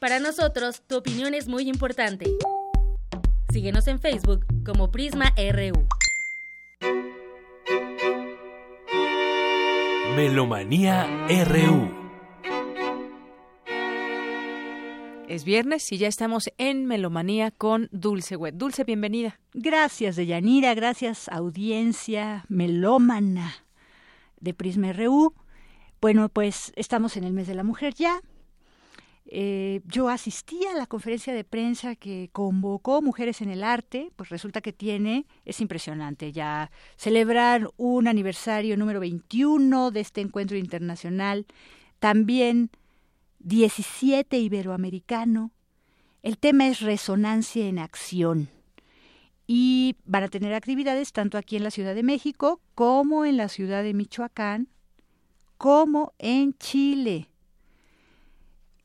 Para 0.00 0.20
nosotros, 0.20 0.82
tu 0.86 0.96
opinión 0.96 1.34
es 1.34 1.48
muy 1.48 1.68
importante. 1.68 2.26
Síguenos 3.52 3.88
en 3.88 3.98
Facebook 3.98 4.46
como 4.64 4.92
Prisma 4.92 5.34
RU. 5.36 5.88
Melomanía 10.14 11.26
RU. 11.46 11.90
Es 15.26 15.44
viernes 15.44 15.90
y 15.90 15.98
ya 15.98 16.06
estamos 16.06 16.48
en 16.58 16.86
Melomanía 16.86 17.50
con 17.50 17.88
Dulce 17.90 18.36
Wet. 18.36 18.54
Dulce, 18.54 18.84
bienvenida. 18.84 19.40
Gracias, 19.52 20.14
Deyanira. 20.14 20.74
Gracias, 20.74 21.28
audiencia 21.28 22.44
melómana 22.48 23.52
de 24.38 24.54
Prisma 24.54 24.92
RU. 24.92 25.34
Bueno, 26.00 26.28
pues 26.28 26.72
estamos 26.76 27.16
en 27.16 27.24
el 27.24 27.32
mes 27.32 27.48
de 27.48 27.56
la 27.56 27.64
mujer 27.64 27.94
ya. 27.94 28.20
Eh, 29.30 29.82
yo 29.84 30.08
asistí 30.08 30.64
a 30.64 30.74
la 30.74 30.86
conferencia 30.86 31.34
de 31.34 31.44
prensa 31.44 31.96
que 31.96 32.30
convocó 32.32 33.02
Mujeres 33.02 33.42
en 33.42 33.50
el 33.50 33.62
Arte, 33.62 34.10
pues 34.16 34.30
resulta 34.30 34.62
que 34.62 34.72
tiene, 34.72 35.26
es 35.44 35.60
impresionante, 35.60 36.32
ya 36.32 36.70
celebrar 36.96 37.70
un 37.76 38.08
aniversario 38.08 38.78
número 38.78 39.00
21 39.00 39.90
de 39.90 40.00
este 40.00 40.22
encuentro 40.22 40.56
internacional, 40.56 41.44
también 41.98 42.70
17 43.40 44.38
iberoamericano. 44.38 45.52
El 46.22 46.38
tema 46.38 46.66
es 46.66 46.80
resonancia 46.80 47.66
en 47.66 47.78
acción 47.78 48.48
y 49.46 49.96
van 50.06 50.22
a 50.22 50.28
tener 50.28 50.54
actividades 50.54 51.12
tanto 51.12 51.36
aquí 51.36 51.56
en 51.56 51.64
la 51.64 51.70
Ciudad 51.70 51.94
de 51.94 52.02
México 52.02 52.62
como 52.74 53.26
en 53.26 53.36
la 53.36 53.48
ciudad 53.48 53.82
de 53.82 53.92
Michoacán, 53.92 54.68
como 55.58 56.14
en 56.18 56.56
Chile. 56.56 57.28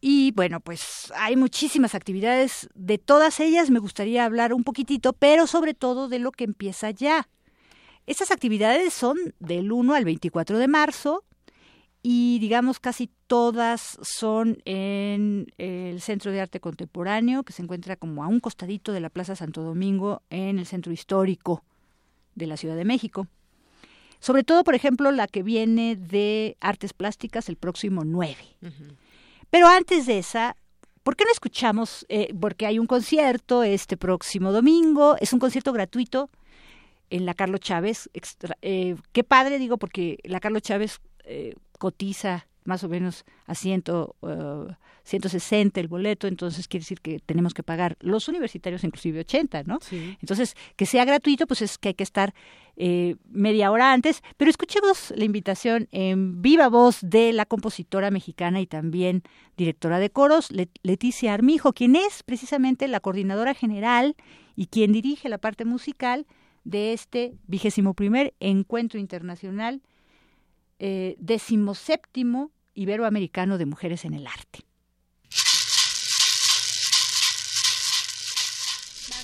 Y 0.06 0.34
bueno, 0.34 0.60
pues 0.60 1.14
hay 1.16 1.38
muchísimas 1.38 1.96
actividades, 1.96 2.68
de 2.76 2.98
todas 2.98 3.40
ellas 3.40 3.70
me 3.70 3.80
gustaría 3.80 4.26
hablar 4.26 4.54
un 4.54 4.66
poquitito, 4.66 5.14
pero 5.14 5.48
sobre 5.48 5.74
todo 5.74 6.10
de 6.10 6.20
lo 6.20 6.34
que 6.34 6.44
empieza 6.44 6.92
ya. 6.92 7.30
Estas 8.06 8.30
actividades 8.30 8.94
son 8.94 9.18
del 9.40 9.72
1 9.72 9.94
al 9.94 10.04
24 10.04 10.58
de 10.58 10.68
marzo 10.68 11.24
y 12.02 12.38
digamos 12.40 12.82
casi 12.82 13.12
todas 13.28 13.98
son 14.02 14.58
en 14.66 15.48
el 15.58 16.02
Centro 16.02 16.34
de 16.34 16.42
Arte 16.42 16.60
Contemporáneo, 16.60 17.44
que 17.44 17.54
se 17.54 17.62
encuentra 17.62 17.96
como 17.96 18.26
a 18.26 18.28
un 18.28 18.42
costadito 18.42 18.92
de 18.92 19.00
la 19.00 19.10
Plaza 19.10 19.38
Santo 19.38 19.62
Domingo 19.64 20.22
en 20.30 20.60
el 20.60 20.66
centro 20.66 20.92
histórico 20.92 21.64
de 22.36 22.48
la 22.48 22.58
Ciudad 22.58 22.76
de 22.76 22.84
México. 22.84 23.28
Sobre 24.20 24.44
todo, 24.44 24.66
por 24.66 24.76
ejemplo, 24.76 25.12
la 25.12 25.28
que 25.28 25.44
viene 25.44 25.96
de 25.96 26.58
Artes 26.60 26.92
Plásticas 26.92 27.48
el 27.48 27.56
próximo 27.56 28.04
9. 28.04 28.36
Pero 29.54 29.68
antes 29.68 30.08
de 30.08 30.18
esa, 30.18 30.58
¿por 31.04 31.16
qué 31.16 31.26
no 31.26 31.32
escuchamos? 31.32 32.08
Eh, 32.10 32.34
porque 32.42 32.66
hay 32.66 32.80
un 32.80 32.88
concierto 32.88 33.62
este 33.62 33.98
próximo 33.98 34.52
domingo, 34.52 35.16
es 35.20 35.32
un 35.32 35.38
concierto 35.38 35.72
gratuito 35.72 36.32
en 37.12 37.28
la 37.28 37.36
Carlos 37.36 37.60
Chávez. 37.60 38.10
Eh, 38.64 38.96
qué 39.12 39.24
padre, 39.24 39.60
digo, 39.60 39.78
porque 39.78 40.18
la 40.24 40.40
Carlos 40.40 40.64
Chávez 40.64 41.02
eh, 41.24 41.54
cotiza 41.78 42.48
más 42.66 42.84
o 42.84 42.90
menos 42.90 43.26
a 43.46 43.56
ciento, 43.56 44.16
160 45.04 45.80
el 45.80 45.88
boleto, 45.88 46.28
entonces 46.28 46.68
quiere 46.68 46.84
decir 46.84 47.02
que 47.02 47.20
tenemos 47.20 47.54
que 47.54 47.64
pagar 47.64 47.98
los 48.00 48.28
universitarios 48.28 48.84
inclusive 48.84 49.22
80, 49.22 49.64
¿no? 49.64 49.80
Entonces, 49.92 50.56
que 50.76 50.86
sea 50.86 51.06
gratuito, 51.06 51.48
pues 51.48 51.62
es 51.62 51.78
que 51.78 51.90
hay 51.90 51.94
que 51.94 52.04
estar 52.04 52.34
eh, 52.76 53.16
media 53.30 53.70
hora 53.70 53.94
antes, 53.94 54.24
pero 54.38 54.50
escuchemos 54.50 55.14
la 55.16 55.26
invitación 55.26 55.88
en 55.92 56.42
viva 56.42 56.70
voz 56.70 57.00
de 57.02 57.34
la 57.34 57.46
compositora 57.46 58.10
mexicana 58.12 58.62
y 58.62 58.66
también 58.66 59.24
directora 59.58 60.00
de 60.00 60.10
coros, 60.10 60.50
Leticia 60.82 61.34
Armijo, 61.34 61.74
quien 61.74 61.96
es 61.96 62.24
precisamente 62.24 62.88
la 62.88 63.00
coordinadora 63.00 63.54
general 63.54 64.16
y 64.56 64.68
quien 64.68 64.92
dirige 64.92 65.30
la 65.30 65.38
parte 65.38 65.66
musical 65.66 66.26
de 66.64 66.94
este 66.94 67.34
vigésimo 67.48 67.94
primer 67.94 68.34
encuentro 68.40 69.00
internacional 69.00 69.82
eh, 70.86 71.16
decimoséptimo 71.18 72.52
iberoamericano 72.74 73.58
de 73.58 73.66
mujeres 73.66 74.04
en 74.04 74.14
el 74.14 74.28
arte. 74.28 74.66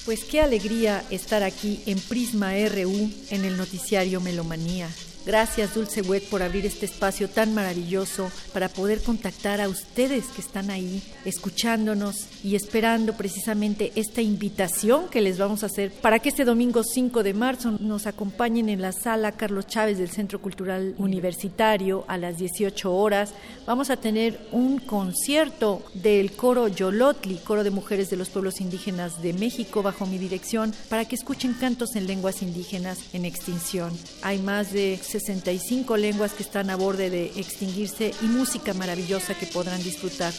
Pues 0.06 0.24
qué 0.24 0.40
alegría 0.40 1.04
estar 1.12 1.44
aquí 1.44 1.84
en 1.86 2.00
Prisma 2.00 2.54
RU 2.54 3.12
en 3.30 3.44
el 3.44 3.58
noticiario 3.58 4.22
Melomanía. 4.22 4.90
Gracias 5.26 5.76
Dulce 5.76 6.02
Wet 6.02 6.30
por 6.30 6.42
abrir 6.42 6.66
este 6.66 6.86
espacio 6.86 7.30
tan 7.30 7.54
maravilloso 7.54 8.32
para 8.54 8.70
poder 8.70 9.02
contactar 9.02 9.62
a 9.62 9.68
ustedes 9.68 10.26
que 10.28 10.42
están 10.42 10.70
ahí 10.70 11.04
escuchándonos 11.26 12.28
y 12.44 12.56
esperando 12.56 13.14
precisamente 13.14 13.92
esta 13.96 14.22
invitación 14.22 15.10
que 15.10 15.22
les 15.22 15.38
vamos 15.38 15.64
a 15.64 15.68
hacer 15.68 15.92
para 15.92 16.20
que 16.20 16.30
este 16.30 16.46
domingo 16.46 16.84
5 16.84 17.24
de 17.24 17.34
marzo 17.34 17.72
nos 17.80 18.08
acompañen 18.08 18.70
en 18.70 18.82
la 18.82 18.92
sala 18.92 19.34
Carlos 19.34 19.68
Chávez 19.68 19.98
del 19.98 20.10
Centro 20.10 20.42
Cultural 20.42 20.96
Universitario 20.98 22.06
a 22.08 22.18
las 22.18 22.38
18 22.38 22.92
horas. 22.92 23.34
Vamos 23.66 23.90
a 23.90 23.98
tener 23.98 24.40
un 24.52 24.80
concierto 24.80 25.84
del 25.94 26.32
coro 26.32 26.68
Yolotli, 26.68 27.38
coro 27.38 27.64
de 27.64 27.72
mujeres 27.72 28.10
de 28.10 28.18
los 28.18 28.30
pueblos 28.30 28.62
indígenas 28.62 29.22
de 29.22 29.34
México 29.34 29.84
bajo 29.84 30.06
mi 30.06 30.18
dirección 30.18 30.74
para 30.90 31.06
que 31.06 31.16
escuchen 31.16 31.54
cantos 31.54 31.96
en 31.96 32.08
lenguas 32.08 32.42
indígenas 32.42 33.00
en 33.14 33.26
extinción. 33.26 33.92
Hay 34.22 34.40
más 34.40 34.72
de 34.72 35.00
65 35.10 35.98
lenguas 35.98 36.34
que 36.34 36.44
están 36.44 36.70
a 36.70 36.76
borde 36.76 37.10
de 37.10 37.26
extinguirse 37.36 38.14
y 38.22 38.26
música 38.26 38.74
maravillosa 38.74 39.34
que 39.34 39.48
podrán 39.48 39.82
disfrutar 39.84 40.34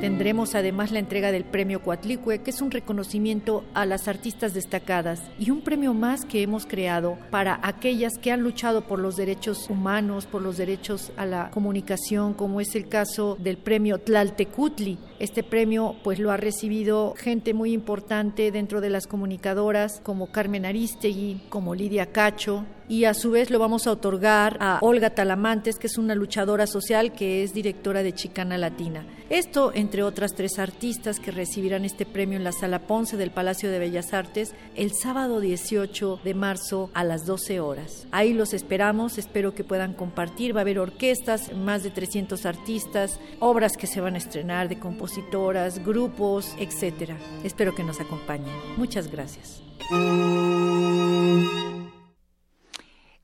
Tendremos 0.00 0.54
además 0.54 0.90
la 0.90 0.98
entrega 0.98 1.32
del 1.32 1.44
premio 1.44 1.80
Coatlicue, 1.82 2.40
que 2.42 2.50
es 2.50 2.60
un 2.60 2.70
reconocimiento 2.70 3.64
a 3.72 3.86
las 3.86 4.08
artistas 4.08 4.52
destacadas 4.52 5.22
y 5.38 5.50
un 5.50 5.60
premio 5.60 5.94
más 5.94 6.24
que 6.24 6.42
hemos 6.42 6.66
creado 6.66 7.18
para 7.30 7.60
aquellas 7.62 8.18
que 8.18 8.32
han 8.32 8.42
luchado 8.42 8.82
por 8.82 8.98
los 8.98 9.16
derechos 9.16 9.70
humanos, 9.70 10.26
por 10.26 10.42
los 10.42 10.56
derechos 10.56 11.12
a 11.16 11.24
la 11.24 11.50
comunicación, 11.50 12.34
como 12.34 12.60
es 12.60 12.74
el 12.74 12.88
caso 12.88 13.36
del 13.38 13.58
premio 13.58 13.98
Tlaltecutli. 13.98 14.98
Este 15.18 15.42
premio 15.42 15.96
pues 16.02 16.18
lo 16.18 16.30
ha 16.30 16.36
recibido 16.36 17.14
gente 17.16 17.54
muy 17.54 17.72
importante 17.72 18.50
dentro 18.50 18.80
de 18.80 18.90
las 18.90 19.06
comunicadoras 19.06 20.00
como 20.02 20.32
Carmen 20.32 20.66
Aristegui, 20.66 21.42
como 21.48 21.74
Lidia 21.74 22.06
Cacho, 22.06 22.64
y 22.88 23.04
a 23.04 23.14
su 23.14 23.30
vez 23.30 23.50
lo 23.50 23.58
vamos 23.58 23.86
a 23.86 23.92
otorgar 23.92 24.56
a 24.60 24.78
Olga 24.80 25.10
Talamantes, 25.10 25.78
que 25.78 25.86
es 25.86 25.98
una 25.98 26.14
luchadora 26.14 26.66
social 26.66 27.12
que 27.12 27.42
es 27.42 27.52
directora 27.52 28.02
de 28.02 28.14
Chicana 28.14 28.58
Latina. 28.58 29.06
Esto, 29.30 29.72
entre 29.74 30.02
otras 30.02 30.34
tres 30.34 30.58
artistas 30.58 31.20
que 31.20 31.30
recibirán 31.30 31.84
este 31.84 32.06
premio 32.06 32.38
en 32.38 32.44
la 32.44 32.52
Sala 32.52 32.86
Ponce 32.86 33.18
del 33.18 33.30
Palacio 33.30 33.70
de 33.70 33.78
Bellas 33.78 34.14
Artes 34.14 34.54
el 34.74 34.92
sábado 34.94 35.40
18 35.40 36.20
de 36.24 36.34
marzo 36.34 36.90
a 36.94 37.04
las 37.04 37.26
12 37.26 37.60
horas. 37.60 38.06
Ahí 38.10 38.32
los 38.32 38.54
esperamos, 38.54 39.18
espero 39.18 39.54
que 39.54 39.64
puedan 39.64 39.92
compartir, 39.92 40.56
va 40.56 40.60
a 40.60 40.62
haber 40.62 40.78
orquestas, 40.78 41.52
más 41.54 41.82
de 41.82 41.90
300 41.90 42.46
artistas, 42.46 43.20
obras 43.38 43.76
que 43.76 43.86
se 43.86 44.00
van 44.00 44.14
a 44.14 44.18
estrenar 44.18 44.68
de 44.68 44.78
compositoras, 44.78 45.84
grupos, 45.84 46.54
etcétera. 46.58 47.18
Espero 47.44 47.74
que 47.74 47.84
nos 47.84 48.00
acompañen. 48.00 48.54
Muchas 48.78 49.08
gracias. 49.10 49.62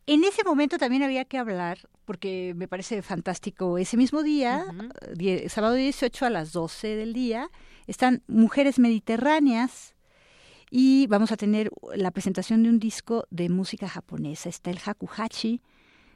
En 0.06 0.22
ese 0.24 0.44
momento 0.44 0.76
también 0.76 1.02
había 1.02 1.24
que 1.24 1.38
hablar, 1.38 1.88
porque 2.04 2.52
me 2.56 2.68
parece 2.68 3.00
fantástico, 3.00 3.78
ese 3.78 3.96
mismo 3.96 4.22
día, 4.22 4.66
sábado 5.48 5.74
18 5.74 6.26
a 6.26 6.30
las 6.30 6.52
12 6.52 6.96
del 6.96 7.14
día, 7.14 7.50
están 7.86 8.22
Mujeres 8.26 8.78
Mediterráneas 8.78 9.94
y 10.70 11.06
vamos 11.06 11.32
a 11.32 11.38
tener 11.38 11.70
la 11.94 12.10
presentación 12.10 12.62
de 12.62 12.68
un 12.68 12.78
disco 12.78 13.26
de 13.30 13.48
música 13.48 13.88
japonesa. 13.88 14.50
Está 14.50 14.70
el 14.70 14.80
Hakuhachi. 14.84 15.62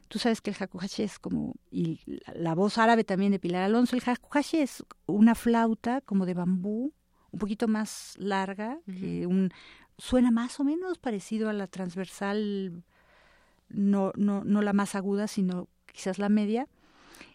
Tú 0.09 0.19
sabes 0.19 0.43
que 0.43 0.51
el 0.51 0.57
Hakuhachi 0.59 1.05
es 1.05 1.19
como, 1.19 1.55
y 1.71 2.01
la 2.35 2.55
voz 2.55 2.77
árabe 2.77 3.05
también 3.05 3.33
de 3.33 3.39
Pilar 3.39 3.63
Alonso, 3.63 3.97
el 3.97 4.03
Hakuhachi 4.05 4.59
es 4.59 4.85
una 5.07 5.35
flauta 5.35 6.03
como 6.03 6.27
de 6.27 6.35
bambú, 6.35 6.93
un 7.31 7.39
poquito 7.39 7.69
más 7.69 8.15
larga, 8.19 8.81
que 8.87 9.27
un, 9.27 9.51
suena 9.97 10.31
más 10.31 10.61
o 10.61 10.65
menos 10.65 10.99
parecido 10.99 11.49
a 11.49 11.53
la 11.53 11.67
transversal 11.67 12.85
no, 13.69 14.13
no, 14.17 14.45
no 14.45 14.63
la 14.63 14.73
más 14.73 14.95
aguda, 14.95 15.29
sino 15.29 15.69
quizás 15.87 16.19
la 16.19 16.29
media, 16.29 16.69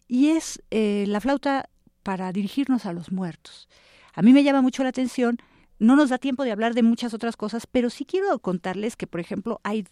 y 0.08 0.30
es 0.30 0.62
eh, 0.72 1.06
la 1.08 1.22
flauta 1.22 1.70
para 2.04 2.32
dirigirnos 2.32 2.86
a 2.86 2.94
los 2.94 3.12
muertos. 3.12 3.70
A 4.14 4.22
mí 4.22 4.34
me 4.34 4.44
llama 4.44 4.62
mucho 4.62 4.84
la 4.84 4.90
atención, 4.90 5.38
no 5.80 5.96
nos 5.96 6.10
da 6.10 6.18
tiempo 6.18 6.44
de 6.44 6.52
hablar 6.52 6.74
de 6.74 6.84
muchas 6.84 7.14
otras 7.14 7.36
cosas, 7.36 7.68
pero 7.68 7.90
sí 7.90 8.06
quiero 8.06 8.38
contarles 8.40 8.96
que, 8.96 9.08
por 9.08 9.20
ejemplo, 9.20 9.60
hay 9.64 9.86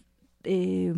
eh, 0.44 0.94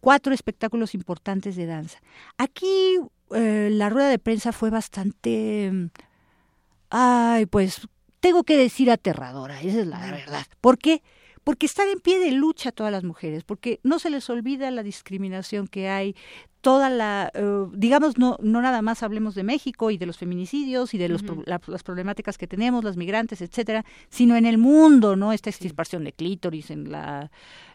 cuatro 0.00 0.32
espectáculos 0.32 0.94
importantes 0.94 1.56
de 1.56 1.66
danza. 1.66 1.98
Aquí 2.36 2.98
eh, 3.34 3.68
la 3.72 3.88
rueda 3.88 4.08
de 4.08 4.18
prensa 4.18 4.52
fue 4.52 4.70
bastante, 4.70 5.90
ay, 6.90 7.46
pues 7.46 7.88
tengo 8.20 8.44
que 8.44 8.56
decir 8.56 8.90
aterradora, 8.90 9.60
esa 9.60 9.80
es 9.80 9.86
la 9.86 10.00
verdad. 10.00 10.46
¿Por 10.60 10.78
qué? 10.78 11.02
porque 11.02 11.17
están 11.66 11.88
en 11.88 12.00
pie 12.00 12.18
de 12.18 12.32
lucha 12.32 12.72
todas 12.72 12.92
las 12.92 13.04
mujeres, 13.04 13.44
porque 13.44 13.80
no 13.82 13.98
se 13.98 14.10
les 14.10 14.28
olvida 14.28 14.70
la 14.70 14.82
discriminación 14.82 15.66
que 15.66 15.88
hay, 15.88 16.14
toda 16.60 16.90
la, 16.90 17.30
eh, 17.34 17.66
digamos, 17.72 18.18
no, 18.18 18.36
no 18.42 18.60
nada 18.60 18.82
más 18.82 19.02
hablemos 19.02 19.34
de 19.34 19.44
México 19.44 19.90
y 19.90 19.96
de 19.98 20.06
los 20.06 20.18
feminicidios 20.18 20.92
y 20.92 20.98
de 20.98 21.08
los, 21.08 21.22
las 21.46 21.82
problemáticas 21.82 22.36
que 22.36 22.46
tenemos, 22.46 22.84
las 22.84 22.96
migrantes, 22.96 23.40
etcétera, 23.40 23.84
sino 24.10 24.36
en 24.36 24.44
el 24.44 24.58
mundo, 24.58 25.16
¿no? 25.16 25.32
Esta 25.32 25.50
extirpación 25.50 26.04
de 26.04 26.12
clítoris 26.12 26.70
en 26.70 26.90
la 26.90 27.30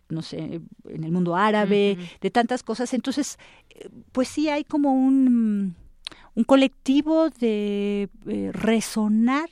no 0.10 0.22
sé, 0.22 0.62
en 0.90 1.04
el 1.04 1.12
mundo 1.12 1.36
árabe, 1.36 1.98
de 2.22 2.30
tantas 2.30 2.62
cosas. 2.62 2.94
Entonces, 2.94 3.40
eh, 3.70 3.90
pues 4.12 4.28
sí 4.28 4.50
hay 4.50 4.64
como 4.64 4.94
un, 4.94 5.76
un 6.36 6.44
colectivo 6.44 7.30
de 7.30 8.10
eh, 8.28 8.52
resonar 8.54 9.50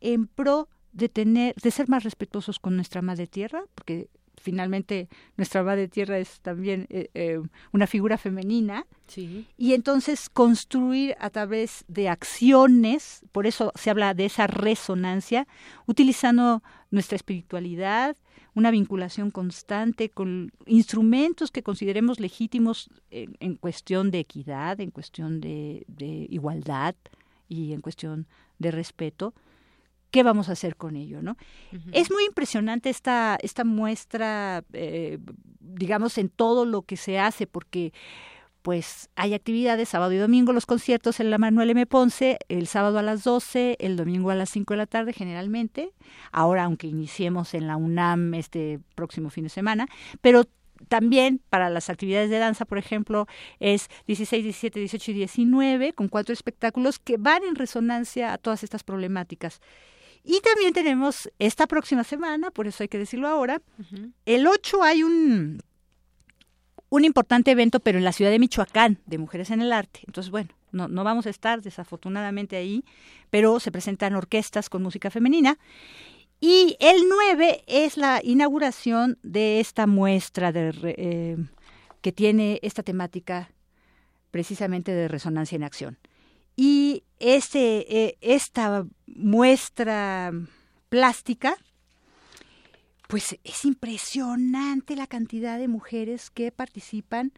en 0.00 0.26
pro 0.26 0.68
de 0.92 1.08
tener, 1.08 1.54
de 1.54 1.70
ser 1.70 1.88
más 1.88 2.04
respetuosos 2.04 2.58
con 2.58 2.76
nuestra 2.76 3.02
madre 3.02 3.26
tierra, 3.26 3.64
porque 3.74 4.08
finalmente 4.42 5.08
nuestra 5.36 5.62
madre 5.62 5.88
tierra 5.88 6.18
es 6.18 6.40
también 6.40 6.86
eh, 6.90 7.08
eh, 7.14 7.40
una 7.72 7.86
figura 7.86 8.18
femenina, 8.18 8.86
y 9.58 9.74
entonces 9.74 10.30
construir 10.30 11.14
a 11.20 11.28
través 11.28 11.84
de 11.86 12.08
acciones, 12.08 13.20
por 13.30 13.46
eso 13.46 13.70
se 13.74 13.90
habla 13.90 14.14
de 14.14 14.24
esa 14.24 14.46
resonancia, 14.46 15.46
utilizando 15.86 16.62
nuestra 16.90 17.16
espiritualidad, 17.16 18.16
una 18.54 18.70
vinculación 18.70 19.30
constante 19.30 20.08
con 20.08 20.52
instrumentos 20.64 21.50
que 21.50 21.62
consideremos 21.62 22.20
legítimos 22.20 22.88
en, 23.10 23.56
cuestión 23.56 24.10
de 24.10 24.20
equidad, 24.20 24.80
en 24.80 24.90
cuestión 24.90 25.42
de 25.42 25.84
igualdad 26.30 26.94
y 27.48 27.74
en 27.74 27.82
cuestión 27.82 28.26
de 28.58 28.70
respeto, 28.70 29.34
qué 30.12 30.22
vamos 30.22 30.48
a 30.48 30.52
hacer 30.52 30.76
con 30.76 30.94
ello, 30.94 31.22
¿no? 31.22 31.36
Es 31.92 32.10
muy 32.10 32.24
impresionante 32.24 32.90
esta, 32.90 33.38
esta 33.42 33.64
muestra, 33.64 34.62
eh, 34.74 35.18
digamos, 35.58 36.18
en 36.18 36.28
todo 36.28 36.66
lo 36.66 36.82
que 36.82 36.96
se 36.96 37.18
hace, 37.18 37.46
porque 37.46 37.92
pues 38.60 39.08
hay 39.16 39.34
actividades 39.34 39.88
sábado 39.88 40.12
y 40.12 40.18
domingo, 40.18 40.52
los 40.52 40.66
conciertos 40.66 41.18
en 41.18 41.30
la 41.30 41.38
Manuel 41.38 41.70
M. 41.70 41.86
Ponce, 41.86 42.38
el 42.48 42.68
sábado 42.68 42.98
a 42.98 43.02
las 43.02 43.24
12, 43.24 43.78
el 43.80 43.96
domingo 43.96 44.30
a 44.30 44.36
las 44.36 44.50
5 44.50 44.74
de 44.74 44.78
la 44.78 44.86
tarde 44.86 45.12
generalmente, 45.14 45.92
ahora 46.30 46.64
aunque 46.64 46.86
iniciemos 46.86 47.54
en 47.54 47.66
la 47.66 47.76
UNAM 47.76 48.34
este 48.34 48.80
próximo 48.94 49.30
fin 49.30 49.44
de 49.44 49.50
semana, 49.50 49.86
pero 50.20 50.44
también 50.88 51.40
para 51.48 51.70
las 51.70 51.90
actividades 51.90 52.28
de 52.28 52.38
danza, 52.38 52.66
por 52.66 52.76
ejemplo, 52.76 53.26
es 53.60 53.88
16, 54.06 54.44
17, 54.44 54.78
18 54.78 55.10
y 55.10 55.14
19, 55.14 55.92
con 55.94 56.08
cuatro 56.08 56.32
espectáculos 56.32 56.98
que 56.98 57.16
van 57.16 57.44
en 57.44 57.54
resonancia 57.54 58.32
a 58.32 58.38
todas 58.38 58.62
estas 58.62 58.84
problemáticas. 58.84 59.60
Y 60.24 60.40
también 60.40 60.72
tenemos 60.72 61.30
esta 61.38 61.66
próxima 61.66 62.04
semana, 62.04 62.50
por 62.50 62.66
eso 62.66 62.82
hay 62.82 62.88
que 62.88 62.98
decirlo 62.98 63.28
ahora, 63.28 63.60
el 64.24 64.46
8 64.46 64.82
hay 64.82 65.02
un, 65.02 65.60
un 66.90 67.04
importante 67.04 67.50
evento, 67.50 67.80
pero 67.80 67.98
en 67.98 68.04
la 68.04 68.12
ciudad 68.12 68.30
de 68.30 68.38
Michoacán, 68.38 68.98
de 69.06 69.18
Mujeres 69.18 69.50
en 69.50 69.62
el 69.62 69.72
Arte. 69.72 70.00
Entonces, 70.06 70.30
bueno, 70.30 70.50
no, 70.70 70.88
no 70.88 71.04
vamos 71.04 71.26
a 71.26 71.30
estar 71.30 71.60
desafortunadamente 71.60 72.56
ahí, 72.56 72.84
pero 73.30 73.58
se 73.60 73.72
presentan 73.72 74.14
orquestas 74.14 74.68
con 74.68 74.82
música 74.82 75.10
femenina. 75.10 75.58
Y 76.40 76.76
el 76.80 77.08
9 77.08 77.64
es 77.66 77.96
la 77.96 78.20
inauguración 78.22 79.18
de 79.22 79.60
esta 79.60 79.86
muestra 79.86 80.52
de, 80.52 80.72
eh, 80.98 81.36
que 82.00 82.12
tiene 82.12 82.58
esta 82.62 82.82
temática 82.82 83.50
precisamente 84.30 84.92
de 84.92 85.08
resonancia 85.08 85.56
en 85.56 85.62
acción. 85.62 85.98
Y 86.56 87.04
eh, 87.20 88.16
esta 88.20 88.86
muestra 89.06 90.32
plástica, 90.88 91.56
pues 93.08 93.38
es 93.44 93.64
impresionante 93.64 94.96
la 94.96 95.06
cantidad 95.06 95.58
de 95.58 95.68
mujeres 95.68 96.30
que 96.30 96.50
participan 96.52 97.32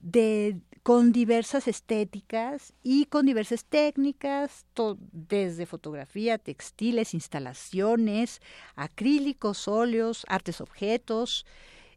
de 0.00 0.60
con 0.82 1.12
diversas 1.12 1.68
estéticas 1.68 2.72
y 2.82 3.06
con 3.06 3.26
diversas 3.26 3.64
técnicas, 3.64 4.64
desde 5.12 5.66
fotografía, 5.66 6.38
textiles, 6.38 7.12
instalaciones, 7.12 8.40
acrílicos, 8.74 9.68
óleos, 9.68 10.24
artes 10.28 10.62
objetos, 10.62 11.44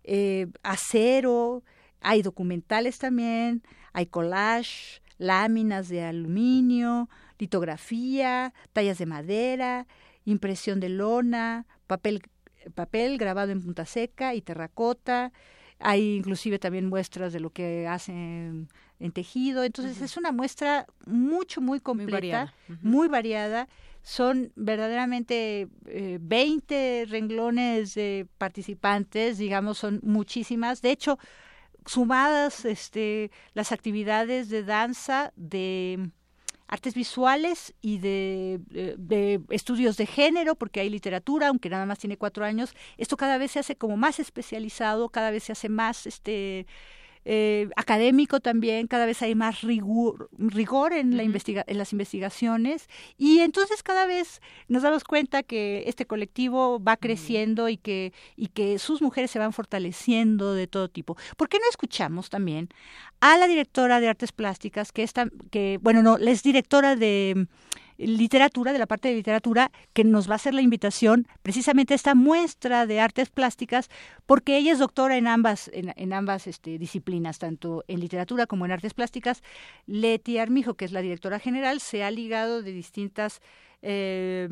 eh, 0.03 0.47
acero, 0.63 1.63
hay 2.01 2.21
documentales 2.21 2.97
también, 2.97 3.63
hay 3.93 4.07
collage, 4.07 5.01
láminas 5.21 5.87
de 5.87 6.03
aluminio, 6.03 7.07
litografía, 7.37 8.53
tallas 8.73 8.97
de 8.97 9.05
madera, 9.05 9.87
impresión 10.25 10.79
de 10.79 10.89
lona, 10.89 11.67
papel, 11.85 12.23
papel 12.73 13.19
grabado 13.19 13.51
en 13.51 13.61
punta 13.61 13.85
seca 13.85 14.33
y 14.33 14.41
terracota. 14.41 15.31
Hay 15.79 16.15
inclusive 16.15 16.57
también 16.57 16.89
muestras 16.89 17.33
de 17.33 17.39
lo 17.39 17.51
que 17.51 17.87
hacen 17.87 18.67
en 18.99 19.11
tejido. 19.11 19.63
Entonces 19.63 20.01
es 20.01 20.17
una 20.17 20.31
muestra 20.31 20.87
mucho, 21.05 21.61
muy 21.61 21.79
completa, 21.79 22.53
muy 22.81 23.07
variada. 23.07 23.67
Son 24.01 24.51
verdaderamente 24.55 25.67
20 26.19 27.01
eh, 27.01 27.05
renglones 27.05 27.93
de 27.93 28.27
participantes, 28.39 29.37
digamos, 29.37 29.77
son 29.77 29.99
muchísimas. 30.01 30.81
De 30.81 30.89
hecho, 30.89 31.19
sumadas 31.85 32.65
este, 32.65 33.31
las 33.53 33.71
actividades 33.71 34.49
de 34.49 34.63
danza, 34.63 35.33
de 35.35 36.11
artes 36.67 36.93
visuales 36.93 37.73
y 37.81 37.97
de, 37.97 38.61
de, 38.97 39.41
estudios 39.49 39.97
de 39.97 40.05
género, 40.05 40.55
porque 40.55 40.79
hay 40.79 40.89
literatura, 40.89 41.49
aunque 41.49 41.69
nada 41.69 41.85
más 41.85 41.99
tiene 41.99 42.17
cuatro 42.17 42.45
años, 42.45 42.73
esto 42.97 43.17
cada 43.17 43.37
vez 43.37 43.51
se 43.51 43.59
hace 43.59 43.75
como 43.75 43.97
más 43.97 44.19
especializado, 44.19 45.09
cada 45.09 45.31
vez 45.31 45.43
se 45.43 45.51
hace 45.51 45.67
más 45.67 46.07
este 46.07 46.65
eh, 47.25 47.69
académico 47.75 48.39
también, 48.39 48.87
cada 48.87 49.05
vez 49.05 49.21
hay 49.21 49.35
más 49.35 49.61
rigor, 49.61 50.29
rigor 50.37 50.93
en, 50.93 51.17
la 51.17 51.23
investiga 51.23 51.63
en 51.67 51.77
las 51.77 51.91
investigaciones 51.91 52.87
y 53.17 53.39
entonces 53.39 53.83
cada 53.83 54.05
vez 54.05 54.41
nos 54.67 54.83
damos 54.83 55.03
cuenta 55.03 55.43
que 55.43 55.83
este 55.87 56.05
colectivo 56.05 56.81
va 56.81 56.97
creciendo 56.97 57.69
y, 57.69 57.77
que, 57.77 58.13
y 58.35 58.47
que 58.47 58.79
sus 58.79 59.01
mujeres 59.01 59.31
se 59.31 59.39
van 59.39 59.53
fortaleciendo 59.53 60.53
de 60.53 60.67
todo 60.67 60.89
tipo. 60.89 61.15
¿Por 61.37 61.49
qué 61.49 61.59
no 61.59 61.65
escuchamos 61.69 62.29
también 62.29 62.69
a 63.19 63.37
la 63.37 63.47
directora 63.47 63.99
de 63.99 64.09
artes 64.09 64.31
plásticas, 64.31 64.91
que, 64.91 65.03
está, 65.03 65.27
que 65.51 65.79
bueno, 65.81 66.01
no, 66.01 66.17
es 66.17 66.43
directora 66.43 66.95
de 66.95 67.47
literatura, 68.05 68.73
de 68.73 68.79
la 68.79 68.85
parte 68.85 69.07
de 69.09 69.15
literatura, 69.15 69.71
que 69.93 70.03
nos 70.03 70.29
va 70.29 70.33
a 70.33 70.35
hacer 70.35 70.53
la 70.53 70.61
invitación 70.61 71.27
precisamente 71.41 71.93
a 71.93 71.95
esta 71.95 72.15
muestra 72.15 72.85
de 72.85 72.99
artes 72.99 73.29
plásticas, 73.29 73.89
porque 74.25 74.57
ella 74.57 74.71
es 74.73 74.79
doctora 74.79 75.17
en 75.17 75.27
ambas, 75.27 75.69
en, 75.73 76.13
ambas 76.13 76.47
este, 76.47 76.77
disciplinas, 76.77 77.39
tanto 77.39 77.83
en 77.87 77.99
literatura 77.99 78.47
como 78.47 78.65
en 78.65 78.71
artes 78.71 78.93
plásticas. 78.93 79.43
Leti 79.85 80.37
Armijo, 80.37 80.75
que 80.75 80.85
es 80.85 80.91
la 80.91 81.01
directora 81.01 81.39
general, 81.39 81.79
se 81.79 82.03
ha 82.03 82.11
ligado 82.11 82.61
de 82.61 82.71
distintas 82.71 83.41
eh, 83.81 84.47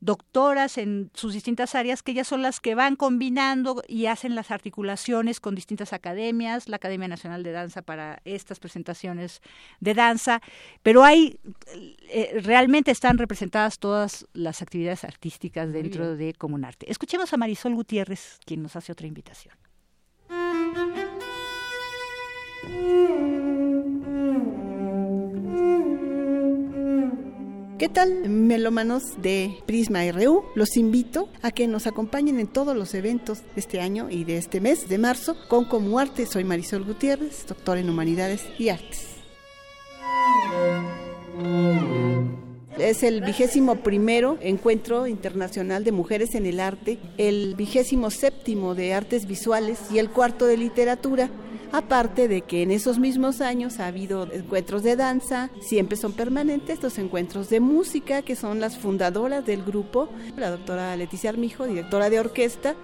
doctoras 0.00 0.78
en 0.78 1.10
sus 1.14 1.32
distintas 1.32 1.74
áreas, 1.74 2.02
que 2.02 2.12
ellas 2.12 2.28
son 2.28 2.42
las 2.42 2.60
que 2.60 2.74
van 2.74 2.96
combinando 2.96 3.82
y 3.88 4.06
hacen 4.06 4.34
las 4.34 4.50
articulaciones 4.50 5.40
con 5.40 5.54
distintas 5.54 5.92
academias, 5.92 6.68
la 6.68 6.76
Academia 6.76 7.08
Nacional 7.08 7.42
de 7.42 7.52
Danza 7.52 7.82
para 7.82 8.20
estas 8.24 8.60
presentaciones 8.60 9.40
de 9.80 9.94
danza, 9.94 10.40
pero 10.82 11.04
hay, 11.04 11.38
eh, 12.10 12.40
realmente 12.42 12.90
están 12.90 13.18
representadas 13.18 13.78
todas 13.78 14.26
las 14.32 14.62
actividades 14.62 15.04
artísticas 15.04 15.72
dentro 15.72 16.16
de 16.16 16.34
Comunarte. 16.34 16.90
Escuchemos 16.90 17.32
a 17.32 17.36
Marisol 17.36 17.74
Gutiérrez, 17.74 18.38
quien 18.44 18.62
nos 18.62 18.76
hace 18.76 18.92
otra 18.92 19.06
invitación. 19.06 19.54
¿Qué 27.78 27.90
tal, 27.90 28.30
melómanos 28.30 29.20
de 29.20 29.58
Prisma 29.66 30.10
RU? 30.10 30.44
Los 30.54 30.78
invito 30.78 31.28
a 31.42 31.50
que 31.50 31.68
nos 31.68 31.86
acompañen 31.86 32.40
en 32.40 32.46
todos 32.46 32.74
los 32.74 32.94
eventos 32.94 33.42
de 33.54 33.60
este 33.60 33.82
año 33.82 34.08
y 34.08 34.24
de 34.24 34.38
este 34.38 34.62
mes 34.62 34.88
de 34.88 34.96
marzo 34.96 35.36
con 35.48 35.66
Como 35.66 35.98
Arte. 35.98 36.24
Soy 36.24 36.42
Marisol 36.42 36.84
Gutiérrez, 36.84 37.44
doctora 37.46 37.80
en 37.80 37.90
Humanidades 37.90 38.46
y 38.58 38.70
Artes. 38.70 39.16
Es 42.78 43.02
el 43.02 43.20
vigésimo 43.20 43.76
primero 43.76 44.38
encuentro 44.40 45.06
internacional 45.06 45.84
de 45.84 45.92
mujeres 45.92 46.34
en 46.34 46.46
el 46.46 46.60
arte, 46.60 46.98
el 47.18 47.56
vigésimo 47.56 48.10
séptimo 48.10 48.74
de 48.74 48.94
artes 48.94 49.26
visuales 49.26 49.80
y 49.90 49.98
el 49.98 50.08
cuarto 50.08 50.46
de 50.46 50.56
literatura. 50.56 51.30
Aparte 51.72 52.28
de 52.28 52.42
que 52.42 52.62
en 52.62 52.70
esos 52.70 52.98
mismos 52.98 53.40
años 53.40 53.80
ha 53.80 53.86
habido 53.86 54.30
encuentros 54.32 54.82
de 54.82 54.96
danza, 54.96 55.50
siempre 55.60 55.96
son 55.96 56.12
permanentes 56.12 56.82
los 56.82 56.98
encuentros 56.98 57.48
de 57.48 57.60
música, 57.60 58.22
que 58.22 58.36
son 58.36 58.60
las 58.60 58.78
fundadoras 58.78 59.44
del 59.44 59.62
grupo, 59.62 60.08
la 60.36 60.50
doctora 60.50 60.96
Leticia 60.96 61.30
Armijo, 61.30 61.66
directora 61.66 62.10
de 62.10 62.20
orquesta. 62.20 62.74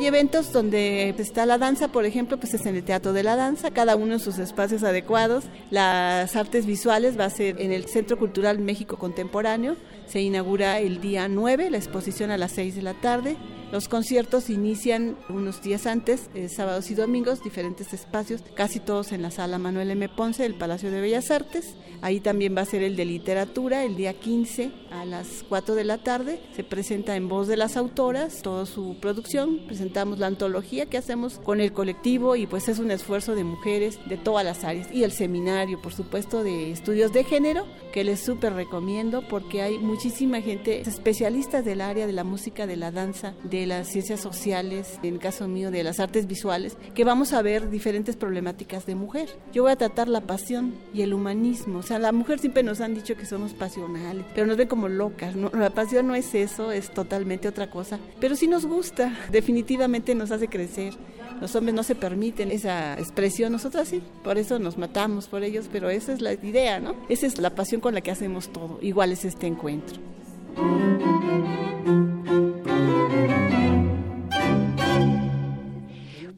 Hay 0.00 0.06
eventos 0.06 0.50
donde 0.50 1.10
está 1.18 1.44
la 1.44 1.58
danza, 1.58 1.88
por 1.88 2.06
ejemplo, 2.06 2.38
pues 2.38 2.54
es 2.54 2.64
en 2.64 2.74
el 2.74 2.84
Teatro 2.84 3.12
de 3.12 3.22
la 3.22 3.36
Danza, 3.36 3.70
cada 3.70 3.96
uno 3.96 4.14
en 4.14 4.20
sus 4.20 4.38
espacios 4.38 4.82
adecuados. 4.82 5.44
Las 5.70 6.36
artes 6.36 6.64
visuales 6.64 7.20
va 7.20 7.26
a 7.26 7.30
ser 7.30 7.60
en 7.60 7.70
el 7.70 7.84
Centro 7.84 8.18
Cultural 8.18 8.60
México 8.60 8.96
Contemporáneo. 8.96 9.76
Se 10.06 10.22
inaugura 10.22 10.80
el 10.80 11.02
día 11.02 11.28
9, 11.28 11.68
la 11.68 11.76
exposición 11.76 12.30
a 12.30 12.38
las 12.38 12.52
6 12.52 12.76
de 12.76 12.82
la 12.82 12.94
tarde. 12.94 13.36
Los 13.72 13.86
conciertos 13.86 14.50
inician 14.50 15.16
unos 15.28 15.62
días 15.62 15.86
antes, 15.86 16.28
eh, 16.34 16.48
sábados 16.48 16.90
y 16.90 16.96
domingos, 16.96 17.44
diferentes 17.44 17.92
espacios, 17.92 18.42
casi 18.54 18.80
todos 18.80 19.12
en 19.12 19.22
la 19.22 19.30
sala 19.30 19.58
Manuel 19.58 19.92
M. 19.92 20.08
Ponce 20.08 20.42
del 20.42 20.56
Palacio 20.56 20.90
de 20.90 21.00
Bellas 21.00 21.30
Artes. 21.30 21.76
Ahí 22.02 22.18
también 22.18 22.56
va 22.56 22.62
a 22.62 22.64
ser 22.64 22.82
el 22.82 22.96
de 22.96 23.04
literatura, 23.04 23.84
el 23.84 23.94
día 23.94 24.14
15 24.14 24.72
a 24.90 25.04
las 25.04 25.44
4 25.48 25.76
de 25.76 25.84
la 25.84 25.98
tarde. 25.98 26.40
Se 26.56 26.64
presenta 26.64 27.14
en 27.14 27.28
voz 27.28 27.46
de 27.46 27.56
las 27.56 27.76
autoras 27.76 28.42
toda 28.42 28.66
su 28.66 28.96
producción. 29.00 29.60
Presentamos 29.66 30.18
la 30.18 30.26
antología 30.26 30.86
que 30.86 30.98
hacemos 30.98 31.38
con 31.38 31.60
el 31.60 31.72
colectivo 31.72 32.34
y 32.34 32.48
pues 32.48 32.68
es 32.68 32.80
un 32.80 32.90
esfuerzo 32.90 33.36
de 33.36 33.44
mujeres 33.44 34.00
de 34.08 34.16
todas 34.16 34.44
las 34.44 34.64
áreas. 34.64 34.88
Y 34.92 35.04
el 35.04 35.12
seminario, 35.12 35.80
por 35.80 35.92
supuesto, 35.92 36.42
de 36.42 36.72
estudios 36.72 37.12
de 37.12 37.22
género, 37.22 37.66
que 37.92 38.02
les 38.02 38.18
súper 38.18 38.54
recomiendo 38.54 39.22
porque 39.28 39.62
hay 39.62 39.78
muchísima 39.78 40.40
gente, 40.40 40.80
especialistas 40.80 41.64
del 41.64 41.82
área 41.82 42.08
de 42.08 42.12
la 42.12 42.24
música, 42.24 42.66
de 42.66 42.76
la 42.76 42.90
danza, 42.90 43.34
de 43.44 43.59
de 43.60 43.66
las 43.66 43.88
ciencias 43.88 44.20
sociales, 44.20 44.98
en 45.02 45.14
el 45.14 45.20
caso 45.20 45.46
mío 45.46 45.70
de 45.70 45.82
las 45.82 46.00
artes 46.00 46.26
visuales, 46.26 46.76
que 46.94 47.04
vamos 47.04 47.32
a 47.32 47.42
ver 47.42 47.70
diferentes 47.70 48.16
problemáticas 48.16 48.86
de 48.86 48.94
mujer. 48.94 49.28
Yo 49.52 49.64
voy 49.64 49.72
a 49.72 49.76
tratar 49.76 50.08
la 50.08 50.22
pasión 50.22 50.74
y 50.94 51.02
el 51.02 51.12
humanismo. 51.14 51.80
O 51.80 51.82
sea, 51.82 51.98
la 51.98 52.12
mujer 52.12 52.38
siempre 52.38 52.62
nos 52.62 52.80
han 52.80 52.94
dicho 52.94 53.16
que 53.16 53.26
somos 53.26 53.52
pasionales, 53.52 54.24
pero 54.34 54.46
nos 54.46 54.56
ven 54.56 54.68
como 54.68 54.88
locas. 54.88 55.36
¿no? 55.36 55.50
La 55.52 55.70
pasión 55.70 56.06
no 56.06 56.14
es 56.14 56.34
eso, 56.34 56.72
es 56.72 56.90
totalmente 56.90 57.48
otra 57.48 57.70
cosa. 57.70 57.98
Pero 58.18 58.34
sí 58.34 58.46
nos 58.46 58.66
gusta, 58.66 59.16
definitivamente 59.30 60.14
nos 60.14 60.30
hace 60.30 60.48
crecer. 60.48 60.94
Los 61.40 61.54
hombres 61.54 61.74
no 61.74 61.82
se 61.82 61.94
permiten 61.94 62.50
esa 62.50 62.98
expresión, 62.98 63.52
nosotras 63.52 63.88
sí, 63.88 64.02
por 64.22 64.36
eso 64.36 64.58
nos 64.58 64.76
matamos 64.76 65.26
por 65.26 65.42
ellos, 65.42 65.68
pero 65.72 65.88
esa 65.88 66.12
es 66.12 66.20
la 66.20 66.34
idea, 66.34 66.80
¿no? 66.80 66.94
Esa 67.08 67.26
es 67.26 67.38
la 67.38 67.50
pasión 67.54 67.80
con 67.80 67.94
la 67.94 68.02
que 68.02 68.10
hacemos 68.10 68.52
todo. 68.52 68.78
Igual 68.82 69.12
es 69.12 69.24
este 69.24 69.46
encuentro. 69.46 70.00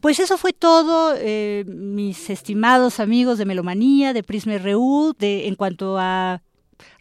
Pues 0.03 0.19
eso 0.19 0.37
fue 0.37 0.53
todo, 0.53 1.15
eh, 1.17 1.65
mis 1.69 2.29
estimados 2.29 2.99
amigos 2.99 3.39
de 3.39 3.45
Melomanía, 3.45 4.13
de 4.13 4.25
Prisma 4.25 4.59
RU, 4.59 5.15
de, 5.17 5.47
en 5.47 5.55
cuanto 5.55 5.97
a 5.97 6.43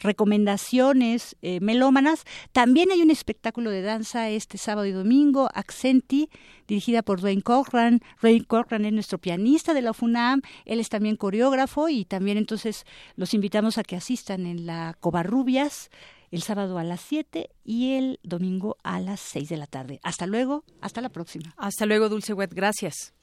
recomendaciones 0.02 1.36
eh, 1.42 1.60
melómanas. 1.62 2.26
También 2.52 2.92
hay 2.92 3.02
un 3.02 3.10
espectáculo 3.10 3.72
de 3.72 3.82
danza 3.82 4.30
este 4.30 4.60
sábado 4.60 4.86
y 4.86 4.92
domingo, 4.92 5.50
Accenti, 5.56 6.30
dirigida 6.68 7.02
por 7.02 7.22
Dwayne 7.22 7.42
Cochran. 7.42 8.02
Dwayne 8.22 8.46
Cochran 8.46 8.86
es 8.86 8.94
nuestro 8.94 9.18
pianista 9.18 9.74
de 9.74 9.82
la 9.82 9.94
FUNAM, 9.96 10.44
él 10.66 10.80
es 10.80 10.90
también 10.90 11.16
coreógrafo 11.16 11.90
y 11.90 12.06
también 12.06 12.38
entonces 12.38 12.86
los 13.16 13.34
invitamos 13.34 13.80
a 13.80 13.84
que 13.84 13.96
asistan 13.96 14.46
en 14.46 14.68
la 14.68 14.96
Covarrubias 15.00 15.90
el 16.32 16.42
sábado 16.42 16.78
a 16.78 16.84
las 16.84 17.02
7 17.02 17.50
y 17.64 17.94
el 17.94 18.20
domingo 18.24 18.78
a 18.84 19.00
las 19.00 19.20
6 19.20 19.50
de 19.50 19.58
la 19.58 19.68
tarde. 19.68 20.00
Hasta 20.04 20.26
luego, 20.26 20.64
hasta 20.82 21.02
la 21.02 21.10
próxima. 21.10 21.54
Hasta 21.58 21.86
luego, 21.86 22.10
Dulce 22.10 22.34
Wet, 22.34 22.54
gracias. 22.54 23.14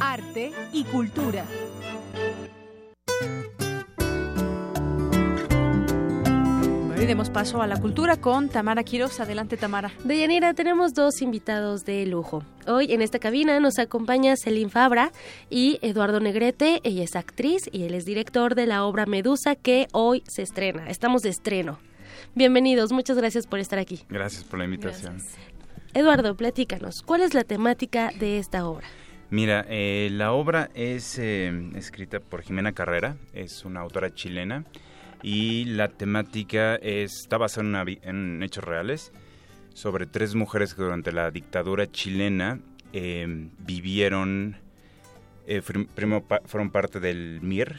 Arte 0.00 0.52
y 0.72 0.84
cultura. 0.84 1.46
Y 7.00 7.06
demos 7.06 7.30
paso 7.30 7.62
a 7.62 7.66
la 7.68 7.76
cultura 7.76 8.16
con 8.16 8.48
Tamara 8.48 8.82
Quiroz. 8.82 9.20
Adelante, 9.20 9.56
Tamara. 9.56 9.92
Deyanira, 10.02 10.52
tenemos 10.54 10.94
dos 10.94 11.22
invitados 11.22 11.84
de 11.84 12.04
lujo. 12.06 12.42
Hoy 12.66 12.92
en 12.92 13.02
esta 13.02 13.20
cabina 13.20 13.60
nos 13.60 13.78
acompaña 13.78 14.36
Celine 14.36 14.70
Fabra 14.70 15.12
y 15.48 15.78
Eduardo 15.82 16.18
Negrete. 16.18 16.80
Ella 16.82 17.04
es 17.04 17.14
actriz 17.14 17.68
y 17.70 17.84
él 17.84 17.94
es 17.94 18.04
director 18.04 18.56
de 18.56 18.66
la 18.66 18.84
obra 18.84 19.06
Medusa 19.06 19.54
que 19.54 19.86
hoy 19.92 20.24
se 20.26 20.42
estrena. 20.42 20.90
Estamos 20.90 21.22
de 21.22 21.28
estreno. 21.28 21.78
Bienvenidos, 22.34 22.90
muchas 22.90 23.16
gracias 23.16 23.46
por 23.46 23.60
estar 23.60 23.78
aquí. 23.78 24.02
Gracias 24.08 24.42
por 24.42 24.58
la 24.58 24.64
invitación. 24.64 25.18
Eduardo, 25.94 26.36
platícanos, 26.36 27.02
¿cuál 27.02 27.20
es 27.20 27.32
la 27.32 27.44
temática 27.44 28.10
de 28.18 28.38
esta 28.38 28.66
obra? 28.66 28.86
Mira, 29.30 29.64
eh, 29.68 30.08
la 30.10 30.32
obra 30.32 30.70
es 30.74 31.18
eh, 31.18 31.52
escrita 31.76 32.18
por 32.18 32.42
Jimena 32.42 32.72
Carrera, 32.72 33.16
es 33.34 33.64
una 33.64 33.80
autora 33.80 34.12
chilena 34.12 34.64
y 35.22 35.64
la 35.64 35.88
temática 35.88 36.76
está 36.76 37.38
basada 37.38 37.84
en, 38.02 38.42
hechos 38.42 38.64
reales 38.64 39.12
sobre 39.74 40.06
tres 40.06 40.34
mujeres 40.34 40.74
que 40.74 40.82
durante 40.82 41.12
la 41.12 41.30
dictadura 41.30 41.90
chilena 41.90 42.60
em, 42.92 43.50
vivieron, 43.58 44.56
eh, 45.46 45.62
fueron 45.62 46.70
parte 46.70 47.00
del 47.00 47.40
MIR 47.42 47.76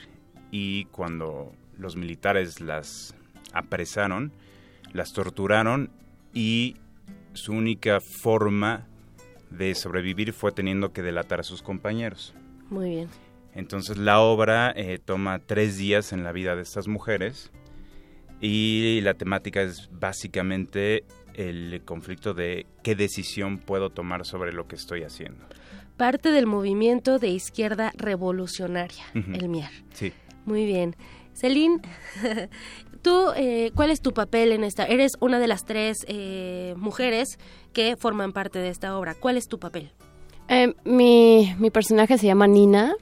y 0.52 0.86
cuando 0.86 1.54
los 1.78 1.96
militares 1.96 2.62
las 2.62 3.16
apresaron, 3.54 4.32
las 4.94 5.12
torturaron 5.14 5.90
y 6.34 6.76
su 7.34 7.54
única 7.54 8.00
forma 8.00 8.88
de 9.50 9.74
sobrevivir 9.76 10.34
fue 10.34 10.52
teniendo 10.52 10.94
que 10.94 11.02
delatar 11.02 11.40
a 11.40 11.44
sus 11.44 11.62
compañeros. 11.62 12.34
Muy 12.70 12.90
bien. 12.90 13.29
Entonces 13.54 13.98
la 13.98 14.20
obra 14.20 14.72
eh, 14.76 15.00
toma 15.04 15.40
tres 15.40 15.78
días 15.78 16.14
en 16.14 16.24
la 16.24 16.32
vida 16.32 16.56
de 16.56 16.62
estas 16.62 16.88
mujeres 16.88 17.52
y 18.42 19.02
la 19.02 19.16
temática 19.16 19.62
es 19.62 19.90
básicamente 19.92 21.04
el 21.34 21.82
conflicto 21.86 22.34
de 22.34 22.66
qué 22.84 22.96
decisión 22.96 23.58
puedo 23.58 23.90
tomar 23.90 24.26
sobre 24.26 24.54
lo 24.54 24.68
que 24.68 24.76
estoy 24.76 25.04
haciendo. 25.04 25.46
Parte 25.98 26.32
del 26.32 26.46
movimiento 26.46 27.20
de 27.20 27.30
izquierda 27.30 27.92
revolucionaria, 27.96 29.04
el 29.14 29.50
MIAR. 29.50 29.72
Sí. 29.94 30.14
Muy 30.46 30.66
bien. 30.66 30.96
Celine, 31.34 31.82
tú, 33.02 33.32
eh, 33.36 33.72
¿cuál 33.76 33.92
es 33.92 34.02
tu 34.02 34.14
papel 34.14 34.52
en 34.52 34.64
esta? 34.64 34.86
Eres 34.86 35.14
una 35.20 35.40
de 35.40 35.48
las 35.48 35.66
tres 35.66 35.98
eh, 36.08 36.74
mujeres 36.78 37.38
que 37.74 37.96
forman 37.98 38.34
parte 38.34 38.60
de 38.60 38.70
esta 38.70 38.98
obra. 38.98 39.16
¿Cuál 39.16 39.38
es 39.38 39.48
tu 39.48 39.60
papel? 39.60 39.92
mi, 40.84 41.54
mi 41.60 41.70
personaje 41.70 42.18
se 42.18 42.26
llama 42.26 42.48
Nina, 42.48 42.96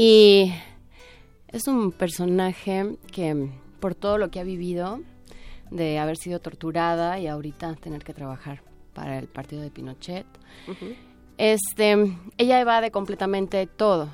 y 0.00 0.54
es 1.48 1.66
un 1.66 1.90
personaje 1.90 2.94
que 3.10 3.50
por 3.80 3.96
todo 3.96 4.16
lo 4.16 4.30
que 4.30 4.38
ha 4.38 4.44
vivido, 4.44 5.00
de 5.72 5.98
haber 5.98 6.16
sido 6.16 6.38
torturada 6.38 7.18
y 7.18 7.26
ahorita 7.26 7.74
tener 7.74 8.04
que 8.04 8.14
trabajar 8.14 8.62
para 8.94 9.18
el 9.18 9.26
partido 9.26 9.60
de 9.60 9.72
Pinochet, 9.72 10.24
este, 11.36 12.16
ella 12.36 12.60
evade 12.60 12.92
completamente 12.92 13.66
todo. 13.66 14.08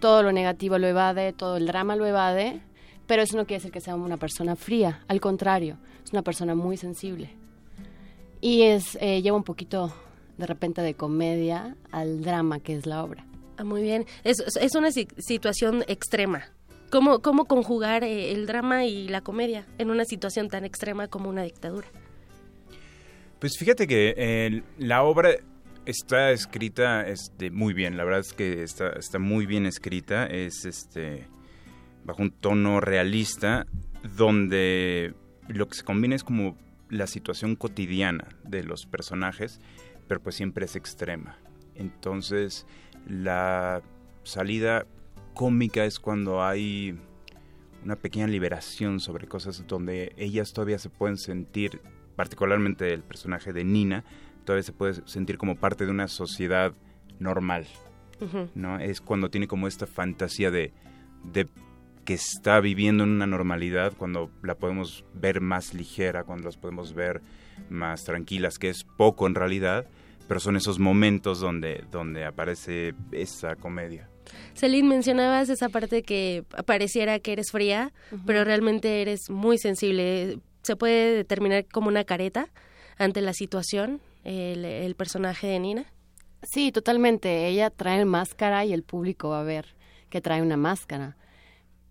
Todo 0.00 0.22
lo 0.22 0.32
negativo 0.32 0.78
lo 0.78 0.86
evade, 0.86 1.34
todo 1.34 1.58
el 1.58 1.66
drama 1.66 1.94
lo 1.94 2.06
evade, 2.06 2.62
pero 3.06 3.20
eso 3.20 3.36
no 3.36 3.44
quiere 3.44 3.58
decir 3.58 3.72
que 3.72 3.82
sea 3.82 3.94
una 3.94 4.16
persona 4.16 4.56
fría, 4.56 5.04
al 5.06 5.20
contrario, 5.20 5.76
es 6.02 6.14
una 6.14 6.22
persona 6.22 6.54
muy 6.54 6.78
sensible. 6.78 7.28
Y 8.40 8.62
es, 8.62 8.96
eh, 9.02 9.20
lleva 9.20 9.36
un 9.36 9.44
poquito 9.44 9.92
de 10.38 10.46
repente 10.46 10.80
de 10.80 10.94
comedia 10.94 11.76
al 11.92 12.22
drama 12.22 12.58
que 12.60 12.74
es 12.74 12.86
la 12.86 13.04
obra. 13.04 13.27
Ah, 13.58 13.64
muy 13.64 13.82
bien. 13.82 14.06
Es, 14.22 14.38
es 14.38 14.74
una 14.76 14.90
situación 14.92 15.84
extrema. 15.88 16.44
¿Cómo, 16.90 17.20
cómo 17.20 17.46
conjugar 17.46 18.04
eh, 18.04 18.32
el 18.32 18.46
drama 18.46 18.86
y 18.86 19.08
la 19.08 19.20
comedia 19.20 19.66
en 19.78 19.90
una 19.90 20.04
situación 20.04 20.48
tan 20.48 20.64
extrema 20.64 21.08
como 21.08 21.28
una 21.28 21.42
dictadura? 21.42 21.88
Pues 23.40 23.58
fíjate 23.58 23.86
que 23.86 24.62
la 24.78 25.02
obra 25.02 25.30
está 25.86 26.30
escrita 26.30 27.06
este, 27.06 27.50
muy 27.50 27.74
bien. 27.74 27.96
La 27.96 28.04
verdad 28.04 28.20
es 28.20 28.32
que 28.32 28.62
está, 28.62 28.90
está 28.90 29.18
muy 29.18 29.44
bien 29.44 29.66
escrita. 29.66 30.26
Es 30.26 30.64
este 30.64 31.26
bajo 32.04 32.22
un 32.22 32.30
tono 32.30 32.80
realista 32.80 33.66
donde 34.16 35.14
lo 35.48 35.68
que 35.68 35.74
se 35.74 35.84
combina 35.84 36.14
es 36.14 36.22
como 36.24 36.56
la 36.90 37.06
situación 37.06 37.56
cotidiana 37.56 38.28
de 38.44 38.62
los 38.62 38.86
personajes, 38.86 39.60
pero 40.06 40.22
pues 40.22 40.36
siempre 40.36 40.64
es 40.64 40.76
extrema. 40.76 41.38
Entonces, 41.74 42.66
la 43.08 43.82
salida 44.22 44.86
cómica 45.34 45.84
es 45.84 45.98
cuando 45.98 46.44
hay 46.44 46.98
una 47.84 47.96
pequeña 47.96 48.26
liberación 48.26 49.00
sobre 49.00 49.26
cosas 49.26 49.64
donde 49.66 50.12
ellas 50.16 50.52
todavía 50.52 50.78
se 50.78 50.90
pueden 50.90 51.16
sentir, 51.16 51.80
particularmente 52.16 52.92
el 52.92 53.02
personaje 53.02 53.52
de 53.52 53.64
Nina, 53.64 54.04
todavía 54.44 54.62
se 54.62 54.72
puede 54.72 55.06
sentir 55.06 55.38
como 55.38 55.56
parte 55.56 55.84
de 55.84 55.90
una 55.90 56.08
sociedad 56.08 56.74
normal. 57.18 57.66
¿no? 58.54 58.80
Es 58.80 59.00
cuando 59.00 59.30
tiene 59.30 59.46
como 59.46 59.68
esta 59.68 59.86
fantasía 59.86 60.50
de, 60.50 60.72
de 61.22 61.48
que 62.04 62.14
está 62.14 62.58
viviendo 62.58 63.04
en 63.04 63.10
una 63.10 63.26
normalidad, 63.26 63.92
cuando 63.96 64.30
la 64.42 64.56
podemos 64.56 65.04
ver 65.14 65.40
más 65.40 65.72
ligera, 65.72 66.24
cuando 66.24 66.46
las 66.46 66.56
podemos 66.56 66.94
ver 66.94 67.22
más 67.70 68.04
tranquilas, 68.04 68.58
que 68.58 68.70
es 68.70 68.82
poco 68.82 69.26
en 69.26 69.34
realidad, 69.34 69.86
pero 70.28 70.40
son 70.40 70.56
esos 70.56 70.78
momentos 70.78 71.40
donde, 71.40 71.84
donde 71.90 72.24
aparece 72.24 72.94
esa 73.10 73.56
comedia. 73.56 74.08
Celine, 74.54 74.86
mencionabas 74.86 75.48
esa 75.48 75.70
parte 75.70 76.02
que 76.02 76.44
pareciera 76.66 77.18
que 77.18 77.32
eres 77.32 77.50
fría, 77.50 77.92
pero 78.26 78.44
realmente 78.44 79.00
eres 79.00 79.30
muy 79.30 79.56
sensible. 79.56 80.38
¿Se 80.62 80.76
puede 80.76 81.16
determinar 81.16 81.64
como 81.66 81.88
una 81.88 82.04
careta 82.04 82.50
ante 82.98 83.22
la 83.22 83.32
situación 83.32 84.02
el, 84.24 84.66
el 84.66 84.94
personaje 84.94 85.46
de 85.46 85.58
Nina? 85.58 85.86
Sí, 86.42 86.72
totalmente. 86.72 87.48
Ella 87.48 87.70
trae 87.70 88.04
máscara 88.04 88.66
y 88.66 88.74
el 88.74 88.82
público 88.82 89.30
va 89.30 89.40
a 89.40 89.44
ver 89.44 89.74
que 90.10 90.20
trae 90.20 90.42
una 90.42 90.58
máscara. 90.58 91.16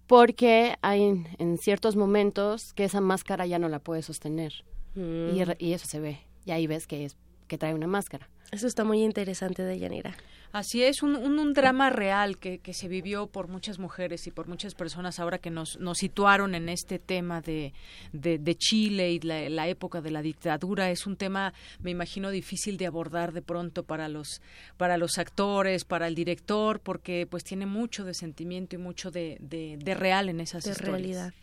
Porque 0.06 0.76
hay 0.82 1.26
en 1.38 1.58
ciertos 1.58 1.96
momentos 1.96 2.74
que 2.74 2.86
esa 2.86 3.02
máscara 3.02 3.46
ya 3.46 3.60
no 3.60 3.68
la 3.68 3.80
puede 3.80 4.04
sostener. 4.04 4.64
Y, 4.96 5.00
mm. 5.00 5.52
y, 5.60 5.74
eso 5.74 5.86
se 5.88 6.00
ve. 6.00 6.20
Y 6.46 6.52
ahí 6.52 6.66
ves 6.66 6.88
que 6.88 7.06
es 7.06 7.18
que 7.48 7.58
trae 7.58 7.74
una 7.74 7.88
máscara. 7.88 8.30
Eso 8.52 8.68
está 8.68 8.84
muy 8.86 9.04
interesante 9.04 9.64
de 9.64 9.78
Yanira. 9.78 10.16
Así 10.54 10.82
es, 10.82 11.04
un, 11.04 11.16
un, 11.18 11.54
drama 11.54 11.90
real 11.90 12.38
que, 12.38 12.60
que, 12.60 12.74
se 12.74 12.88
vivió 12.88 13.28
por 13.28 13.50
muchas 13.50 13.80
mujeres 13.80 14.26
y 14.28 14.32
por 14.32 14.48
muchas 14.48 14.76
personas 14.76 15.20
ahora 15.20 15.40
que 15.40 15.52
nos, 15.52 15.78
nos 15.80 15.98
situaron 15.98 16.56
en 16.56 16.70
este 16.70 17.00
tema 17.00 17.42
de, 17.42 17.74
de, 18.14 18.56
Chile 18.56 19.12
y 19.12 19.20
la, 19.20 19.50
la, 19.50 19.68
época 19.68 20.00
de 20.00 20.10
la 20.10 20.22
dictadura. 20.22 20.90
Es 20.90 21.06
un 21.06 21.18
tema, 21.18 21.54
me 21.82 21.92
imagino, 21.92 22.32
difícil 22.32 22.78
de 22.78 22.88
abordar 22.88 23.34
de 23.34 23.42
pronto 23.42 23.84
para 23.84 24.08
los, 24.08 24.42
para 24.78 24.98
los 24.98 25.18
actores, 25.18 25.84
para 25.84 26.08
el 26.08 26.16
director, 26.16 26.80
porque 26.80 27.28
pues 27.30 27.44
tiene 27.44 27.66
mucho 27.66 28.06
de 28.06 28.14
sentimiento 28.14 28.78
y 28.78 28.80
mucho 28.80 29.12
de, 29.12 29.38
de, 29.42 29.94
real 29.96 30.30
en 30.30 30.40
esas 30.40 30.64
de 30.64 30.74
realidad. 30.76 31.34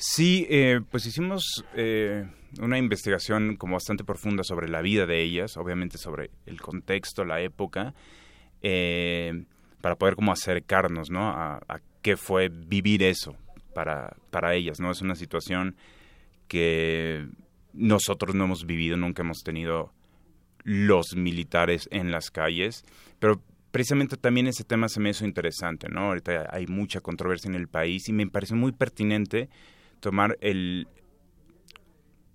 Sí, 0.00 0.46
eh, 0.48 0.80
pues 0.92 1.06
hicimos 1.06 1.64
eh, 1.74 2.24
una 2.60 2.78
investigación 2.78 3.56
como 3.56 3.74
bastante 3.74 4.04
profunda 4.04 4.44
sobre 4.44 4.68
la 4.68 4.80
vida 4.80 5.06
de 5.06 5.20
ellas, 5.20 5.56
obviamente 5.56 5.98
sobre 5.98 6.30
el 6.46 6.60
contexto, 6.60 7.24
la 7.24 7.40
época, 7.40 7.94
eh, 8.62 9.44
para 9.80 9.96
poder 9.96 10.14
como 10.14 10.30
acercarnos, 10.30 11.10
¿no? 11.10 11.28
A, 11.28 11.60
qué 12.00 12.16
fue 12.16 12.48
vivir 12.48 13.02
eso 13.02 13.34
para, 13.74 14.16
para 14.30 14.54
ellas, 14.54 14.78
¿no? 14.78 14.92
Es 14.92 15.02
una 15.02 15.16
situación 15.16 15.74
que 16.46 17.26
nosotros 17.72 18.36
no 18.36 18.44
hemos 18.44 18.66
vivido, 18.66 18.96
nunca 18.96 19.22
hemos 19.22 19.42
tenido 19.42 19.92
los 20.62 21.16
militares 21.16 21.88
en 21.90 22.12
las 22.12 22.30
calles, 22.30 22.84
pero 23.18 23.42
precisamente 23.72 24.16
también 24.16 24.46
ese 24.46 24.62
tema 24.62 24.88
se 24.88 25.00
me 25.00 25.10
hizo 25.10 25.24
interesante, 25.24 25.88
¿no? 25.88 26.06
Ahorita 26.06 26.50
hay 26.52 26.68
mucha 26.68 27.00
controversia 27.00 27.48
en 27.48 27.56
el 27.56 27.66
país 27.66 28.08
y 28.08 28.12
me 28.12 28.28
parece 28.28 28.54
muy 28.54 28.70
pertinente 28.70 29.48
tomar 30.00 30.36
el, 30.40 30.88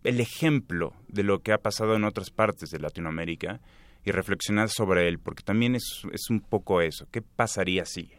el 0.03 0.19
ejemplo 0.19 0.93
de 1.07 1.23
lo 1.23 1.41
que 1.41 1.53
ha 1.53 1.57
pasado 1.57 1.95
en 1.95 2.03
otras 2.03 2.29
partes 2.29 2.69
de 2.69 2.79
Latinoamérica 2.79 3.61
y 4.05 4.11
reflexionar 4.11 4.69
sobre 4.69 5.07
él, 5.07 5.19
porque 5.19 5.43
también 5.43 5.75
es, 5.75 6.03
es 6.11 6.29
un 6.29 6.41
poco 6.41 6.81
eso. 6.81 7.07
¿Qué 7.11 7.21
pasaría 7.21 7.85
si? 7.85 8.11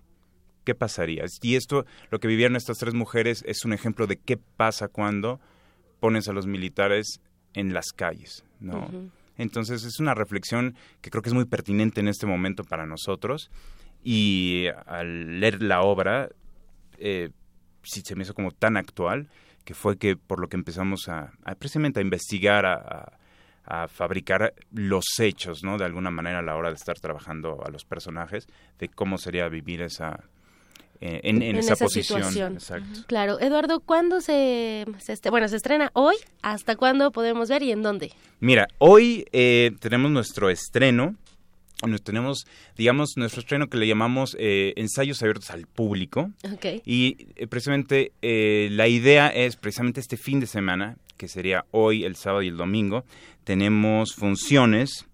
¿Qué 0.65 0.75
pasaría? 0.75 1.25
Y 1.43 1.57
esto, 1.57 1.85
lo 2.11 2.21
que 2.21 2.29
vivieron 2.29 2.57
estas 2.57 2.79
tres 2.79 2.95
mujeres, 2.95 3.45
es 3.47 3.65
un 3.65 3.75
ejemplo 3.75 4.07
de 4.07 4.17
qué 4.17 4.39
pasa 4.39 4.89
cuando 4.89 5.41
pones 6.01 6.29
a 6.29 6.33
los 6.33 6.47
militares 6.47 7.21
en 7.53 7.75
las 7.75 7.93
calles, 7.93 8.45
¿no? 8.61 8.89
Entonces 9.37 9.85
es 9.85 10.01
una 10.01 10.15
reflexión 10.15 10.77
que 11.01 11.11
creo 11.11 11.23
que 11.23 11.29
es 11.29 11.35
muy 11.35 11.45
pertinente 11.45 12.01
en 12.01 12.09
este 12.09 12.27
momento 12.27 12.65
para 12.65 12.87
nosotros 12.87 13.51
y 14.03 14.67
al 14.87 15.41
leer 15.41 15.63
la 15.63 15.83
obra 15.83 16.29
eh, 16.99 17.31
sí 17.85 18.03
se 18.05 18.15
me 18.17 18.23
hizo 18.23 18.35
como 18.35 18.51
tan 18.51 18.77
actual 18.77 19.29
que 19.65 19.75
fue 19.75 19.97
que 19.97 20.17
por 20.17 20.41
lo 20.41 20.49
que 20.49 20.57
empezamos 20.57 21.09
a, 21.09 21.33
precisamente 21.59 22.01
a 22.01 22.03
investigar, 22.03 22.67
a, 22.67 23.19
fabricar 23.89 24.53
los 24.73 25.07
hechos, 25.19 25.65
¿no? 25.65 25.79
De 25.79 25.87
alguna 25.87 26.11
manera 26.11 26.41
a 26.41 26.43
la 26.43 26.55
hora 26.55 26.69
de 26.69 26.75
estar 26.75 27.01
trabajando 27.01 27.65
a 27.65 27.71
los 27.71 27.87
personajes, 27.87 28.47
de 28.79 28.89
cómo 28.89 29.17
sería 29.17 29.49
vivir 29.49 29.81
esa, 29.81 30.23
eh, 31.01 31.21
en, 31.25 31.43
esa, 31.57 31.75
posición. 31.75 32.59
Claro. 33.07 33.41
Eduardo, 33.41 33.81
¿cuándo 33.81 34.21
se, 34.21 34.85
se 34.99 35.31
bueno, 35.31 35.49
se 35.49 35.57
estrena 35.57 35.91
hoy? 35.95 36.17
¿Hasta 36.43 36.77
cuándo 36.77 37.11
podemos 37.11 37.49
ver 37.49 37.63
y 37.63 37.73
en 37.73 37.83
dónde? 37.83 38.13
Mira, 38.39 38.69
hoy 38.79 39.25
eh, 39.33 39.73
tenemos 39.81 40.11
nuestro 40.11 40.51
estreno 40.51 41.17
tenemos, 42.03 42.47
digamos, 42.77 43.17
nuestro 43.17 43.41
estreno 43.41 43.69
que 43.69 43.79
le 43.79 43.87
llamamos 43.87 44.37
eh, 44.39 44.73
ensayos 44.77 45.23
abiertos 45.23 45.51
al 45.51 45.67
público. 45.67 46.31
Okay. 46.55 46.83
Y 46.85 47.29
eh, 47.37 47.47
precisamente 47.47 48.13
eh, 48.23 48.69
la 48.71 48.89
idea 48.89 49.29
es, 49.29 49.57
precisamente 49.57 50.01
este 50.01 50.17
fin 50.17 50.41
de 50.41 50.47
semana, 50.47 50.97
que 51.17 51.29
sería 51.29 51.65
hoy, 51.71 52.05
el 52.05 52.17
sábado 52.17 52.43
y 52.43 52.49
el 52.49 52.57
domingo, 52.57 53.05
tenemos 53.45 54.15
funciones 54.15 55.07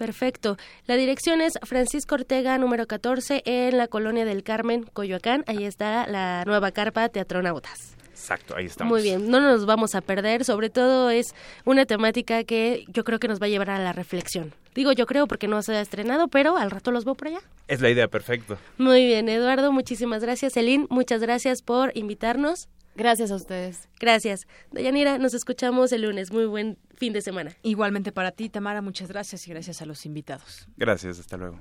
Perfecto. 0.00 0.56
La 0.86 0.96
dirección 0.96 1.42
es 1.42 1.58
Francisco 1.62 2.14
Ortega, 2.14 2.56
número 2.56 2.86
14, 2.86 3.42
en 3.44 3.76
la 3.76 3.86
colonia 3.86 4.24
del 4.24 4.42
Carmen, 4.42 4.84
Coyoacán. 4.94 5.44
Ahí 5.46 5.64
está 5.64 6.06
la 6.06 6.42
nueva 6.46 6.70
carpa 6.70 7.10
Teatronautas. 7.10 7.98
Exacto, 8.08 8.56
ahí 8.56 8.64
estamos. 8.64 8.90
Muy 8.90 9.02
bien, 9.02 9.30
no 9.30 9.40
nos 9.40 9.66
vamos 9.66 9.94
a 9.94 10.00
perder, 10.00 10.46
sobre 10.46 10.70
todo 10.70 11.10
es 11.10 11.34
una 11.66 11.84
temática 11.84 12.44
que 12.44 12.86
yo 12.88 13.04
creo 13.04 13.18
que 13.18 13.28
nos 13.28 13.42
va 13.42 13.44
a 13.44 13.50
llevar 13.50 13.68
a 13.68 13.78
la 13.78 13.92
reflexión. 13.92 14.54
Digo 14.74 14.92
yo 14.92 15.04
creo 15.04 15.26
porque 15.26 15.48
no 15.48 15.60
se 15.60 15.76
ha 15.76 15.82
estrenado, 15.82 16.28
pero 16.28 16.56
al 16.56 16.70
rato 16.70 16.92
los 16.92 17.04
veo 17.04 17.14
por 17.14 17.28
allá. 17.28 17.40
Es 17.68 17.82
la 17.82 17.90
idea, 17.90 18.08
perfecto. 18.08 18.56
Muy 18.78 19.04
bien, 19.04 19.28
Eduardo, 19.28 19.70
muchísimas 19.70 20.22
gracias. 20.22 20.56
Elin, 20.56 20.86
muchas 20.88 21.20
gracias 21.20 21.60
por 21.60 21.94
invitarnos. 21.94 22.70
Gracias 22.94 23.30
a 23.30 23.36
ustedes. 23.36 23.88
Gracias. 23.98 24.46
Dayanira, 24.72 25.18
nos 25.18 25.34
escuchamos 25.34 25.92
el 25.92 26.02
lunes. 26.02 26.32
Muy 26.32 26.46
buen 26.46 26.78
fin 26.96 27.12
de 27.12 27.22
semana. 27.22 27.56
Igualmente 27.62 28.12
para 28.12 28.32
ti, 28.32 28.48
Tamara, 28.48 28.82
muchas 28.82 29.08
gracias 29.08 29.46
y 29.46 29.50
gracias 29.50 29.80
a 29.82 29.86
los 29.86 30.04
invitados. 30.06 30.68
Gracias, 30.76 31.18
hasta 31.18 31.36
luego. 31.36 31.58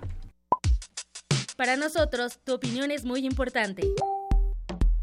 Para 1.56 1.76
nosotros, 1.76 2.40
tu 2.44 2.54
opinión 2.54 2.92
es 2.92 3.04
muy 3.06 3.26
importante. 3.26 3.84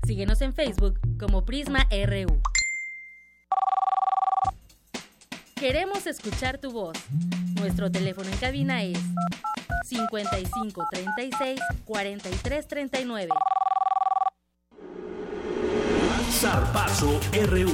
Síguenos 0.06 0.40
en 0.40 0.54
Facebook 0.54 0.98
como 1.18 1.44
Prisma 1.44 1.86
RU. 1.90 2.40
Queremos 5.54 6.06
escuchar 6.06 6.58
tu 6.58 6.70
voz. 6.70 6.96
Nuestro 7.58 7.90
teléfono 7.90 8.28
en 8.28 8.36
cabina 8.36 8.82
es 8.82 8.98
55 9.84 10.86
36 10.90 11.60
43 11.84 12.68
39. 12.68 13.32
Zarpazo 16.30 17.20
RU. 17.50 17.72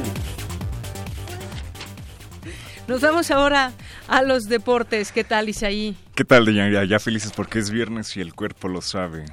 Nos 2.89 3.01
vamos 3.01 3.31
ahora 3.31 3.73
a 4.09 4.23
los 4.23 4.45
deportes. 4.45 5.13
¿Qué 5.13 5.25
tal, 5.25 5.49
Isaí? 5.49 5.97
¿Qué 6.15 6.25
tal, 6.25 6.53
Ya, 6.55 6.85
ya 6.85 6.99
felices 6.99 7.33
porque 7.35 7.59
es 7.59 7.71
viernes 7.71 8.17
y 8.17 8.21
el 8.21 8.35
cuerpo 8.35 8.69
lo 8.69 8.83
sabe. 8.83 9.25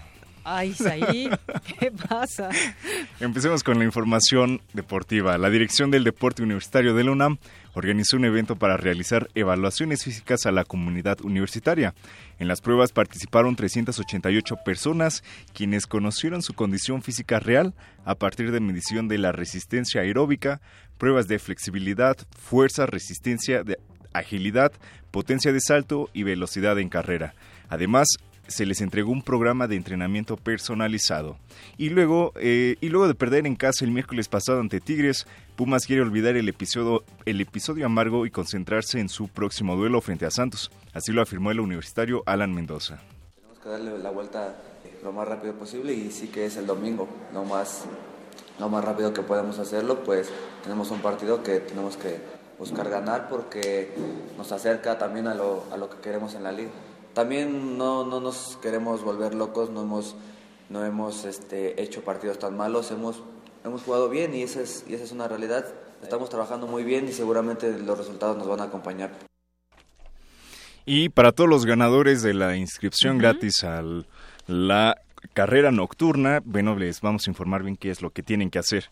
Ay, 0.43 0.69
Isaí, 0.69 1.29
¿qué 1.79 1.91
pasa? 1.91 2.49
Empecemos 3.19 3.63
con 3.63 3.77
la 3.77 3.85
información 3.85 4.61
deportiva. 4.73 5.37
La 5.37 5.49
Dirección 5.49 5.91
del 5.91 6.03
Deporte 6.03 6.41
Universitario 6.41 6.93
de 6.93 7.03
la 7.03 7.11
UNAM 7.11 7.37
organizó 7.79 8.17
un 8.17 8.25
evento 8.25 8.57
para 8.57 8.77
realizar 8.77 9.29
evaluaciones 9.35 10.03
físicas 10.03 10.45
a 10.45 10.51
la 10.51 10.65
comunidad 10.65 11.21
universitaria. 11.21 11.95
En 12.37 12.47
las 12.47 12.61
pruebas 12.61 12.91
participaron 12.91 13.55
388 13.55 14.57
personas, 14.65 15.23
quienes 15.53 15.87
conocieron 15.87 16.41
su 16.41 16.53
condición 16.53 17.01
física 17.01 17.39
real 17.39 17.73
a 18.05 18.15
partir 18.15 18.51
de 18.51 18.59
medición 18.59 19.07
de 19.07 19.17
la 19.17 19.31
resistencia 19.31 20.01
aeróbica, 20.01 20.61
pruebas 20.97 21.27
de 21.27 21.39
flexibilidad, 21.39 22.17
fuerza, 22.37 22.85
resistencia, 22.85 23.63
agilidad, 24.13 24.73
potencia 25.11 25.53
de 25.53 25.61
salto 25.61 26.09
y 26.13 26.23
velocidad 26.23 26.77
en 26.79 26.89
carrera. 26.89 27.33
Además, 27.69 28.07
se 28.49 28.65
les 28.65 28.81
entregó 28.81 29.11
un 29.11 29.21
programa 29.21 29.67
de 29.67 29.75
entrenamiento 29.75 30.35
personalizado. 30.35 31.37
Y 31.77 31.89
luego, 31.89 32.33
eh, 32.35 32.75
y 32.81 32.89
luego 32.89 33.07
de 33.07 33.15
perder 33.15 33.47
en 33.47 33.55
casa 33.55 33.85
el 33.85 33.91
miércoles 33.91 34.27
pasado 34.27 34.59
ante 34.59 34.81
Tigres, 34.81 35.25
Pumas 35.55 35.85
quiere 35.85 36.01
olvidar 36.01 36.35
el 36.35 36.49
episodio, 36.49 37.03
el 37.25 37.41
episodio 37.41 37.85
amargo 37.85 38.25
y 38.25 38.31
concentrarse 38.31 38.99
en 38.99 39.09
su 39.09 39.27
próximo 39.27 39.75
duelo 39.75 40.01
frente 40.01 40.25
a 40.25 40.31
Santos. 40.31 40.71
Así 40.93 41.11
lo 41.11 41.21
afirmó 41.21 41.51
el 41.51 41.59
universitario 41.59 42.23
Alan 42.25 42.53
Mendoza. 42.53 42.99
Tenemos 43.35 43.59
que 43.59 43.69
darle 43.69 43.97
la 43.99 44.09
vuelta 44.09 44.55
lo 45.03 45.11
más 45.11 45.27
rápido 45.27 45.53
posible 45.53 45.93
y 45.93 46.11
sí 46.11 46.27
que 46.27 46.45
es 46.45 46.57
el 46.57 46.65
domingo, 46.65 47.07
más, 47.49 47.85
lo 48.59 48.69
más 48.69 48.83
rápido 48.83 49.13
que 49.13 49.21
podemos 49.21 49.59
hacerlo, 49.59 50.03
pues 50.03 50.29
tenemos 50.63 50.91
un 50.91 50.99
partido 50.99 51.43
que 51.43 51.59
tenemos 51.59 51.97
que 51.97 52.17
buscar 52.57 52.89
ganar 52.89 53.29
porque 53.29 53.93
nos 54.37 54.51
acerca 54.51 54.97
también 54.97 55.27
a 55.27 55.35
lo, 55.35 55.65
a 55.71 55.77
lo 55.77 55.89
que 55.89 55.97
queremos 56.01 56.35
en 56.35 56.43
la 56.43 56.51
liga 56.51 56.71
también 57.19 57.77
no, 57.77 58.05
no 58.05 58.21
nos 58.21 58.57
queremos 58.61 59.03
volver 59.03 59.35
locos, 59.35 59.69
no 59.69 59.81
hemos, 59.81 60.15
no 60.69 60.85
hemos 60.85 61.25
este, 61.25 61.83
hecho 61.83 62.01
partidos 62.01 62.39
tan 62.39 62.55
malos, 62.55 62.91
hemos, 62.91 63.21
hemos 63.65 63.83
jugado 63.83 64.07
bien 64.07 64.33
y 64.33 64.43
esa, 64.43 64.61
es, 64.61 64.85
y 64.87 64.93
esa 64.93 65.03
es 65.03 65.11
una 65.11 65.27
realidad. 65.27 65.65
Estamos 66.01 66.29
trabajando 66.29 66.65
muy 66.65 66.85
bien 66.85 67.09
y 67.09 67.11
seguramente 67.11 67.77
los 67.77 67.97
resultados 67.97 68.37
nos 68.37 68.47
van 68.47 68.61
a 68.61 68.63
acompañar. 68.63 69.11
Y 70.85 71.09
para 71.09 71.33
todos 71.33 71.49
los 71.49 71.65
ganadores 71.65 72.21
de 72.21 72.33
la 72.33 72.55
inscripción 72.55 73.17
gratis 73.17 73.65
a 73.65 73.83
la 74.47 74.95
carrera 75.33 75.71
nocturna, 75.71 76.39
bueno, 76.45 76.77
les 76.77 77.01
vamos 77.01 77.27
a 77.27 77.31
informar 77.31 77.63
bien 77.63 77.75
qué 77.75 77.89
es 77.89 78.01
lo 78.01 78.11
que 78.11 78.23
tienen 78.23 78.49
que 78.49 78.59
hacer. 78.59 78.85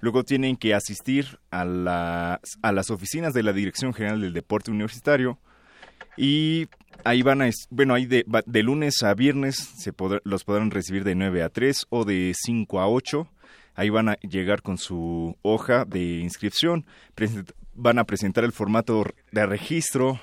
Luego 0.00 0.22
tienen 0.24 0.56
que 0.56 0.74
asistir 0.74 1.38
a 1.50 1.64
las, 1.64 2.40
a 2.60 2.72
las 2.72 2.90
oficinas 2.90 3.32
de 3.32 3.42
la 3.42 3.54
Dirección 3.54 3.94
General 3.94 4.20
del 4.20 4.34
Deporte 4.34 4.70
Universitario 4.70 5.38
y 6.16 6.68
ahí 7.04 7.22
van 7.22 7.42
a, 7.42 7.50
bueno, 7.70 7.94
ahí 7.94 8.06
de, 8.06 8.24
de 8.46 8.62
lunes 8.62 9.02
a 9.02 9.14
viernes 9.14 9.56
se 9.56 9.92
los 10.24 10.44
podrán 10.44 10.70
recibir 10.70 11.04
de 11.04 11.14
9 11.14 11.42
a 11.42 11.48
3 11.48 11.86
o 11.90 12.04
de 12.04 12.32
5 12.34 12.80
a 12.80 12.88
8. 12.88 13.28
Ahí 13.74 13.90
van 13.90 14.08
a 14.08 14.14
llegar 14.20 14.62
con 14.62 14.78
su 14.78 15.36
hoja 15.42 15.84
de 15.84 16.20
inscripción, 16.20 16.86
van 17.74 17.98
a 17.98 18.04
presentar 18.04 18.44
el 18.44 18.52
formato 18.52 19.04
de 19.32 19.46
registro, 19.46 20.18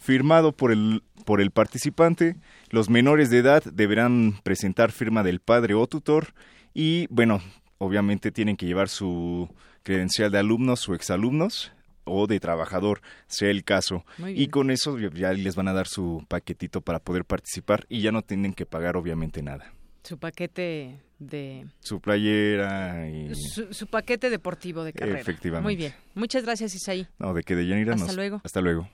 firmado 0.00 0.52
por 0.52 0.72
el, 0.72 1.04
por 1.24 1.40
el 1.40 1.52
participante. 1.52 2.34
Los 2.70 2.90
menores 2.90 3.30
de 3.30 3.38
edad 3.38 3.62
deberán 3.62 4.40
presentar 4.42 4.90
firma 4.90 5.22
del 5.22 5.38
padre 5.38 5.74
o 5.74 5.86
tutor 5.86 6.34
y, 6.74 7.06
bueno, 7.08 7.40
obviamente 7.78 8.32
tienen 8.32 8.56
que 8.56 8.66
llevar 8.66 8.88
su 8.88 9.48
credencial 9.82 10.32
de 10.32 10.38
alumnos 10.38 10.88
o 10.88 10.94
exalumnos 10.94 11.72
o 12.04 12.26
de 12.26 12.40
trabajador, 12.40 13.02
sea 13.28 13.50
el 13.50 13.62
caso. 13.62 14.04
Y 14.26 14.48
con 14.48 14.70
eso 14.70 14.98
ya 14.98 15.32
les 15.32 15.54
van 15.54 15.68
a 15.68 15.72
dar 15.72 15.86
su 15.86 16.24
paquetito 16.28 16.80
para 16.80 16.98
poder 16.98 17.24
participar 17.24 17.84
y 17.88 18.00
ya 18.00 18.10
no 18.10 18.22
tienen 18.22 18.54
que 18.54 18.66
pagar 18.66 18.96
obviamente 18.96 19.42
nada. 19.42 19.72
Su 20.02 20.18
paquete 20.18 20.98
de... 21.18 21.66
Su 21.80 22.00
playera 22.00 23.08
y... 23.10 23.32
Su, 23.34 23.86
paquete 23.86 24.30
deportivo 24.30 24.82
de 24.82 24.94
carrera. 24.94 25.20
Efectivamente. 25.20 25.62
Muy 25.62 25.76
bien. 25.76 25.94
Muchas 26.14 26.42
gracias, 26.42 26.74
Isaí. 26.74 27.06
No, 27.18 27.34
de 27.34 27.42
que 27.42 27.54
de 27.54 27.66
Yanira 27.66 27.94
Hasta 27.94 28.14
luego. 28.14 28.40
Hasta 28.42 28.62
luego. 28.62 28.88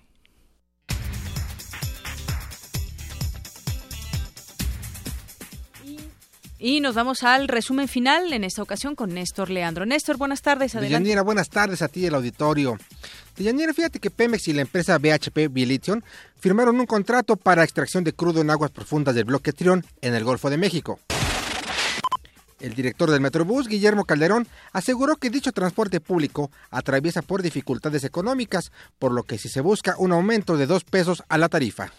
Y 6.58 6.80
nos 6.80 6.94
vamos 6.94 7.22
al 7.22 7.48
resumen 7.48 7.86
final, 7.86 8.32
en 8.32 8.42
esta 8.42 8.62
ocasión 8.62 8.94
con 8.94 9.12
Néstor 9.12 9.50
Leandro. 9.50 9.84
Néstor, 9.84 10.16
buenas 10.16 10.40
tardes, 10.40 10.74
adelante. 10.74 10.98
Deyanira, 10.98 11.22
buenas 11.22 11.50
tardes 11.50 11.82
a 11.82 11.88
ti 11.88 12.00
y 12.00 12.06
auditorio. 12.06 12.78
Deyanira, 13.36 13.74
fíjate 13.74 13.98
que 13.98 14.10
Pemex 14.10 14.48
y 14.48 14.54
la 14.54 14.62
empresa 14.62 14.96
BHP 14.96 15.48
Billiton 15.50 16.02
firmaron 16.40 16.80
un 16.80 16.86
contrato 16.86 17.36
para 17.36 17.62
extracción 17.62 18.04
de 18.04 18.14
crudo 18.14 18.40
en 18.40 18.50
aguas 18.50 18.70
profundas 18.70 19.14
del 19.14 19.24
bloque 19.24 19.52
Trión 19.52 19.84
en 20.00 20.14
el 20.14 20.24
Golfo 20.24 20.48
de 20.48 20.56
México. 20.56 20.98
El 22.58 22.74
director 22.74 23.10
del 23.10 23.20
Metrobús, 23.20 23.68
Guillermo 23.68 24.06
Calderón, 24.06 24.48
aseguró 24.72 25.16
que 25.16 25.28
dicho 25.28 25.52
transporte 25.52 26.00
público 26.00 26.50
atraviesa 26.70 27.20
por 27.20 27.42
dificultades 27.42 28.02
económicas, 28.04 28.72
por 28.98 29.12
lo 29.12 29.24
que 29.24 29.36
si 29.36 29.50
se 29.50 29.60
busca 29.60 29.94
un 29.98 30.12
aumento 30.12 30.56
de 30.56 30.66
dos 30.66 30.84
pesos 30.84 31.22
a 31.28 31.36
la 31.36 31.50
tarifa. 31.50 31.92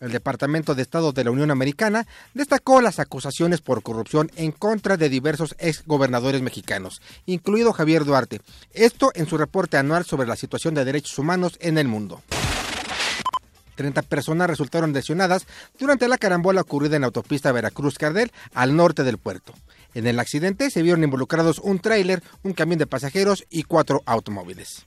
El 0.00 0.12
Departamento 0.12 0.76
de 0.76 0.82
Estado 0.82 1.12
de 1.12 1.24
la 1.24 1.32
Unión 1.32 1.50
Americana 1.50 2.06
destacó 2.32 2.80
las 2.80 3.00
acusaciones 3.00 3.60
por 3.60 3.82
corrupción 3.82 4.30
en 4.36 4.52
contra 4.52 4.96
de 4.96 5.08
diversos 5.08 5.56
exgobernadores 5.58 6.40
mexicanos, 6.40 7.02
incluido 7.26 7.72
Javier 7.72 8.04
Duarte. 8.04 8.40
Esto 8.72 9.10
en 9.14 9.26
su 9.26 9.36
reporte 9.36 9.76
anual 9.76 10.04
sobre 10.04 10.28
la 10.28 10.36
situación 10.36 10.74
de 10.74 10.84
derechos 10.84 11.18
humanos 11.18 11.56
en 11.60 11.78
el 11.78 11.88
mundo. 11.88 12.22
30 13.74 14.02
personas 14.02 14.48
resultaron 14.48 14.92
lesionadas 14.92 15.46
durante 15.78 16.08
la 16.08 16.18
carambola 16.18 16.60
ocurrida 16.60 16.96
en 16.96 17.02
la 17.02 17.06
autopista 17.06 17.52
Veracruz-Cardel 17.52 18.32
al 18.54 18.76
norte 18.76 19.02
del 19.02 19.18
puerto. 19.18 19.52
En 19.94 20.06
el 20.06 20.20
accidente 20.20 20.70
se 20.70 20.82
vieron 20.82 21.02
involucrados 21.02 21.58
un 21.58 21.80
tráiler, 21.80 22.22
un 22.42 22.52
camión 22.52 22.78
de 22.78 22.86
pasajeros 22.86 23.46
y 23.50 23.64
cuatro 23.64 24.02
automóviles. 24.06 24.82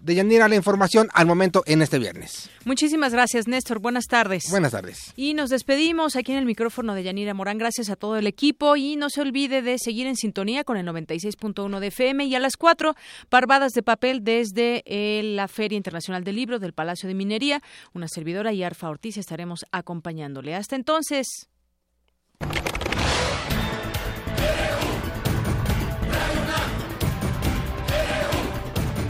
De 0.00 0.14
Yanira 0.14 0.48
la 0.48 0.56
información 0.56 1.08
al 1.12 1.26
momento 1.26 1.62
en 1.66 1.82
este 1.82 1.98
viernes. 1.98 2.48
Muchísimas 2.64 3.12
gracias, 3.12 3.46
Néstor. 3.46 3.80
Buenas 3.80 4.06
tardes. 4.06 4.44
Buenas 4.50 4.72
tardes. 4.72 5.12
Y 5.14 5.34
nos 5.34 5.50
despedimos 5.50 6.16
aquí 6.16 6.32
en 6.32 6.38
el 6.38 6.46
micrófono 6.46 6.94
de 6.94 7.02
Yanira 7.02 7.34
Morán. 7.34 7.58
Gracias 7.58 7.90
a 7.90 7.96
todo 7.96 8.16
el 8.16 8.26
equipo 8.26 8.76
y 8.76 8.96
no 8.96 9.10
se 9.10 9.20
olvide 9.20 9.60
de 9.60 9.78
seguir 9.78 10.06
en 10.06 10.16
sintonía 10.16 10.64
con 10.64 10.78
el 10.78 10.86
96.1 10.86 11.80
de 11.80 11.86
FM 11.88 12.24
y 12.24 12.34
a 12.34 12.40
las 12.40 12.56
4 12.56 12.94
parvadas 13.28 13.72
de 13.72 13.82
papel 13.82 14.24
desde 14.24 14.82
eh, 14.86 15.22
la 15.22 15.48
Feria 15.48 15.76
Internacional 15.76 16.24
del 16.24 16.36
Libro 16.36 16.58
del 16.58 16.72
Palacio 16.72 17.06
de 17.06 17.14
Minería. 17.14 17.62
Una 17.92 18.08
servidora 18.08 18.52
y 18.54 18.62
Arfa 18.62 18.88
Ortiz 18.88 19.18
estaremos 19.18 19.66
acompañándole. 19.70 20.54
Hasta 20.54 20.76
entonces. 20.76 21.48